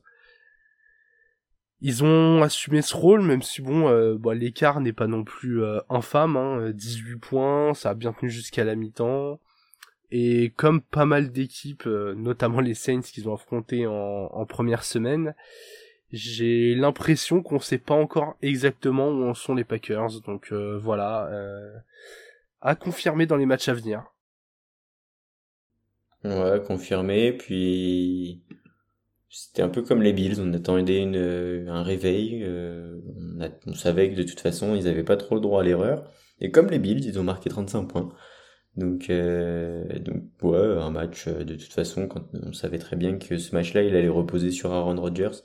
Ils 1.81 2.03
ont 2.03 2.41
assumé 2.41 2.81
ce 2.81 2.95
rôle, 2.95 3.21
même 3.21 3.43
si 3.43 3.61
bon, 3.61 3.87
euh, 3.87 4.17
l'écart 4.33 4.81
n'est 4.81 4.93
pas 4.93 5.07
non 5.07 5.23
plus 5.23 5.63
euh, 5.63 5.79
infâme, 5.89 6.35
hein, 6.35 6.71
18 6.71 7.17
points, 7.17 7.73
ça 7.73 7.91
a 7.91 7.93
bien 7.93 8.13
tenu 8.13 8.31
jusqu'à 8.31 8.63
la 8.63 8.75
mi-temps. 8.75 9.39
Et 10.11 10.53
comme 10.55 10.81
pas 10.81 11.05
mal 11.05 11.31
d'équipes, 11.31 11.85
euh, 11.85 12.13
notamment 12.15 12.61
les 12.61 12.73
Saints 12.73 13.01
qu'ils 13.01 13.27
ont 13.27 13.33
affrontés 13.33 13.85
en, 13.87 14.45
première 14.45 14.83
semaine, 14.83 15.35
j'ai 16.11 16.75
l'impression 16.75 17.43
qu'on 17.43 17.59
sait 17.59 17.77
pas 17.77 17.93
encore 17.93 18.37
exactement 18.41 19.09
où 19.09 19.25
en 19.25 19.33
sont 19.33 19.53
les 19.53 19.65
Packers. 19.65 20.21
Donc 20.25 20.51
euh, 20.51 20.79
voilà, 20.81 21.27
euh, 21.27 21.77
à 22.61 22.75
confirmer 22.75 23.25
dans 23.25 23.35
les 23.35 23.45
matchs 23.45 23.67
à 23.67 23.73
venir. 23.73 24.05
Ouais, 26.31 26.61
confirmé. 26.65 27.33
Puis 27.33 28.43
c'était 29.29 29.61
un 29.61 29.69
peu 29.69 29.81
comme 29.81 30.01
les 30.01 30.13
Bills. 30.13 30.39
On 30.39 30.53
attendait 30.53 31.01
une, 31.01 31.67
un 31.67 31.83
réveil. 31.83 32.41
Euh, 32.43 32.99
on, 33.65 33.73
savait 33.73 34.11
que 34.11 34.15
de 34.15 34.23
toute 34.23 34.39
façon, 34.39 34.75
ils 34.75 34.87
avaient 34.87 35.03
pas 35.03 35.17
trop 35.17 35.35
le 35.35 35.41
droit 35.41 35.61
à 35.61 35.63
l'erreur. 35.63 36.11
Et 36.41 36.51
comme 36.51 36.69
les 36.69 36.79
Bills, 36.79 37.05
ils 37.05 37.19
ont 37.19 37.23
marqué 37.23 37.49
35 37.49 37.85
points. 37.85 38.09
Donc, 38.77 39.09
euh, 39.09 39.85
donc 39.99 40.23
ouais, 40.43 40.57
un 40.57 40.91
match 40.91 41.27
euh, 41.27 41.43
de 41.43 41.55
toute 41.55 41.73
façon, 41.73 42.07
quand 42.07 42.23
on 42.33 42.53
savait 42.53 42.77
très 42.77 42.95
bien 42.95 43.17
que 43.17 43.37
ce 43.37 43.55
match-là, 43.55 43.81
il 43.81 43.95
allait 43.95 44.07
reposer 44.07 44.51
sur 44.51 44.71
Aaron 44.71 45.01
Rodgers. 45.01 45.41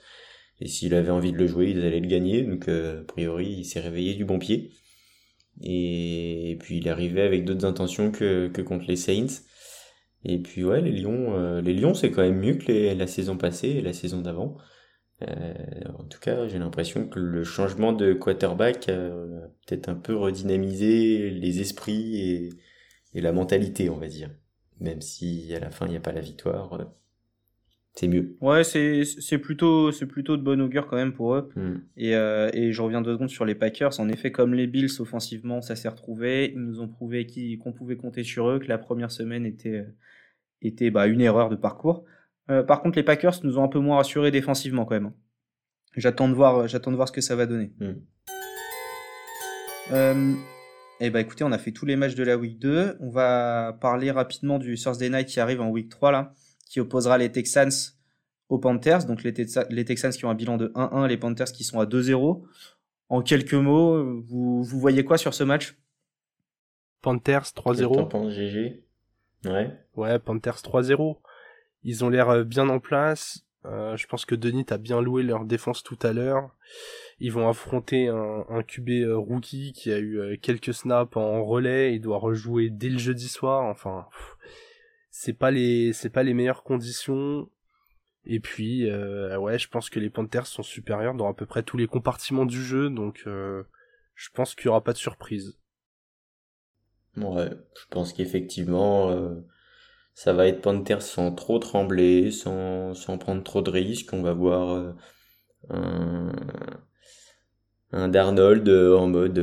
Et 0.61 0.68
s'il 0.68 0.95
avait 0.95 1.11
envie 1.11 1.33
de 1.33 1.39
le 1.39 1.47
jouer, 1.47 1.70
ils 1.70 1.85
allaient 1.85 2.01
le 2.01 2.07
gagner. 2.07 2.43
Donc, 2.43 2.68
euh, 2.68 3.01
a 3.01 3.05
priori, 3.05 3.49
il 3.49 3.64
s'est 3.64 3.80
réveillé 3.80 4.14
du 4.14 4.24
bon 4.24 4.39
pied. 4.39 4.72
Et, 5.62 6.57
puis, 6.61 6.78
il 6.78 6.89
arrivé 6.89 7.22
avec 7.22 7.45
d'autres 7.45 7.64
intentions 7.66 8.11
que, 8.11 8.49
que 8.49 8.62
contre 8.62 8.85
les 8.87 8.97
Saints. 8.97 9.43
Et 10.24 10.38
puis, 10.38 10.62
ouais, 10.64 10.80
les 10.80 10.92
Lions, 10.92 11.34
euh, 11.36 11.60
les 11.60 11.74
Lions, 11.74 11.94
c'est 11.94 12.10
quand 12.10 12.22
même 12.22 12.38
mieux 12.38 12.54
que 12.54 12.70
les- 12.70 12.94
la 12.94 13.06
saison 13.06 13.36
passée 13.36 13.70
et 13.70 13.80
la 13.80 13.92
saison 13.92 14.20
d'avant. 14.20 14.56
Euh, 15.22 15.54
en 15.98 16.04
tout 16.04 16.20
cas, 16.20 16.48
j'ai 16.48 16.58
l'impression 16.58 17.08
que 17.08 17.18
le 17.18 17.44
changement 17.44 17.92
de 17.92 18.12
quarterback 18.12 18.88
a 18.88 19.10
peut-être 19.66 19.88
un 19.88 19.94
peu 19.94 20.16
redynamisé 20.16 21.30
les 21.30 21.60
esprits 21.60 22.20
et, 22.20 22.48
et 23.14 23.20
la 23.20 23.32
mentalité, 23.32 23.90
on 23.90 23.98
va 23.98 24.08
dire. 24.08 24.30
Même 24.80 25.00
si 25.00 25.54
à 25.54 25.60
la 25.60 25.70
fin, 25.70 25.86
il 25.86 25.90
n'y 25.90 25.96
a 25.96 26.00
pas 26.00 26.12
la 26.12 26.20
victoire, 26.20 26.72
euh, 26.72 26.84
c'est 27.94 28.08
mieux. 28.08 28.36
Ouais, 28.40 28.64
c'est 28.64 29.04
c'est 29.04 29.38
plutôt 29.38 29.92
c'est 29.92 30.06
plutôt 30.06 30.36
de 30.36 30.42
bon 30.42 30.60
augure 30.60 30.86
quand 30.86 30.96
même 30.96 31.12
pour 31.12 31.34
eux. 31.34 31.50
Hmm. 31.54 31.74
Et, 31.96 32.12
et 32.12 32.72
je 32.72 32.82
reviens 32.82 33.02
deux 33.02 33.12
secondes 33.12 33.28
sur 33.28 33.44
les 33.44 33.54
Packers. 33.54 34.00
En 34.00 34.08
effet, 34.08 34.32
comme 34.32 34.54
les 34.54 34.66
Bills 34.66 34.90
offensivement, 34.98 35.60
ça 35.60 35.76
s'est 35.76 35.88
retrouvé. 35.90 36.52
Ils 36.54 36.60
nous 36.60 36.80
ont 36.80 36.88
prouvé 36.88 37.26
qu'on 37.62 37.72
pouvait 37.72 37.96
compter 37.96 38.24
sur 38.24 38.48
eux, 38.48 38.58
que 38.58 38.66
la 38.66 38.78
première 38.78 39.10
semaine 39.10 39.44
était 39.44 39.84
était 40.66 40.90
bah, 40.90 41.06
une 41.06 41.20
erreur 41.20 41.48
de 41.48 41.56
parcours. 41.56 42.04
Euh, 42.50 42.62
par 42.62 42.82
contre, 42.82 42.96
les 42.96 43.02
Packers 43.02 43.34
nous 43.44 43.58
ont 43.58 43.64
un 43.64 43.68
peu 43.68 43.78
moins 43.78 43.96
rassurés 43.96 44.30
défensivement 44.30 44.84
quand 44.84 44.94
même. 44.94 45.06
hein. 45.06 45.14
J'attends 45.96 46.28
de 46.28 46.34
voir 46.34 46.66
j'attends 46.68 46.90
de 46.90 46.96
voir 46.96 47.08
ce 47.08 47.12
que 47.12 47.20
ça 47.20 47.36
va 47.36 47.46
donner. 47.46 47.72
Hmm. 47.78 47.92
Euh, 49.92 50.34
eh 51.00 51.10
ben 51.10 51.18
écoutez, 51.20 51.44
on 51.44 51.52
a 51.52 51.58
fait 51.58 51.72
tous 51.72 51.86
les 51.86 51.96
matchs 51.96 52.14
de 52.14 52.22
la 52.22 52.36
week 52.36 52.58
2. 52.58 52.96
On 53.00 53.10
va 53.10 53.76
parler 53.80 54.10
rapidement 54.10 54.58
du 54.58 54.76
Thursday 54.76 55.10
night 55.10 55.26
qui 55.28 55.40
arrive 55.40 55.60
en 55.60 55.68
week 55.68 55.88
3 55.88 56.12
là, 56.12 56.32
qui 56.68 56.80
opposera 56.80 57.18
les 57.18 57.30
Texans 57.30 57.70
aux 58.48 58.58
Panthers. 58.58 59.04
Donc 59.06 59.22
les, 59.22 59.32
Texa- 59.32 59.66
les 59.70 59.84
Texans 59.84 60.12
qui 60.12 60.24
ont 60.24 60.30
un 60.30 60.34
bilan 60.34 60.56
de 60.56 60.68
1-1, 60.74 61.08
les 61.08 61.16
Panthers 61.18 61.46
qui 61.52 61.64
sont 61.64 61.80
à 61.80 61.84
2-0. 61.86 62.42
En 63.08 63.20
quelques 63.22 63.54
mots, 63.54 64.22
vous, 64.22 64.62
vous 64.62 64.78
voyez 64.80 65.04
quoi 65.04 65.18
sur 65.18 65.34
ce 65.34 65.44
match? 65.44 65.76
Panthers 67.02 67.42
Qu'est-ce 67.42 67.52
que 67.52 67.84
t'en 67.84 68.04
3-0. 68.04 68.08
penses, 68.08 68.32
GG? 68.32 68.82
Ouais. 69.45 69.70
Ouais, 69.97 70.18
Panthers 70.18 70.62
3-0. 70.62 71.18
Ils 71.84 72.05
ont 72.05 72.09
l'air 72.09 72.30
euh, 72.30 72.45
bien 72.45 72.68
en 72.68 72.78
place. 72.78 73.45
Euh, 73.64 73.97
je 73.97 74.07
pense 74.07 74.24
que 74.24 74.34
Denis 74.34 74.66
a 74.70 74.78
bien 74.78 75.01
loué 75.01 75.22
leur 75.22 75.45
défense 75.45 75.82
tout 75.82 75.99
à 76.03 76.12
l'heure. 76.12 76.51
Ils 77.20 77.32
vont 77.32 77.49
affronter 77.49 78.09
un, 78.09 78.62
QB 78.62 78.88
euh, 78.90 79.16
rookie 79.16 79.72
qui 79.72 79.93
a 79.93 80.01
eu 80.01 80.38
quelques 80.43 80.74
snaps 80.74 81.16
en 81.16 81.45
relais. 81.45 81.95
Il 81.95 82.01
doit 82.01 82.18
rejouer 82.18 82.70
dès 82.70 82.88
le 82.88 82.99
jeudi 82.99 83.28
soir. 83.28 83.64
Enfin, 83.64 84.07
c'est 85.11 85.32
pas 85.32 85.51
les 85.51 85.93
c'est 85.93 86.11
pas 86.11 86.24
les 86.24 86.34
meilleures 86.34 86.64
conditions. 86.64 87.49
Et 88.24 88.40
puis, 88.40 88.88
ouais, 88.93 89.59
je 89.59 89.68
pense 89.68 89.90
que 89.90 90.01
les 90.01 90.11
Panthers 90.11 90.47
sont 90.47 90.62
supérieurs 90.62 91.14
dans 91.14 91.28
à 91.28 91.34
peu 91.34 91.47
près 91.47 91.62
tous 91.62 91.76
les 91.76 91.88
compartiments 91.88 92.47
du 92.47 92.62
jeu. 92.62 92.88
Donc, 92.90 93.22
je 93.24 94.28
pense 94.32 94.55
qu'il 94.55 94.66
y 94.66 94.68
aura 94.68 94.82
pas 94.82 94.93
de 94.93 94.99
surprise. 94.99 95.57
Ouais, 97.16 97.50
je 97.74 97.86
pense 97.90 98.12
qu'effectivement, 98.12 99.10
euh, 99.10 99.34
ça 100.14 100.32
va 100.34 100.48
être 100.48 100.62
Panthers 100.62 101.02
sans 101.02 101.34
trop 101.34 101.58
trembler, 101.58 102.30
sans, 102.32 102.94
sans 102.94 103.18
prendre 103.18 103.42
trop 103.44 103.62
de 103.62 103.70
risques. 103.70 104.12
On 104.14 104.22
va 104.22 104.32
voir 104.34 104.70
euh, 104.76 104.92
un, 105.70 106.32
un 107.92 108.08
Darnold 108.08 108.68
euh, 108.68 108.98
en 108.98 109.06
mode 109.06 109.38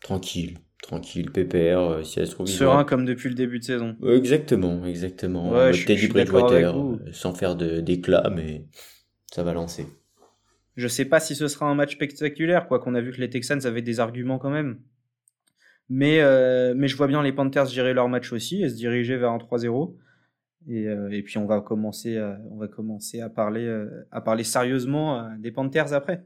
tranquille, 0.00 0.58
tranquille, 0.82 1.32
pépère. 1.32 2.04
si 2.04 2.20
elle 2.20 2.26
se 2.26 2.32
trouve, 2.32 2.46
Serein 2.46 2.84
va- 2.84 2.84
comme 2.84 3.04
depuis 3.04 3.28
le 3.28 3.34
début 3.34 3.58
de 3.58 3.64
saison. 3.64 3.96
Exactement, 4.06 4.84
exactement. 4.84 5.50
En 5.50 5.52
Ouais, 5.52 5.72
je 5.72 5.86
Teddy 5.86 6.08
Bridgewater, 6.08 6.74
sans 7.12 7.34
faire 7.34 7.56
d'éclat, 7.56 8.30
mais 8.30 8.66
ça 9.32 9.42
va 9.44 9.54
lancer. 9.54 9.86
Je 10.76 10.86
sais 10.86 11.06
pas 11.06 11.18
si 11.18 11.34
ce 11.34 11.48
sera 11.48 11.64
un 11.64 11.74
match 11.74 11.94
spectaculaire, 11.94 12.68
quoi 12.68 12.78
qu'on 12.78 12.94
a 12.94 13.00
vu 13.00 13.10
que 13.12 13.20
les 13.22 13.30
Texans 13.30 13.64
avaient 13.64 13.80
des 13.80 14.00
arguments 14.00 14.38
quand 14.38 14.50
même. 14.50 14.80
Mais, 15.94 16.20
euh, 16.20 16.72
mais 16.74 16.88
je 16.88 16.96
vois 16.96 17.06
bien 17.06 17.22
les 17.22 17.34
Panthers 17.34 17.66
gérer 17.66 17.92
leur 17.92 18.08
match 18.08 18.32
aussi 18.32 18.62
et 18.62 18.70
se 18.70 18.74
diriger 18.74 19.18
vers 19.18 19.30
un 19.30 19.36
3-0. 19.36 19.94
Et, 20.66 20.86
euh, 20.88 21.10
et 21.10 21.22
puis 21.22 21.36
on 21.36 21.44
va 21.44 21.60
commencer, 21.60 22.16
à, 22.16 22.38
on 22.50 22.56
va 22.56 22.66
commencer 22.66 23.20
à 23.20 23.28
parler, 23.28 23.66
euh, 23.66 24.06
à 24.10 24.22
parler 24.22 24.42
sérieusement 24.42 25.18
euh, 25.18 25.28
des 25.38 25.52
Panthers 25.52 25.92
après. 25.92 26.24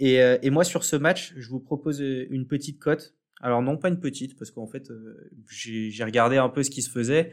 Et, 0.00 0.20
euh, 0.20 0.36
et 0.42 0.50
moi 0.50 0.64
sur 0.64 0.82
ce 0.82 0.96
match, 0.96 1.32
je 1.36 1.48
vous 1.48 1.60
propose 1.60 2.02
euh, 2.02 2.26
une 2.30 2.48
petite 2.48 2.80
cote. 2.80 3.14
Alors 3.40 3.62
non 3.62 3.76
pas 3.76 3.88
une 3.88 4.00
petite, 4.00 4.36
parce 4.36 4.50
qu'en 4.50 4.66
fait 4.66 4.90
euh, 4.90 5.30
j'ai 5.48 6.02
regardé 6.04 6.36
un 6.36 6.48
peu 6.48 6.64
ce 6.64 6.70
qui 6.70 6.82
se 6.82 6.90
faisait 6.90 7.32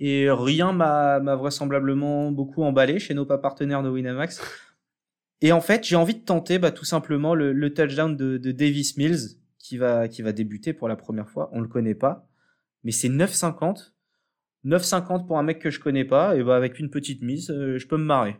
et 0.00 0.28
rien 0.28 0.72
m'a 0.72 1.20
m'a 1.20 1.36
vraisemblablement 1.36 2.32
beaucoup 2.32 2.64
emballé 2.64 2.98
chez 2.98 3.14
nos 3.14 3.26
pas 3.26 3.38
partenaires 3.38 3.84
de 3.84 3.90
Winamax. 3.90 4.40
Et 5.40 5.52
en 5.52 5.60
fait, 5.60 5.84
j'ai 5.84 5.94
envie 5.94 6.16
de 6.16 6.24
tenter 6.24 6.58
bah, 6.58 6.72
tout 6.72 6.84
simplement 6.84 7.36
le, 7.36 7.52
le 7.52 7.72
touchdown 7.72 8.16
de, 8.16 8.38
de 8.38 8.50
Davis 8.50 8.96
Mills 8.96 9.37
qui 9.58 9.76
va, 9.76 10.08
qui 10.08 10.22
va 10.22 10.32
débuter 10.32 10.72
pour 10.72 10.88
la 10.88 10.96
première 10.96 11.28
fois. 11.30 11.50
On 11.52 11.60
le 11.60 11.68
connaît 11.68 11.94
pas, 11.94 12.28
mais 12.84 12.92
c'est 12.92 13.08
9,50. 13.08 13.92
9,50 14.64 15.26
pour 15.26 15.38
un 15.38 15.42
mec 15.42 15.60
que 15.60 15.70
je 15.70 15.80
connais 15.80 16.04
pas, 16.04 16.36
et 16.36 16.42
bah 16.42 16.56
avec 16.56 16.78
une 16.78 16.90
petite 16.90 17.22
mise, 17.22 17.50
euh, 17.50 17.78
je 17.78 17.86
peux 17.86 17.96
me 17.96 18.04
marrer. 18.04 18.36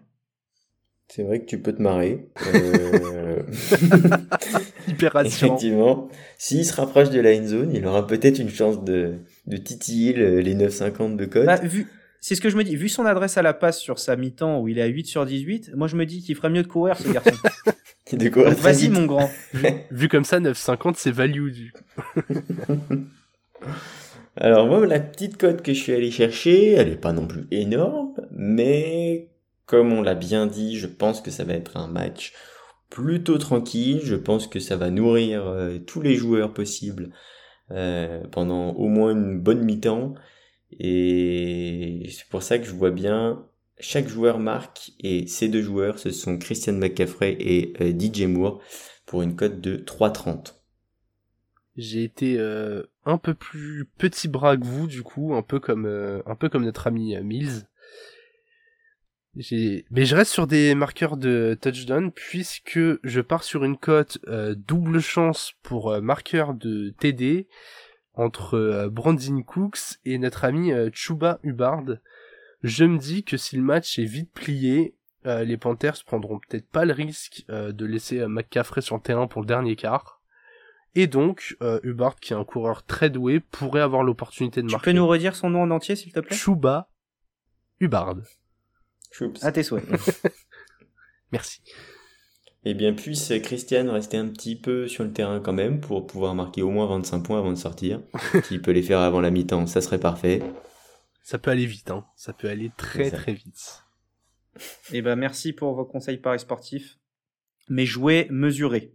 C'est 1.11 1.23
vrai 1.23 1.41
que 1.41 1.47
tu 1.47 1.61
peux 1.63 1.73
te 1.73 1.81
marrer. 1.81 2.29
Euh, 2.55 3.43
Hyper 4.89 5.13
rassurant. 5.13 5.47
Effectivement, 5.55 6.09
s'il 6.37 6.65
se 6.67 6.75
rapproche 6.75 7.11
de 7.11 7.21
la 7.21 7.35
end 7.35 7.45
zone, 7.47 7.73
il 7.75 7.87
aura 7.87 8.07
peut-être 8.07 8.39
une 8.39 8.51
chance 8.51 8.85
de, 8.85 9.15
de 9.47 9.57
titiller 9.57 10.13
le- 10.13 10.41
les 10.41 10.55
9,50 10.55 11.17
de 11.17 11.25
code. 11.25 11.47
Bah, 11.47 11.57
vu, 11.57 11.87
c'est 12.21 12.35
ce 12.35 12.41
que 12.41 12.51
je 12.51 12.57
me 12.57 12.65
dis. 12.65 12.77
Vu 12.77 12.89
son 12.89 13.07
adresse 13.07 13.37
à 13.39 13.43
la 13.43 13.55
passe 13.55 13.79
sur 13.79 13.99
sa 13.99 14.17
mi-temps 14.17 14.61
où 14.61 14.69
il 14.69 14.79
est 14.79 14.83
à 14.83 14.87
8 14.87 15.07
sur 15.07 15.27
18, 15.27 15.73
moi 15.75 15.89
je 15.89 15.97
me 15.97 16.07
dis 16.07 16.23
qu'il 16.23 16.35
ferait 16.37 16.51
mieux 16.51 16.63
de 16.63 16.69
courir 16.69 16.97
ce 16.97 17.09
garçon. 17.09 17.31
de 18.13 18.29
quoi 18.29 18.51
Donc 18.51 18.59
vas-y 18.59 18.89
mon 18.89 19.07
grand. 19.07 19.31
Vu 19.91 20.09
comme 20.09 20.25
ça, 20.25 20.41
9,50 20.41 20.95
c'est 20.97 21.11
value 21.11 21.51
du. 21.51 21.73
Alors 24.37 24.67
moi, 24.67 24.87
la 24.87 25.01
petite 25.01 25.37
cote 25.37 25.63
que 25.63 25.73
je 25.75 25.81
suis 25.81 25.93
allé 25.93 26.11
chercher, 26.11 26.73
elle 26.73 26.89
est 26.89 26.97
pas 26.97 27.13
non 27.13 27.27
plus 27.27 27.49
énorme, 27.51 28.15
mais 28.31 29.31
comme 29.67 29.93
on 29.93 30.01
l'a 30.01 30.15
bien 30.15 30.47
dit, 30.47 30.79
je 30.79 30.87
pense 30.87 31.21
que 31.21 31.31
ça 31.31 31.45
va 31.45 31.55
être 31.55 31.77
un 31.77 31.89
match 31.89 32.33
plutôt 32.89 33.39
tranquille. 33.39 34.01
Je 34.03 34.15
pense 34.15 34.47
que 34.47 34.61
ça 34.61 34.77
va 34.77 34.91
nourrir 34.91 35.47
euh, 35.47 35.79
tous 35.79 36.01
les 36.01 36.15
joueurs 36.15 36.53
possibles 36.53 37.11
euh, 37.71 38.23
pendant 38.31 38.71
au 38.71 38.89
moins 38.89 39.13
une 39.13 39.39
bonne 39.39 39.63
mi-temps. 39.63 40.15
Et 40.73 42.09
c'est 42.11 42.29
pour 42.29 42.43
ça 42.43 42.59
que 42.59 42.65
je 42.65 42.73
vois 42.73 42.91
bien 42.91 43.47
chaque 43.81 44.09
joueur 44.09 44.39
marque 44.39 44.93
et 45.01 45.27
ces 45.27 45.49
deux 45.49 45.63
joueurs, 45.63 45.99
ce 45.99 46.11
sont 46.11 46.39
Christian 46.39 46.75
McCaffrey 46.75 47.37
et 47.39 47.75
euh, 47.81 47.93
DJ 47.99 48.23
Moore 48.23 48.61
pour 49.07 49.23
une 49.23 49.37
cote 49.37 49.61
de 49.61 49.77
3,30. 49.77 50.55
J'ai 51.77 52.03
été 52.03 52.39
euh, 52.39 52.83
un 53.05 53.19
peu 53.19 53.35
plus 53.35 53.89
petit 53.99 54.27
bras 54.27 54.57
que 54.57 54.65
vous 54.65 54.89
du 54.89 55.03
coup, 55.03 55.35
un 55.35 55.43
peu 55.43 55.61
comme 55.61 55.87
euh, 55.87 56.21
un 56.27 56.35
peu 56.35 56.49
comme 56.49 56.65
notre 56.65 56.87
ami 56.87 57.17
Mills. 57.23 57.67
Mais 59.93 60.05
je 60.05 60.17
reste 60.17 60.33
sur 60.33 60.49
des 60.49 60.75
marqueurs 60.75 61.17
de 61.17 61.57
touchdown 61.61 62.11
puisque 62.11 62.81
je 63.05 63.21
pars 63.21 63.45
sur 63.45 63.63
une 63.63 63.77
cote 63.77 64.19
double 64.57 64.99
chance 64.99 65.53
pour 65.63 66.03
marqueur 66.03 66.55
de 66.55 66.93
TD 66.99 67.47
entre 68.19 68.89
Brandon 68.91 69.43
Cooks 69.43 69.99
et 70.05 70.19
notre 70.19 70.45
ami 70.45 70.73
Chuba 70.93 71.39
Hubbard. 71.43 71.85
Je 72.63 72.85
me 72.85 72.99
dis 72.99 73.25
que 73.25 73.37
si 73.37 73.57
le 73.57 73.63
match 73.63 73.99
est 73.99 74.05
vite 74.05 74.33
plié, 74.33 74.95
euh, 75.27 75.45
les 75.45 75.57
Panthers 75.57 76.05
prendront 76.05 76.39
peut-être 76.39 76.69
pas 76.69 76.85
le 76.85 76.93
risque 76.93 77.45
euh, 77.51 77.73
de 77.73 77.85
laisser 77.85 78.21
euh, 78.21 78.29
McCaffrey 78.29 78.81
sur 78.81 78.97
le 78.97 79.03
terrain 79.03 79.27
pour 79.27 79.43
le 79.43 79.47
dernier 79.47 79.77
quart. 79.77 80.23
Et 80.95 81.07
donc, 81.07 81.57
Hubbard, 81.85 82.17
qui 82.17 82.33
est 82.33 82.37
un 82.37 82.45
coureur 82.45 82.83
très 82.83 83.09
doué, 83.09 83.39
pourrait 83.39 83.83
avoir 83.83 84.03
l'opportunité 84.03 84.63
de 84.63 84.67
marquer. 84.67 84.79
Tu 84.79 84.85
peux 84.87 84.97
nous 84.97 85.07
redire 85.07 85.37
son 85.37 85.51
nom 85.51 85.63
en 85.63 85.71
entier, 85.71 85.95
s'il 85.95 86.13
te 86.13 86.19
plaît? 86.19 86.35
Chuba 86.35 86.89
Hubbard. 87.79 88.17
À 89.43 89.53
tes 89.53 89.63
souhaits. 89.63 89.85
Merci. 91.33 91.61
Eh 92.71 92.75
bien, 92.75 92.93
puisse 92.93 93.33
Christian 93.43 93.91
rester 93.91 94.19
un 94.19 94.29
petit 94.29 94.55
peu 94.55 94.89
sur 94.89 95.03
le 95.03 95.11
terrain 95.11 95.41
quand 95.41 95.55
même 95.55 95.81
pour 95.81 96.07
pouvoir 96.07 96.35
marquer 96.35 96.61
au 96.61 96.69
moins 96.69 96.87
25 96.87 97.23
points 97.23 97.39
avant 97.39 97.51
de 97.51 97.57
sortir. 97.57 98.03
S'il 98.45 98.61
peut 98.61 98.73
les 98.73 98.83
faire 98.83 98.99
avant 98.99 99.23
la 99.23 99.31
mi-temps, 99.31 99.67
ça 99.67 99.81
serait 99.81 99.99
parfait. 99.99 100.43
Ça 101.23 101.39
peut 101.39 101.51
aller 101.51 101.65
vite, 101.65 101.91
hein. 101.91 102.05
Ça 102.15 102.35
peut 102.35 102.47
aller 102.47 102.71
très 102.77 103.11
très 103.11 103.33
vite. 103.33 103.85
Eh 104.93 105.01
ben, 105.01 105.17
merci 105.17 105.55
pour 105.55 105.73
vos 105.73 105.87
conseils 105.87 106.19
paris 106.19 106.41
sportifs. 106.41 106.99
Mais 107.71 107.87
jouez 107.87 108.27
mesuré. 108.29 108.93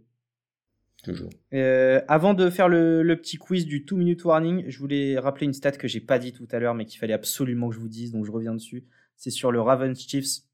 Toujours. 1.02 1.30
Euh, 1.52 2.00
avant 2.06 2.32
de 2.32 2.50
faire 2.50 2.68
le, 2.68 3.02
petit 3.16 3.38
quiz 3.38 3.66
du 3.66 3.80
2 3.80 3.96
minute 3.96 4.24
warning, 4.24 4.66
je 4.68 4.78
voulais 4.78 5.18
rappeler 5.18 5.46
une 5.46 5.52
stat 5.52 5.72
que 5.72 5.88
j'ai 5.88 6.00
pas 6.00 6.20
dit 6.20 6.32
tout 6.32 6.46
à 6.52 6.60
l'heure, 6.60 6.76
mais 6.76 6.84
qu'il 6.84 7.00
fallait 7.00 7.12
absolument 7.12 7.70
que 7.70 7.74
je 7.74 7.80
vous 7.80 7.88
dise, 7.88 8.12
donc 8.12 8.24
je 8.24 8.30
reviens 8.30 8.54
dessus. 8.54 8.84
C'est 9.16 9.30
sur 9.30 9.50
le 9.50 9.60
Ravens 9.60 9.98
Chiefs. 9.98 10.44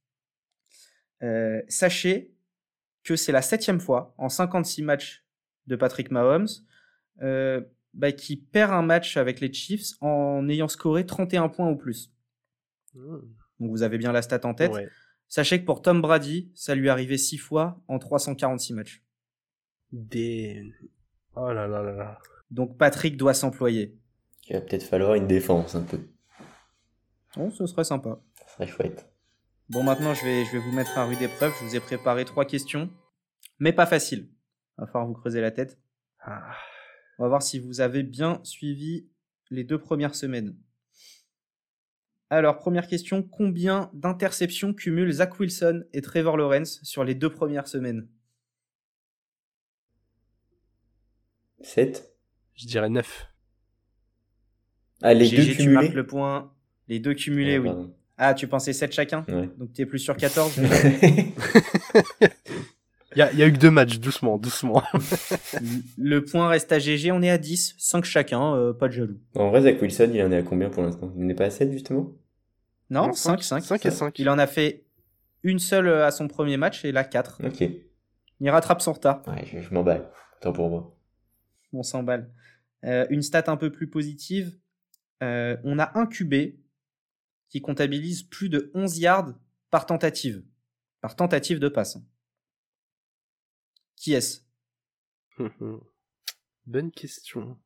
Euh, 1.22 1.60
sachez 1.68 2.32
que 3.04 3.16
c'est 3.16 3.32
la 3.32 3.42
septième 3.42 3.80
fois 3.80 4.14
en 4.18 4.28
56 4.28 4.82
matchs 4.82 5.24
de 5.66 5.76
Patrick 5.76 6.10
Mahomes 6.10 6.48
euh, 7.22 7.60
bah, 7.94 8.12
qui 8.12 8.36
perd 8.36 8.72
un 8.72 8.82
match 8.82 9.16
avec 9.16 9.40
les 9.40 9.52
Chiefs 9.52 9.94
en 10.00 10.48
ayant 10.48 10.68
scoré 10.68 11.06
31 11.06 11.48
points 11.48 11.68
ou 11.68 11.76
plus. 11.76 12.12
Hmm. 12.94 13.20
Donc 13.58 13.70
vous 13.70 13.82
avez 13.82 13.98
bien 13.98 14.12
la 14.12 14.22
stat 14.22 14.40
en 14.44 14.54
tête. 14.54 14.72
Sachez 15.28 15.60
que 15.60 15.66
pour 15.66 15.82
Tom 15.82 16.00
Brady, 16.00 16.50
ça 16.54 16.74
lui 16.74 16.88
est 16.88 16.90
arrivé 16.90 17.16
6 17.16 17.38
fois 17.38 17.80
en 17.86 17.98
346 17.98 18.72
matchs. 18.74 19.04
Des... 19.92 20.72
Oh 21.36 21.52
là 21.52 21.66
là 21.68 21.82
là 21.82 21.92
là. 21.92 22.18
Donc 22.50 22.76
Patrick 22.78 23.16
doit 23.16 23.34
s'employer. 23.34 23.96
Il 24.48 24.54
va 24.54 24.60
peut-être 24.60 24.82
falloir 24.82 25.14
une 25.14 25.28
défense 25.28 25.74
un 25.76 25.82
peu. 25.82 26.00
Bon, 27.36 27.50
ce 27.50 27.66
serait 27.66 27.84
sympa. 27.84 28.20
Ça 28.34 28.54
serait 28.54 28.66
chouette. 28.66 29.08
Bon, 29.70 29.84
maintenant, 29.84 30.14
je 30.14 30.24
vais, 30.24 30.44
je 30.44 30.50
vais 30.50 30.58
vous 30.58 30.72
mettre 30.72 30.98
à 30.98 31.04
rude 31.04 31.22
épreuve. 31.22 31.54
Je 31.60 31.64
vous 31.64 31.76
ai 31.76 31.80
préparé 31.80 32.24
trois 32.24 32.44
questions, 32.44 32.90
mais 33.60 33.72
pas 33.72 33.86
facile. 33.86 34.28
Il 34.76 34.80
va 34.80 34.86
falloir 34.88 35.06
vous 35.06 35.14
creuser 35.14 35.40
la 35.40 35.52
tête. 35.52 35.78
Ah. 36.18 36.56
On 37.18 37.22
va 37.22 37.28
voir 37.28 37.42
si 37.42 37.60
vous 37.60 37.80
avez 37.80 38.02
bien 38.02 38.40
suivi 38.42 39.08
les 39.48 39.62
deux 39.62 39.78
premières 39.78 40.16
semaines. 40.16 40.56
Alors, 42.30 42.58
première 42.58 42.88
question, 42.88 43.22
combien 43.22 43.92
d'interceptions 43.92 44.74
cumulent 44.74 45.12
Zach 45.12 45.38
Wilson 45.38 45.84
et 45.92 46.00
Trevor 46.02 46.36
Lawrence 46.36 46.82
sur 46.82 47.04
les 47.04 47.14
deux 47.14 47.30
premières 47.30 47.68
semaines? 47.68 48.08
7 51.60 52.12
Je 52.56 52.66
dirais 52.66 52.88
9. 52.88 53.28
Ah, 55.02 55.14
les 55.14 55.30
deux 55.30 55.54
cumulés? 55.54 55.88
le 55.90 56.06
point. 56.08 56.52
Les 56.88 56.98
deux 56.98 57.14
cumulés, 57.14 57.60
oui. 57.60 57.70
Ah, 58.22 58.34
tu 58.34 58.46
pensais 58.46 58.74
7 58.74 58.92
chacun 58.92 59.24
Donc 59.56 59.72
tu 59.72 59.80
es 59.80 59.86
plus 59.86 59.98
sur 59.98 60.14
14 60.14 60.60
Il 63.16 63.18
y 63.18 63.22
a, 63.22 63.46
eu 63.46 63.52
que 63.52 63.58
deux 63.58 63.70
matchs, 63.70 63.98
doucement, 63.98 64.36
doucement. 64.36 64.82
le 65.98 66.22
point 66.22 66.48
reste 66.48 66.70
à 66.70 66.78
GG, 66.78 67.10
on 67.10 67.22
est 67.22 67.30
à 67.30 67.38
10, 67.38 67.74
5 67.78 68.04
chacun, 68.04 68.54
euh, 68.54 68.72
pas 68.72 68.86
de 68.88 68.92
jaloux. 68.92 69.18
En 69.34 69.48
vrai, 69.48 69.62
Zach 69.62 69.82
Wilson, 69.82 70.10
il 70.14 70.22
en 70.22 70.30
est 70.30 70.36
à 70.36 70.42
combien 70.42 70.68
pour 70.68 70.82
l'instant? 70.82 71.12
Il 71.16 71.26
n'est 71.26 71.34
pas 71.34 71.46
à 71.46 71.50
7 71.50 71.72
justement? 71.72 72.12
Non, 72.90 73.12
5, 73.12 73.42
5, 73.42 73.64
5 73.64 73.86
et 73.86 73.90
5. 73.90 74.18
Il 74.18 74.28
en 74.28 74.38
a 74.38 74.46
fait 74.46 74.84
une 75.42 75.58
seule 75.58 75.88
euh, 75.88 76.06
à 76.06 76.10
son 76.10 76.28
premier 76.28 76.58
match 76.58 76.84
et 76.84 76.92
là 76.92 77.02
4. 77.02 77.40
Ok. 77.46 77.68
Il 78.38 78.50
rattrape 78.50 78.82
son 78.82 78.92
retard. 78.92 79.22
Ouais, 79.26 79.44
je, 79.46 79.74
m'emballe. 79.74 80.08
Tant 80.42 80.52
pour 80.52 80.68
moi. 80.68 80.94
On 81.72 81.82
s'emballe. 81.82 82.30
Euh, 82.84 83.06
une 83.08 83.22
stat 83.22 83.44
un 83.48 83.56
peu 83.56 83.72
plus 83.72 83.88
positive. 83.88 84.52
on 85.22 85.78
a 85.78 85.98
un 85.98 86.06
QB 86.06 86.34
qui 87.50 87.60
comptabilise 87.60 88.22
plus 88.22 88.48
de 88.48 88.70
11 88.74 88.98
yards 88.98 89.34
par 89.70 89.84
tentative. 89.84 90.42
Par 91.00 91.16
tentative 91.16 91.58
de 91.58 91.68
passe. 91.68 91.98
Qui 93.96 94.14
est-ce? 94.14 94.40
Bonne 96.66 96.90
question. 96.92 97.58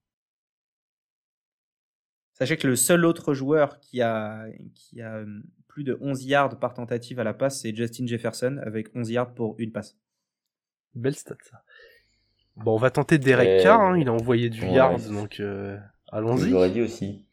Sachez 2.33 2.57
que 2.57 2.67
le 2.67 2.75
seul 2.75 3.05
autre 3.05 3.35
joueur 3.35 3.79
qui 3.79 4.03
a, 4.03 4.47
qui 4.75 5.01
a 5.01 5.19
euh, 5.19 5.43
plus 5.69 5.85
de 5.85 5.97
11 6.01 6.25
yards 6.25 6.59
par 6.59 6.75
tentative 6.75 7.21
à 7.21 7.25
la 7.25 7.35
passe, 7.35 7.61
c'est 7.61 7.75
Justin 7.75 8.07
Jefferson 8.07 8.61
avec 8.65 8.89
11 8.97 9.11
yards 9.11 9.35
pour 9.35 9.55
une 9.59 9.71
passe. 9.71 9.97
Belle 10.95 11.15
stat 11.15 11.37
ça. 11.43 11.63
Bon, 12.57 12.75
on 12.75 12.79
va 12.79 12.91
tenter 12.91 13.19
Derek 13.19 13.63
Carr, 13.63 13.81
hein, 13.81 13.99
il 13.99 14.09
a 14.09 14.13
envoyé 14.13 14.49
du 14.49 14.65
yard, 14.65 15.01
donc 15.11 15.41
euh, 15.41 15.77
allons-y. 16.09 16.51
J'aurais 16.51 16.71
dit 16.71 16.83
aussi. 16.83 17.24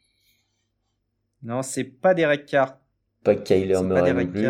Non, 1.44 1.62
c'est 1.64 1.84
pas 1.84 2.14
Derek 2.14 2.46
Carr. 2.46 2.78
Pas 3.24 3.36
Kyler 3.36 3.82
Murray 3.84 4.14
non 4.14 4.28
plus. 4.28 4.48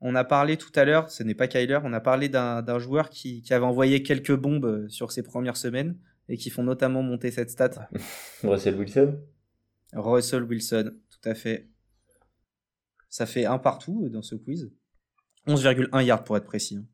On 0.00 0.14
a 0.14 0.24
parlé 0.24 0.56
tout 0.56 0.70
à 0.76 0.84
l'heure, 0.84 1.10
ce 1.10 1.22
n'est 1.22 1.34
pas 1.34 1.48
Kyler, 1.48 1.80
on 1.82 1.92
a 1.92 2.00
parlé 2.00 2.28
d'un 2.28 2.78
joueur 2.78 3.10
qui, 3.10 3.42
avait 3.50 3.64
envoyé 3.64 4.02
quelques 4.02 4.34
bombes 4.34 4.66
euh, 4.66 4.88
sur 4.88 5.10
ses 5.10 5.22
premières 5.24 5.56
semaines 5.56 5.98
et 6.28 6.36
qui 6.36 6.50
font 6.50 6.62
notamment 6.62 7.02
monter 7.02 7.32
cette 7.32 7.50
stat. 7.50 7.88
Russell 8.44 8.76
Wilson? 8.76 9.18
Russell 9.94 10.44
Wilson, 10.44 10.92
tout 11.10 11.28
à 11.28 11.34
fait. 11.34 11.68
Ça 13.08 13.26
fait 13.26 13.46
un 13.46 13.58
partout 13.58 14.04
euh, 14.04 14.08
dans 14.08 14.22
ce 14.22 14.36
quiz. 14.36 14.70
11,1 15.48 16.04
yards 16.04 16.24
pour 16.24 16.36
être 16.36 16.44
précis, 16.44 16.76
hein, 16.76 16.86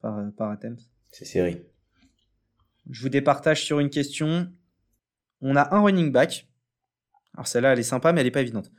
par, 0.00 0.18
euh, 0.18 0.30
par 0.30 0.50
attempt. 0.50 0.80
C'est 1.10 1.24
série. 1.24 1.62
Je 2.88 3.02
vous 3.02 3.08
départage 3.08 3.64
sur 3.64 3.80
une 3.80 3.90
question. 3.90 4.52
On 5.40 5.56
a 5.56 5.74
un 5.74 5.80
running 5.80 6.12
back. 6.12 6.48
Alors 7.34 7.46
celle-là, 7.46 7.72
elle 7.72 7.78
est 7.78 7.84
sympa, 7.84 8.12
mais 8.12 8.20
elle 8.20 8.26
n'est 8.26 8.32
pas 8.32 8.42
évidente. 8.42 8.70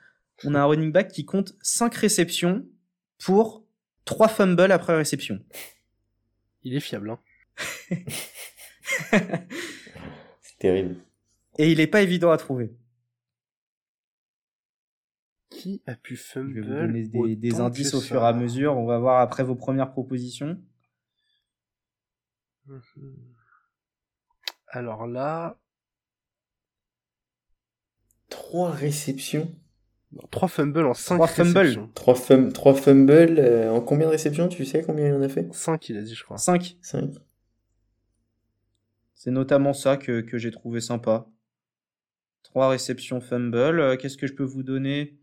On 0.44 0.56
a 0.56 0.60
un 0.60 0.66
running 0.66 0.92
back 0.92 1.10
qui 1.12 1.26
compte 1.26 1.56
5 1.62 1.94
réceptions 1.96 2.66
pour 3.24 3.66
3 4.06 4.28
fumbles 4.28 4.72
après 4.72 4.96
réception. 4.96 5.40
Il 6.64 6.76
est 6.76 6.80
fiable, 6.80 7.12
hein. 7.12 7.20
C'est 10.42 10.58
terrible. 10.60 10.96
Et 11.58 11.72
il 11.72 11.80
est 11.80 11.88
pas 11.88 12.02
évident 12.02 12.32
à 12.32 12.38
trouver. 12.38 12.76
Qui 15.50 15.82
a 15.86 15.96
pu 15.96 16.16
fumble 16.16 16.54
Je 16.56 16.62
vais 16.62 16.68
vous 16.68 16.74
donner 16.74 17.36
des, 17.36 17.60
indices 17.60 17.94
au 17.94 18.02
fur 18.02 18.22
et 18.24 18.28
à 18.28 18.34
mesure. 18.34 18.76
On 18.78 18.86
va 18.86 18.98
voir 18.98 19.22
après 19.22 19.44
vos 19.44 19.56
premières 19.56 19.92
propositions. 19.92 20.60
Mhm. 22.66 22.82
Alors 24.68 25.06
là. 25.08 25.60
Trois 28.54 28.70
réceptions 28.70 29.52
3 30.30 30.48
fumbles 30.48 30.86
en 30.86 30.94
5 30.94 31.20
réceptions. 31.24 31.90
3 31.96 32.14
fumbles. 32.14 32.54
3 32.54 32.76
fumbles 32.76 33.40
euh, 33.40 33.72
en 33.72 33.82
combien 33.82 34.06
de 34.06 34.12
réceptions 34.12 34.48
Tu 34.48 34.64
sais 34.64 34.84
combien 34.84 35.08
il 35.08 35.14
en 35.16 35.24
a 35.24 35.28
fait? 35.28 35.52
5, 35.52 35.90
il 35.90 35.98
a 35.98 36.04
dit, 36.04 36.14
je 36.14 36.24
crois. 36.24 36.38
5. 36.38 36.78
5. 36.80 37.16
C'est 39.16 39.32
notamment 39.32 39.74
ça 39.74 39.98
que, 39.98 40.22
que 40.22 40.38
j'ai 40.38 40.52
trouvé 40.52 40.82
sympa. 40.82 41.28
3 42.44 42.70
réceptions 42.70 43.22
fumble. 43.22 43.80
Euh, 43.80 43.98
qu'est-ce 43.98 44.18
que 44.18 44.28
je 44.28 44.34
peux 44.34 44.44
vous 44.44 44.62
donner? 44.62 45.18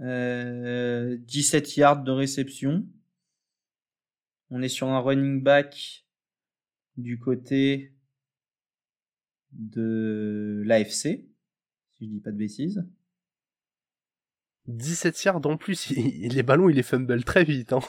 Euh, 0.00 1.16
17 1.18 1.78
yards 1.78 2.02
de 2.02 2.12
réception. 2.12 2.86
On 4.50 4.60
est 4.60 4.68
sur 4.68 4.88
un 4.88 5.00
running 5.00 5.42
back 5.42 6.04
du 6.98 7.18
côté 7.18 7.94
de 9.52 10.62
l'AFC. 10.66 11.31
Si 12.02 12.08
je 12.08 12.14
dis 12.14 12.20
pas 12.20 12.32
de 12.32 12.36
bêtises. 12.36 12.84
17 14.66 15.24
yards 15.24 15.46
en 15.46 15.56
plus, 15.56 15.90
les 15.90 16.42
ballons 16.42 16.68
il 16.68 16.76
les 16.76 16.82
fumble 16.82 17.24
très 17.24 17.44
vite. 17.44 17.72
Hein. 17.72 17.80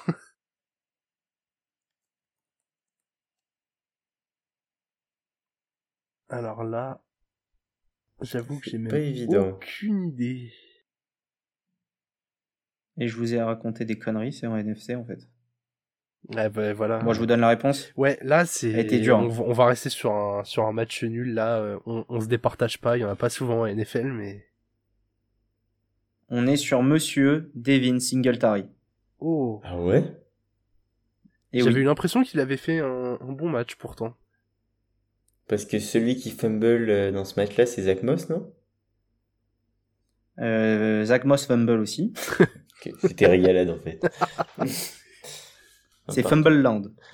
Alors 6.30 6.64
là, 6.64 7.04
j'avoue 8.22 8.60
que 8.60 8.70
j'ai 8.70 8.78
même 8.78 8.94
évident. 8.96 9.50
aucune 9.50 10.04
idée. 10.04 10.52
Et 12.98 13.08
je 13.08 13.18
vous 13.18 13.34
ai 13.34 13.42
raconté 13.42 13.86
des 13.86 13.98
conneries, 13.98 14.34
c'est 14.34 14.48
en 14.48 14.56
NFC 14.56 14.96
en 14.96 15.06
fait. 15.06 15.28
Ouais, 16.30 16.50
bah, 16.50 16.74
voilà. 16.74 17.00
Moi 17.00 17.14
je 17.14 17.20
vous 17.20 17.26
donne 17.26 17.42
la 17.42 17.50
réponse. 17.50 17.92
Ouais, 17.98 18.18
là 18.22 18.46
c'est. 18.46 18.84
Dure, 19.02 19.18
On, 19.18 19.24
hein. 19.26 19.28
va- 19.28 19.44
on 19.44 19.52
va 19.54 19.66
rester 19.66 19.90
sur 19.90 20.14
un 20.14 20.44
sur 20.46 20.66
un 20.66 20.72
match 20.72 21.04
nul. 21.04 21.34
Là, 21.34 21.58
euh, 21.60 21.80
on, 21.86 22.06
on 22.08 22.22
se 22.22 22.28
départage 22.28 22.80
pas. 22.80 22.98
Il 22.98 23.02
y 23.02 23.06
en 23.06 23.10
a 23.10 23.16
pas 23.16 23.30
souvent 23.30 23.62
en 23.62 23.68
NFL, 23.68 24.08
mais. 24.12 24.46
On 26.30 26.48
est 26.48 26.56
sur 26.56 26.82
Monsieur 26.82 27.52
Devin 27.56 28.00
Singletary. 28.00 28.66
Oh. 29.20 29.62
Ah 29.64 29.78
ouais? 29.80 30.04
J'avais 31.54 31.70
oui, 31.76 31.82
eu 31.82 31.84
l'impression 31.84 32.24
qu'il 32.24 32.40
avait 32.40 32.58
fait 32.58 32.80
un, 32.80 33.20
un 33.22 33.32
bon 33.32 33.50
match 33.50 33.76
pourtant. 33.76 34.16
Parce 35.48 35.66
que 35.66 35.78
celui 35.78 36.16
qui 36.16 36.32
fumble 36.32 36.90
euh, 36.90 37.12
dans 37.12 37.26
ce 37.26 37.40
match-là, 37.40 37.66
c'est 37.66 37.84
Zach 37.84 38.02
Moss, 38.02 38.30
non? 38.30 38.52
Euh, 40.40 41.06
Zach 41.06 41.26
Moss 41.26 41.46
fumble 41.46 41.80
aussi. 41.80 42.14
C'était 43.02 43.28
régalade 43.28 43.70
en 43.70 43.78
fait. 43.78 44.02
C'est 46.10 46.28
Fumble 46.28 46.62
Land. 46.62 46.84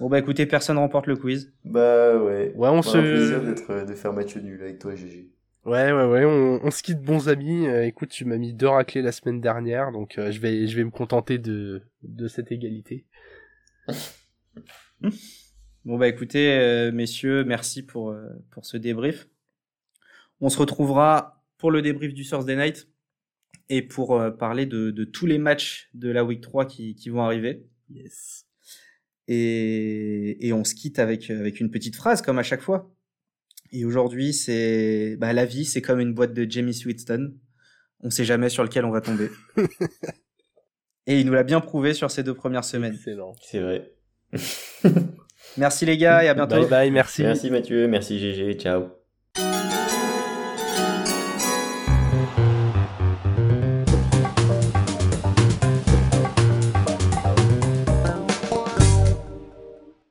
bon 0.00 0.08
bah 0.08 0.18
écoutez, 0.18 0.46
personne 0.46 0.78
remporte 0.78 1.06
le 1.06 1.16
quiz. 1.16 1.52
Bah 1.64 2.16
ouais. 2.16 2.52
Ouais, 2.56 2.68
on 2.68 2.82
se. 2.82 2.96
un 2.98 3.02
plaisir 3.02 3.42
d'être, 3.42 3.86
de 3.86 3.94
faire 3.94 4.12
match 4.12 4.36
nul 4.36 4.60
avec 4.62 4.78
toi, 4.78 4.94
GG. 4.94 5.30
Ouais, 5.64 5.92
ouais, 5.92 6.04
ouais, 6.04 6.24
on, 6.24 6.60
on 6.62 6.70
se 6.70 6.82
quitte 6.82 7.00
bons 7.00 7.28
amis. 7.28 7.66
Euh, 7.66 7.86
écoute, 7.86 8.10
tu 8.10 8.24
m'as 8.24 8.36
mis 8.36 8.52
deux 8.52 8.68
raclés 8.68 9.00
la 9.00 9.12
semaine 9.12 9.40
dernière, 9.40 9.92
donc 9.92 10.18
euh, 10.18 10.30
je 10.30 10.40
vais, 10.40 10.66
je 10.66 10.76
vais 10.76 10.84
me 10.84 10.90
contenter 10.90 11.38
de, 11.38 11.82
de 12.02 12.28
cette 12.28 12.52
égalité. 12.52 13.06
Bon 15.84 15.98
bah 15.98 16.08
écoutez, 16.08 16.50
euh, 16.58 16.92
messieurs, 16.92 17.44
merci 17.44 17.82
pour, 17.82 18.10
euh, 18.10 18.26
pour 18.52 18.64
ce 18.64 18.78
débrief. 18.78 19.28
On 20.40 20.48
se 20.48 20.58
retrouvera 20.58 21.44
pour 21.58 21.70
le 21.70 21.82
débrief 21.82 22.14
du 22.14 22.24
Thursday 22.24 22.56
Night 22.56 22.88
et 23.68 23.82
pour 23.82 24.20
euh, 24.20 24.30
parler 24.30 24.66
de, 24.66 24.90
de 24.90 25.04
tous 25.04 25.26
les 25.26 25.38
matchs 25.38 25.88
de 25.94 26.10
la 26.10 26.24
Week 26.24 26.40
3 26.40 26.66
qui, 26.66 26.94
qui 26.94 27.08
vont 27.08 27.22
arriver. 27.22 27.64
Yes. 27.90 28.46
Et, 29.26 30.46
et 30.46 30.52
on 30.52 30.64
se 30.64 30.74
quitte 30.74 30.98
avec, 30.98 31.30
avec 31.30 31.60
une 31.60 31.70
petite 31.70 31.96
phrase, 31.96 32.22
comme 32.22 32.38
à 32.38 32.42
chaque 32.42 32.60
fois. 32.60 32.94
Et 33.72 33.84
aujourd'hui, 33.84 34.32
c'est 34.32 35.16
bah, 35.18 35.32
la 35.32 35.44
vie, 35.44 35.64
c'est 35.64 35.82
comme 35.82 36.00
une 36.00 36.14
boîte 36.14 36.34
de 36.34 36.48
Jamie 36.48 36.74
Sweetston. 36.74 37.34
On 38.00 38.10
sait 38.10 38.24
jamais 38.24 38.50
sur 38.50 38.62
lequel 38.62 38.84
on 38.84 38.90
va 38.90 39.00
tomber. 39.00 39.30
et 41.06 41.18
il 41.18 41.26
nous 41.26 41.32
l'a 41.32 41.42
bien 41.42 41.60
prouvé 41.60 41.94
sur 41.94 42.10
ces 42.10 42.22
deux 42.22 42.34
premières 42.34 42.64
semaines. 42.64 42.94
Excellent. 42.94 43.34
C'est 43.40 43.60
vrai. 43.60 43.90
Merci 45.56 45.86
les 45.86 45.96
gars 45.96 46.24
et 46.24 46.28
à 46.28 46.34
bientôt. 46.34 46.56
Bye 46.56 46.68
bye, 46.68 46.90
merci. 46.90 47.22
Merci 47.22 47.50
Mathieu, 47.50 47.86
merci 47.86 48.18
GG, 48.18 48.54
ciao. 48.58 49.03